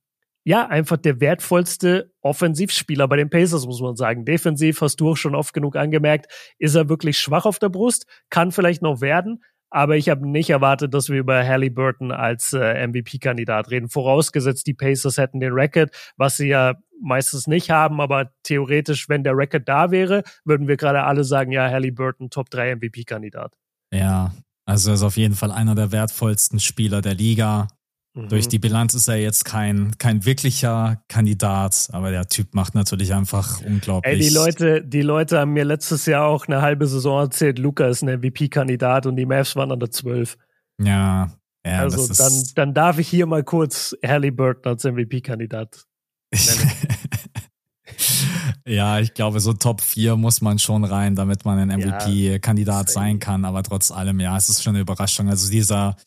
ja, 0.48 0.68
einfach 0.68 0.98
der 0.98 1.20
wertvollste 1.20 2.14
Offensivspieler 2.22 3.08
bei 3.08 3.18
den 3.18 3.32
Pacers, 3.32 3.66
muss 3.66 3.82
man 3.82 3.96
sagen. 3.96 4.26
Defensiv 4.26 4.80
hast 4.82 4.98
du 4.98 5.10
auch 5.10 5.18
schon 5.18 5.34
oft 5.34 5.54
genug 5.54 5.76
angemerkt, 5.76 6.32
ist 6.60 6.76
er 6.76 6.88
wirklich 6.88 7.18
schwach 7.18 7.46
auf 7.46 7.58
der 7.58 7.70
Brust, 7.70 8.06
kann 8.30 8.52
vielleicht 8.52 8.84
noch 8.84 9.02
werden, 9.02 9.44
aber 9.76 9.98
ich 9.98 10.08
habe 10.08 10.26
nicht 10.26 10.50
erwartet, 10.50 10.94
dass 10.94 11.10
wir 11.10 11.20
über 11.20 11.46
Halliburton 11.46 12.14
als 12.14 12.54
äh, 12.54 12.88
MVP-Kandidat 12.88 13.72
reden. 13.72 13.90
Vorausgesetzt, 13.90 14.66
die 14.68 14.74
Pacers 14.74 15.18
hätten 15.18 15.42
den 15.42 15.52
Record, 15.52 15.92
was 16.16 16.38
sie 16.38 16.48
ja 16.48 16.76
meistens 17.02 17.46
nicht 17.46 17.72
haben, 17.72 18.00
aber 18.00 18.32
theoretisch, 18.44 19.10
wenn 19.10 19.26
der 19.26 19.36
Record 19.36 19.68
da 19.68 19.92
wäre, 19.92 20.24
würden 20.46 20.70
wir 20.70 20.78
gerade 20.78 21.04
alle 21.04 21.26
sagen, 21.26 21.52
ja, 21.52 21.70
Halliburton 21.70 22.30
Top 22.30 22.50
3 22.52 22.78
MVP-Kandidat. 22.78 23.58
Ja, 23.94 24.32
also 24.66 24.92
er 24.92 24.94
ist 24.94 25.04
auf 25.04 25.18
jeden 25.18 25.36
Fall 25.36 25.52
einer 25.52 25.76
der 25.76 25.92
wertvollsten 25.92 26.62
Spieler 26.62 27.02
der 27.02 27.16
Liga. 27.16 27.68
Durch 28.16 28.46
mhm. 28.46 28.50
die 28.50 28.60
Bilanz 28.60 28.94
ist 28.94 29.10
er 29.10 29.18
jetzt 29.18 29.44
kein, 29.44 29.98
kein 29.98 30.24
wirklicher 30.24 31.02
Kandidat, 31.10 31.90
aber 31.92 32.12
der 32.12 32.28
Typ 32.28 32.56
macht 32.56 32.74
natürlich 32.74 33.14
einfach 33.14 33.60
unglaublich. 33.62 34.14
Ey, 34.14 34.20
die 34.20 34.34
Leute, 34.34 34.82
die 34.82 35.02
Leute 35.02 35.40
haben 35.40 35.52
mir 35.52 35.66
letztes 35.66 36.06
Jahr 36.06 36.26
auch 36.26 36.48
eine 36.48 36.62
halbe 36.62 36.88
Saison 36.88 37.20
erzählt, 37.20 37.60
Luca 37.60 37.88
ist 37.88 38.04
ein 38.04 38.20
MVP-Kandidat 38.20 39.06
und 39.06 39.18
die 39.18 39.26
Mavs 39.26 39.58
waren 39.58 39.70
an 39.70 39.82
der 39.82 39.92
12. 39.92 40.38
Ja, 40.82 41.30
ja. 41.66 41.80
Also 41.80 42.08
dann, 42.14 42.44
dann 42.56 42.74
darf 42.74 43.00
ich 43.00 43.10
hier 43.10 43.26
mal 43.26 43.44
kurz 43.44 43.94
Halliburton 44.06 44.72
als 44.72 44.86
MVP-Kandidat 44.86 45.84
nennen. 46.32 46.72
ja, 48.66 49.00
ich 49.00 49.14
glaube, 49.14 49.42
so 49.42 49.52
Top 49.52 49.82
4 49.82 50.16
muss 50.16 50.40
man 50.40 50.58
schon 50.58 50.86
rein, 50.86 51.16
damit 51.16 51.44
man 51.44 51.60
ein 51.70 51.80
MVP-Kandidat 51.80 52.88
ja, 52.88 52.94
sein 52.94 53.20
kann, 53.20 53.44
aber 53.44 53.62
trotz 53.62 53.92
allem, 53.92 54.22
ja, 54.22 54.38
es 54.38 54.48
ist 54.48 54.64
schon 54.64 54.76
eine 54.76 54.82
Überraschung. 54.82 55.28
Also 55.28 55.52
dieser, 55.52 55.98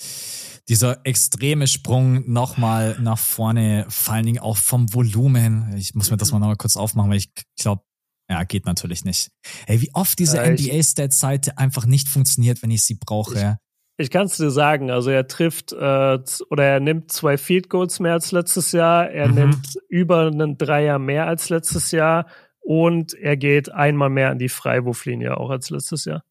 dieser 0.69 0.99
extreme 1.05 1.66
Sprung 1.66 2.31
nochmal 2.31 2.97
nach 3.01 3.19
vorne, 3.19 3.86
vor 3.89 4.15
allen 4.15 4.27
Dingen 4.27 4.39
auch 4.39 4.57
vom 4.57 4.93
Volumen. 4.93 5.74
Ich 5.77 5.95
muss 5.95 6.11
mir 6.11 6.16
das 6.16 6.32
mal 6.32 6.39
noch 6.39 6.49
mal 6.49 6.57
kurz 6.57 6.77
aufmachen, 6.77 7.11
weil 7.11 7.19
ich 7.19 7.31
glaube, 7.59 7.82
ja, 8.31 8.45
geht 8.45 8.66
natürlich 8.66 9.05
nicht. 9.05 9.31
Ey, 9.66 9.81
wie 9.81 9.90
oft 9.95 10.19
diese 10.19 10.39
äh, 10.39 10.51
NBA-Stat-Seite 10.51 11.57
einfach 11.57 11.86
nicht 11.86 12.09
funktioniert, 12.09 12.62
wenn 12.62 12.70
ich 12.70 12.85
sie 12.85 12.97
brauche. 12.97 13.59
Ich, 13.97 14.05
ich 14.05 14.11
kann 14.11 14.27
es 14.27 14.36
dir 14.36 14.51
sagen, 14.51 14.90
also 14.90 15.09
er 15.09 15.27
trifft 15.27 15.73
äh, 15.73 16.19
oder 16.51 16.65
er 16.65 16.81
nimmt 16.81 17.11
zwei 17.11 17.39
Field 17.39 17.70
Goals 17.70 18.01
mehr 18.01 18.12
als 18.12 18.31
letztes 18.32 18.73
Jahr, 18.73 19.11
er 19.11 19.28
mhm. 19.28 19.35
nimmt 19.35 19.78
über 19.89 20.27
einen 20.27 20.59
Dreier 20.59 20.99
mehr 20.99 21.27
als 21.27 21.49
letztes 21.49 21.90
Jahr 21.90 22.27
und 22.61 23.15
er 23.15 23.39
geht 23.39 23.73
einmal 23.73 24.11
mehr 24.11 24.31
an 24.31 24.39
die 24.39 24.51
Freiwurflinie 24.51 25.39
auch 25.39 25.49
als 25.49 25.70
letztes 25.70 26.05
Jahr. 26.05 26.23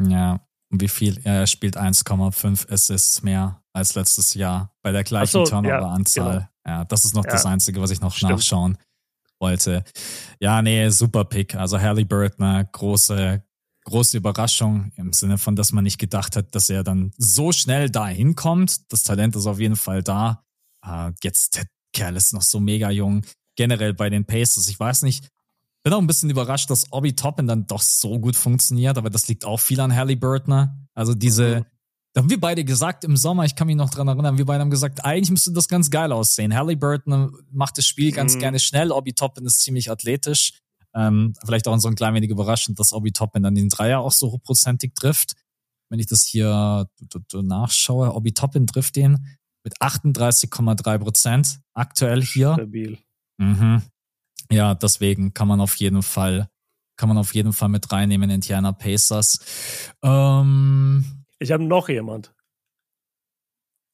Ja, 0.00 0.40
Um 0.72 0.80
wie 0.80 0.88
viel? 0.88 1.20
Er 1.24 1.46
spielt 1.46 1.76
1,5 1.76 2.72
Assists 2.72 3.22
mehr 3.22 3.62
als 3.74 3.94
letztes 3.94 4.34
Jahr 4.34 4.74
bei 4.82 4.90
der 4.90 5.04
gleichen 5.04 5.32
so, 5.32 5.44
Turnover-Anzahl. 5.44 6.24
Ja, 6.24 6.50
genau. 6.64 6.78
ja, 6.78 6.84
das 6.86 7.04
ist 7.04 7.14
noch 7.14 7.26
ja, 7.26 7.32
das 7.32 7.46
Einzige, 7.46 7.80
was 7.80 7.90
ich 7.90 8.00
noch 8.00 8.14
stimmt. 8.14 8.32
nachschauen 8.32 8.78
wollte. 9.38 9.84
Ja, 10.40 10.62
nee, 10.62 10.88
super 10.88 11.24
Pick. 11.24 11.54
Also 11.54 11.78
Halliburton, 11.78 12.66
große, 12.72 13.42
große 13.84 14.16
Überraschung 14.16 14.92
im 14.96 15.12
Sinne 15.12 15.36
von, 15.36 15.56
dass 15.56 15.72
man 15.72 15.84
nicht 15.84 15.98
gedacht 15.98 16.36
hat, 16.36 16.54
dass 16.54 16.70
er 16.70 16.82
dann 16.84 17.12
so 17.18 17.52
schnell 17.52 17.90
da 17.90 18.08
hinkommt. 18.08 18.90
Das 18.92 19.02
Talent 19.02 19.36
ist 19.36 19.46
auf 19.46 19.60
jeden 19.60 19.76
Fall 19.76 20.02
da. 20.02 20.44
Uh, 20.86 21.10
jetzt, 21.22 21.56
der 21.56 21.66
Kerl 21.92 22.16
ist 22.16 22.32
noch 22.32 22.42
so 22.42 22.60
mega 22.60 22.90
jung. 22.90 23.24
Generell 23.56 23.92
bei 23.92 24.08
den 24.08 24.24
Pacers. 24.24 24.68
Ich 24.68 24.80
weiß 24.80 25.02
nicht, 25.02 25.28
bin 25.82 25.92
auch 25.92 25.98
ein 25.98 26.06
bisschen 26.06 26.30
überrascht, 26.30 26.70
dass 26.70 26.92
Obi 26.92 27.14
Toppin 27.14 27.46
dann 27.46 27.66
doch 27.66 27.82
so 27.82 28.18
gut 28.18 28.36
funktioniert, 28.36 28.98
aber 28.98 29.10
das 29.10 29.28
liegt 29.28 29.44
auch 29.44 29.58
viel 29.58 29.80
an 29.80 29.94
Halliburton. 29.94 30.88
Also 30.94 31.14
diese, 31.14 31.60
mhm. 31.60 31.64
da 32.12 32.20
haben 32.20 32.30
wir 32.30 32.40
beide 32.40 32.64
gesagt 32.64 33.04
im 33.04 33.16
Sommer, 33.16 33.44
ich 33.44 33.56
kann 33.56 33.66
mich 33.66 33.76
noch 33.76 33.90
dran 33.90 34.08
erinnern, 34.08 34.38
wir 34.38 34.44
beide 34.44 34.60
haben 34.60 34.70
gesagt, 34.70 35.04
eigentlich 35.04 35.30
müsste 35.30 35.52
das 35.52 35.68
ganz 35.68 35.90
geil 35.90 36.12
aussehen. 36.12 36.54
Halliburton 36.54 37.32
macht 37.50 37.78
das 37.78 37.86
Spiel 37.86 38.12
ganz 38.12 38.36
mhm. 38.36 38.40
gerne 38.40 38.58
schnell, 38.60 38.92
Obi 38.92 39.12
Toppin 39.12 39.44
ist 39.44 39.60
ziemlich 39.60 39.90
athletisch. 39.90 40.52
Ähm, 40.94 41.32
vielleicht 41.44 41.66
auch 41.66 41.76
so 41.78 41.88
ein 41.88 41.94
klein 41.94 42.14
wenig 42.14 42.30
überraschend, 42.30 42.78
dass 42.78 42.92
Obi 42.92 43.12
Toppin 43.12 43.42
dann 43.42 43.54
den 43.54 43.68
Dreier 43.70 44.00
auch 44.00 44.12
so 44.12 44.30
hochprozentig 44.30 44.94
trifft. 44.94 45.34
Wenn 45.88 45.98
ich 45.98 46.06
das 46.06 46.24
hier 46.24 46.86
nachschaue, 47.32 48.14
Obi 48.14 48.32
Toppin 48.32 48.66
trifft 48.66 48.96
den 48.96 49.26
mit 49.64 49.80
38,3 49.80 50.98
Prozent 50.98 51.60
aktuell 51.74 52.22
hier. 52.22 52.54
Stabil. 52.54 52.98
Mhm. 53.38 53.82
Ja, 54.50 54.74
deswegen 54.74 55.34
kann 55.34 55.48
man 55.48 55.60
auf 55.60 55.76
jeden 55.76 56.02
Fall, 56.02 56.48
kann 56.96 57.08
man 57.08 57.18
auf 57.18 57.34
jeden 57.34 57.52
Fall 57.52 57.68
mit 57.68 57.90
reinnehmen, 57.92 58.30
Indiana 58.30 58.72
Pacers. 58.72 59.92
Ähm, 60.02 61.24
ich 61.38 61.52
habe 61.52 61.64
noch 61.64 61.88
jemand. 61.88 62.34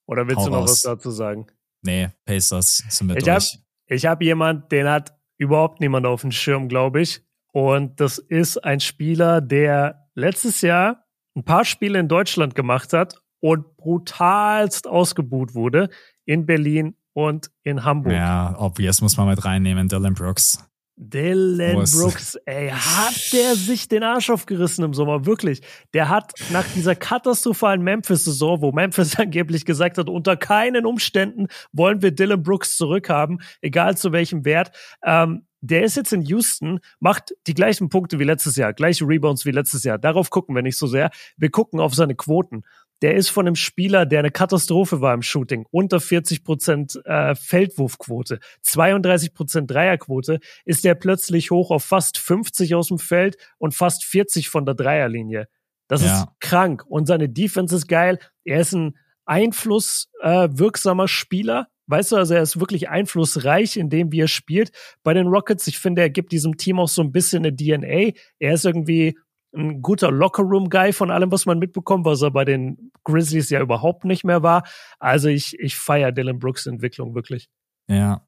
Oder 0.07 0.27
willst 0.27 0.47
du 0.47 0.51
noch 0.51 0.61
raus. 0.61 0.71
was 0.71 0.83
dazu 0.83 1.11
sagen? 1.11 1.47
Nee, 1.83 2.09
Pacers 2.25 2.85
sind 2.89 3.09
wir 3.09 3.17
ich 3.17 3.25
durch. 3.25 3.35
Hab, 3.35 3.61
ich 3.87 4.07
habe 4.07 4.25
jemand, 4.25 4.73
den 4.73 4.89
hat 4.89 5.17
überhaupt 5.37 5.81
niemand 5.81 6.07
auf 6.07 6.23
dem 6.23 6.33
Schirm, 6.33 6.69
glaube 6.69 7.03
ich. 7.03 7.23
Und 7.53 8.01
das 8.01 8.19
ist 8.19 8.59
ein 8.59 8.81
Spieler, 8.81 9.41
der 9.41 10.09
letztes 10.15 10.61
Jahr 10.61 11.05
ein 11.35 11.45
paar 11.45 11.65
Spiele 11.65 11.99
in 11.99 12.09
Deutschland 12.09 12.55
gemacht 12.55 12.93
hat 12.93 13.23
und 13.41 13.77
brutalst 13.77 14.87
ausgebuht 14.87 15.55
wurde 15.55 15.89
in 16.25 16.47
Berlin 16.47 16.97
und 17.19 17.51
in 17.65 17.83
Hamburg. 17.83 18.13
Ja, 18.13 18.55
obvious 18.61 19.01
muss 19.01 19.17
man 19.17 19.27
mit 19.27 19.45
reinnehmen, 19.45 19.89
Dylan 19.89 20.15
Brooks. 20.15 20.65
Dylan 20.95 21.75
Brooks, 21.75 22.37
ey, 22.47 22.71
hat 22.71 23.33
der 23.33 23.57
sich 23.57 23.89
den 23.89 24.05
Arsch 24.05 24.31
aufgerissen 24.31 24.85
im 24.85 24.95
Sommer, 24.95 25.27
wirklich. 25.27 25.63
Der 25.95 26.11
hat 26.11 26.33
nach 26.53 26.65
dieser 26.77 26.95
katastrophalen 26.95 27.83
Memphis-Saison, 27.83 28.63
wo 28.63 28.71
Memphis 28.71 29.17
angeblich 29.19 29.65
gesagt 29.65 29.99
hat, 29.99 30.09
unter 30.09 30.37
keinen 30.37 30.87
Umständen 30.87 31.49
wollen 31.73 32.03
wir 32.03 32.13
Dylan 32.13 32.45
Brooks 32.45 32.77
zurückhaben, 32.77 33.43
egal 33.63 33.97
zu 33.97 34.13
welchem 34.13 34.45
Wert, 34.45 34.71
ähm, 35.05 35.45
der 35.61 35.83
ist 35.83 35.97
jetzt 35.97 36.13
in 36.13 36.23
Houston, 36.23 36.79
macht 37.01 37.35
die 37.49 37.55
gleichen 37.55 37.89
Punkte 37.89 38.21
wie 38.21 38.25
letztes 38.25 38.55
Jahr, 38.55 38.73
gleiche 38.73 39.05
Rebounds 39.05 39.45
wie 39.45 39.51
letztes 39.51 39.83
Jahr. 39.83 39.99
Darauf 39.99 40.31
gucken 40.31 40.55
wir 40.55 40.63
nicht 40.63 40.79
so 40.79 40.87
sehr. 40.87 41.11
Wir 41.37 41.51
gucken 41.51 41.81
auf 41.81 41.95
seine 41.95 42.15
Quoten 42.15 42.63
der 43.03 43.15
ist 43.15 43.29
von 43.29 43.47
einem 43.47 43.55
Spieler, 43.55 44.07
der 44.07 44.21
eine 44.21 44.31
Katastrophe 44.31 45.01
war 45.01 45.15
im 45.15 45.23
Shooting, 45.23 45.67
unter 45.71 46.01
40 46.01 46.45
Prozent 46.45 47.01
äh, 47.05 47.35
Feldwurfquote, 47.35 48.41
32 48.63 49.35
Prozent 49.35 49.71
Dreierquote, 49.71 50.41
ist 50.65 50.85
der 50.85 50.95
plötzlich 50.95 51.51
hoch 51.51 51.71
auf 51.71 51.85
fast 51.85 52.19
50 52.19 52.75
aus 52.75 52.89
dem 52.89 52.99
Feld 52.99 53.37
und 53.59 53.75
fast 53.75 54.05
40 54.05 54.49
von 54.49 54.67
der 54.67 54.75
Dreierlinie. 54.75 55.49
Das 55.87 56.03
ja. 56.03 56.15
ist 56.21 56.27
krank 56.41 56.85
und 56.87 57.07
seine 57.07 57.29
Defense 57.29 57.75
ist 57.75 57.89
geil. 57.89 58.19
Er 58.45 58.61
ist 58.61 58.73
ein 58.73 58.97
einflusswirksamer 59.25 61.05
äh, 61.05 61.09
Spieler. 61.09 61.69
Weißt 61.87 62.13
du, 62.13 62.17
also 62.17 62.35
er 62.35 62.43
ist 62.43 62.61
wirklich 62.61 62.91
einflussreich 62.91 63.79
in 63.79 63.89
dem, 63.89 64.13
wie 64.13 64.21
er 64.21 64.29
spielt. 64.29 64.73
Bei 65.03 65.15
den 65.15 65.29
Rockets, 65.29 65.67
ich 65.67 65.79
finde, 65.79 66.03
er 66.03 66.11
gibt 66.11 66.33
diesem 66.33 66.59
Team 66.59 66.79
auch 66.79 66.89
so 66.89 67.03
ein 67.03 67.13
bisschen 67.13 67.47
eine 67.47 67.57
DNA. 67.57 68.13
Er 68.39 68.53
ist 68.53 68.67
irgendwie 68.67 69.17
ein 69.55 69.83
guter 69.83 70.11
Lockerroom-Guy 70.11 70.93
von 70.93 71.11
allem, 71.11 71.33
was 71.33 71.47
man 71.47 71.59
mitbekommt, 71.59 72.05
was 72.05 72.23
er 72.23 72.31
bei 72.31 72.45
den 72.45 72.91
Grizzlies 73.05 73.51
ja 73.51 73.61
überhaupt 73.61 74.05
nicht 74.05 74.25
mehr 74.25 74.43
war. 74.43 74.65
Also 74.99 75.29
ich, 75.29 75.59
ich 75.59 75.77
feiere 75.77 76.13
Dylan 76.13 76.39
Brooks 76.39 76.67
Entwicklung 76.67 77.15
wirklich. 77.15 77.49
Ja. 77.89 78.27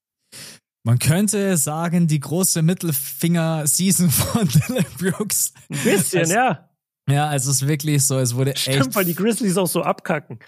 Man 0.82 0.98
könnte 0.98 1.56
sagen, 1.58 2.06
die 2.06 2.20
große 2.20 2.62
Mittelfinger-Season 2.62 4.10
von 4.10 4.48
Dylan 4.48 4.86
Brooks. 4.98 5.52
Ein 5.68 5.78
bisschen, 5.84 6.20
also, 6.20 6.34
ja. 6.34 6.70
Ja, 7.08 7.26
also 7.26 7.50
es 7.50 7.62
ist 7.62 7.68
wirklich 7.68 8.04
so, 8.06 8.18
es 8.18 8.34
wurde 8.34 8.56
Stimmt, 8.56 8.86
echt. 8.86 8.94
weil 8.94 9.04
die 9.04 9.14
Grizzlies 9.14 9.56
auch 9.58 9.66
so 9.66 9.82
abkacken. 9.82 10.38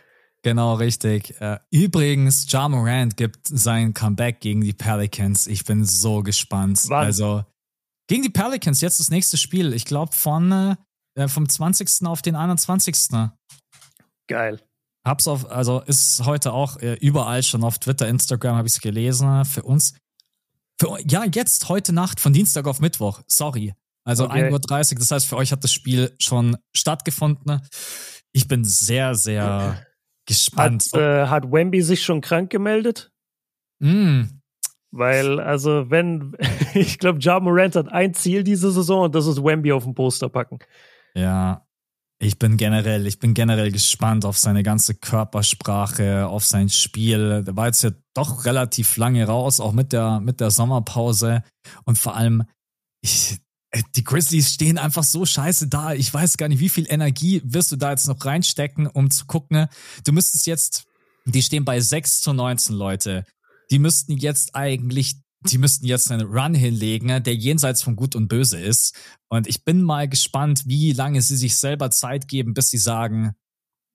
Genau, 0.43 0.74
richtig. 0.74 1.40
Äh, 1.40 1.59
übrigens, 1.70 2.47
Ja 2.51 2.69
Morant 2.69 3.16
gibt 3.16 3.47
sein 3.47 3.94
Comeback 3.94 4.40
gegen 4.40 4.61
die 4.61 4.73
Pelicans. 4.73 5.47
Ich 5.47 5.65
bin 5.65 5.85
so 5.85 6.23
gespannt. 6.23 6.82
Wann? 6.89 7.07
Also, 7.07 7.44
gegen 8.13 8.23
die 8.25 8.29
Pelicans, 8.29 8.83
jetzt 8.83 9.01
das 9.01 9.09
nächste 9.09 9.39
Spiel. 9.39 9.73
Ich 9.73 9.87
glaube 9.87 10.15
von 10.15 10.77
äh, 11.15 11.29
vom 11.29 11.49
20. 11.49 12.07
auf 12.07 12.21
den 12.21 12.37
21. 12.37 12.95
Geil. 14.29 14.61
Hab's 15.03 15.27
auf, 15.27 15.51
also 15.51 15.81
ist 15.81 16.23
heute 16.27 16.53
auch 16.53 16.77
äh, 16.81 16.93
überall 17.01 17.43
schon 17.43 17.65
auf 17.65 17.79
Twitter, 17.79 18.07
Instagram 18.09 18.57
habe 18.57 18.69
ich 18.69 18.75
es 18.75 18.81
gelesen. 18.83 19.47
Für 19.47 19.63
uns. 19.63 19.95
Für, 20.79 20.99
ja, 21.09 21.25
jetzt, 21.25 21.71
heute 21.71 21.95
Nacht, 21.95 22.21
von 22.21 22.35
Dienstag 22.35 22.67
auf 22.67 22.81
Mittwoch. 22.81 23.23
Sorry. 23.29 23.73
Also 24.05 24.27
okay. 24.27 24.51
1.30 24.51 24.93
Uhr. 24.93 24.99
Das 24.99 25.11
heißt, 25.11 25.27
für 25.27 25.39
euch 25.39 25.51
hat 25.51 25.65
das 25.65 25.73
Spiel 25.73 26.15
schon 26.19 26.59
stattgefunden. 26.77 27.63
Ich 28.33 28.47
bin 28.47 28.63
sehr, 28.63 29.15
sehr 29.15 29.87
gespannt. 30.29 30.85
Hat, 30.93 31.01
äh, 31.01 31.27
hat 31.29 31.51
Wemby 31.51 31.81
sich 31.81 32.05
schon 32.05 32.21
krank 32.21 32.51
gemeldet? 32.51 33.11
Mm, 33.79 34.25
weil, 34.93 35.40
also, 35.40 35.90
wenn, 35.90 36.36
ich 36.74 36.98
glaube, 36.98 37.19
Ja 37.20 37.40
Morant 37.40 37.74
hat 37.74 37.90
ein 37.90 38.14
Ziel 38.14 38.44
diese 38.44 38.70
Saison 38.70 39.05
und 39.05 39.14
das 39.14 39.27
ist 39.27 39.43
Wemby 39.43 39.73
auf 39.73 39.85
den 39.85 39.94
Poster 39.94 40.28
packen. 40.28 40.59
Ja, 41.14 41.66
ich 42.19 42.39
bin 42.39 42.56
generell, 42.56 43.06
ich 43.06 43.19
bin 43.19 43.35
generell 43.35 43.73
gespannt 43.73 44.24
auf 44.24 44.39
seine 44.39 44.62
ganze 44.62 44.94
Körpersprache, 44.94 46.28
auf 46.28 46.44
sein 46.44 46.69
Spiel. 46.69 47.43
Der 47.43 47.56
war 47.56 47.66
jetzt 47.66 47.82
ja 47.82 47.90
doch 48.14 48.44
relativ 48.44 48.97
lange 48.97 49.27
raus, 49.27 49.59
auch 49.59 49.73
mit 49.73 49.93
der, 49.93 50.20
mit 50.20 50.40
der 50.40 50.52
Sommerpause. 50.52 51.43
Und 51.85 51.98
vor 51.98 52.14
allem, 52.14 52.44
ich, 53.01 53.40
die 53.97 54.05
Grizzlies 54.05 54.52
stehen 54.52 54.78
einfach 54.78 55.02
so 55.02 55.27
scheiße 55.27 55.69
da. 55.69 55.94
Ich 55.94 56.12
weiß 56.12 56.36
gar 56.36 56.48
nicht, 56.48 56.60
wie 56.60 56.69
viel 56.69 56.86
Energie 56.89 57.43
wirst 57.44 57.73
du 57.73 57.77
da 57.77 57.90
jetzt 57.90 58.06
noch 58.06 58.24
reinstecken, 58.24 58.86
um 58.86 59.10
zu 59.10 59.27
gucken. 59.27 59.66
Du 60.05 60.12
müsstest 60.12 60.47
jetzt, 60.47 60.85
die 61.24 61.43
stehen 61.43 61.64
bei 61.64 61.81
6 61.81 62.20
zu 62.20 62.32
19 62.32 62.77
Leute 62.77 63.24
die 63.73 63.78
müssten 63.78 64.19
jetzt 64.19 64.55
eigentlich, 64.55 65.16
die 65.51 65.57
müssten 65.57 65.86
jetzt 65.86 66.12
einen 66.12 66.27
Run 66.27 66.55
hinlegen, 66.55 67.07
ne, 67.07 67.23
der 67.23 67.35
jenseits 67.35 67.82
von 67.82 67.97
Gut 67.97 68.15
und 68.15 68.28
Böse 68.28 68.61
ist. 68.61 68.94
Und 69.31 69.49
ich 69.49 69.65
bin 69.65 69.82
mal 69.82 70.09
gespannt, 70.09 70.65
wie 70.66 70.93
lange 70.93 71.23
sie 71.23 71.36
sich 71.36 71.57
selber 71.57 71.90
Zeit 71.90 72.28
geben, 72.28 72.53
bis 72.53 72.69
sie 72.69 72.78
sagen, 72.78 73.32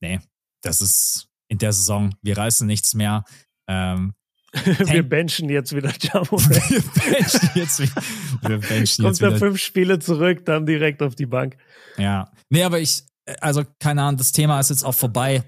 nee, 0.01 0.19
das 0.63 0.81
ist 0.81 1.27
in 1.47 1.59
der 1.59 1.73
Saison, 1.73 2.15
wir 2.23 2.37
reißen 2.37 2.65
nichts 2.65 2.95
mehr. 2.95 3.23
Ähm, 3.69 4.15
wir 4.53 5.07
benchen 5.07 5.47
jetzt 5.49 5.75
wieder 5.75 5.93
Jamo. 6.01 6.31
wir 6.31 6.81
benchen 6.81 7.49
jetzt 7.53 7.79
wieder. 7.79 8.01
Wir 8.41 8.57
benchen 8.57 9.05
Kommt 9.05 9.19
jetzt 9.19 9.21
wieder. 9.21 9.37
fünf 9.37 9.61
Spiele 9.61 9.99
zurück, 9.99 10.43
dann 10.45 10.65
direkt 10.65 11.03
auf 11.03 11.13
die 11.13 11.27
Bank. 11.27 11.55
Ja. 11.97 12.31
Nee, 12.49 12.63
aber 12.63 12.79
ich, 12.79 13.03
also 13.41 13.63
keine 13.79 14.01
Ahnung, 14.01 14.17
das 14.17 14.31
Thema 14.31 14.59
ist 14.59 14.71
jetzt 14.71 14.83
auch 14.83 14.95
vorbei. 14.95 15.43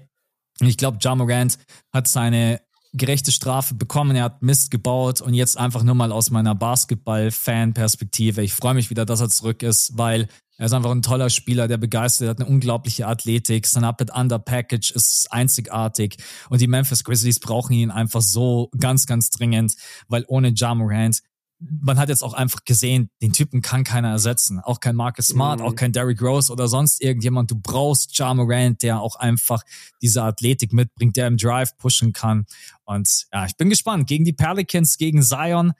Ich 0.60 0.76
glaube, 0.76 0.98
Jamorant 1.00 1.58
hat 1.92 2.06
seine 2.06 2.60
gerechte 2.92 3.32
Strafe 3.32 3.74
bekommen, 3.74 4.16
er 4.16 4.24
hat 4.24 4.42
Mist 4.42 4.70
gebaut 4.70 5.20
und 5.20 5.34
jetzt 5.34 5.56
einfach 5.56 5.82
nur 5.82 5.94
mal 5.94 6.12
aus 6.12 6.30
meiner 6.30 6.54
Basketball-Fan-Perspektive. 6.54 8.42
Ich 8.42 8.52
freue 8.52 8.74
mich 8.74 8.90
wieder, 8.90 9.06
dass 9.06 9.20
er 9.20 9.28
zurück 9.28 9.62
ist, 9.62 9.92
weil 9.96 10.28
er 10.60 10.66
ist 10.66 10.74
einfach 10.74 10.90
ein 10.90 11.00
toller 11.00 11.30
Spieler, 11.30 11.68
der 11.68 11.78
begeistert, 11.78 12.28
hat 12.28 12.40
eine 12.40 12.48
unglaubliche 12.48 13.06
Athletik, 13.06 13.66
sein 13.66 13.84
Up-and-Under-Package 13.84 14.90
ist 14.90 15.28
einzigartig. 15.30 16.16
Und 16.50 16.60
die 16.60 16.66
Memphis 16.66 17.02
Grizzlies 17.02 17.40
brauchen 17.40 17.72
ihn 17.72 17.90
einfach 17.90 18.20
so 18.20 18.70
ganz, 18.78 19.06
ganz 19.06 19.30
dringend, 19.30 19.74
weil 20.08 20.24
ohne 20.28 20.52
Ja 20.54 20.74
Morant 20.74 21.22
man 21.60 21.98
hat 21.98 22.08
jetzt 22.08 22.22
auch 22.22 22.32
einfach 22.32 22.64
gesehen, 22.64 23.10
den 23.20 23.32
Typen 23.32 23.60
kann 23.60 23.84
keiner 23.84 24.10
ersetzen. 24.10 24.60
Auch 24.60 24.80
kein 24.80 24.96
Marcus 24.96 25.26
Smart, 25.26 25.60
mhm. 25.60 25.66
auch 25.66 25.74
kein 25.74 25.92
Derrick 25.92 26.22
Rose 26.22 26.50
oder 26.50 26.68
sonst 26.68 27.02
irgendjemand. 27.02 27.50
Du 27.50 27.60
brauchst 27.60 28.16
Ja 28.18 28.32
Morant, 28.32 28.82
der 28.82 29.00
auch 29.00 29.16
einfach 29.16 29.62
diese 30.00 30.22
Athletik 30.22 30.72
mitbringt, 30.72 31.16
der 31.16 31.26
im 31.26 31.36
Drive 31.36 31.76
pushen 31.76 32.12
kann. 32.12 32.46
Und 32.84 33.26
ja, 33.32 33.44
ich 33.44 33.56
bin 33.56 33.68
gespannt. 33.68 34.06
Gegen 34.06 34.24
die 34.24 34.32
Pelicans, 34.32 34.96
gegen 34.96 35.22
Zion 35.22 35.72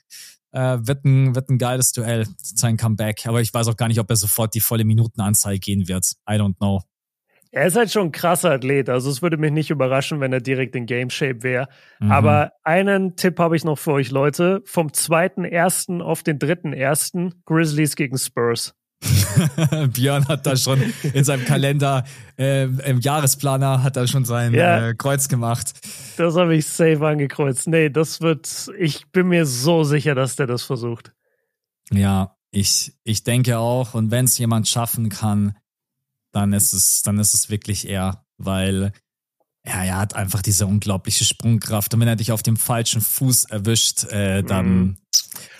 äh, 0.53 0.79
wird, 0.81 1.05
ein, 1.05 1.35
wird 1.35 1.49
ein 1.49 1.59
geiles 1.59 1.93
Duell, 1.93 2.27
sein 2.43 2.77
Comeback. 2.77 3.27
Aber 3.27 3.41
ich 3.41 3.53
weiß 3.53 3.69
auch 3.69 3.77
gar 3.77 3.89
nicht, 3.89 4.01
ob 4.01 4.11
er 4.11 4.17
sofort 4.17 4.55
die 4.55 4.61
volle 4.61 4.85
Minutenanzahl 4.85 5.59
gehen 5.59 5.89
wird. 5.89 6.13
I 6.29 6.35
don't 6.35 6.57
know. 6.57 6.83
Er 7.53 7.67
ist 7.67 7.77
halt 7.77 7.91
schon 7.91 8.09
ein 8.09 8.13
krasser 8.13 8.53
Athlet. 8.53 8.89
Also 8.89 9.11
es 9.11 9.23
würde 9.23 9.37
mich 9.37 9.51
nicht 9.51 9.71
überraschen, 9.71 10.21
wenn 10.21 10.33
er 10.33 10.41
direkt 10.41 10.77
in 10.77 10.87
Game 10.87 11.11
Shape 11.11 11.43
wäre. 11.43 11.69
Mhm. 11.99 12.13
Aber 12.13 12.53
einen 12.63 13.17
Tipp 13.17 13.39
habe 13.41 13.57
ich 13.57 13.65
noch 13.65 13.79
für 13.79 13.93
euch, 13.93 14.11
Leute. 14.11 14.63
Vom 14.65 14.93
zweiten 14.93 15.45
ersten 15.45 16.01
auf 16.01 16.23
den 16.23 16.39
dritten 16.39 16.73
ersten 16.73 17.43
Grizzlies 17.47 17.97
gegen 17.97 18.19
Spurs. 18.19 18.75
Björn 19.95 20.29
hat 20.29 20.47
da 20.47 20.57
schon 20.57 20.93
in 21.15 21.25
seinem 21.25 21.45
Kalender, 21.45 22.05
äh, 22.39 22.65
im 22.65 23.01
Jahresplaner 23.01 23.83
hat 23.83 23.97
er 23.97 24.07
schon 24.07 24.27
sein 24.27 24.53
ja, 24.53 24.89
äh, 24.89 24.95
Kreuz 24.95 25.29
gemacht. 25.29 25.73
Das 26.19 26.37
habe 26.37 26.55
ich 26.55 26.67
safe 26.67 27.05
angekreuzt. 27.07 27.67
Nee, 27.67 27.89
das 27.89 28.21
wird, 28.21 28.71
ich 28.79 29.11
bin 29.11 29.29
mir 29.29 29.47
so 29.47 29.85
sicher, 29.85 30.15
dass 30.15 30.37
der 30.37 30.47
das 30.47 30.63
versucht. 30.63 31.13
Ja, 31.91 32.37
ich, 32.51 32.93
ich 33.03 33.25
denke 33.25 33.59
auch. 33.59 33.95
Und 33.95 34.11
wenn 34.11 34.27
es 34.27 34.37
jemand 34.39 34.69
schaffen 34.69 35.09
kann, 35.09 35.57
dann 36.33 36.53
ist 36.53 36.73
es, 36.73 37.03
dann 37.03 37.19
ist 37.19 37.35
es 37.35 37.51
wirklich 37.51 37.89
er, 37.89 38.25
weil 38.39 38.93
ja, 39.67 39.85
er 39.85 39.99
hat 39.99 40.15
einfach 40.15 40.43
diese 40.43 40.67
unglaubliche 40.67 41.25
Sprungkraft. 41.25 41.93
Und 41.93 42.01
wenn 42.01 42.09
er 42.09 42.17
dich 42.17 42.33
auf 42.33 42.43
dem 42.43 42.57
falschen 42.57 43.03
Fuß 43.03 43.45
erwischt, 43.45 44.05
äh, 44.05 44.43
dann. 44.43 44.67
Mhm. 44.67 44.97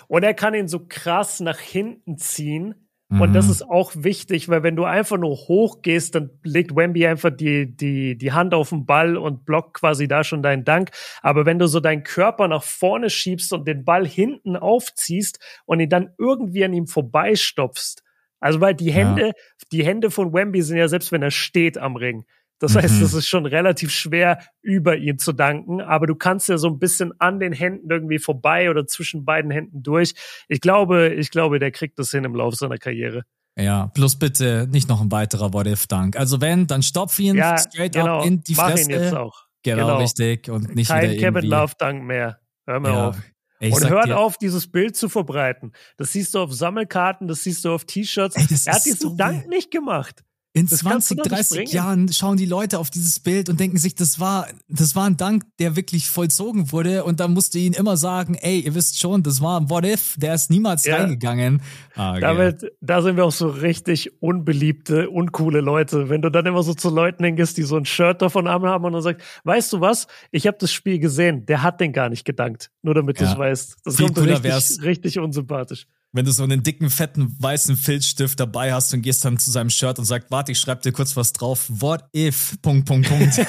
Und 0.07 0.23
er 0.23 0.33
kann 0.33 0.55
ihn 0.55 0.67
so 0.67 0.85
krass 0.87 1.39
nach 1.39 1.59
hinten 1.59 2.17
ziehen 2.17 2.75
und 3.19 3.33
das 3.33 3.47
mhm. 3.47 3.51
ist 3.51 3.63
auch 3.63 3.91
wichtig, 3.93 4.47
weil 4.47 4.63
wenn 4.63 4.77
du 4.77 4.85
einfach 4.85 5.17
nur 5.17 5.35
hochgehst, 5.35 6.15
dann 6.15 6.29
legt 6.43 6.73
Wemby 6.73 7.05
einfach 7.07 7.29
die, 7.29 7.75
die, 7.75 8.17
die 8.17 8.31
Hand 8.31 8.53
auf 8.53 8.69
den 8.69 8.85
Ball 8.85 9.17
und 9.17 9.43
blockt 9.43 9.73
quasi 9.73 10.07
da 10.07 10.23
schon 10.23 10.41
deinen 10.41 10.63
Dank. 10.63 10.91
Aber 11.21 11.45
wenn 11.45 11.59
du 11.59 11.67
so 11.67 11.81
deinen 11.81 12.03
Körper 12.03 12.47
nach 12.47 12.63
vorne 12.63 13.09
schiebst 13.09 13.51
und 13.51 13.67
den 13.67 13.83
Ball 13.83 14.07
hinten 14.07 14.55
aufziehst 14.55 15.39
und 15.65 15.81
ihn 15.81 15.89
dann 15.89 16.11
irgendwie 16.17 16.63
an 16.63 16.71
ihm 16.71 16.87
vorbeistopfst, 16.87 18.01
also 18.41 18.59
weil 18.59 18.75
die 18.75 18.91
Hände, 18.91 19.27
ja. 19.27 19.33
die 19.71 19.85
Hände 19.85 20.11
von 20.11 20.33
Wemby 20.33 20.61
sind 20.61 20.77
ja 20.77 20.89
selbst 20.89 21.13
wenn 21.13 21.21
er 21.21 21.31
steht 21.31 21.77
am 21.77 21.95
Ring. 21.95 22.25
Das 22.59 22.75
heißt, 22.75 22.97
mhm. 22.97 23.03
es 23.05 23.13
ist 23.15 23.27
schon 23.27 23.47
relativ 23.47 23.91
schwer, 23.91 24.37
über 24.61 24.95
ihn 24.95 25.17
zu 25.17 25.33
danken, 25.33 25.81
aber 25.81 26.05
du 26.05 26.13
kannst 26.13 26.47
ja 26.47 26.57
so 26.57 26.67
ein 26.67 26.77
bisschen 26.77 27.11
an 27.19 27.39
den 27.39 27.53
Händen 27.53 27.89
irgendwie 27.89 28.19
vorbei 28.19 28.69
oder 28.69 28.85
zwischen 28.85 29.25
beiden 29.25 29.49
Händen 29.49 29.81
durch. 29.81 30.13
Ich 30.47 30.61
glaube, 30.61 31.09
ich 31.09 31.31
glaube, 31.31 31.57
der 31.57 31.71
kriegt 31.71 31.97
das 31.97 32.11
hin 32.11 32.23
im 32.23 32.35
Laufe 32.35 32.55
seiner 32.55 32.77
Karriere. 32.77 33.23
Ja, 33.57 33.87
plus 33.87 34.17
bitte 34.17 34.67
nicht 34.71 34.87
noch 34.87 35.01
ein 35.01 35.11
weiterer 35.11 35.53
What 35.53 35.65
If 35.65 35.87
Dank. 35.87 36.15
Also 36.15 36.39
wenn, 36.39 36.67
dann 36.67 36.83
stopf 36.83 37.17
ihn 37.19 37.35
ja, 37.35 37.57
straight 37.57 37.93
genau. 37.93 38.19
up 38.19 38.25
in 38.25 38.43
die 38.43 38.53
Mach 38.53 38.69
Fresse. 38.69 38.91
Ihn 38.91 38.99
jetzt 38.99 39.15
auch. 39.15 39.45
Genau, 39.63 39.87
genau, 39.87 39.97
richtig 39.97 40.49
und 40.49 40.75
nicht 40.75 40.87
Kein 40.87 41.11
wieder 41.11 41.33
Kevin 41.33 41.49
Love 41.49 41.73
Dank 41.79 42.03
mehr. 42.03 42.39
Hör 42.67 42.79
mir 42.79 42.89
ja. 42.89 43.09
auf. 43.09 43.17
Ey, 43.61 43.71
und 43.71 43.87
hört 43.87 44.07
dir, 44.07 44.17
auf, 44.17 44.37
dieses 44.37 44.71
Bild 44.71 44.95
zu 44.95 45.07
verbreiten. 45.07 45.71
Das 45.97 46.13
siehst 46.13 46.33
du 46.33 46.39
auf 46.39 46.51
Sammelkarten, 46.51 47.27
das 47.27 47.43
siehst 47.43 47.63
du 47.63 47.71
auf 47.71 47.85
T-Shirts. 47.85 48.35
Er 48.65 48.73
hat 48.73 48.85
diesen 48.85 48.99
so 48.99 49.15
Dank 49.15 49.47
nicht 49.47 49.69
gemacht. 49.69 50.23
In 50.53 50.67
das 50.67 50.79
20, 50.79 51.19
30 51.19 51.71
Jahren 51.71 52.11
schauen 52.11 52.35
die 52.35 52.45
Leute 52.45 52.79
auf 52.79 52.89
dieses 52.89 53.21
Bild 53.21 53.47
und 53.47 53.61
denken 53.61 53.77
sich, 53.77 53.95
das 53.95 54.19
war, 54.19 54.47
das 54.67 54.97
war 54.97 55.05
ein 55.05 55.15
Dank, 55.15 55.45
der 55.59 55.77
wirklich 55.77 56.09
vollzogen 56.09 56.73
wurde. 56.73 57.05
Und 57.05 57.21
da 57.21 57.29
musste 57.29 57.57
ihnen 57.57 57.73
immer 57.73 57.95
sagen, 57.95 58.35
ey, 58.35 58.59
ihr 58.59 58.75
wisst 58.75 58.99
schon, 58.99 59.23
das 59.23 59.41
war 59.41 59.61
ein 59.61 59.69
What 59.69 59.85
If, 59.85 60.15
der 60.17 60.33
ist 60.35 60.49
niemals 60.49 60.83
ja. 60.83 60.97
reingegangen. 60.97 61.61
Ah, 61.95 62.19
Damit, 62.19 62.69
da 62.81 63.01
sind 63.01 63.15
wir 63.15 63.23
auch 63.23 63.31
so 63.31 63.47
richtig 63.47 64.21
unbeliebte, 64.21 65.09
uncoole 65.09 65.61
Leute. 65.61 66.09
Wenn 66.09 66.21
du 66.21 66.29
dann 66.29 66.45
immer 66.45 66.63
so 66.63 66.73
zu 66.73 66.89
Leuten 66.89 67.23
hingehst, 67.23 67.55
die 67.57 67.63
so 67.63 67.77
ein 67.77 67.85
Shirt 67.85 68.21
davon 68.21 68.49
haben 68.49 68.83
und 68.83 68.91
dann 68.91 69.01
sagst, 69.01 69.25
weißt 69.45 69.71
du 69.71 69.79
was, 69.79 70.07
ich 70.31 70.47
habe 70.47 70.57
das 70.59 70.73
Spiel 70.73 70.99
gesehen, 70.99 71.45
der 71.45 71.63
hat 71.63 71.79
den 71.79 71.93
gar 71.93 72.09
nicht 72.09 72.25
gedankt. 72.25 72.71
Nur 72.81 72.93
damit 72.93 73.21
ja. 73.21 73.27
du 73.27 73.31
es 73.31 73.37
weißt. 73.37 73.77
Das 73.85 73.95
Viel 73.95 74.07
kommt 74.07 74.27
richtig, 74.27 74.81
richtig 74.83 75.19
unsympathisch 75.19 75.87
wenn 76.13 76.25
du 76.25 76.31
so 76.31 76.43
einen 76.43 76.63
dicken, 76.63 76.89
fetten, 76.89 77.35
weißen 77.39 77.77
Filzstift 77.77 78.39
dabei 78.39 78.73
hast 78.73 78.93
und 78.93 79.01
gehst 79.01 79.23
dann 79.23 79.37
zu 79.37 79.49
seinem 79.51 79.69
Shirt 79.69 79.97
und 79.97 80.05
sagst, 80.05 80.31
warte, 80.31 80.51
ich 80.51 80.59
schreib 80.59 80.81
dir 80.81 80.91
kurz 80.91 81.15
was 81.15 81.31
drauf. 81.33 81.67
What 81.69 82.03
if? 82.13 82.57
Punkt, 82.61 82.85
Punkt, 82.87 83.07
Punkt. 83.07 83.37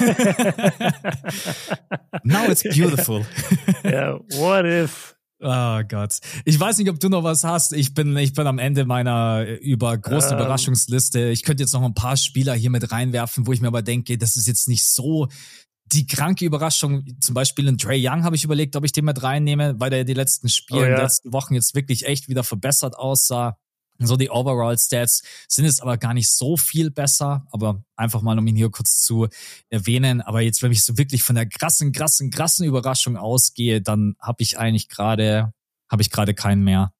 Now 2.23 2.49
it's 2.49 2.63
beautiful. 2.63 3.25
Ja, 3.83 3.91
yeah, 3.91 4.19
what 4.37 4.65
if? 4.65 5.15
Oh 5.45 5.81
Gott. 5.89 6.19
Ich 6.45 6.57
weiß 6.57 6.77
nicht, 6.77 6.89
ob 6.89 7.01
du 7.01 7.09
noch 7.09 7.23
was 7.25 7.43
hast. 7.43 7.73
Ich 7.73 7.93
bin, 7.93 8.15
ich 8.15 8.33
bin 8.33 8.47
am 8.47 8.59
Ende 8.59 8.85
meiner 8.85 9.45
über 9.59 9.97
große 9.97 10.29
ähm. 10.29 10.35
Überraschungsliste. 10.35 11.29
Ich 11.29 11.43
könnte 11.43 11.63
jetzt 11.63 11.73
noch 11.73 11.83
ein 11.83 11.93
paar 11.93 12.15
Spieler 12.15 12.53
hier 12.53 12.69
mit 12.69 12.93
reinwerfen, 12.93 13.45
wo 13.45 13.51
ich 13.51 13.59
mir 13.59 13.67
aber 13.67 13.81
denke, 13.81 14.17
das 14.17 14.37
ist 14.37 14.47
jetzt 14.47 14.69
nicht 14.69 14.85
so 14.85 15.27
die 15.93 16.07
kranke 16.07 16.45
Überraschung, 16.45 17.05
zum 17.19 17.35
Beispiel 17.35 17.67
in 17.67 17.77
Trey 17.77 18.01
Young 18.05 18.23
habe 18.23 18.35
ich 18.35 18.43
überlegt, 18.43 18.75
ob 18.75 18.83
ich 18.83 18.91
den 18.91 19.05
mit 19.05 19.21
reinnehme, 19.23 19.79
weil 19.79 19.89
der 19.89 20.03
die 20.03 20.13
letzten 20.13 20.49
Spiele, 20.49 20.81
oh, 20.81 20.83
ja. 20.83 20.95
die 20.95 21.01
letzten 21.01 21.33
Wochen 21.33 21.53
jetzt 21.53 21.75
wirklich 21.75 22.05
echt 22.05 22.27
wieder 22.27 22.43
verbessert 22.43 22.95
aussah. 22.97 23.57
So 23.99 24.17
die 24.17 24.31
Overall 24.31 24.77
Stats 24.77 25.21
sind 25.47 25.65
jetzt 25.65 25.81
aber 25.81 25.97
gar 25.97 26.13
nicht 26.13 26.31
so 26.31 26.57
viel 26.57 26.89
besser, 26.89 27.45
aber 27.51 27.83
einfach 27.95 28.21
mal, 28.21 28.37
um 28.37 28.47
ihn 28.47 28.55
hier 28.55 28.71
kurz 28.71 29.01
zu 29.01 29.27
erwähnen. 29.69 30.21
Aber 30.21 30.41
jetzt, 30.41 30.63
wenn 30.63 30.71
ich 30.71 30.83
so 30.83 30.97
wirklich 30.97 31.23
von 31.23 31.35
der 31.35 31.45
krassen, 31.45 31.91
krassen, 31.91 32.31
krassen 32.31 32.65
Überraschung 32.65 33.17
ausgehe, 33.17 33.81
dann 33.81 34.15
habe 34.19 34.41
ich 34.41 34.57
eigentlich 34.57 34.89
gerade, 34.89 35.53
habe 35.89 36.01
ich 36.01 36.09
gerade 36.09 36.33
keinen 36.33 36.63
mehr. 36.63 36.91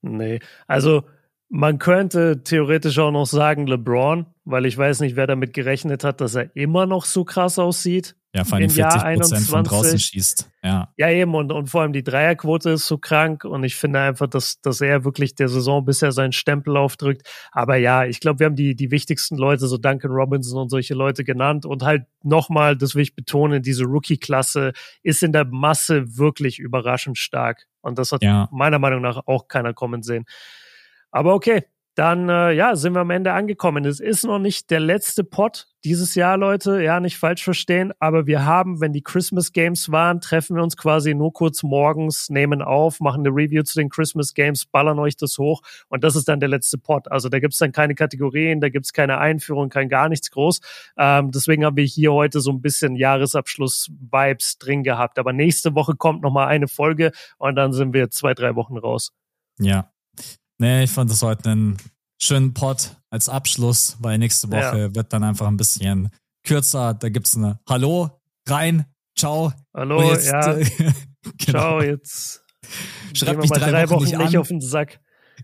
Nee, 0.00 0.38
also 0.68 1.02
man 1.48 1.78
könnte 1.78 2.42
theoretisch 2.42 2.98
auch 2.98 3.10
noch 3.10 3.26
sagen 3.26 3.66
LeBron, 3.66 4.26
weil 4.44 4.66
ich 4.66 4.76
weiß 4.76 5.00
nicht, 5.00 5.16
wer 5.16 5.26
damit 5.26 5.54
gerechnet 5.54 6.04
hat, 6.04 6.20
dass 6.20 6.34
er 6.34 6.54
immer 6.54 6.86
noch 6.86 7.04
so 7.04 7.24
krass 7.24 7.58
aussieht. 7.58 8.14
Ja, 8.34 8.44
vor 8.44 8.58
allem 8.58 8.68
40 8.68 9.02
Prozent 9.02 9.46
von 9.46 9.64
draußen 9.64 9.98
schießt. 9.98 10.50
Ja, 10.62 10.92
ja 10.98 11.08
eben. 11.08 11.34
Und, 11.34 11.50
und 11.50 11.70
vor 11.70 11.80
allem 11.80 11.94
die 11.94 12.04
Dreierquote 12.04 12.70
ist 12.70 12.86
so 12.86 12.98
krank. 12.98 13.44
Und 13.44 13.64
ich 13.64 13.74
finde 13.76 14.00
einfach, 14.00 14.26
dass, 14.26 14.60
dass 14.60 14.82
er 14.82 15.04
wirklich 15.04 15.34
der 15.34 15.48
Saison 15.48 15.86
bisher 15.86 16.12
seinen 16.12 16.32
Stempel 16.32 16.76
aufdrückt. 16.76 17.26
Aber 17.52 17.76
ja, 17.76 18.04
ich 18.04 18.20
glaube, 18.20 18.40
wir 18.40 18.46
haben 18.46 18.54
die, 18.54 18.76
die 18.76 18.90
wichtigsten 18.90 19.38
Leute, 19.38 19.66
so 19.66 19.78
Duncan 19.78 20.10
Robinson 20.10 20.60
und 20.60 20.68
solche 20.68 20.92
Leute 20.92 21.24
genannt. 21.24 21.64
Und 21.64 21.82
halt 21.82 22.04
nochmal, 22.22 22.76
das 22.76 22.94
will 22.94 23.02
ich 23.02 23.14
betonen, 23.14 23.62
diese 23.62 23.84
Rookie-Klasse 23.84 24.72
ist 25.02 25.22
in 25.22 25.32
der 25.32 25.46
Masse 25.46 26.18
wirklich 26.18 26.58
überraschend 26.58 27.16
stark. 27.16 27.66
Und 27.80 27.98
das 27.98 28.12
hat 28.12 28.22
ja. 28.22 28.48
meiner 28.52 28.78
Meinung 28.78 29.00
nach 29.00 29.26
auch 29.26 29.48
keiner 29.48 29.72
kommen 29.72 30.02
sehen. 30.02 30.26
Aber 31.18 31.34
okay, 31.34 31.64
dann 31.96 32.28
äh, 32.28 32.52
ja, 32.52 32.76
sind 32.76 32.92
wir 32.92 33.00
am 33.00 33.10
Ende 33.10 33.32
angekommen. 33.32 33.84
Es 33.84 33.98
ist 33.98 34.24
noch 34.24 34.38
nicht 34.38 34.70
der 34.70 34.78
letzte 34.78 35.24
Pot 35.24 35.66
dieses 35.82 36.14
Jahr, 36.14 36.36
Leute. 36.36 36.80
Ja, 36.80 37.00
nicht 37.00 37.18
falsch 37.18 37.42
verstehen. 37.42 37.92
Aber 37.98 38.28
wir 38.28 38.44
haben, 38.44 38.80
wenn 38.80 38.92
die 38.92 39.02
Christmas 39.02 39.52
Games 39.52 39.90
waren, 39.90 40.20
treffen 40.20 40.54
wir 40.54 40.62
uns 40.62 40.76
quasi 40.76 41.14
nur 41.14 41.32
kurz 41.32 41.64
morgens, 41.64 42.30
nehmen 42.30 42.62
auf, 42.62 43.00
machen 43.00 43.26
eine 43.26 43.30
Review 43.30 43.64
zu 43.64 43.80
den 43.80 43.88
Christmas 43.88 44.32
Games, 44.32 44.64
ballern 44.64 45.00
euch 45.00 45.16
das 45.16 45.38
hoch. 45.38 45.60
Und 45.88 46.04
das 46.04 46.14
ist 46.14 46.28
dann 46.28 46.38
der 46.38 46.48
letzte 46.48 46.78
Pot. 46.78 47.10
Also 47.10 47.28
da 47.28 47.40
gibt's 47.40 47.58
dann 47.58 47.72
keine 47.72 47.96
Kategorien, 47.96 48.60
da 48.60 48.68
gibt's 48.68 48.92
keine 48.92 49.18
Einführung, 49.18 49.68
kein 49.68 49.88
gar 49.88 50.08
nichts 50.08 50.30
groß. 50.30 50.60
Ähm, 50.98 51.32
deswegen 51.32 51.64
haben 51.64 51.76
wir 51.76 51.84
hier 51.84 52.12
heute 52.12 52.40
so 52.40 52.52
ein 52.52 52.62
bisschen 52.62 52.94
Jahresabschluss-Vibes 52.94 54.58
drin 54.58 54.84
gehabt. 54.84 55.18
Aber 55.18 55.32
nächste 55.32 55.74
Woche 55.74 55.96
kommt 55.96 56.22
nochmal 56.22 56.46
eine 56.46 56.68
Folge 56.68 57.10
und 57.38 57.56
dann 57.56 57.72
sind 57.72 57.92
wir 57.92 58.08
zwei, 58.10 58.34
drei 58.34 58.54
Wochen 58.54 58.78
raus. 58.78 59.12
Ja, 59.58 59.90
Nee, 60.60 60.84
ich 60.84 60.90
fand 60.90 61.08
das 61.08 61.22
heute 61.22 61.50
einen 61.50 61.76
schönen 62.20 62.52
Pod 62.52 62.96
als 63.10 63.28
Abschluss, 63.28 63.96
weil 64.00 64.18
nächste 64.18 64.50
Woche 64.50 64.78
ja. 64.78 64.94
wird 64.94 65.12
dann 65.12 65.22
einfach 65.22 65.46
ein 65.46 65.56
bisschen 65.56 66.10
kürzer. 66.44 66.94
Da 66.94 67.08
gibt's 67.10 67.36
eine 67.36 67.60
Hallo, 67.68 68.10
rein, 68.44 68.84
ciao. 69.16 69.52
Hallo, 69.72 70.02
jetzt, 70.02 70.26
ja. 70.26 70.54
genau. 71.38 71.58
Ciao, 71.60 71.82
jetzt. 71.82 72.44
Schreib 73.14 73.38
mich 73.38 73.50
drei, 73.50 73.70
drei 73.70 73.88
Wochen, 73.88 74.04
Wochen, 74.04 74.18
nicht, 74.18 74.34
an. 74.34 74.36
auf 74.36 74.48
den 74.48 74.60
Sack. 74.60 74.98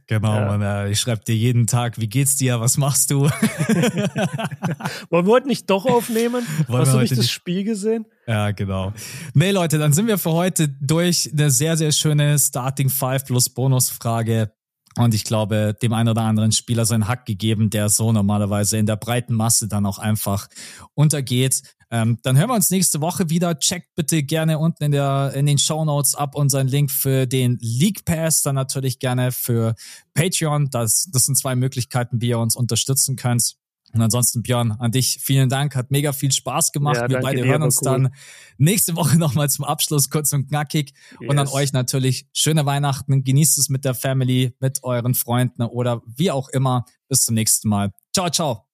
Genau, 0.08 0.34
ja. 0.34 0.58
man, 0.58 0.90
ich 0.90 0.98
schreibe 0.98 1.22
dir 1.24 1.36
jeden 1.36 1.68
Tag, 1.68 2.00
wie 2.00 2.08
geht's 2.08 2.34
dir, 2.34 2.58
was 2.58 2.76
machst 2.76 3.12
du? 3.12 3.22
Wollen 5.10 5.26
wir 5.26 5.32
heute 5.32 5.46
nicht 5.46 5.70
doch 5.70 5.86
aufnehmen? 5.86 6.44
Wollen 6.66 6.80
Hast 6.80 6.92
du 6.92 6.98
nicht 6.98 7.16
das 7.16 7.30
Spiel 7.30 7.62
gesehen? 7.62 8.04
Ja, 8.26 8.50
genau. 8.50 8.92
Nee, 9.32 9.52
Leute, 9.52 9.78
dann 9.78 9.92
sind 9.92 10.08
wir 10.08 10.18
für 10.18 10.32
heute 10.32 10.68
durch. 10.68 11.30
Eine 11.32 11.50
sehr, 11.52 11.76
sehr 11.76 11.92
schöne 11.92 12.36
Starting 12.36 12.90
Five 12.90 13.24
plus 13.24 13.48
Bonusfrage. 13.48 14.50
Und 14.96 15.14
ich 15.14 15.24
glaube, 15.24 15.76
dem 15.82 15.92
einen 15.92 16.08
oder 16.08 16.22
anderen 16.22 16.52
Spieler 16.52 16.84
seinen 16.84 17.08
Hack 17.08 17.26
gegeben, 17.26 17.70
der 17.70 17.88
so 17.88 18.12
normalerweise 18.12 18.78
in 18.78 18.86
der 18.86 18.96
breiten 18.96 19.34
Masse 19.34 19.66
dann 19.68 19.86
auch 19.86 19.98
einfach 19.98 20.48
untergeht. 20.94 21.62
Ähm, 21.90 22.18
dann 22.22 22.36
hören 22.36 22.48
wir 22.48 22.54
uns 22.54 22.70
nächste 22.70 23.00
Woche 23.00 23.30
wieder. 23.30 23.58
Checkt 23.58 23.94
bitte 23.94 24.22
gerne 24.22 24.58
unten 24.58 24.84
in, 24.84 24.92
der, 24.92 25.32
in 25.34 25.46
den 25.46 25.58
Show 25.58 25.84
Notes 25.84 26.14
ab 26.14 26.34
unseren 26.34 26.68
Link 26.68 26.90
für 26.90 27.26
den 27.26 27.58
League 27.60 28.04
Pass, 28.04 28.42
dann 28.42 28.54
natürlich 28.54 28.98
gerne 28.98 29.32
für 29.32 29.74
Patreon. 30.14 30.70
Das, 30.70 31.08
das 31.12 31.24
sind 31.24 31.36
zwei 31.36 31.54
Möglichkeiten, 31.56 32.20
wie 32.20 32.28
ihr 32.28 32.38
uns 32.38 32.56
unterstützen 32.56 33.16
könnt. 33.16 33.56
Und 33.94 34.02
ansonsten, 34.02 34.42
Björn, 34.42 34.72
an 34.72 34.90
dich 34.90 35.20
vielen 35.22 35.48
Dank. 35.48 35.76
Hat 35.76 35.90
mega 35.90 36.12
viel 36.12 36.32
Spaß 36.32 36.72
gemacht. 36.72 36.96
Ja, 36.96 37.08
Wir 37.08 37.20
beide 37.20 37.42
dir, 37.42 37.46
hören 37.46 37.62
uns 37.62 37.80
cool. 37.80 37.92
dann 37.92 38.14
nächste 38.58 38.96
Woche 38.96 39.16
nochmal 39.18 39.48
zum 39.48 39.64
Abschluss 39.64 40.10
kurz 40.10 40.32
und 40.32 40.48
knackig. 40.48 40.92
Yes. 41.20 41.30
Und 41.30 41.38
an 41.38 41.48
euch 41.48 41.72
natürlich 41.72 42.26
schöne 42.32 42.66
Weihnachten. 42.66 43.22
Genießt 43.24 43.58
es 43.58 43.68
mit 43.68 43.84
der 43.84 43.94
Family, 43.94 44.54
mit 44.60 44.82
euren 44.82 45.14
Freunden 45.14 45.62
oder 45.62 46.02
wie 46.16 46.30
auch 46.30 46.48
immer. 46.48 46.84
Bis 47.08 47.24
zum 47.24 47.34
nächsten 47.34 47.68
Mal. 47.68 47.90
Ciao, 48.12 48.28
ciao. 48.30 48.66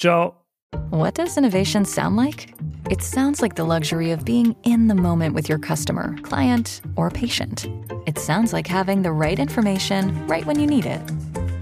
Ciao. 0.00 0.42
What 0.90 1.16
does 1.16 1.36
innovation 1.36 1.84
sound 1.84 2.16
like? 2.16 2.52
It 2.90 3.02
sounds 3.02 3.40
like 3.40 3.56
the 3.56 3.62
luxury 3.64 4.12
of 4.12 4.24
being 4.24 4.54
in 4.62 4.88
the 4.88 4.94
moment 4.94 5.34
with 5.34 5.48
your 5.48 5.58
customer, 5.58 6.14
client, 6.22 6.82
or 6.96 7.10
patient. 7.10 7.68
It 8.06 8.18
sounds 8.18 8.52
like 8.52 8.68
having 8.68 9.02
the 9.02 9.12
right 9.12 9.38
information 9.38 10.26
right 10.26 10.44
when 10.46 10.58
you 10.58 10.66
need 10.66 10.86
it. 10.86 11.00